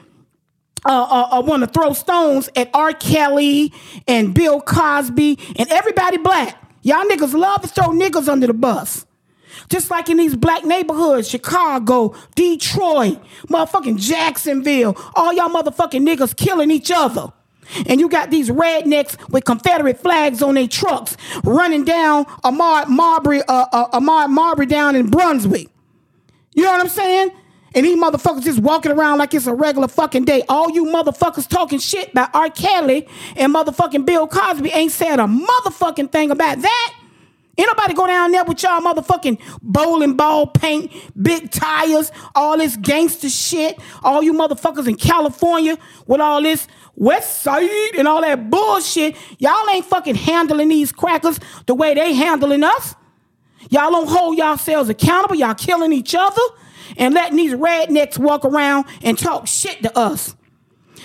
uh, 0.84 1.02
uh, 1.02 1.38
uh 1.38 1.42
want 1.42 1.62
to 1.62 1.66
throw 1.66 1.92
stones 1.92 2.48
at 2.54 2.70
R. 2.72 2.92
Kelly 2.92 3.72
and 4.06 4.32
Bill 4.32 4.60
Cosby 4.60 5.38
and 5.56 5.70
everybody 5.70 6.18
black. 6.18 6.62
Y'all 6.82 7.04
niggas 7.04 7.34
love 7.34 7.62
to 7.62 7.68
throw 7.68 7.88
niggas 7.88 8.28
under 8.28 8.46
the 8.46 8.54
bus. 8.54 9.04
Just 9.68 9.90
like 9.90 10.08
in 10.08 10.16
these 10.16 10.36
black 10.36 10.64
neighborhoods, 10.64 11.28
Chicago, 11.28 12.14
Detroit, 12.34 13.18
motherfucking 13.48 13.98
Jacksonville, 13.98 14.96
all 15.14 15.32
y'all 15.32 15.48
motherfucking 15.48 16.06
niggas 16.06 16.36
killing 16.36 16.70
each 16.70 16.90
other. 16.90 17.32
And 17.88 18.00
you 18.00 18.08
got 18.08 18.30
these 18.30 18.48
rednecks 18.48 19.16
with 19.30 19.44
Confederate 19.44 19.98
flags 20.00 20.42
on 20.42 20.54
their 20.54 20.68
trucks 20.68 21.16
running 21.44 21.84
down 21.84 22.24
Ahmaud 22.44 22.88
Marbury, 22.88 23.42
uh, 23.42 23.66
uh, 23.72 23.98
Ahmaud 23.98 24.30
Marbury 24.30 24.66
down 24.66 24.94
in 24.94 25.10
Brunswick. 25.10 25.68
You 26.54 26.62
know 26.62 26.72
what 26.72 26.80
I'm 26.80 26.88
saying? 26.88 27.30
And 27.74 27.84
these 27.84 27.98
motherfuckers 27.98 28.42
just 28.44 28.60
walking 28.60 28.90
around 28.90 29.18
like 29.18 29.34
it's 29.34 29.46
a 29.46 29.52
regular 29.54 29.88
fucking 29.88 30.24
day. 30.24 30.42
All 30.48 30.70
you 30.70 30.86
motherfuckers 30.86 31.46
talking 31.46 31.78
shit 31.78 32.10
about 32.10 32.34
R. 32.34 32.48
Kelly 32.48 33.06
and 33.36 33.54
motherfucking 33.54 34.06
Bill 34.06 34.26
Cosby 34.26 34.70
ain't 34.70 34.92
said 34.92 35.20
a 35.20 35.24
motherfucking 35.24 36.10
thing 36.10 36.30
about 36.30 36.62
that. 36.62 36.94
Ain't 37.58 37.68
nobody 37.68 37.94
go 37.94 38.06
down 38.06 38.32
there 38.32 38.44
with 38.44 38.62
y'all 38.62 38.82
motherfucking 38.82 39.40
bowling 39.62 40.14
ball 40.14 40.46
paint, 40.46 40.92
big 41.20 41.50
tires, 41.50 42.12
all 42.34 42.58
this 42.58 42.76
gangster 42.76 43.30
shit. 43.30 43.78
All 44.02 44.22
you 44.22 44.34
motherfuckers 44.34 44.86
in 44.86 44.96
California 44.96 45.78
with 46.06 46.20
all 46.20 46.42
this 46.42 46.68
West 46.96 47.42
Side 47.42 47.96
and 47.96 48.06
all 48.06 48.20
that 48.20 48.50
bullshit. 48.50 49.16
Y'all 49.38 49.68
ain't 49.70 49.86
fucking 49.86 50.16
handling 50.16 50.68
these 50.68 50.92
crackers 50.92 51.40
the 51.64 51.74
way 51.74 51.94
they 51.94 52.12
handling 52.12 52.62
us. 52.62 52.94
Y'all 53.70 53.90
don't 53.90 54.08
hold 54.08 54.36
yourselves 54.36 54.90
accountable. 54.90 55.34
Y'all 55.34 55.54
killing 55.54 55.92
each 55.92 56.14
other 56.14 56.42
and 56.98 57.14
letting 57.14 57.36
these 57.36 57.54
rednecks 57.54 58.18
walk 58.18 58.44
around 58.44 58.84
and 59.02 59.18
talk 59.18 59.46
shit 59.46 59.82
to 59.82 59.98
us. 59.98 60.36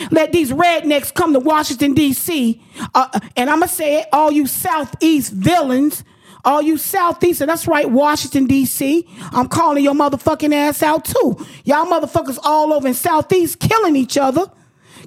Let 0.09 0.31
these 0.31 0.51
rednecks 0.51 1.13
come 1.13 1.33
to 1.33 1.39
Washington, 1.39 1.93
D.C. 1.93 2.61
Uh, 2.93 3.19
and 3.35 3.49
I'm 3.49 3.59
going 3.59 3.69
to 3.69 3.73
say 3.73 3.99
it, 4.01 4.07
all 4.11 4.31
you 4.31 4.47
Southeast 4.47 5.31
villains 5.31 6.03
all 6.43 6.61
you 6.61 6.77
Southeastern, 6.77 7.47
that's 7.47 7.67
right, 7.67 7.89
Washington, 7.89 8.45
D.C. 8.45 9.07
I'm 9.31 9.47
calling 9.47 9.83
your 9.83 9.93
motherfucking 9.93 10.53
ass 10.53 10.81
out 10.81 11.05
too. 11.05 11.45
Y'all 11.63 11.85
motherfuckers 11.85 12.39
all 12.43 12.73
over 12.73 12.87
in 12.87 12.93
Southeast 12.93 13.59
killing 13.59 13.95
each 13.95 14.17
other. 14.17 14.45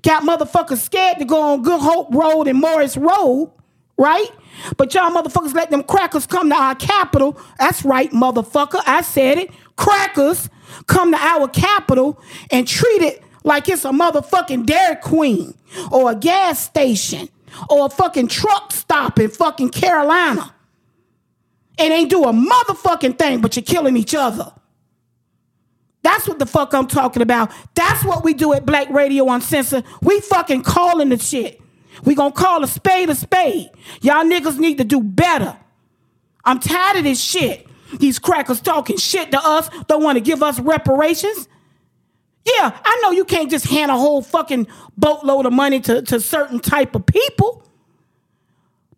Got 0.02 0.22
motherfuckers 0.22 0.78
scared 0.78 1.18
to 1.18 1.24
go 1.24 1.40
on 1.40 1.62
Good 1.62 1.80
Hope 1.80 2.14
Road 2.14 2.46
and 2.46 2.60
Morris 2.60 2.96
Road, 2.96 3.50
right? 3.96 4.28
But 4.76 4.94
y'all 4.94 5.10
motherfuckers 5.10 5.54
let 5.54 5.70
them 5.70 5.82
crackers 5.82 6.26
come 6.26 6.50
to 6.50 6.56
our 6.56 6.74
capital. 6.74 7.40
That's 7.58 7.84
right, 7.84 8.10
motherfucker. 8.12 8.80
I 8.86 9.02
said 9.02 9.38
it. 9.38 9.50
Crackers 9.76 10.48
come 10.86 11.12
to 11.12 11.18
our 11.18 11.48
capital 11.48 12.20
and 12.50 12.66
treat 12.68 13.02
it 13.02 13.22
like 13.42 13.68
it's 13.68 13.84
a 13.84 13.90
motherfucking 13.90 14.66
Dairy 14.66 14.96
Queen 14.96 15.54
or 15.90 16.12
a 16.12 16.14
gas 16.14 16.60
station 16.60 17.28
or 17.68 17.86
a 17.86 17.90
fucking 17.90 18.28
truck 18.28 18.72
stop 18.72 19.18
in 19.18 19.30
fucking 19.30 19.70
Carolina 19.70 20.53
and 21.78 21.92
ain't 21.92 22.10
do 22.10 22.24
a 22.24 22.32
motherfucking 22.32 23.18
thing, 23.18 23.40
but 23.40 23.56
you're 23.56 23.64
killing 23.64 23.96
each 23.96 24.14
other. 24.14 24.52
That's 26.02 26.28
what 26.28 26.38
the 26.38 26.46
fuck 26.46 26.74
I'm 26.74 26.86
talking 26.86 27.22
about. 27.22 27.50
That's 27.74 28.04
what 28.04 28.24
we 28.24 28.34
do 28.34 28.52
at 28.52 28.66
Black 28.66 28.90
Radio 28.90 29.28
Uncensored. 29.30 29.84
We 30.02 30.20
fucking 30.20 30.62
calling 30.62 31.08
the 31.08 31.18
shit. 31.18 31.60
We 32.04 32.14
gonna 32.14 32.32
call 32.32 32.62
a 32.62 32.66
spade 32.66 33.08
a 33.08 33.14
spade. 33.14 33.70
Y'all 34.02 34.24
niggas 34.24 34.58
need 34.58 34.78
to 34.78 34.84
do 34.84 35.00
better. 35.02 35.56
I'm 36.44 36.60
tired 36.60 36.98
of 36.98 37.04
this 37.04 37.22
shit. 37.22 37.66
These 37.98 38.18
crackers 38.18 38.60
talking 38.60 38.98
shit 38.98 39.30
to 39.30 39.40
us, 39.42 39.70
don't 39.86 40.02
want 40.02 40.16
to 40.16 40.20
give 40.20 40.42
us 40.42 40.60
reparations. 40.60 41.48
Yeah, 42.44 42.78
I 42.84 43.00
know 43.02 43.10
you 43.12 43.24
can't 43.24 43.50
just 43.50 43.66
hand 43.66 43.90
a 43.90 43.96
whole 43.96 44.20
fucking 44.20 44.66
boatload 44.98 45.46
of 45.46 45.52
money 45.54 45.80
to, 45.80 46.02
to 46.02 46.20
certain 46.20 46.60
type 46.60 46.94
of 46.94 47.06
people. 47.06 47.66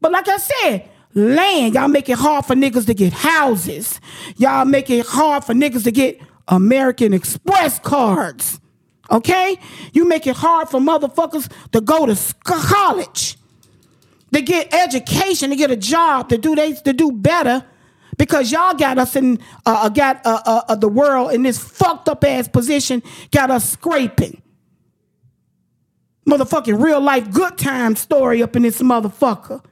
But 0.00 0.10
like 0.10 0.26
I 0.26 0.38
said, 0.38 0.88
land. 1.16 1.74
Y'all 1.74 1.88
make 1.88 2.08
it 2.08 2.18
hard 2.18 2.44
for 2.44 2.54
niggas 2.54 2.86
to 2.86 2.94
get 2.94 3.12
houses. 3.12 4.00
Y'all 4.36 4.64
make 4.64 4.90
it 4.90 5.04
hard 5.06 5.42
for 5.42 5.54
niggas 5.54 5.84
to 5.84 5.90
get 5.90 6.20
American 6.46 7.12
Express 7.12 7.80
cards. 7.80 8.60
Okay? 9.10 9.58
You 9.92 10.06
make 10.06 10.26
it 10.26 10.36
hard 10.36 10.68
for 10.68 10.78
motherfuckers 10.78 11.50
to 11.72 11.80
go 11.80 12.06
to 12.06 12.34
college, 12.44 13.36
to 14.32 14.42
get 14.42 14.72
education, 14.74 15.50
to 15.50 15.56
get 15.56 15.70
a 15.70 15.76
job, 15.76 16.28
to 16.28 16.38
do 16.38 16.54
they 16.54 16.74
to 16.74 16.92
do 16.92 17.10
better. 17.10 17.64
Because 18.18 18.50
y'all 18.50 18.72
got 18.72 18.96
us 18.96 19.14
in, 19.14 19.38
uh, 19.66 19.80
uh 19.82 19.88
got 19.90 20.24
uh, 20.24 20.40
uh, 20.46 20.62
uh, 20.68 20.74
the 20.74 20.88
world 20.88 21.32
in 21.32 21.42
this 21.42 21.58
fucked 21.58 22.08
up 22.08 22.24
ass 22.24 22.48
position, 22.48 23.02
got 23.30 23.50
us 23.50 23.68
scraping. 23.68 24.40
Motherfucking 26.26 26.82
real 26.82 27.00
life 27.00 27.30
good 27.30 27.58
time 27.58 27.94
story 27.94 28.42
up 28.42 28.56
in 28.56 28.62
this 28.62 28.80
motherfucker. 28.80 29.62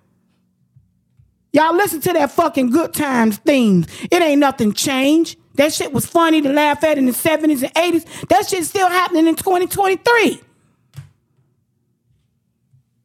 Y'all 1.55 1.77
listen 1.77 2.01
to 2.01 2.13
that 2.13 2.33
fucking 2.33 2.69
good 2.69 2.93
times 2.93 3.37
theme. 3.39 3.87
It 4.11 4.21
ain't 4.21 4.41
nothing 4.41 4.73
changed. 4.73 5.39
That 5.55 5.73
shit 5.73 5.93
was 5.93 6.05
funny 6.05 6.43
to 6.43 6.53
laugh 6.53 6.83
at 6.83 6.99
in 6.99 7.07
the 7.07 7.13
70s 7.13 7.63
and 7.63 7.73
80s. 7.75 8.29
That 8.29 8.49
shit's 8.49 8.69
still 8.69 8.89
happening 8.89 9.29
in 9.29 9.37
2023. 9.37 10.43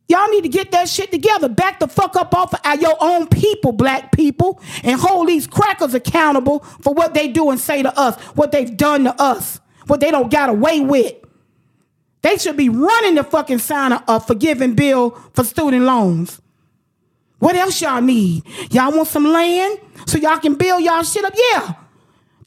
Y'all 0.08 0.28
need 0.30 0.42
to 0.42 0.50
get 0.50 0.72
that 0.72 0.90
shit 0.90 1.12
together. 1.12 1.48
Back 1.48 1.80
the 1.80 1.88
fuck 1.88 2.16
up 2.16 2.34
off 2.34 2.52
of 2.56 2.82
your 2.82 2.98
own 3.00 3.28
people, 3.28 3.72
black 3.72 4.12
people, 4.12 4.60
and 4.84 5.00
hold 5.00 5.28
these 5.28 5.46
crackers 5.46 5.94
accountable 5.94 6.62
for 6.82 6.92
what 6.92 7.14
they 7.14 7.28
do 7.28 7.52
and 7.52 7.60
say 7.60 7.84
to 7.84 7.96
us, 8.00 8.20
what 8.34 8.52
they've 8.52 8.76
done 8.76 9.04
to 9.04 9.22
us, 9.22 9.60
what 9.86 10.00
they 10.00 10.10
don't 10.10 10.32
got 10.32 10.50
away 10.50 10.80
with. 10.80 11.14
They 12.24 12.38
should 12.38 12.58
be 12.58 12.70
running 12.70 13.14
the 13.14 13.24
fucking 13.24 13.60
sign 13.60 13.94
of 13.94 14.02
a 14.08 14.20
forgiving 14.20 14.74
bill 14.74 15.12
for 15.36 15.44
student 15.44 15.84
loans. 15.84 16.42
What 17.40 17.56
else 17.56 17.82
y'all 17.82 18.02
need? 18.02 18.44
Y'all 18.72 18.96
want 18.96 19.08
some 19.08 19.26
land 19.26 19.80
so 20.06 20.18
y'all 20.18 20.38
can 20.38 20.56
build 20.56 20.84
y'all 20.84 21.04
shit 21.04 21.24
up? 21.24 21.34
Yeah. 21.36 21.74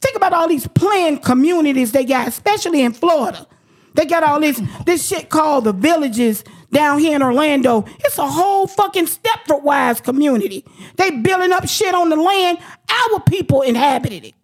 Think 0.01 0.17
about 0.17 0.33
all 0.33 0.49
these 0.49 0.67
planned 0.69 1.23
communities 1.23 1.93
they 1.93 2.05
got, 2.05 2.29
especially 2.29 2.83
in 2.83 2.93
Florida. 2.93 3.47
They 3.95 4.07
got 4.07 4.23
all 4.23 4.41
this 4.41 4.61
this 4.87 5.07
shit 5.07 5.29
called 5.29 5.65
the 5.65 5.73
villages 5.73 6.45
down 6.71 6.99
here 6.99 7.15
in 7.15 7.23
Orlando. 7.23 7.85
It's 8.01 8.19
a 8.19 8.27
whole 8.27 8.67
fucking 8.67 9.07
Stepford 9.07 9.63
Wives 9.63 10.01
community. 10.01 10.65
They 10.97 11.11
building 11.11 11.53
up 11.53 11.69
shit 11.69 11.95
on 11.95 12.09
the 12.09 12.17
land 12.17 12.59
our 12.89 13.21
people 13.21 13.63
inhabited 13.63 14.25
it. 14.25 14.35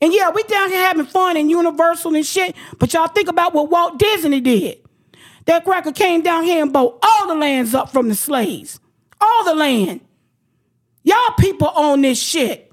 And 0.00 0.12
yeah, 0.12 0.30
we 0.30 0.42
down 0.44 0.70
here 0.70 0.82
having 0.82 1.04
fun 1.04 1.36
and 1.36 1.50
Universal 1.50 2.14
and 2.14 2.24
shit, 2.24 2.56
but 2.78 2.92
y'all 2.92 3.08
think 3.08 3.28
about 3.28 3.54
what 3.54 3.70
Walt 3.70 3.98
Disney 3.98 4.40
did. 4.40 4.78
That 5.44 5.64
cracker 5.64 5.92
came 5.92 6.22
down 6.22 6.44
here 6.44 6.62
and 6.62 6.72
bought 6.72 6.98
all 7.02 7.28
the 7.28 7.34
lands 7.34 7.74
up 7.74 7.90
from 7.90 8.08
the 8.08 8.14
slaves. 8.14 8.80
All 9.20 9.44
the 9.44 9.54
land. 9.54 10.00
Y'all 11.02 11.34
people 11.38 11.72
own 11.74 12.02
this 12.02 12.20
shit. 12.20 12.72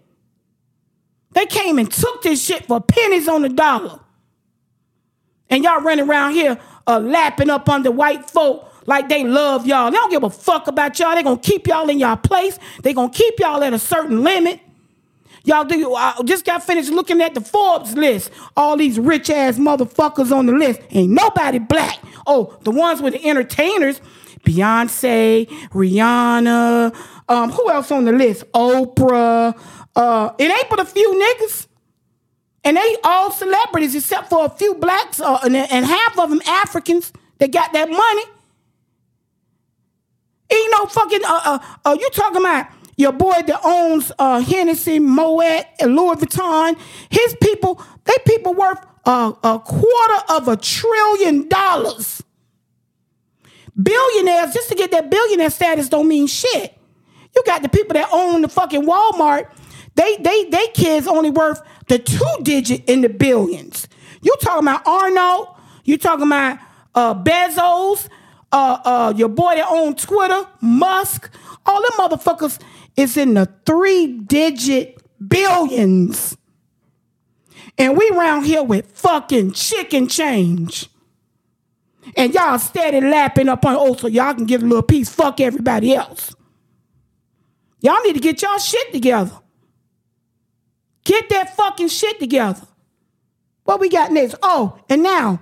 They 1.32 1.45
came 1.45 1.78
and 1.78 1.91
took 1.91 2.22
this 2.24 2.43
shit 2.43 2.66
for 2.66 2.82
pennies 2.82 3.28
on 3.28 3.43
the 3.43 3.50
dollar. 3.50 4.00
And 5.50 5.64
y'all 5.64 5.82
running 5.82 6.10
around 6.10 6.34
here 6.34 6.60
uh, 6.88 7.00
lapping 7.00 7.50
up 7.50 7.70
on 7.70 7.84
the 7.84 7.91
white 7.91 8.30
folk 8.30 8.72
like 8.86 9.10
they 9.10 9.24
love 9.24 9.68
y'all. 9.68 9.91
They 9.91 9.98
don't 9.98 10.10
give 10.10 10.24
a 10.24 10.30
fuck 10.30 10.68
about 10.68 10.98
y'all. 10.98 11.16
They 11.16 11.24
gonna 11.24 11.38
keep 11.38 11.68
y'all 11.68 11.89
in 11.89 12.00
y'all 12.00 12.16
place. 12.16 12.58
They 12.84 12.93
gonna 12.93 13.12
keep 13.12 13.39
y'all 13.39 13.64
at 13.64 13.74
a 13.74 13.80
certain 13.80 14.24
limit. 14.24 14.62
Y'all 15.43 15.64
do. 15.64 15.93
I 15.93 16.20
just 16.26 16.43
got 16.43 16.64
finished 16.64 16.89
looking 16.89 17.22
at 17.22 17.34
the 17.34 17.41
Forbes 17.41 17.95
list. 17.95 18.32
All 18.58 18.76
these 18.76 19.00
rich 19.00 19.30
ass 19.30 19.58
motherfuckers 19.58 20.32
on 20.32 20.45
the 20.45 20.52
list. 20.52 20.82
Ain't 20.89 21.12
nobody 21.12 21.60
black. 21.60 22.00
Oh, 22.26 22.58
the 22.64 22.72
ones 22.72 23.02
with 23.02 23.14
the 23.14 23.26
entertainers, 23.26 24.02
Beyonce, 24.46 25.48
Rihanna. 25.70 26.96
Um, 27.30 27.52
who 27.52 27.70
else 27.70 27.92
on 27.92 28.06
the 28.06 28.12
list? 28.12 28.44
Oprah. 28.54 29.58
Uh, 29.96 30.34
it 30.38 30.52
ain't 30.52 30.70
but 30.70 30.80
a 30.80 30.86
few 30.86 31.14
niggas. 31.16 31.68
And 32.64 32.78
they 32.78 32.98
all 33.04 33.32
celebrities 33.32 33.96
except 33.96 34.30
for 34.30 34.46
a 34.46 34.50
few 34.50 34.76
blacks 34.76 35.20
uh, 35.20 35.40
and, 35.44 35.56
and 35.56 35.86
half 35.86 36.20
of 36.20 36.30
them 36.30 36.42
Africans 36.46 37.14
that 37.38 37.52
got 37.52 37.74
that 37.74 37.90
money. 37.90 38.24
Ain't 40.50 40.72
no 40.72 40.86
fucking 40.86 41.22
uh 41.26 41.42
uh, 41.46 41.60
uh 41.86 41.98
you 42.00 42.10
talking 42.12 42.42
about 42.42 42.68
your 42.96 43.12
boy 43.12 43.42
that 43.48 43.60
owns 43.64 44.12
uh 44.18 44.40
Hennessy, 44.40 45.00
Moet, 45.00 45.66
and 45.80 45.96
Louis 45.96 46.16
Vuitton. 46.16 46.78
His 47.10 47.36
people, 47.42 47.82
they 48.06 48.16
people 48.26 48.54
worth 48.54 48.80
uh, 49.06 49.32
a 49.44 49.60
quarter 49.60 50.24
of 50.30 50.48
a 50.48 50.58
trillion 50.58 51.48
dollars. 51.48 52.24
Billionaires, 53.82 54.54
just 54.54 54.70
to 54.70 54.76
get 54.76 54.92
that 54.92 55.12
billionaire 55.12 55.50
status 55.50 55.90
don't 55.90 56.08
mean 56.08 56.28
shit. 56.28 56.78
You 57.36 57.44
got 57.46 57.62
the 57.62 57.70
people 57.70 57.94
that 57.94 58.10
own 58.12 58.42
the 58.42 58.50
fucking 58.50 58.84
Walmart. 58.84 59.50
They 59.96 60.18
they 60.18 60.46
they 60.46 60.68
kids 60.74 61.08
only 61.08 61.30
worth 61.30 61.62
the 61.88 62.00
two 62.00 62.38
digit 62.42 62.86
in 62.90 63.02
the 63.02 63.10
billions. 63.10 63.88
You 64.22 64.36
talking 64.42 64.68
about 64.68 64.86
Arnault? 64.88 65.56
You 65.84 65.98
talking 65.98 66.26
about 66.26 66.60
uh, 66.96 67.16
Bezos? 67.16 68.08
Uh, 68.52 68.80
uh, 68.84 69.14
your 69.16 69.30
boy 69.30 69.56
that 69.56 69.68
owns 69.70 70.04
Twitter, 70.04 70.48
Musk? 70.62 71.30
All 71.66 71.82
them 71.82 71.92
motherfuckers 71.98 72.60
is 72.96 73.18
in 73.18 73.34
the 73.36 73.52
three 73.66 74.08
digit 74.08 74.98
billions. 75.26 76.38
And 77.78 77.96
we 77.98 78.10
round 78.12 78.46
here 78.46 78.64
with 78.64 78.92
fucking 78.92 79.52
chicken 79.52 80.08
change. 80.08 80.90
And 82.16 82.34
y'all 82.34 82.60
steady 82.60 83.01
lapping 83.01 83.49
up 83.49 83.66
on, 83.66 83.76
oh, 83.78 83.95
so 83.95 84.08
y'all 84.08 84.34
can 84.34 84.45
get 84.45 84.62
a 84.62 84.66
little 84.66 84.84
piece. 84.84 85.10
Fuck 85.10 85.39
everybody 85.39 85.93
else. 85.93 86.36
Y'all 87.80 88.01
need 88.03 88.14
to 88.14 88.20
get 88.20 88.41
y'all 88.41 88.58
shit 88.58 88.91
together. 88.91 89.38
Get 91.03 91.30
that 91.30 91.55
fucking 91.55 91.89
shit 91.89 92.20
together. 92.20 92.66
What 93.64 93.80
we 93.80 93.89
got 93.89 94.12
next? 94.12 94.36
Oh, 94.41 94.80
and 94.89 95.03
now 95.03 95.41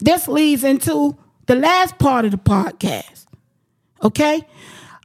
this 0.00 0.28
leads 0.28 0.64
into 0.64 1.16
the 1.46 1.54
last 1.54 1.98
part 1.98 2.24
of 2.24 2.30
the 2.32 2.38
podcast. 2.38 3.26
Okay? 4.02 4.46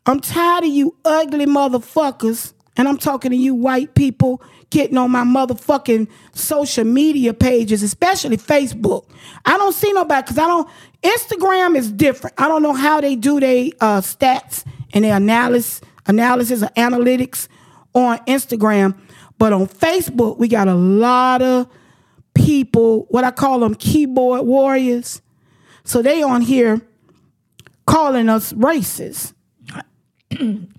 I'm 0.05 0.19
tired 0.19 0.65
of 0.65 0.69
you 0.69 0.95
ugly 1.05 1.45
motherfuckers, 1.45 2.53
and 2.75 2.87
I'm 2.87 2.97
talking 2.97 3.31
to 3.31 3.37
you 3.37 3.55
white 3.55 3.95
people 3.95 4.41
getting 4.73 4.97
on 4.97 5.11
my 5.11 5.23
motherfucking 5.23 6.09
social 6.33 6.83
media 6.83 7.31
pages, 7.31 7.83
especially 7.83 8.37
Facebook. 8.37 9.07
I 9.45 9.55
don't 9.55 9.73
see 9.73 9.93
nobody 9.93 10.23
because 10.23 10.39
I 10.39 10.47
don't. 10.47 10.67
Instagram 11.03 11.77
is 11.77 11.91
different. 11.91 12.33
I 12.39 12.47
don't 12.47 12.63
know 12.63 12.73
how 12.73 12.99
they 12.99 13.15
do 13.15 13.39
their 13.39 13.67
uh, 13.79 14.01
stats 14.01 14.65
and 14.93 15.05
their 15.05 15.15
analysis, 15.15 15.81
analysis 16.07 16.63
or 16.63 16.67
analytics 16.69 17.47
on 17.93 18.17
Instagram, 18.25 18.97
but 19.37 19.53
on 19.53 19.67
Facebook 19.67 20.37
we 20.39 20.47
got 20.47 20.67
a 20.67 20.75
lot 20.75 21.43
of 21.43 21.67
people. 22.33 23.05
What 23.09 23.23
I 23.23 23.31
call 23.31 23.59
them 23.59 23.75
keyboard 23.75 24.41
warriors. 24.47 25.21
So 25.83 26.01
they 26.01 26.23
on 26.23 26.41
here 26.41 26.81
calling 27.85 28.27
us 28.27 28.53
racist. 28.53 29.33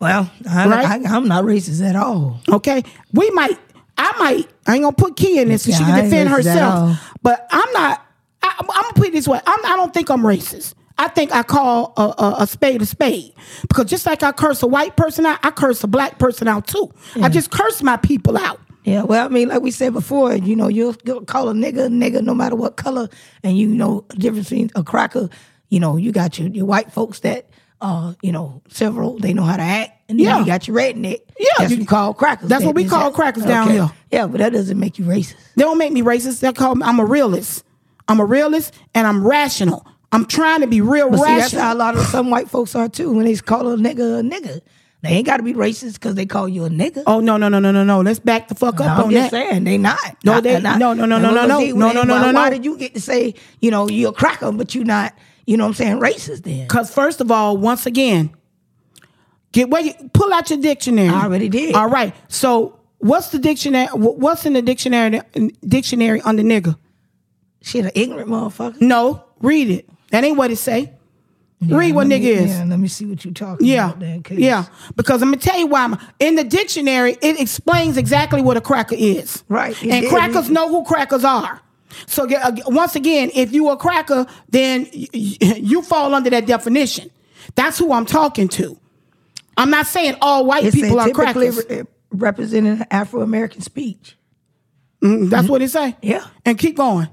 Well, 0.00 0.30
I, 0.48 0.68
Right? 0.68 1.06
I, 1.06 1.16
I'm 1.16 1.26
not 1.28 1.44
racist 1.44 1.82
at 1.86 1.96
all. 1.96 2.40
Okay, 2.48 2.82
we 3.12 3.30
might. 3.30 3.58
I 3.96 4.12
might. 4.18 4.48
I 4.66 4.74
ain't 4.74 4.84
gonna 4.84 4.94
put 4.94 5.16
Key 5.16 5.40
in 5.40 5.48
this 5.48 5.64
so 5.64 5.72
she 5.72 5.80
Yeah, 5.82 5.86
can 5.96 6.04
defend 6.04 6.28
racist 6.30 6.56
at 6.56 6.62
all. 6.62 6.86
herself. 6.88 7.14
But 7.22 7.46
I'm 7.50 7.72
not. 7.72 8.06
I, 8.42 8.54
I'm 8.60 8.66
gonna 8.66 8.92
put 8.94 9.08
it 9.08 9.12
this 9.12 9.26
way. 9.26 9.40
I'm, 9.44 9.64
I 9.66 9.76
don't 9.76 9.92
think 9.92 10.08
I'm 10.10 10.22
racist. 10.22 10.74
I 11.00 11.08
think 11.08 11.32
I 11.32 11.42
call 11.42 11.92
a, 11.96 12.02
a, 12.22 12.36
a 12.40 12.46
spade 12.46 12.82
a 12.82 12.86
spade 12.86 13.32
because 13.62 13.86
just 13.86 14.04
like 14.06 14.22
I 14.22 14.32
curse 14.32 14.62
a 14.62 14.66
white 14.66 14.96
person 14.96 15.26
out, 15.26 15.38
I 15.44 15.50
curse 15.52 15.82
a 15.84 15.88
black 15.88 16.18
person 16.18 16.48
out 16.48 16.66
too. 16.66 16.92
I 17.22 17.28
just 17.28 17.50
curse 17.50 17.82
my 17.82 17.96
people 17.96 18.36
out. 18.36 18.60
Yeah, 18.84 19.02
well, 19.02 19.24
I 19.24 19.28
mean, 19.28 19.48
like 19.48 19.60
we 19.62 19.70
said 19.70 19.92
before, 19.92 20.34
you 20.34 20.56
know, 20.56 20.66
you'll, 20.68 20.96
you'll 21.04 21.24
call 21.24 21.50
a 21.50 21.52
nigga 21.52 21.86
a 21.86 21.88
nigga 21.88 22.22
no 22.22 22.34
matter 22.34 22.56
what 22.56 22.76
color, 22.76 23.08
and 23.44 23.56
you 23.58 23.68
know 23.68 24.06
difference 24.16 24.48
between 24.48 24.70
a 24.76 24.82
cracker. 24.82 25.28
You 25.68 25.78
know, 25.78 25.96
you 25.96 26.10
got 26.10 26.38
your, 26.38 26.48
your 26.48 26.64
white 26.66 26.90
folks 26.90 27.20
that, 27.20 27.48
uh, 27.80 28.14
you 28.22 28.32
know, 28.32 28.62
several 28.68 29.18
they 29.18 29.32
know 29.32 29.44
how 29.44 29.56
to 29.56 29.62
act, 29.62 29.92
and 30.08 30.18
then 30.18 30.26
Yeah. 30.26 30.38
you 30.40 30.46
got 30.46 30.66
your 30.66 30.76
redneck. 30.76 31.20
Yeah, 31.38 31.46
that's 31.58 31.70
you- 31.72 31.78
what 31.78 31.88
call 31.88 32.14
crackers. 32.14 32.48
that's 32.48 32.64
what 32.64 32.74
we 32.74 32.84
call 32.84 33.10
that- 33.10 33.14
crackers 33.14 33.44
down 33.44 33.70
here. 33.70 33.90
Yeah, 34.10 34.26
but 34.26 34.38
that 34.38 34.52
doesn't 34.52 34.78
make 34.78 34.98
you 34.98 35.04
racist. 35.04 35.34
They 35.56 35.62
don't 35.62 35.78
make 35.78 35.92
me 35.92 36.02
racist. 36.02 36.40
They 36.40 36.52
call 36.52 36.74
me. 36.74 36.82
I'm 36.84 36.98
a 36.98 37.04
realist. 37.04 37.62
I'm 38.08 38.20
a 38.20 38.24
realist, 38.24 38.72
and 38.94 39.06
I'm 39.06 39.26
rational. 39.26 39.86
I'm 40.12 40.24
trying 40.24 40.62
to 40.62 40.66
be 40.66 40.80
real 40.80 41.10
But 41.10 41.18
see, 41.18 41.36
that's 41.36 41.52
how 41.52 41.72
a 41.72 41.76
lot 41.76 41.94
of 41.94 42.02
some 42.06 42.30
white 42.30 42.48
folks 42.48 42.74
are 42.74 42.88
too. 42.88 43.12
When 43.12 43.26
they 43.26 43.34
call 43.36 43.68
a 43.70 43.76
nigga 43.76 44.20
a 44.20 44.22
nigga, 44.22 44.60
they 45.02 45.10
ain't 45.10 45.26
got 45.26 45.36
to 45.36 45.42
be 45.42 45.52
racist 45.52 45.94
because 45.94 46.14
they 46.14 46.24
call 46.24 46.48
you 46.48 46.64
a 46.64 46.70
nigga. 46.70 47.02
oh 47.06 47.20
no 47.20 47.36
no 47.36 47.48
no 47.50 47.60
no 47.60 47.70
no 47.70 47.84
no! 47.84 48.00
Let's 48.00 48.18
back 48.18 48.48
the 48.48 48.54
fuck 48.54 48.80
up 48.80 48.98
I'm 48.98 49.04
on 49.04 49.10
just 49.10 49.30
that. 49.30 49.50
saying 49.50 49.64
they 49.64 49.76
not. 49.78 49.98
No, 50.24 50.40
they- 50.40 50.58
not- 50.60 50.78
no, 50.78 50.94
no, 50.94 51.04
no, 51.04 51.18
no, 51.18 51.30
no, 51.30 51.46
no, 51.46 51.58
no, 51.60 51.92
no, 51.92 52.02
no, 52.02 52.14
why, 52.14 52.20
no, 52.20 52.32
Why 52.32 52.48
no. 52.48 52.50
did 52.50 52.64
you 52.64 52.78
get 52.78 52.94
to 52.94 53.00
say 53.00 53.34
you 53.60 53.70
know 53.70 53.88
you're 53.88 54.10
a 54.10 54.12
cracker, 54.14 54.50
but 54.50 54.74
you 54.74 54.82
not 54.82 55.12
you 55.48 55.56
know 55.56 55.64
what 55.64 55.68
I'm 55.68 55.74
saying 55.74 55.98
racist 56.00 56.42
then? 56.42 56.66
Because 56.68 56.92
first 56.92 57.22
of 57.22 57.30
all, 57.30 57.56
once 57.56 57.86
again, 57.86 58.30
get 59.52 59.70
where 59.70 59.80
you 59.80 59.94
pull 60.12 60.32
out 60.32 60.50
your 60.50 60.60
dictionary. 60.60 61.08
I 61.08 61.24
already 61.24 61.48
did. 61.48 61.74
All 61.74 61.88
right. 61.88 62.14
So 62.28 62.78
what's 62.98 63.30
the 63.30 63.38
dictionary? 63.38 63.86
What's 63.94 64.44
in 64.44 64.52
the 64.52 64.60
dictionary? 64.60 65.22
Dictionary 65.66 66.20
under 66.20 66.42
nigga? 66.42 66.76
Shit, 67.62 67.86
an 67.86 67.92
ignorant 67.94 68.28
motherfucker. 68.28 68.80
No, 68.82 69.24
read 69.40 69.70
it. 69.70 69.88
That 70.10 70.22
ain't 70.22 70.36
what 70.36 70.50
it 70.50 70.56
say. 70.56 70.92
read 71.62 71.94
what 71.94 72.06
Let 72.08 72.20
nigga 72.20 72.24
is. 72.24 72.50
Yeah, 72.50 72.64
let 72.64 72.78
me 72.78 72.86
see 72.88 73.06
what 73.06 73.24
you 73.24 73.32
talking 73.32 73.66
Yeah, 73.66 73.86
about. 73.88 74.00
Then, 74.00 74.22
yeah. 74.32 74.66
Because 74.96 75.22
I'm 75.22 75.30
gonna 75.30 75.38
tell 75.40 75.58
you 75.58 75.66
why. 75.66 75.84
I'm, 75.84 75.96
in 76.20 76.34
the 76.34 76.44
dictionary, 76.44 77.16
it 77.22 77.40
explains 77.40 77.96
exactly 77.96 78.42
what 78.42 78.56
a 78.58 78.60
cracker 78.60 78.96
is. 78.98 79.44
Right, 79.48 79.74
And 79.82 80.02
did. 80.02 80.10
crackers 80.10 80.50
know 80.50 80.68
who 80.68 80.84
crackers 80.84 81.24
are. 81.24 81.60
So 82.06 82.28
uh, 82.28 82.52
once 82.66 82.96
again, 82.96 83.30
if 83.34 83.52
you 83.52 83.68
a 83.70 83.76
cracker, 83.76 84.26
then 84.48 84.88
y- 84.94 85.06
y- 85.14 85.36
you 85.60 85.82
fall 85.82 86.14
under 86.14 86.30
that 86.30 86.46
definition. 86.46 87.10
That's 87.54 87.78
who 87.78 87.92
I'm 87.92 88.06
talking 88.06 88.48
to. 88.48 88.78
I'm 89.56 89.70
not 89.70 89.86
saying 89.86 90.16
all 90.20 90.44
white 90.46 90.64
It 90.64 90.74
people 90.74 91.00
are 91.00 91.10
crackers. 91.10 91.64
re- 91.68 91.82
representing 92.10 92.84
Afro 92.90 93.22
American 93.22 93.60
speech. 93.62 94.16
Mm, 95.02 95.30
That's 95.30 95.48
what 95.48 95.62
it 95.62 95.70
say. 95.70 95.96
Yeah. 96.02 96.26
And 96.44 96.58
keep 96.58 96.76
going. 96.76 97.08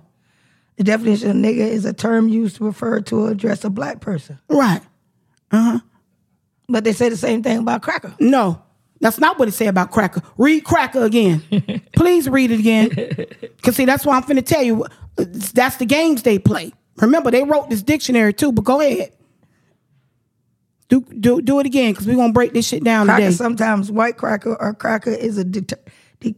The 0.78 0.84
definition 0.84 1.30
of 1.32 1.36
nigga 1.38 1.59
is 1.67 1.86
a 1.86 1.93
term 1.93 2.28
used 2.28 2.57
to 2.57 2.65
refer 2.65 2.99
to 3.01 3.26
or 3.26 3.32
address 3.32 3.63
a 3.63 3.69
black 3.69 4.01
person. 4.01 4.39
Right. 4.49 4.82
Uh 5.51 5.61
huh. 5.71 5.80
But 6.67 6.84
they 6.84 6.93
say 6.93 7.09
the 7.09 7.17
same 7.17 7.43
thing 7.43 7.59
about 7.59 7.82
cracker. 7.82 8.13
No, 8.19 8.61
that's 9.02 9.20
not 9.20 9.38
what 9.38 9.48
it 9.48 9.52
say 9.54 9.68
about 9.68 9.91
cracker. 9.91 10.22
Read 10.38 10.64
cracker 10.64 11.04
again. 11.04 11.41
Please 11.96 12.30
read 12.30 12.52
it 12.52 12.60
again. 12.60 12.89
Cause 13.64 13.76
see, 13.76 13.86
that's 13.86 14.06
why 14.06 14.16
I'm 14.16 14.24
finna 14.24 14.46
tell 14.46 14.64
you. 14.64 14.86
That's 15.18 15.78
the 15.78 15.86
games 15.86 16.24
they 16.24 16.39
play. 16.39 16.74
Remember, 16.98 17.30
they 17.32 17.43
wrote 17.43 17.70
this 17.70 17.82
dictionary 17.84 18.34
too. 18.34 18.52
But 18.52 18.64
go 18.64 18.80
ahead. 18.82 19.12
Do 20.88 21.02
do 21.02 21.41
do 21.41 21.60
it 21.60 21.66
again, 21.66 21.93
cause 21.96 22.06
we're 22.06 22.16
gonna 22.16 22.32
break 22.32 22.54
this 22.54 22.68
shit 22.68 22.84
down 22.84 23.08
Cracker, 23.08 23.24
today. 23.24 23.34
sometimes 23.36 23.91
white 23.91 24.18
cracker 24.18 24.56
or 24.56 24.74
cracker 24.76 25.10
is 25.10 25.38
a 25.39 25.43
deter, 25.43 25.78
de, 26.20 26.36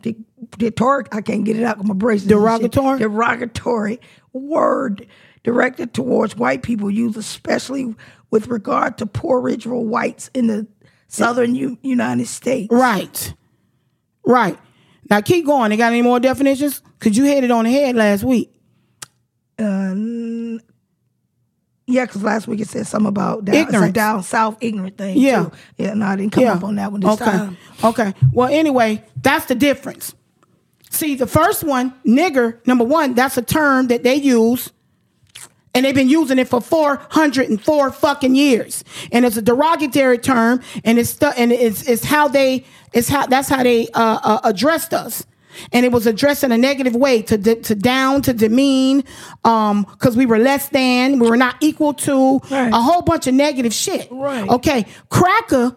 de, 0.00 0.16
detor- 0.56 1.06
I 1.12 1.20
can't 1.20 1.44
get 1.44 1.56
it 1.58 1.64
out. 1.64 1.78
Of 1.78 1.86
my 1.86 1.92
braces. 1.94 2.26
Derogatory? 2.26 2.98
Derogatory 2.98 4.00
word 4.32 5.06
directed 5.44 5.92
towards 5.92 6.34
white 6.36 6.62
people, 6.62 6.90
used 6.90 7.18
especially 7.18 7.94
with 8.30 8.48
regard 8.48 8.96
to 8.98 9.06
poor 9.06 9.40
original 9.40 9.84
whites 9.84 10.30
in 10.32 10.46
the 10.46 10.66
southern 11.10 11.54
U- 11.54 11.78
United 11.82 12.26
States. 12.26 12.72
Right. 12.72 13.34
Right. 14.24 14.58
Now 15.10 15.20
keep 15.20 15.44
going. 15.46 15.70
They 15.70 15.76
got 15.76 15.92
any 15.92 16.02
more 16.02 16.20
definitions? 16.20 16.82
Cause 17.00 17.16
you 17.16 17.24
hit 17.24 17.44
it 17.44 17.50
on 17.50 17.64
the 17.64 17.72
head 17.72 17.96
last 17.96 18.22
week. 18.24 18.52
Uh, 19.58 19.94
yeah, 21.86 22.06
because 22.06 22.22
last 22.22 22.46
week 22.46 22.60
it 22.60 22.68
said 22.68 22.86
something 22.86 23.08
about 23.08 23.44
down, 23.44 23.74
a 23.74 23.92
down 23.92 24.22
south 24.22 24.58
ignorant 24.60 24.96
thing. 24.96 25.18
Yeah. 25.18 25.44
too. 25.44 25.52
yeah. 25.76 25.94
No, 25.94 26.06
I 26.06 26.16
didn't 26.16 26.32
come 26.32 26.46
up 26.46 26.62
on 26.62 26.76
that 26.76 26.92
one 26.92 27.00
this 27.00 27.10
okay. 27.10 27.24
time. 27.24 27.56
Okay. 27.82 28.14
Well, 28.32 28.48
anyway, 28.48 29.04
that's 29.20 29.46
the 29.46 29.54
difference. 29.54 30.14
See, 30.90 31.14
the 31.16 31.26
first 31.26 31.64
one, 31.64 31.94
nigger, 32.06 32.64
number 32.66 32.84
one, 32.84 33.14
that's 33.14 33.36
a 33.36 33.42
term 33.42 33.88
that 33.88 34.02
they 34.02 34.14
use 34.16 34.70
And 35.74 35.84
they've 35.84 35.94
been 35.94 36.08
using 36.08 36.38
it 36.40 36.48
for 36.48 36.60
404 36.60 37.92
fucking 37.92 38.34
years. 38.34 38.82
And 39.12 39.24
it's 39.24 39.36
a 39.36 39.42
derogatory 39.42 40.18
term 40.18 40.60
and 40.84 40.98
it's 40.98 41.10
stu- 41.10 41.32
and 41.36 41.52
it's 41.52 41.88
it's 41.88 42.04
how 42.04 42.26
they 42.28 42.64
it's 42.92 43.08
how 43.08 43.26
that's 43.26 43.48
how 43.48 43.62
they 43.62 43.86
uh, 43.94 44.18
uh, 44.22 44.40
addressed 44.44 44.92
us. 44.92 45.24
And 45.72 45.84
it 45.86 45.92
was 45.92 46.06
addressed 46.06 46.42
in 46.44 46.50
a 46.52 46.58
negative 46.58 46.96
way 46.96 47.22
to 47.22 47.36
de- 47.38 47.56
to 47.62 47.74
down 47.76 48.22
to 48.22 48.32
demean 48.32 49.04
um 49.44 49.84
cuz 49.98 50.16
we 50.16 50.26
were 50.26 50.38
less 50.38 50.68
than, 50.70 51.18
we 51.20 51.28
were 51.30 51.36
not 51.36 51.54
equal 51.60 51.94
to 51.94 52.38
Right. 52.50 52.72
a 52.72 52.80
whole 52.80 53.02
bunch 53.02 53.26
of 53.28 53.34
negative 53.34 53.72
shit. 53.72 54.08
Right. 54.10 54.48
Okay, 54.48 54.86
cracker 55.08 55.76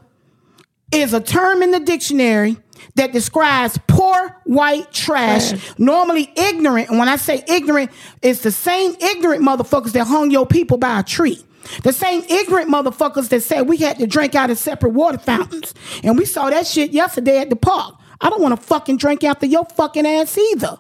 is 0.92 1.14
a 1.14 1.20
term 1.22 1.62
in 1.62 1.70
the 1.72 1.80
dictionary 1.80 2.58
that 2.96 3.12
describes 3.12 3.80
poor 3.88 4.36
white 4.46 4.92
trash, 4.92 5.50
Trash. 5.50 5.80
normally 5.80 6.32
ignorant. 6.36 6.90
And 6.90 7.00
when 7.00 7.10
I 7.10 7.16
say 7.18 7.44
ignorant, 7.48 7.92
it's 8.22 8.42
the 8.42 8.52
same 8.52 8.96
ignorant 9.00 9.44
motherfuckers 9.44 9.92
that 9.94 10.06
hung 10.06 10.32
your 10.32 10.46
people 10.46 10.78
by 10.78 11.00
a 11.00 11.04
tree. 11.04 11.44
The 11.84 11.94
same 11.94 12.24
ignorant 12.30 12.70
motherfuckers 12.70 13.30
that 13.30 13.42
said 13.42 13.70
we 13.70 13.78
had 13.78 13.98
to 14.00 14.08
drink 14.08 14.36
out 14.36 14.50
of 14.50 14.58
separate 14.58 14.90
water 14.92 15.18
fountains. 15.18 15.74
And 16.04 16.18
we 16.18 16.26
saw 16.26 16.50
that 16.50 16.68
shit 16.68 16.92
yesterday 16.92 17.40
at 17.40 17.50
the 17.50 17.56
park. 17.56 17.96
I 18.20 18.30
don't 18.30 18.42
want 18.42 18.60
to 18.60 18.66
fucking 18.66 18.98
drink 18.98 19.24
after 19.24 19.46
your 19.46 19.66
fucking 19.66 20.06
ass 20.06 20.38
either. 20.38 20.78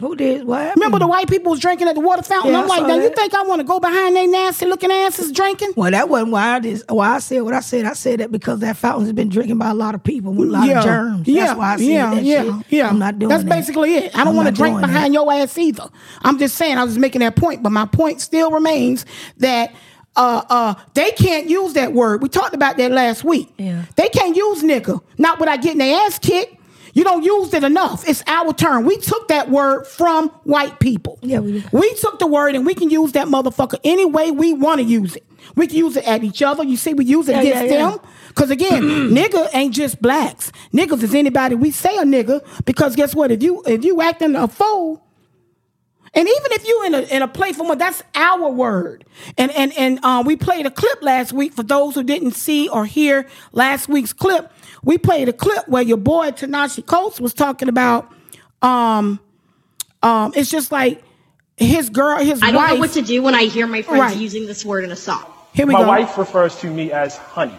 Who 0.00 0.14
did? 0.14 0.44
What 0.44 0.60
happened? 0.60 0.76
Remember 0.82 0.98
the 0.98 1.06
white 1.06 1.26
people 1.26 1.52
was 1.52 1.60
drinking 1.60 1.88
at 1.88 1.94
the 1.94 2.02
water 2.02 2.22
fountain? 2.22 2.52
Yeah, 2.52 2.60
I'm 2.60 2.68
like, 2.68 2.86
now 2.86 2.96
you 2.96 3.08
think 3.14 3.34
I 3.34 3.42
want 3.42 3.60
to 3.60 3.66
go 3.66 3.80
behind 3.80 4.14
they 4.14 4.26
nasty 4.26 4.66
looking 4.66 4.90
asses 4.90 5.32
drinking? 5.32 5.72
Well, 5.74 5.90
that 5.90 6.10
wasn't 6.10 6.32
why 6.32 6.56
I 6.56 6.58
did. 6.58 6.82
Why 6.88 7.14
I 7.14 7.18
said 7.18 7.40
what 7.40 7.54
I 7.54 7.60
said. 7.60 7.86
I 7.86 7.94
said 7.94 8.20
that 8.20 8.30
because 8.30 8.60
that 8.60 8.76
fountain 8.76 9.04
has 9.04 9.14
been 9.14 9.30
drinking 9.30 9.56
by 9.56 9.70
a 9.70 9.74
lot 9.74 9.94
of 9.94 10.04
people 10.04 10.34
with 10.34 10.50
a 10.50 10.52
lot 10.52 10.68
of 10.68 10.84
germs. 10.84 11.26
That's 11.26 11.58
why 11.58 11.74
I 11.74 11.76
said 11.76 11.86
yeah, 11.86 12.14
that 12.14 12.24
yeah, 12.24 12.42
shit. 12.42 12.66
yeah. 12.68 12.88
I'm 12.90 12.98
not 12.98 13.18
doing 13.18 13.30
That's 13.30 13.44
that. 13.44 13.48
basically 13.50 13.94
it. 13.94 14.16
I 14.16 14.24
don't 14.24 14.36
want 14.36 14.48
to 14.48 14.54
drink 14.54 14.80
behind 14.80 15.14
that. 15.14 15.18
your 15.18 15.32
ass 15.32 15.56
either. 15.56 15.88
I'm 16.22 16.38
just 16.38 16.56
saying 16.56 16.76
I 16.76 16.84
was 16.84 16.98
making 16.98 17.20
that 17.20 17.34
point, 17.34 17.62
but 17.62 17.70
my 17.70 17.86
point 17.86 18.20
still 18.20 18.50
remains 18.50 19.06
that 19.38 19.74
uh 20.16 20.42
uh 20.50 20.74
they 20.92 21.10
can't 21.12 21.48
use 21.48 21.72
that 21.72 21.94
word. 21.94 22.20
We 22.22 22.28
talked 22.28 22.54
about 22.54 22.76
that 22.76 22.90
last 22.92 23.24
week. 23.24 23.50
Yeah. 23.56 23.84
They 23.96 24.10
can't 24.10 24.36
use 24.36 24.62
nigga, 24.62 25.00
not 25.16 25.40
without 25.40 25.62
getting 25.62 25.78
their 25.78 26.04
ass 26.04 26.18
kicked. 26.18 26.55
You 26.96 27.04
don't 27.04 27.22
use 27.22 27.52
it 27.54 27.62
enough. 27.62 28.08
It's 28.08 28.22
our 28.26 28.54
turn. 28.54 28.86
We 28.86 28.96
took 28.98 29.28
that 29.28 29.50
word 29.50 29.86
from 29.86 30.30
white 30.44 30.80
people. 30.80 31.18
Yeah, 31.22 31.40
we 31.40 31.52
did. 31.60 31.72
We 31.72 31.94
took 31.96 32.18
the 32.18 32.26
word 32.26 32.56
and 32.56 32.64
we 32.66 32.74
can 32.74 32.90
use 32.90 33.12
that 33.12 33.28
motherfucker 33.28 33.78
any 33.84 34.06
way 34.06 34.30
we 34.32 34.54
want 34.54 34.80
to 34.80 34.84
use 34.86 35.14
it. 35.14 35.24
We 35.56 35.66
can 35.66 35.76
use 35.76 35.96
it 35.98 36.08
at 36.08 36.24
each 36.24 36.42
other. 36.42 36.64
You 36.64 36.78
see, 36.78 36.94
we 36.94 37.04
use 37.04 37.28
it 37.28 37.32
Yeah, 37.34 37.40
against 37.42 37.64
yeah, 37.72 37.78
yeah. 37.78 37.90
them. 37.90 38.00
Because 38.28 38.50
again, 38.50 38.82
nigga 39.14 39.48
ain't 39.54 39.74
just 39.74 40.02
blacks. 40.02 40.50
Niggas 40.72 41.02
is 41.02 41.14
anybody 41.14 41.54
we 41.54 41.70
say 41.70 41.96
a 41.98 42.02
nigga. 42.04 42.40
Because 42.64 42.96
guess 42.96 43.14
what? 43.14 43.30
If 43.30 43.42
you 43.42 43.62
if 43.66 43.84
you 43.84 44.00
acting 44.02 44.34
a 44.34 44.48
fool, 44.48 45.05
and 46.16 46.26
even 46.26 46.52
if 46.52 46.66
you 46.66 46.84
in 46.86 46.94
a 46.94 47.00
in 47.02 47.22
a 47.22 47.28
playful 47.28 47.66
mode, 47.66 47.78
that's 47.78 48.02
our 48.14 48.50
word. 48.50 49.04
And 49.38 49.50
and 49.52 49.72
and 49.76 50.00
uh, 50.02 50.22
we 50.26 50.34
played 50.36 50.66
a 50.66 50.70
clip 50.70 51.02
last 51.02 51.32
week 51.32 51.52
for 51.54 51.62
those 51.62 51.94
who 51.94 52.02
didn't 52.02 52.32
see 52.32 52.68
or 52.68 52.86
hear 52.86 53.28
last 53.52 53.88
week's 53.88 54.12
clip. 54.12 54.50
We 54.82 54.98
played 54.98 55.28
a 55.28 55.32
clip 55.32 55.68
where 55.68 55.82
your 55.82 55.96
boy 55.98 56.30
Ta-Nehisi 56.32 56.84
Coates 56.86 57.20
was 57.20 57.34
talking 57.34 57.68
about. 57.68 58.10
Um, 58.62 59.20
um, 60.02 60.32
it's 60.34 60.50
just 60.50 60.72
like 60.72 61.02
his 61.56 61.90
girl, 61.90 62.18
his 62.18 62.42
I 62.42 62.46
don't 62.46 62.56
wife. 62.56 62.74
know 62.74 62.80
what 62.80 62.92
to 62.92 63.02
do 63.02 63.22
when 63.22 63.34
I 63.34 63.44
hear 63.44 63.66
my 63.66 63.82
friends 63.82 64.00
Right. 64.00 64.16
using 64.16 64.46
this 64.46 64.64
word 64.64 64.84
in 64.84 64.92
a 64.92 64.96
song. 64.96 65.24
Here 65.52 65.66
we 65.66 65.72
My 65.74 65.80
go. 65.82 65.88
wife 65.88 66.18
refers 66.18 66.56
to 66.60 66.66
me 66.70 66.92
as 66.92 67.16
honey. 67.16 67.58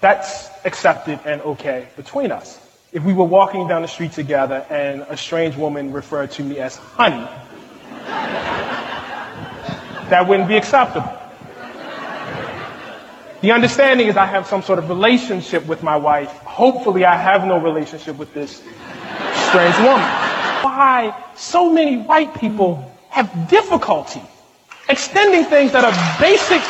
That's 0.00 0.50
accepted 0.64 1.20
and 1.24 1.40
okay 1.42 1.88
between 1.96 2.30
us. 2.32 2.58
If 2.92 3.02
we 3.04 3.12
were 3.12 3.24
walking 3.24 3.68
down 3.68 3.82
the 3.82 3.88
street 3.88 4.12
together 4.12 4.64
and 4.70 5.02
a 5.08 5.16
strange 5.16 5.56
woman 5.56 5.92
referred 5.92 6.30
to 6.32 6.42
me 6.44 6.58
as 6.58 6.76
honey, 6.76 7.26
that 10.08 10.26
wouldn't 10.28 10.48
be 10.48 10.56
acceptable. 10.56 11.12
The 13.42 13.52
understanding 13.52 14.08
is 14.08 14.16
I 14.16 14.26
have 14.26 14.46
some 14.46 14.62
sort 14.62 14.78
of 14.78 14.88
relationship 14.88 15.66
with 15.66 15.82
my 15.82 15.96
wife. 15.96 16.30
Hopefully, 16.30 17.04
I 17.04 17.16
have 17.16 17.44
no 17.44 17.58
relationship 17.58 18.16
with 18.16 18.32
this 18.32 18.62
strange 19.48 19.76
woman. 19.78 20.08
Why 20.62 21.14
so 21.36 21.70
many 21.70 21.98
white 21.98 22.34
people 22.34 22.92
have 23.10 23.48
difficulty 23.48 24.22
extending 24.88 25.44
things 25.44 25.72
that 25.72 25.84
are 25.84 25.92
basic 26.20 26.62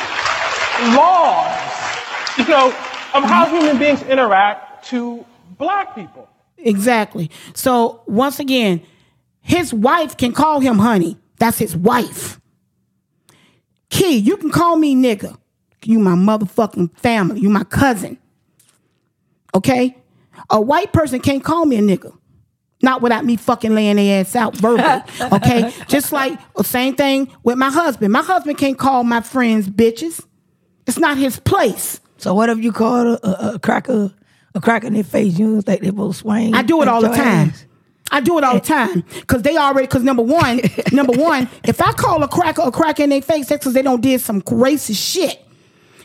laws, 0.97 2.39
you 2.39 2.47
know, 2.47 2.69
of 3.15 3.25
how 3.25 3.47
human 3.47 3.79
beings 3.79 4.03
interact 4.03 4.87
to 4.87 5.25
black 5.59 5.95
people. 5.95 6.29
Exactly. 6.59 7.31
So 7.55 8.03
once 8.07 8.41
again, 8.41 8.83
his 9.41 9.73
wife 9.73 10.17
can 10.17 10.33
call 10.33 10.61
him 10.61 10.79
honey. 10.79 11.19
That's 11.39 11.59
his 11.59 11.77
wife. 11.77 12.41
Key, 13.91 14.17
you 14.17 14.37
can 14.37 14.51
call 14.51 14.77
me 14.77 14.95
nigga. 14.95 15.37
You 15.85 15.99
my 15.99 16.13
motherfucking 16.15 16.99
family. 16.99 17.41
You 17.41 17.49
my 17.51 17.65
cousin. 17.65 18.19
Okay? 19.55 19.97
A 20.51 20.61
white 20.61 20.93
person 20.93 21.21
can't 21.21 21.45
call 21.45 21.65
me 21.65 21.77
a 21.77 21.81
nigga. 21.81 22.17
Not 22.83 23.01
without 23.01 23.25
me 23.25 23.37
fucking 23.37 23.75
laying 23.75 23.97
their 23.97 24.21
ass 24.21 24.37
out 24.37 24.57
verbally. 24.57 25.03
Okay? 25.33 25.73
Just 25.89 26.13
like 26.13 26.39
the 26.55 26.65
same 26.65 26.95
thing 26.95 27.33
with 27.43 27.57
my 27.57 27.71
husband. 27.71 28.13
My 28.13 28.23
husband 28.23 28.59
can't 28.59 28.79
call 28.79 29.05
my 29.05 29.21
friends 29.21 29.69
bitches. 29.69 30.25
It's 30.87 30.99
not 30.99 31.17
his 31.17 31.39
place. 31.41 32.01
So 32.19 32.35
what 32.35 32.49
if 32.49 32.59
you 32.59 32.73
call 32.73 33.15
a, 33.15 33.19
a, 33.23 33.51
a 33.55 33.59
cracker 33.59 34.13
a 34.55 34.61
crack 34.61 34.85
in 34.85 34.95
their 34.95 35.05
face? 35.05 35.39
You 35.39 35.53
don't 35.55 35.63
think 35.63 35.83
they 35.83 35.91
both 35.91 36.17
swing? 36.17 36.55
I 36.55 36.63
do 36.63 36.81
it 36.83 36.89
all 36.89 37.01
the 37.03 37.09
time. 37.09 37.49
ass? 37.51 37.66
I 38.11 38.21
do 38.21 38.39
it 38.39 38.45
all 38.45 38.55
the 38.55 38.73
eh. 38.73 38.87
time 38.87 39.05
because 39.21 39.43
they 39.43 39.57
already. 39.57 39.87
Because 39.87 40.03
number 40.03 40.23
one, 40.23 40.61
number 40.93 41.13
one, 41.13 41.49
if 41.65 41.81
I 41.81 41.93
call 41.93 42.23
a 42.23 42.29
cracker 42.29 42.63
a 42.63 42.71
cracker 42.71 43.03
in 43.03 43.11
their 43.11 43.23
face, 43.23 43.49
that's 43.49 43.61
because 43.61 43.75
they 43.75 43.83
don't 43.83 44.01
did 44.01 44.21
some 44.21 44.43
racist 44.43 45.13
shit. 45.13 45.43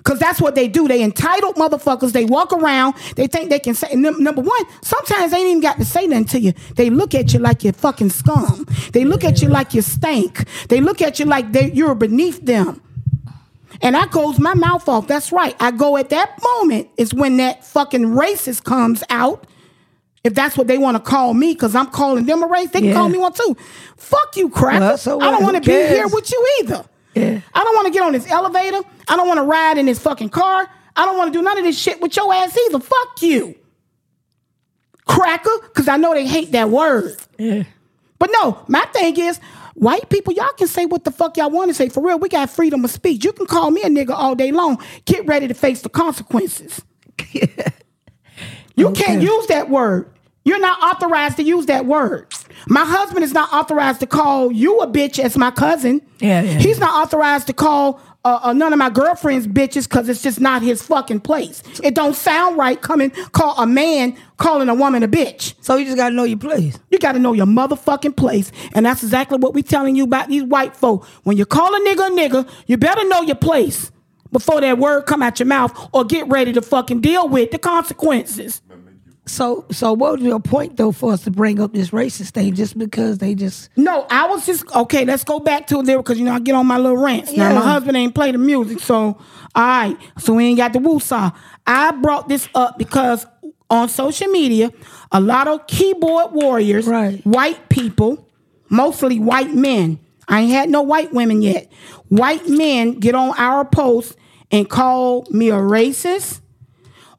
Because 0.03 0.17
that's 0.17 0.41
what 0.41 0.55
they 0.55 0.67
do. 0.67 0.87
They 0.87 1.03
entitled 1.03 1.57
motherfuckers. 1.57 2.11
They 2.11 2.25
walk 2.25 2.51
around. 2.53 2.95
They 3.15 3.27
think 3.27 3.51
they 3.51 3.59
can 3.59 3.75
say. 3.75 3.93
number 3.93 4.41
one, 4.41 4.65
sometimes 4.81 5.31
they 5.31 5.37
ain't 5.37 5.47
even 5.47 5.61
got 5.61 5.77
to 5.77 5.85
say 5.85 6.07
nothing 6.07 6.25
to 6.25 6.39
you. 6.39 6.53
They 6.75 6.89
look 6.89 7.13
at 7.13 7.33
you 7.33 7.39
like 7.39 7.63
you're 7.63 7.73
fucking 7.73 8.09
scum. 8.09 8.65
They 8.93 9.05
look 9.05 9.23
at 9.23 9.43
you 9.43 9.49
like 9.49 9.75
you 9.75 9.83
stink. 9.83 10.47
They 10.69 10.81
look 10.81 11.03
at 11.03 11.19
you 11.19 11.25
like 11.25 11.51
they, 11.51 11.71
you're 11.71 11.93
beneath 11.93 12.43
them. 12.43 12.81
And 13.83 13.95
I 13.95 14.07
goes 14.07 14.39
my 14.39 14.55
mouth 14.55 14.89
off. 14.89 15.07
That's 15.07 15.31
right. 15.31 15.55
I 15.59 15.69
go 15.69 15.97
at 15.97 16.09
that 16.09 16.41
moment 16.41 16.89
is 16.97 17.13
when 17.13 17.37
that 17.37 17.63
fucking 17.63 18.05
racist 18.05 18.63
comes 18.63 19.03
out. 19.09 19.45
If 20.23 20.35
that's 20.35 20.55
what 20.55 20.67
they 20.67 20.77
want 20.77 20.97
to 20.97 21.01
call 21.03 21.33
me, 21.33 21.53
because 21.53 21.73
I'm 21.75 21.87
calling 21.87 22.25
them 22.25 22.43
a 22.43 22.47
race, 22.47 22.69
they 22.69 22.79
can 22.79 22.89
Yeah. 22.89 22.95
call 22.95 23.09
me 23.09 23.17
one 23.17 23.33
too. 23.33 23.57
Fuck 23.97 24.37
you, 24.37 24.49
cracker. 24.49 24.79
Well, 24.79 24.97
so 24.97 25.19
I 25.19 25.31
don't 25.31 25.43
want 25.43 25.55
to 25.55 25.61
be 25.61 25.71
here 25.71 26.07
with 26.07 26.31
you 26.31 26.47
either. 26.61 26.85
Yeah. 27.15 27.39
I 27.53 27.63
don't 27.63 27.75
want 27.75 27.87
to 27.87 27.91
get 27.93 28.03
on 28.03 28.13
this 28.13 28.29
elevator. 28.29 28.81
I 29.07 29.15
don't 29.15 29.27
want 29.27 29.39
to 29.39 29.43
ride 29.43 29.77
in 29.77 29.85
this 29.87 29.99
fucking 29.99 30.29
car. 30.29 30.69
I 30.95 31.05
don't 31.05 31.17
want 31.17 31.33
to 31.33 31.39
do 31.39 31.43
none 31.43 31.57
of 31.57 31.63
this 31.63 31.77
shit 31.77 32.01
with 32.01 32.15
your 32.15 32.31
ass 32.33 32.55
either. 32.67 32.79
Fuck 32.79 33.21
you. 33.21 33.55
Cracker, 35.05 35.49
because 35.63 35.87
I 35.87 35.97
know 35.97 36.13
they 36.13 36.25
hate 36.27 36.51
that 36.51 36.69
word. 36.69 37.15
Yeah. 37.37 37.63
But 38.19 38.29
no, 38.33 38.63
my 38.67 38.81
thing 38.93 39.17
is, 39.19 39.39
white 39.73 40.07
people, 40.09 40.33
y'all 40.33 40.53
can 40.53 40.67
say 40.67 40.85
what 40.85 41.03
the 41.03 41.11
fuck 41.11 41.35
y'all 41.37 41.49
want 41.49 41.69
to 41.69 41.73
say. 41.73 41.89
For 41.89 42.05
real, 42.05 42.19
we 42.19 42.29
got 42.29 42.49
freedom 42.49 42.85
of 42.85 42.91
speech. 42.91 43.25
You 43.25 43.33
can 43.33 43.47
call 43.47 43.71
me 43.71 43.81
a 43.81 43.89
nigga 43.89 44.11
all 44.11 44.35
day 44.35 44.51
long. 44.51 44.77
Get 45.05 45.25
ready 45.25 45.47
to 45.47 45.53
face 45.55 45.81
the 45.81 45.89
consequences. 45.89 46.81
You 48.75 48.91
can't 48.91 49.21
use 49.21 49.47
that 49.47 49.69
word. 49.69 50.11
You're 50.43 50.59
not 50.59 50.81
authorized 50.81 51.37
to 51.37 51.43
use 51.43 51.67
that 51.67 51.85
word. 51.85 52.33
My 52.67 52.83
husband 52.83 53.23
is 53.23 53.31
not 53.31 53.53
authorized 53.53 53.99
to 53.99 54.07
call 54.07 54.51
you 54.51 54.79
a 54.79 54.87
bitch 54.87 55.19
as 55.19 55.37
my 55.37 55.51
cousin. 55.51 56.01
Yeah, 56.19 56.41
yeah. 56.41 56.57
He's 56.57 56.79
not 56.79 57.05
authorized 57.05 57.47
to 57.47 57.53
call 57.53 58.01
uh, 58.23 58.39
uh, 58.43 58.53
none 58.53 58.73
of 58.73 58.79
my 58.79 58.89
girlfriends 58.89 59.47
bitches 59.47 59.87
because 59.87 60.09
it's 60.09 60.21
just 60.21 60.39
not 60.39 60.61
his 60.61 60.81
fucking 60.81 61.19
place. 61.21 61.61
It 61.83 61.95
don't 61.95 62.15
sound 62.15 62.57
right 62.57 62.79
coming 62.79 63.11
call 63.31 63.55
a 63.59 63.67
man 63.67 64.17
calling 64.37 64.69
a 64.69 64.75
woman 64.75 65.03
a 65.03 65.07
bitch. 65.07 65.53
So 65.61 65.75
you 65.75 65.85
just 65.85 65.97
gotta 65.97 66.15
know 66.15 66.23
your 66.23 66.37
place. 66.37 66.77
You 66.89 66.99
got 66.99 67.13
to 67.13 67.19
know 67.19 67.33
your 67.33 67.45
motherfucking 67.47 68.15
place. 68.15 68.51
And 68.73 68.85
that's 68.85 69.03
exactly 69.03 69.37
what 69.37 69.53
we 69.53 69.63
telling 69.63 69.95
you 69.95 70.03
about 70.03 70.29
these 70.29 70.43
white 70.43 70.75
folk. 70.75 71.05
When 71.23 71.37
you 71.37 71.45
call 71.45 71.73
a 71.73 71.79
nigga 71.79 72.07
a 72.07 72.11
nigga, 72.11 72.49
you 72.67 72.77
better 72.77 73.07
know 73.07 73.21
your 73.21 73.35
place 73.35 73.91
before 74.31 74.61
that 74.61 74.77
word 74.77 75.01
come 75.05 75.21
out 75.21 75.39
your 75.39 75.47
mouth 75.47 75.89
or 75.93 76.03
get 76.05 76.27
ready 76.27 76.53
to 76.53 76.61
fucking 76.61 77.01
deal 77.01 77.27
with 77.27 77.51
the 77.51 77.57
consequences. 77.59 78.61
So 79.27 79.65
so 79.71 79.93
what 79.93 80.13
was 80.13 80.21
your 80.23 80.39
point 80.39 80.77
though 80.77 80.91
for 80.91 81.13
us 81.13 81.23
to 81.25 81.31
bring 81.31 81.59
up 81.59 81.73
this 81.73 81.91
racist 81.91 82.31
thing 82.31 82.55
just 82.55 82.77
because 82.77 83.19
they 83.19 83.35
just 83.35 83.69
No, 83.77 84.07
I 84.09 84.25
was 84.27 84.45
just 84.47 84.65
okay. 84.75 85.05
Let's 85.05 85.23
go 85.23 85.39
back 85.39 85.67
to 85.67 85.83
there 85.83 85.97
because 85.97 86.17
you 86.17 86.25
know 86.25 86.33
I 86.33 86.39
get 86.39 86.55
on 86.55 86.65
my 86.65 86.77
little 86.77 86.97
rants. 86.97 87.31
Now 87.31 87.53
my 87.53 87.61
husband 87.61 87.95
ain't 87.95 88.15
play 88.15 88.31
the 88.31 88.39
music, 88.39 88.79
so 88.79 88.95
all 88.97 89.17
right. 89.55 89.95
So 90.17 90.33
we 90.33 90.45
ain't 90.45 90.57
got 90.57 90.73
the 90.73 90.79
woosah. 90.79 91.33
I 91.67 91.91
brought 91.91 92.29
this 92.29 92.49
up 92.55 92.77
because 92.79 93.25
on 93.69 93.89
social 93.89 94.27
media, 94.27 94.71
a 95.11 95.21
lot 95.21 95.47
of 95.47 95.65
keyboard 95.67 96.31
warriors, 96.33 96.87
Right. 96.87 97.25
white 97.25 97.69
people, 97.69 98.27
mostly 98.69 99.19
white 99.19 99.53
men. 99.53 99.99
I 100.27 100.41
ain't 100.41 100.51
had 100.51 100.69
no 100.69 100.81
white 100.81 101.13
women 101.13 101.41
yet. 101.41 101.71
White 102.09 102.49
men 102.49 102.93
get 102.99 103.15
on 103.15 103.33
our 103.37 103.65
posts 103.65 104.15
and 104.51 104.69
call 104.69 105.25
me 105.31 105.49
a 105.49 105.55
racist. 105.55 106.41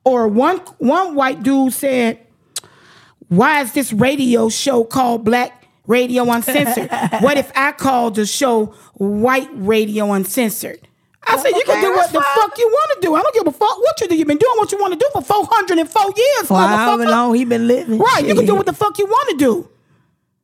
Or 0.05 0.27
one 0.27 0.59
one 0.79 1.15
white 1.15 1.43
dude 1.43 1.73
said, 1.73 2.19
why 3.29 3.63
is 3.63 3.73
this 3.73 3.93
radio 3.93 4.49
show 4.49 4.85
called 4.85 5.25
Black 5.25 5.63
Radio 5.87 6.31
Uncensored. 6.31 6.91
what 7.21 7.37
if 7.37 7.51
I 7.57 7.73
called 7.73 8.15
the 8.17 8.27
show 8.27 8.67
White 8.95 9.51
Radio 9.53 10.13
Uncensored? 10.13 10.89
I 11.25 11.37
said, 11.39 11.51
you 11.51 11.63
can 11.65 11.81
do 11.81 11.93
what 11.93 12.13
the 12.13 12.21
fuck 12.21 12.59
you 12.59 12.67
want 12.67 13.01
to 13.01 13.07
do. 13.07 13.15
I 13.15 13.23
don't 13.23 13.35
give 13.35 13.47
a 13.47 13.53
fuck 13.53 13.79
what 13.79 14.01
you 14.01 14.09
do. 14.09 14.17
You've 14.17 14.27
been 14.27 14.39
doing 14.39 14.57
what 14.57 14.73
you 14.73 14.79
want 14.79 14.93
to 14.93 14.99
do 14.99 15.09
for 15.13 15.23
404 15.23 16.03
years, 16.17 16.49
however 16.49 17.05
motherfucker. 17.05 17.09
long 17.09 17.35
he 17.35 17.45
been 17.45 17.69
living. 17.69 17.99
Right, 17.99 18.27
you 18.27 18.35
can 18.35 18.45
do 18.45 18.57
what 18.57 18.67
the 18.67 18.73
fuck 18.73 18.99
you 18.99 19.07
want 19.07 19.31
to 19.31 19.37
do. 19.37 19.69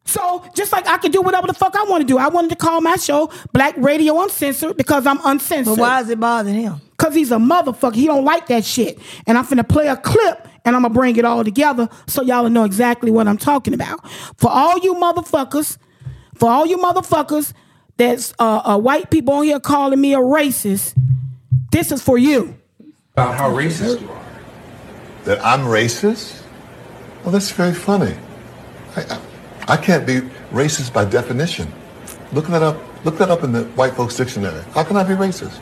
So 0.09 0.43
just 0.55 0.73
like 0.73 0.89
I 0.89 0.97
can 0.97 1.11
do 1.11 1.21
whatever 1.21 1.47
the 1.47 1.53
fuck 1.53 1.77
I 1.77 1.85
want 1.85 2.01
to 2.01 2.07
do, 2.07 2.17
I 2.17 2.29
wanted 2.29 2.49
to 2.51 2.57
call 2.57 2.81
my 2.81 2.97
show 2.97 3.31
Black 3.53 3.75
Radio 3.77 4.21
Uncensored 4.23 4.77
because 4.79 5.07
I'm 5.07 5.21
uncensored. 5.23 5.77
But 5.77 5.83
why 5.83 6.01
is 6.01 6.09
it 6.09 6.19
bothering 6.19 6.55
him? 6.55 6.81
Cause 6.97 7.15
he's 7.15 7.31
a 7.31 7.37
motherfucker. 7.37 7.95
He 7.95 8.07
don't 8.07 8.25
like 8.25 8.47
that 8.47 8.65
shit. 8.65 8.99
And 9.27 9.37
I'm 9.37 9.45
finna 9.45 9.69
play 9.69 9.87
a 9.87 9.97
clip 9.97 10.49
and 10.65 10.75
I'm 10.75 10.83
gonna 10.83 10.95
bring 10.95 11.17
it 11.17 11.27
all 11.27 11.45
together 11.45 11.91
so 12.07 12.23
y'all 12.23 12.43
will 12.43 12.51
know 12.51 12.65
exactly 12.65 13.11
what 13.11 13.29
I'm 13.29 13.37
talking 13.37 13.75
about. 13.75 14.01
For 14.39 14.51
all 14.51 14.79
you 14.79 14.95
motherfuckers, 14.95 15.77
for 16.35 16.51
all 16.51 16.65
you 16.65 16.79
motherfuckers 16.79 17.53
that's 17.99 18.33
uh, 18.39 18.63
uh, 18.65 18.79
white 18.79 19.11
people 19.11 19.35
on 19.35 19.45
here 19.45 19.61
calling 19.61 20.01
me 20.01 20.15
a 20.15 20.19
racist, 20.19 20.95
this 21.71 21.93
is 21.93 22.03
for 22.03 22.17
you. 22.17 22.57
About 23.13 23.37
how 23.37 23.51
racist 23.51 24.01
you 24.01 24.11
are. 24.11 24.25
That 25.25 25.45
I'm 25.45 25.61
racist? 25.61 26.43
Well, 27.23 27.33
that's 27.33 27.51
very 27.51 27.75
funny. 27.75 28.17
I, 28.97 29.03
I, 29.03 29.21
I 29.69 29.77
can't 29.77 30.07
be 30.07 30.21
racist 30.51 30.95
by 30.95 31.05
definition. 31.05 31.71
Look 32.33 32.47
that 32.47 32.63
up. 32.63 32.79
Look 33.05 33.19
that 33.19 33.31
up 33.31 33.45
in 33.45 33.53
the 33.53 33.65
white 33.65 33.95
folks 33.95 34.17
dictionary. 34.17 34.65
How 34.73 34.83
can 34.83 34.97
I 34.97 35.05
be 35.05 35.15
racist? 35.15 35.61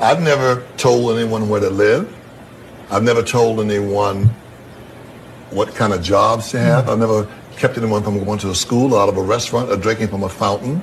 I've 0.00 0.22
never 0.22 0.64
told 0.76 1.18
anyone 1.18 1.48
where 1.48 1.60
to 1.60 1.68
live. 1.68 2.16
I've 2.90 3.02
never 3.02 3.22
told 3.22 3.60
anyone 3.60 4.30
what 5.50 5.74
kind 5.74 5.92
of 5.92 6.02
jobs 6.02 6.50
to 6.52 6.60
have. 6.60 6.84
Hmm. 6.84 6.90
I've 6.90 6.98
never 6.98 7.28
kept 7.56 7.76
anyone 7.76 8.02
from 8.02 8.24
going 8.24 8.38
to 8.38 8.50
a 8.50 8.54
school, 8.54 8.96
out 8.96 9.08
of 9.08 9.16
a 9.16 9.22
restaurant, 9.22 9.70
or 9.70 9.76
drinking 9.76 10.08
from 10.08 10.22
a 10.22 10.28
fountain. 10.28 10.80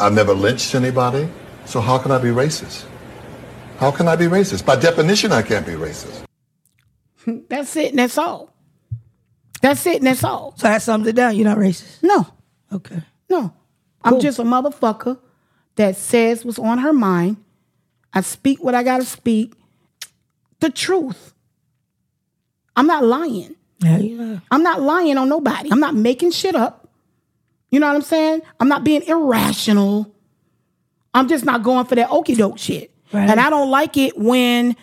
I've 0.00 0.14
never 0.14 0.34
lynched 0.34 0.74
anybody. 0.74 1.28
So 1.66 1.80
how 1.80 1.98
can 1.98 2.10
I 2.10 2.18
be 2.18 2.28
racist? 2.28 2.86
How 3.78 3.90
can 3.90 4.08
I 4.08 4.16
be 4.16 4.24
racist? 4.24 4.64
By 4.64 4.76
definition, 4.76 5.32
I 5.32 5.42
can't 5.42 5.66
be 5.66 5.72
racist. 5.72 6.24
That's 7.48 7.76
it 7.76 7.90
and 7.90 7.98
that's 7.98 8.18
all. 8.18 8.55
That's 9.66 9.84
it 9.86 9.96
and 9.96 10.06
that's 10.06 10.22
all. 10.22 10.54
So 10.56 10.68
that 10.68 10.80
sums 10.80 11.06
it 11.08 11.16
down. 11.16 11.34
You're 11.34 11.44
not 11.48 11.58
racist. 11.58 12.02
No, 12.02 12.26
Okay. 12.72 13.02
no. 13.28 13.52
I'm 14.04 14.20
just 14.20 14.38
a 14.38 14.42
motherfucker 14.44 15.18
that 15.74 15.96
says 15.96 16.44
what's 16.44 16.60
on 16.60 16.78
her 16.78 16.92
mind. 16.92 17.38
I 18.14 18.20
speak 18.20 18.62
what 18.62 18.74
I 18.76 18.84
gotta 18.84 19.04
speak. 19.04 19.54
The 20.60 20.70
truth. 20.70 21.34
I'm 22.76 22.86
not 22.86 23.04
lying. 23.04 23.56
Yeah, 23.80 23.98
you 23.98 24.16
know. 24.16 24.40
I'm 24.52 24.62
not 24.62 24.80
lying 24.80 25.18
on 25.18 25.28
nobody. 25.28 25.70
I'm 25.72 25.80
not 25.80 25.96
making 25.96 26.30
shit 26.30 26.54
up. 26.54 26.88
You 27.70 27.80
know 27.80 27.88
what 27.88 27.96
I'm 27.96 28.02
saying? 28.02 28.42
I'm 28.60 28.68
not 28.68 28.84
being 28.84 29.02
irrational. 29.02 30.14
I'm 31.12 31.26
just 31.28 31.44
not 31.44 31.64
going 31.64 31.86
for 31.86 31.96
that 31.96 32.08
okie 32.10 32.36
doke 32.36 32.58
shit. 32.58 32.92
Right. 33.12 33.28
And 33.28 33.40
I 33.40 33.50
don't 33.50 33.70
like 33.70 33.96
it 33.96 34.16
when, 34.16 34.76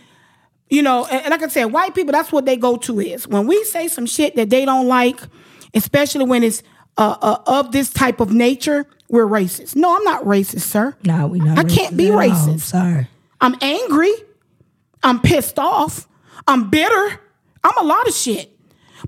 you 0.74 0.82
know, 0.82 1.06
and, 1.06 1.22
and 1.22 1.30
like 1.30 1.44
I 1.44 1.48
said, 1.50 1.66
white 1.66 1.94
people, 1.94 2.14
that's 2.14 2.32
what 2.32 2.46
they 2.46 2.58
go 2.58 2.78
to 2.78 3.00
is. 3.00 3.28
When 3.28 3.46
we 3.46 3.64
say 3.64 3.88
some 3.88 4.08
shit 4.08 4.36
that 4.38 4.50
they 4.50 4.66
don't 4.66 4.88
like, 4.88 5.20
especially 5.76 6.26
when 6.26 6.42
it's 6.42 6.64
uh, 6.98 7.16
uh, 7.22 7.44
of 7.46 7.72
this 7.72 7.94
type 7.94 8.20
of 8.20 8.32
nature, 8.32 8.88
we're 9.08 9.28
racist. 9.28 9.76
No, 9.76 9.96
I'm 9.96 10.04
not 10.04 10.24
racist, 10.24 10.62
sir. 10.62 10.98
No, 11.04 11.28
we 11.28 11.38
not. 11.38 11.60
I 11.60 11.64
can't 11.64 11.96
be 11.96 12.08
at 12.08 12.14
all. 12.14 12.20
racist. 12.22 12.62
Sorry. 12.62 13.08
I'm 13.40 13.56
angry. 13.62 14.12
I'm 15.04 15.22
pissed 15.22 15.60
off. 15.60 16.08
I'm 16.48 16.72
bitter. 16.72 17.20
I'm 17.64 17.78
a 17.78 17.84
lot 17.84 18.08
of 18.08 18.16
shit. 18.16 18.50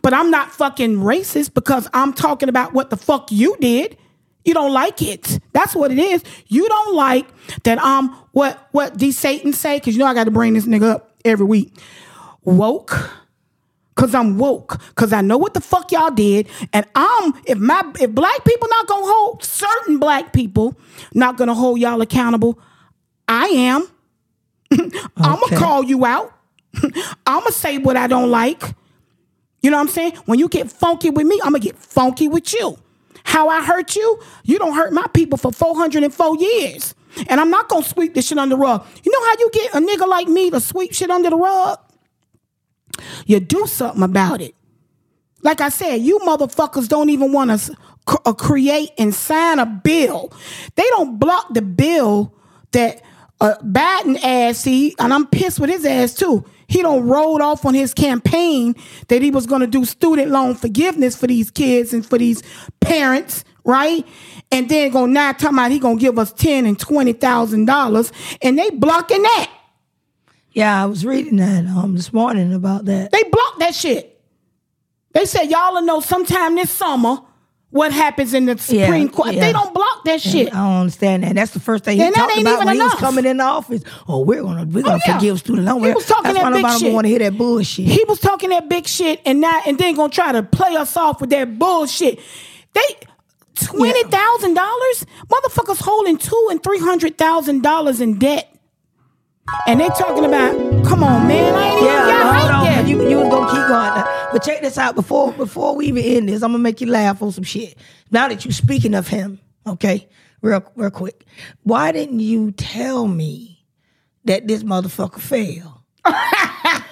But 0.04 0.14
I'm 0.14 0.30
not 0.30 0.52
fucking 0.52 0.98
racist 0.98 1.56
because 1.56 1.90
I'm 1.96 2.14
talking 2.14 2.48
about 2.48 2.74
what 2.74 2.92
the 2.92 2.98
fuck 2.98 3.32
you 3.32 3.58
did. 3.60 3.98
You 4.44 4.54
don't 4.54 4.72
like 4.72 5.02
it. 5.02 5.40
That's 5.54 5.74
what 5.74 5.92
it 5.92 5.98
is. 5.98 6.24
You 6.46 6.70
don't 6.70 6.94
like 6.94 7.26
that 7.64 7.80
I'm 7.82 8.10
what 8.34 8.68
what 8.72 8.98
D 8.98 9.12
Satan 9.12 9.52
say, 9.52 9.80
cause 9.80 9.96
you 9.96 10.00
know 10.00 10.06
I 10.06 10.14
gotta 10.14 10.30
bring 10.30 10.54
this 10.54 10.68
nigga 10.68 10.92
up 10.92 11.15
every 11.26 11.46
week. 11.46 11.74
Woke. 12.44 13.12
Cause 13.96 14.14
I'm 14.14 14.38
woke. 14.38 14.82
Cause 14.96 15.14
I 15.14 15.22
know 15.22 15.38
what 15.38 15.54
the 15.54 15.62
fuck 15.62 15.92
y'all 15.92 16.12
did. 16.12 16.48
And 16.74 16.86
I'm 16.96 17.34
if 17.46 17.58
my 17.58 17.82
if 18.00 18.12
black 18.12 18.44
people 18.44 18.68
not 18.68 18.88
gonna 18.88 19.06
hold 19.06 19.44
certain 19.44 20.00
black 20.00 20.34
people 20.34 20.78
not 21.14 21.38
gonna 21.38 21.54
hold 21.54 21.80
y'all 21.80 22.02
accountable, 22.02 22.60
I 23.28 23.46
am. 23.48 23.88
I'ma 25.18 25.48
call 25.58 25.84
you 25.84 26.06
out. 26.06 26.34
I'm 27.26 27.40
gonna 27.40 27.52
say 27.54 27.78
what 27.78 27.96
I 27.96 28.08
don't 28.08 28.30
like. 28.30 28.64
You 29.62 29.72
know 29.72 29.78
what 29.78 29.84
I'm 29.84 29.94
saying? 29.94 30.16
When 30.26 30.40
you 30.40 30.50
get 30.50 30.70
funky 30.70 31.10
with 31.10 31.26
me, 31.26 31.40
I'm 31.44 31.54
gonna 31.54 31.60
get 31.60 31.78
funky 31.78 32.28
with 32.28 32.54
you. 32.54 32.78
How 33.24 33.48
I 33.48 33.64
hurt 33.64 33.96
you, 33.96 34.20
you 34.44 34.60
don't 34.60 34.74
hurt 34.74 34.94
my 34.94 35.08
people 35.14 35.38
for 35.38 35.52
404 35.52 36.36
years. 36.38 36.94
And 37.28 37.40
I'm 37.40 37.50
not 37.50 37.70
gonna 37.70 37.86
sweep 37.86 38.14
this 38.14 38.28
shit 38.28 38.38
under 38.38 38.56
the 38.56 38.62
rug. 38.62 38.86
You 39.04 39.12
know 39.12 39.26
how 39.26 39.36
you 39.40 39.50
get 39.52 39.74
a 39.76 39.80
nigga 39.80 40.08
like 40.08 40.28
me 40.28 40.50
to 40.52 40.60
sweep 40.60 40.94
shit 40.94 41.10
under 41.10 41.30
the 41.30 41.38
rug? 41.38 41.80
You 43.26 43.40
do 43.40 43.66
something 43.68 44.04
about 44.04 44.42
it. 44.42 44.56
Like 45.42 45.62
I 45.62 45.70
said, 45.70 45.98
you 45.98 46.20
motherfuckers 46.20 46.88
don't 46.88 47.10
even 47.10 47.32
want 47.32 47.60
to 47.60 47.78
uh, 48.08 48.34
create 48.34 48.92
and 48.98 49.14
sign 49.14 49.60
a 49.60 49.66
bill. 49.66 50.34
They 50.76 50.88
don't 50.90 51.20
block 51.20 51.54
the 51.54 51.62
bill 51.62 52.34
that 52.72 53.02
uh, 53.42 53.56
Biden 53.64 54.18
ass 54.24 54.64
he, 54.64 54.96
and 55.00 55.14
I'm 55.14 55.28
pissed 55.28 55.60
with 55.60 55.70
his 55.70 55.86
ass 55.86 56.14
too. 56.14 56.46
He 56.68 56.82
don't 56.82 57.08
rolled 57.08 57.42
off 57.42 57.66
on 57.66 57.74
his 57.74 57.94
campaign 57.94 58.76
that 59.08 59.22
he 59.22 59.30
was 59.30 59.46
going 59.46 59.62
to 59.62 59.68
do 59.68 59.86
student 59.86 60.32
loan 60.32 60.56
forgiveness 60.56 61.16
for 61.16 61.28
these 61.28 61.52
kids 61.52 61.94
and 61.94 62.06
for 62.06 62.18
these 62.18 62.42
parents, 62.80 63.44
right? 63.66 64.06
And 64.52 64.70
then 64.70 64.92
go 64.92 65.06
now 65.06 65.32
talking 65.34 65.58
about 65.58 65.72
he 65.72 65.80
gonna 65.80 66.00
give 66.00 66.18
us 66.20 66.32
ten 66.32 66.66
and 66.66 66.80
twenty 66.80 67.14
thousand 67.14 67.66
dollars, 67.66 68.12
and 68.42 68.58
they 68.58 68.70
blocking 68.70 69.22
that. 69.24 69.52
Yeah, 70.52 70.82
I 70.82 70.86
was 70.86 71.06
reading 71.06 71.38
that 71.38 71.66
um 71.66 71.96
this 71.96 72.14
morning 72.14 72.54
about 72.54 72.86
that. 72.86 73.12
They 73.12 73.24
blocked 73.24 73.60
that 73.60 73.76
shit. 73.76 74.12
They 75.14 75.26
said 75.26 75.46
y'all 75.46 75.74
will 75.74 75.82
know 75.82 76.00
sometime 76.00 76.56
this 76.56 76.72
summer 76.72 77.18
what 77.72 77.92
happens 77.92 78.34
in 78.34 78.46
the 78.46 78.54
Yeah, 78.70 78.86
Supreme 78.86 79.10
Court. 79.10 79.34
yeah. 79.34 79.42
They 79.48 79.52
don't 79.52 79.74
block 79.74 80.06
that 80.06 80.22
shit. 80.22 80.48
I 80.54 80.58
don't 80.58 80.78
understand 80.82 81.24
that. 81.24 81.36
That's 81.36 81.52
the 81.52 81.60
first 81.60 81.84
thing 81.84 81.98
he 81.98 82.04
And 82.04 82.14
that 82.14 82.20
talked 82.20 82.32
ain't 82.38 82.42
about 82.42 82.54
even 82.56 82.68
when 82.68 82.76
he 82.76 82.82
was 82.82 82.94
coming 82.96 83.26
in 83.26 83.38
the 83.38 83.44
office. 83.44 83.82
Oh, 84.08 84.22
we're 84.22 84.42
gonna 84.44 84.64
we're 84.66 84.84
gonna 84.84 84.96
Oh, 84.96 85.00
yeah. 85.06 85.18
forgive 85.18 85.40
student 85.40 85.66
loan. 85.68 85.84
He 85.84 85.92
was 85.94 86.06
talking 86.06 86.24
That's 86.24 86.38
that 86.38 86.44
why 86.44 86.52
big 86.54 86.62
nobody 86.64 86.80
shit. 86.86 86.94
want 86.94 87.06
to 87.06 87.10
hear 87.10 87.20
that 87.20 87.38
bullshit. 87.38 87.86
He 87.88 88.04
was 88.08 88.20
talking 88.22 88.52
that 88.52 88.70
big 88.70 88.88
shit 88.88 89.20
and 89.26 89.42
not 89.42 89.68
and 89.68 89.78
then 89.78 89.96
gonna 89.96 90.10
try 90.14 90.32
to 90.32 90.44
play 90.44 90.76
us 90.78 90.96
off 90.96 91.20
with 91.20 91.32
that 91.32 91.60
bullshit. 91.60 92.20
They 92.74 92.82
twenty 93.56 94.04
thousand 94.04 94.54
dollars? 94.54 95.06
Motherfuckers 95.28 95.82
holding 95.82 96.18
two 96.18 96.48
and 96.52 96.62
three 96.62 96.80
hundred 96.80 97.18
thousand 97.18 97.64
dollars 97.64 98.02
in 98.02 98.20
debt. 98.20 98.52
And 99.68 99.80
they 99.80 99.88
talking 99.90 100.26
about, 100.26 100.54
come 100.86 101.04
on, 101.04 101.28
man, 101.28 101.54
I 101.54 101.68
ain't 101.68 101.76
even 101.78 101.86
yeah, 101.86 102.08
got 102.08 102.24
hold 102.24 102.50
hype 102.50 102.60
on. 102.60 102.66
yet. 102.66 102.88
You 102.88 103.10
you 103.10 103.18
was 103.20 103.30
gonna 103.30 103.52
keep 103.52 103.68
going, 103.68 104.30
but 104.32 104.44
check 104.44 104.62
this 104.62 104.78
out 104.78 104.96
before 104.96 105.32
before 105.34 105.76
we 105.76 105.88
even 105.88 106.04
end 106.04 106.30
this. 106.30 106.42
I'm 106.42 106.52
gonna 106.52 106.64
make 106.64 106.82
you 106.82 106.88
laugh 106.88 107.22
on 107.22 107.32
some 107.32 107.44
shit. 107.44 107.78
Now 108.12 108.28
that 108.28 108.44
you're 108.44 108.52
speaking 108.52 108.96
of 108.96 109.08
him, 109.08 109.40
okay, 109.68 110.08
real 110.42 110.64
real 110.76 110.90
quick. 110.90 111.26
Why 111.64 111.92
didn't 111.92 112.22
you 112.22 112.52
tell 112.54 113.08
me 113.08 113.66
that 114.26 114.48
this 114.48 114.64
motherfucker 114.64 115.20
failed? 115.20 115.74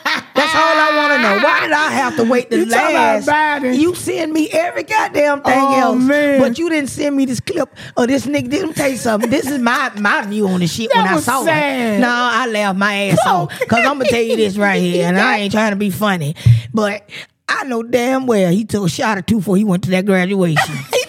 That's 0.44 0.56
all 0.56 0.62
I 0.62 0.98
want 0.98 1.14
to 1.14 1.22
know. 1.22 1.44
Why 1.48 1.60
did 1.62 1.72
I 1.72 1.90
have 1.92 2.16
to 2.18 2.24
wait 2.26 2.50
the 2.50 2.58
You 2.60 2.66
last? 2.66 3.80
You 3.80 3.96
send 3.96 4.34
me 4.34 4.50
every 4.52 4.84
goddamn 4.84 5.42
thing 5.42 5.54
Oh, 5.58 5.80
else, 5.80 6.04
man. 6.04 6.40
but 6.42 6.58
you 6.60 6.70
didn't 6.70 6.90
send 6.90 7.16
me 7.16 7.26
this 7.26 7.40
clip 7.40 7.74
of 7.96 8.08
this 8.08 8.26
nigga. 8.26 8.50
Me 8.68 8.74
tell 8.74 8.90
you 8.90 8.98
something. 8.98 9.30
This 9.30 9.50
is 9.50 9.60
my 9.60 9.92
my 10.00 10.22
view 10.26 10.48
on 10.48 10.60
the 10.60 10.68
shit 10.68 10.90
That 10.94 11.06
when 11.06 11.14
I 11.14 11.20
saw 11.22 11.44
sad. 11.46 11.96
it. 11.96 12.00
No, 12.02 12.10
I 12.10 12.48
laughed 12.48 12.78
my 12.78 12.94
ass 13.10 13.20
off 13.26 13.58
because 13.60 13.80
I'm 13.86 13.98
gonna 14.00 14.06
tell 14.06 14.22
you 14.22 14.36
this 14.36 14.58
right 14.58 14.82
here, 14.82 15.08
and 15.08 15.18
I 15.20 15.38
ain't 15.40 15.52
trying 15.54 15.72
to 15.72 15.78
be 15.78 15.90
funny, 15.90 16.36
but 16.74 17.10
I 17.48 17.64
know 17.66 17.84
damn 17.84 18.26
well 18.28 18.52
he 18.52 18.66
took 18.66 18.86
a 18.86 18.90
shot 18.90 19.18
or 19.18 19.22
two 19.22 19.38
before 19.38 19.56
he 19.58 19.64
went 19.64 19.84
to 19.86 19.92
that 19.92 20.06
graduation. 20.06 20.76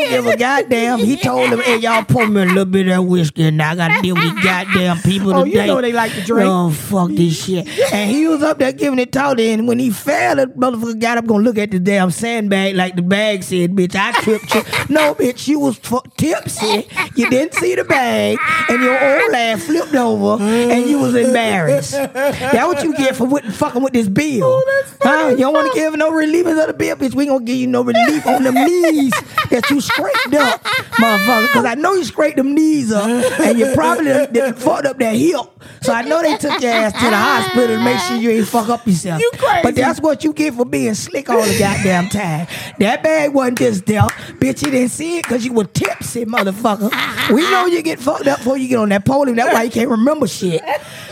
He 0.00 0.06
probably 0.08 0.16
I 0.16 0.22
don't 0.22 0.24
give 0.24 0.26
a 0.26 0.36
goddamn. 0.36 0.98
He 0.98 1.16
told 1.16 1.52
them, 1.52 1.60
"Hey, 1.60 1.76
y'all 1.78 2.04
pour 2.04 2.26
me 2.26 2.42
a 2.42 2.46
little 2.46 2.64
bit 2.64 2.88
of 2.88 2.94
that 2.94 3.02
whiskey, 3.02 3.44
and 3.44 3.60
I 3.62 3.74
gotta 3.74 4.00
deal 4.02 4.14
with 4.14 4.42
goddamn 4.42 4.98
people 5.02 5.34
Oh, 5.36 5.44
you 5.44 5.52
today." 5.52 5.66
know 5.66 5.80
they 5.80 5.92
like 5.92 6.12
to 6.12 6.22
drink. 6.22 6.48
Oh, 6.48 6.70
fuck 6.70 7.10
this 7.10 7.44
shit. 7.44 7.66
And 7.92 8.10
he 8.10 8.26
was 8.28 8.42
up 8.42 8.58
there 8.58 8.72
giving 8.72 8.98
it 8.98 9.12
talk, 9.12 9.38
and 9.38 9.66
when 9.68 9.78
he 9.78 9.90
fell, 9.90 10.36
the 10.36 10.46
motherfucker 10.46 10.98
got 11.00 11.18
up 11.18 11.26
gonna 11.26 11.42
look 11.44 11.58
at 11.58 11.70
the 11.70 11.78
damn 11.80 12.10
sandbag 12.10 12.74
like 12.76 12.96
the 12.96 13.02
bag 13.02 13.42
said, 13.42 13.72
"Bitch, 13.72 13.94
I 13.94 14.12
tripped 14.22 14.54
you." 14.54 14.62
no, 14.88 15.14
bitch, 15.14 15.48
you 15.48 15.58
was 15.60 15.78
tipsy. 16.16 16.88
You 17.16 17.28
didn't 17.30 17.54
see 17.54 17.74
the 17.74 17.84
bag, 17.84 18.38
and 18.68 18.82
your 18.82 18.92
old 18.94 19.34
ass 19.34 19.64
flipped 19.64 19.94
over, 19.94 20.42
and 20.42 20.88
you 20.88 20.98
was 20.98 21.14
embarrassed. 21.14 21.92
That 21.92 22.66
what 22.66 22.82
you 22.82 22.94
get 22.96 23.16
for 23.16 23.26
with, 23.26 23.44
fucking 23.54 23.82
with 23.82 23.92
this 23.92 24.08
bill. 24.08 24.44
Oh, 24.44 24.82
that's 24.82 24.96
huh? 25.02 25.28
You 25.30 25.36
don't 25.38 25.52
want 25.54 25.72
to 25.72 25.78
give 25.78 25.96
no 25.96 26.10
relief 26.10 26.46
of 26.46 26.56
the 26.66 26.72
bill, 26.72 26.96
bitch. 26.96 27.14
We 27.14 27.26
gonna 27.26 27.44
give 27.44 27.56
you 27.56 27.66
no 27.66 27.82
relief 27.82 28.26
on 28.26 28.44
the 28.44 28.52
knees 28.52 29.12
that 29.50 29.68
you 29.70 29.80
scraped 29.82 30.34
up, 30.34 30.62
motherfucker, 30.64 31.46
because 31.48 31.64
I 31.64 31.74
know 31.74 31.92
you 31.94 32.04
scraped 32.04 32.36
them 32.36 32.54
knees 32.54 32.92
up, 32.92 33.04
and 33.40 33.58
you 33.58 33.72
probably 33.74 34.06
done- 34.06 34.32
done 34.32 34.54
fucked 34.54 34.86
up 34.86 34.98
that 34.98 35.14
hip. 35.14 35.40
So 35.82 35.92
I 35.92 36.02
know 36.02 36.22
they 36.22 36.36
took 36.36 36.60
your 36.60 36.72
ass 36.72 36.92
to 36.92 37.10
the 37.10 37.16
hospital 37.16 37.68
to 37.76 37.84
make 37.84 37.98
sure 38.00 38.16
you 38.16 38.30
ain't 38.30 38.48
fuck 38.48 38.68
up 38.68 38.86
yourself. 38.86 39.20
You 39.20 39.30
crazy. 39.36 39.60
But 39.62 39.74
that's 39.76 40.00
what 40.00 40.24
you 40.24 40.32
get 40.32 40.54
for 40.54 40.64
being 40.64 40.94
slick 40.94 41.28
all 41.30 41.42
the 41.42 41.58
goddamn 41.58 42.08
time. 42.08 42.46
That 42.78 43.02
bag 43.02 43.32
wasn't 43.34 43.58
just 43.58 43.86
there. 43.86 44.02
Bitch, 44.40 44.64
you 44.64 44.70
didn't 44.70 44.90
see 44.90 45.18
it 45.18 45.22
because 45.24 45.44
you 45.44 45.52
were 45.52 45.64
tipsy, 45.64 46.24
motherfucker. 46.24 46.90
We 47.32 47.42
know 47.50 47.66
you 47.66 47.82
get 47.82 47.98
fucked 48.00 48.26
up 48.26 48.38
before 48.38 48.56
you 48.56 48.68
get 48.68 48.78
on 48.78 48.88
that 48.90 49.04
podium. 49.04 49.36
That's 49.36 49.52
why 49.52 49.62
you 49.64 49.70
can't 49.70 49.88
remember 49.90 50.26
shit. 50.26 50.62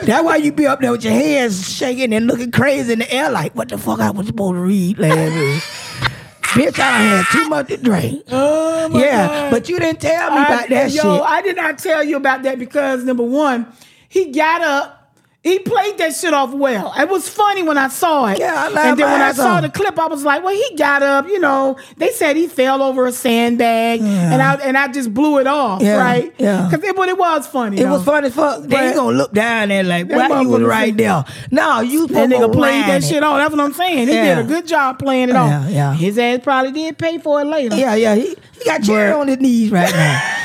That's 0.02 0.24
why 0.24 0.36
you 0.36 0.52
be 0.52 0.66
up 0.66 0.80
there 0.80 0.92
with 0.92 1.04
your 1.04 1.12
hands 1.12 1.68
shaking 1.72 2.12
and 2.12 2.26
looking 2.26 2.50
crazy 2.50 2.92
in 2.92 3.00
the 3.00 3.12
air 3.12 3.30
like, 3.30 3.54
what 3.54 3.68
the 3.68 3.78
fuck 3.78 4.00
I 4.00 4.10
was 4.10 4.26
supposed 4.26 4.54
to 4.54 4.60
read 4.60 4.98
last 4.98 5.34
week? 5.34 6.09
Bitch, 6.50 6.78
I 6.78 6.98
had 7.02 7.24
too 7.30 7.48
much 7.48 7.68
to 7.68 7.76
drink. 7.76 8.24
Oh 8.30 8.88
my 8.88 9.00
yeah, 9.00 9.26
God. 9.26 9.50
but 9.52 9.68
you 9.68 9.78
didn't 9.78 10.00
tell 10.00 10.30
me 10.32 10.38
I- 10.38 10.44
about 10.46 10.68
that 10.68 10.90
shit. 10.90 11.02
yo, 11.04 11.16
shit. 11.18 11.22
I 11.26 11.42
did 11.42 11.56
not 11.56 11.78
tell 11.78 12.02
you 12.02 12.16
about 12.16 12.42
that 12.42 12.58
because 12.58 13.04
number 13.04 13.22
one, 13.22 13.66
he 14.08 14.32
got 14.32 14.60
up. 14.62 14.99
He 15.42 15.58
played 15.58 15.96
that 15.96 16.14
shit 16.14 16.34
off 16.34 16.52
well. 16.52 16.92
It 16.98 17.08
was 17.08 17.26
funny 17.26 17.62
when 17.62 17.78
I 17.78 17.88
saw 17.88 18.26
it. 18.26 18.38
Yeah, 18.38 18.52
I 18.54 18.68
laughed 18.68 18.76
and 18.90 18.98
then 18.98 19.10
when 19.10 19.22
I 19.22 19.32
saw 19.32 19.62
the 19.62 19.70
clip, 19.70 19.98
I 19.98 20.06
was 20.06 20.22
like, 20.22 20.44
"Well, 20.44 20.52
he 20.54 20.76
got 20.76 21.02
up." 21.02 21.28
You 21.28 21.38
know, 21.40 21.78
they 21.96 22.10
said 22.10 22.36
he 22.36 22.46
fell 22.46 22.82
over 22.82 23.06
a 23.06 23.12
sandbag, 23.12 24.00
and 24.02 24.42
I 24.42 24.56
and 24.56 24.76
I 24.76 24.88
just 24.88 25.14
blew 25.14 25.38
it 25.38 25.46
off, 25.46 25.80
Yeah, 25.80 25.96
right? 25.96 26.34
yeah. 26.36 26.68
because 26.70 26.84
it, 26.84 26.94
but 26.94 27.08
it 27.08 27.16
was 27.16 27.46
funny. 27.46 27.78
It 27.80 27.84
though. 27.84 27.92
was 27.92 28.04
funny 28.04 28.26
as 28.26 28.34
fuck. 28.34 28.64
They 28.64 28.92
gonna 28.92 29.16
look 29.16 29.32
down 29.32 29.68
there 29.70 29.82
like, 29.82 30.10
why 30.10 30.42
you 30.42 30.48
was 30.50 30.60
right 30.62 30.94
there. 30.94 31.24
No, 31.50 31.80
you 31.80 32.06
That 32.08 32.28
nigga 32.28 32.52
played 32.52 32.84
that 32.84 33.02
it. 33.02 33.06
shit 33.06 33.22
off. 33.24 33.38
That's 33.38 33.50
what 33.50 33.60
I'm 33.60 33.72
saying. 33.72 34.08
He 34.08 34.14
Yeah. 34.14 34.34
did 34.34 34.44
a 34.44 34.46
good 34.48 34.66
job 34.66 34.98
playing 34.98 35.30
it 35.30 35.36
Yeah, 35.36 35.60
off. 35.64 35.70
yeah. 35.70 35.94
His 35.94 36.18
ass 36.18 36.40
probably 36.42 36.72
did 36.72 36.98
pay 36.98 37.16
for 37.16 37.40
it 37.40 37.46
later. 37.46 37.76
Yeah, 37.76 37.94
yeah. 37.94 38.14
He, 38.14 38.36
he 38.58 38.64
got 38.66 38.86
But- 38.86 39.12
on 39.14 39.28
his 39.28 39.40
knees 39.40 39.70
right 39.70 39.90
now. 39.90 40.36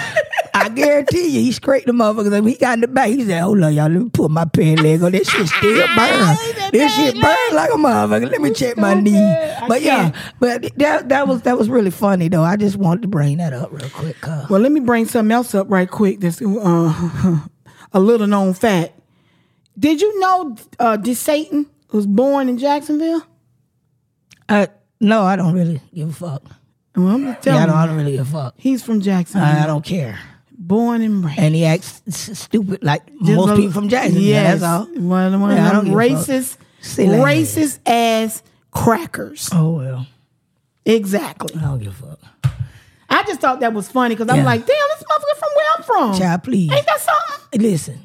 I 0.65 0.69
guarantee 0.69 1.27
you, 1.27 1.41
he 1.41 1.51
scraped 1.51 1.85
the 1.85 1.91
motherfuckers. 1.93 2.37
up. 2.37 2.45
He 2.45 2.55
got 2.55 2.73
in 2.73 2.81
the 2.81 2.87
back. 2.87 3.09
He 3.09 3.23
said, 3.23 3.41
"Hold 3.41 3.61
on, 3.61 3.73
y'all. 3.73 3.87
Let 3.89 4.01
me 4.01 4.09
put 4.09 4.31
my 4.31 4.45
pen 4.45 4.77
leg 4.77 5.03
on. 5.03 5.11
This 5.11 5.29
shit 5.29 5.47
still 5.47 5.87
burn. 5.95 6.37
this 6.71 6.95
shit 6.95 7.13
burn 7.21 7.37
like 7.53 7.69
a 7.69 7.73
motherfucker. 7.77 8.31
Let 8.31 8.41
me 8.41 8.51
check 8.51 8.75
my 8.77 8.95
knee." 8.95 9.13
But 9.67 9.81
yeah, 9.83 10.11
but 10.39 10.63
that 10.77 11.09
that 11.09 11.27
was 11.27 11.43
that 11.43 11.57
was 11.57 11.69
really 11.69 11.91
funny 11.91 12.29
though. 12.29 12.43
I 12.43 12.55
just 12.55 12.77
wanted 12.77 13.03
to 13.03 13.07
bring 13.07 13.37
that 13.37 13.53
up 13.53 13.71
real 13.71 13.89
quick. 13.89 14.19
Cause 14.21 14.49
Well, 14.49 14.59
let 14.59 14.71
me 14.71 14.79
bring 14.79 15.05
something 15.05 15.31
else 15.31 15.53
up 15.53 15.67
right 15.69 15.89
quick. 15.89 16.19
That's 16.19 16.41
uh, 16.41 17.39
a 17.93 17.99
little 17.99 18.27
known 18.27 18.53
fact. 18.55 18.93
Did 19.77 20.01
you 20.01 20.19
know 20.19 20.55
uh, 20.79 20.97
DeSatan 20.97 21.67
was 21.91 22.07
born 22.07 22.49
in 22.49 22.57
Jacksonville? 22.57 23.21
I, 24.49 24.69
no, 24.99 25.23
I 25.23 25.35
don't 25.35 25.53
really 25.53 25.81
give 25.93 26.09
a 26.09 26.13
fuck. 26.13 26.43
Well, 26.95 27.07
I'm 27.09 27.25
just 27.25 27.45
Yeah, 27.45 27.53
telling 27.53 27.63
I 27.63 27.65
don't, 27.65 27.75
I 27.75 27.85
don't 27.87 27.97
really 27.97 28.11
give 28.13 28.27
a 28.27 28.31
fuck. 28.31 28.53
He's 28.57 28.81
from 28.83 29.01
Jacksonville. 29.01 29.47
I, 29.47 29.63
I 29.63 29.67
don't 29.67 29.83
care. 29.83 30.17
Born 30.67 31.01
and 31.01 31.23
raised. 31.23 31.39
And 31.39 31.53
he 31.55 31.63
acts 31.65 32.01
stupid 32.09 32.83
like 32.83 33.05
Just 33.23 33.31
most 33.35 33.49
a- 33.51 33.55
people 33.55 33.71
from 33.71 33.89
Jackson. 33.89 34.19
Yes. 34.21 34.61
That's 34.61 34.63
all. 34.63 34.85
One 35.01 35.33
of, 35.33 35.39
one 35.41 35.51
of 35.51 35.57
Yeah, 35.57 35.65
I 35.65 35.73
them 35.73 35.85
don't 35.85 35.85
give 36.07 36.13
a 36.13 36.17
fuck. 36.17 36.27
racist, 36.27 36.57
racist 36.81 37.79
ass 37.85 38.41
crackers. 38.71 39.49
Oh 39.53 39.71
well, 39.71 40.07
Exactly. 40.85 41.53
I 41.59 41.63
don't 41.65 41.79
give 41.79 42.01
a 42.03 42.07
fuck. 42.15 42.19
I 43.09 43.23
just 43.23 43.39
thought 43.39 43.59
that 43.61 43.73
was 43.73 43.87
funny 43.89 44.15
because 44.15 44.29
I'm 44.35 44.43
like, 44.43 44.65
damn, 44.65 44.75
this 44.97 45.03
motherfucker 45.03 45.37
from 45.39 45.49
where 45.55 45.65
I'm 45.77 45.83
from. 45.83 46.19
Child, 46.19 46.43
please. 46.43 46.71
Ain't 46.71 46.85
that 46.85 46.99
something? 46.99 47.61
Listen, 47.61 47.99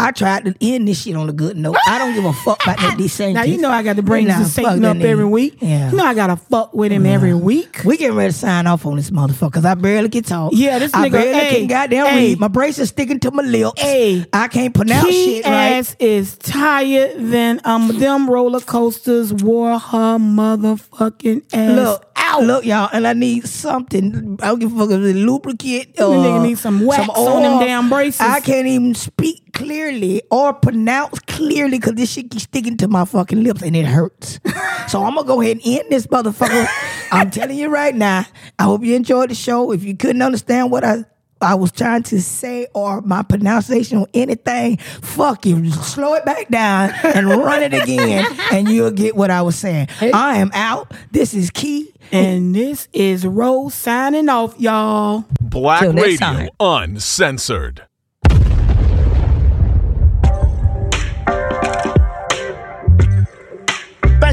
I 0.00 0.10
tried 0.12 0.44
to 0.46 0.54
end 0.60 0.88
this 0.88 1.02
shit 1.02 1.14
on 1.16 1.28
a 1.28 1.32
good 1.32 1.56
note. 1.56 1.76
I 1.86 1.98
don't 1.98 2.14
give 2.14 2.24
a 2.24 2.32
fuck 2.32 2.62
about 2.62 2.78
that 2.78 2.96
DeSantis. 2.98 3.34
Now 3.34 3.42
you 3.42 3.58
know 3.58 3.70
I 3.70 3.82
got 3.82 3.96
to 3.96 4.02
bring 4.02 4.26
this 4.26 4.54
Satan 4.54 4.84
up 4.84 4.96
every 4.98 5.24
week. 5.24 5.58
Yeah. 5.60 5.90
You 5.90 5.96
know 5.96 6.04
I 6.04 6.14
gotta 6.14 6.36
fuck 6.36 6.72
with 6.74 6.92
him 6.92 7.06
every 7.06 7.34
week. 7.34 7.82
We 7.84 7.96
getting 7.96 8.16
ready 8.16 8.32
to 8.32 8.38
sign 8.38 8.66
off 8.66 8.86
on 8.86 8.96
this 8.96 9.10
motherfucker 9.10 9.50
because 9.50 9.64
I 9.64 9.74
barely 9.74 10.08
can 10.08 10.22
talk. 10.22 10.52
Yeah, 10.54 10.78
this 10.78 10.94
I 10.94 11.08
nigga- 11.08 11.12
barely 11.12 11.40
hey, 11.40 11.58
can 11.58 11.66
goddamn 11.66 12.06
hey. 12.06 12.16
read. 12.30 12.40
My 12.40 12.48
brace 12.48 12.78
is 12.78 12.88
sticking 12.90 13.20
to 13.20 13.30
my 13.30 13.42
lips. 13.42 13.80
Hey. 13.80 14.24
I 14.32 14.48
can't 14.48 14.74
pronounce 14.74 15.10
shit 15.14 15.44
right. 15.44 15.72
ass 15.74 15.96
is 15.98 16.36
tired 16.38 17.16
than 17.18 17.60
um 17.64 17.88
them 17.98 18.28
roller 18.30 18.60
coasters 18.60 19.32
wore 19.32 19.78
her 19.78 20.18
motherfucking 20.18 21.42
ass 21.52 21.76
Look, 21.76 22.12
out. 22.16 22.42
look, 22.42 22.64
y'all, 22.64 22.88
and 22.92 23.06
I 23.06 23.12
need 23.12 23.46
something. 23.46 24.38
I 24.42 24.48
don't 24.48 24.58
give 24.58 24.72
a 24.74 24.78
fuck 24.78 24.90
if 24.90 25.00
it's 25.02 25.18
lubricant. 25.18 25.94
This 25.96 26.04
or 26.06 26.14
nigga 26.14 26.42
need 26.42 26.58
some 26.58 26.84
wax 26.86 27.08
on 27.08 27.42
them 27.42 27.60
damn 27.60 27.88
braces. 27.88 28.20
I 28.20 28.40
can't 28.40 28.66
even 28.66 28.94
speak 28.94 29.49
clearly 29.60 30.22
or 30.30 30.54
pronounce 30.54 31.18
clearly 31.20 31.78
because 31.78 31.94
this 31.94 32.12
shit 32.12 32.30
keeps 32.30 32.44
sticking 32.44 32.76
to 32.78 32.88
my 32.88 33.04
fucking 33.04 33.42
lips 33.42 33.62
and 33.62 33.76
it 33.76 33.84
hurts. 33.84 34.40
so 34.88 35.04
I'm 35.04 35.14
gonna 35.14 35.26
go 35.26 35.40
ahead 35.40 35.58
and 35.58 35.66
end 35.66 35.90
this 35.90 36.06
motherfucker. 36.06 36.66
I'm 37.12 37.30
telling 37.30 37.58
you 37.58 37.68
right 37.68 37.94
now. 37.94 38.24
I 38.58 38.64
hope 38.64 38.84
you 38.84 38.94
enjoyed 38.94 39.30
the 39.30 39.34
show. 39.34 39.72
If 39.72 39.84
you 39.84 39.96
couldn't 39.96 40.22
understand 40.22 40.70
what 40.70 40.84
I 40.84 41.04
I 41.42 41.54
was 41.54 41.72
trying 41.72 42.02
to 42.04 42.20
say 42.20 42.66
or 42.74 43.00
my 43.00 43.22
pronunciation 43.22 43.98
or 43.98 44.06
anything, 44.12 44.76
fuck 44.76 45.46
you. 45.46 45.70
Slow 45.70 46.12
it 46.14 46.24
back 46.26 46.48
down 46.48 46.90
and 47.02 47.28
run 47.28 47.62
it 47.62 47.72
again, 47.72 48.26
and 48.52 48.68
you'll 48.68 48.90
get 48.90 49.16
what 49.16 49.30
I 49.30 49.40
was 49.40 49.56
saying. 49.56 49.88
Hey. 49.88 50.12
I 50.12 50.36
am 50.36 50.50
out. 50.52 50.92
This 51.12 51.32
is 51.32 51.50
Key. 51.50 51.92
And 52.12 52.54
this 52.54 52.88
is 52.92 53.24
Rose 53.24 53.72
signing 53.72 54.28
off, 54.28 54.58
y'all. 54.58 55.24
Black 55.40 55.82
Radio 55.82 56.16
time. 56.16 56.48
Uncensored. 56.58 57.86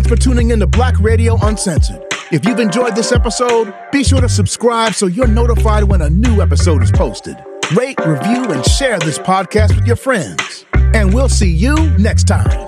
For 0.08 0.16
tuning 0.16 0.52
in 0.52 0.60
to 0.60 0.68
Black 0.68 0.98
Radio 1.00 1.38
Uncensored. 1.42 2.02
If 2.32 2.46
you've 2.46 2.60
enjoyed 2.60 2.96
this 2.96 3.12
episode, 3.12 3.74
be 3.92 4.04
sure 4.04 4.22
to 4.22 4.30
subscribe 4.30 4.94
so 4.94 5.08
you're 5.08 5.28
notified 5.28 5.84
when 5.84 6.02
a 6.02 6.10
new 6.10 6.42
episode 6.42 6.82
is 6.82 6.92
posted. 6.92 7.36
Rate, 7.76 8.00
review, 8.06 8.46
and 8.52 8.66
share 8.66 9.00
this 9.00 9.20
podcast 9.20 9.76
with 9.76 9.86
your 9.86 9.98
friends. 9.98 10.66
And 10.74 11.14
we'll 11.14 11.30
see 11.30 11.50
you 11.50 11.76
next 11.98 12.26
time. 12.26 12.66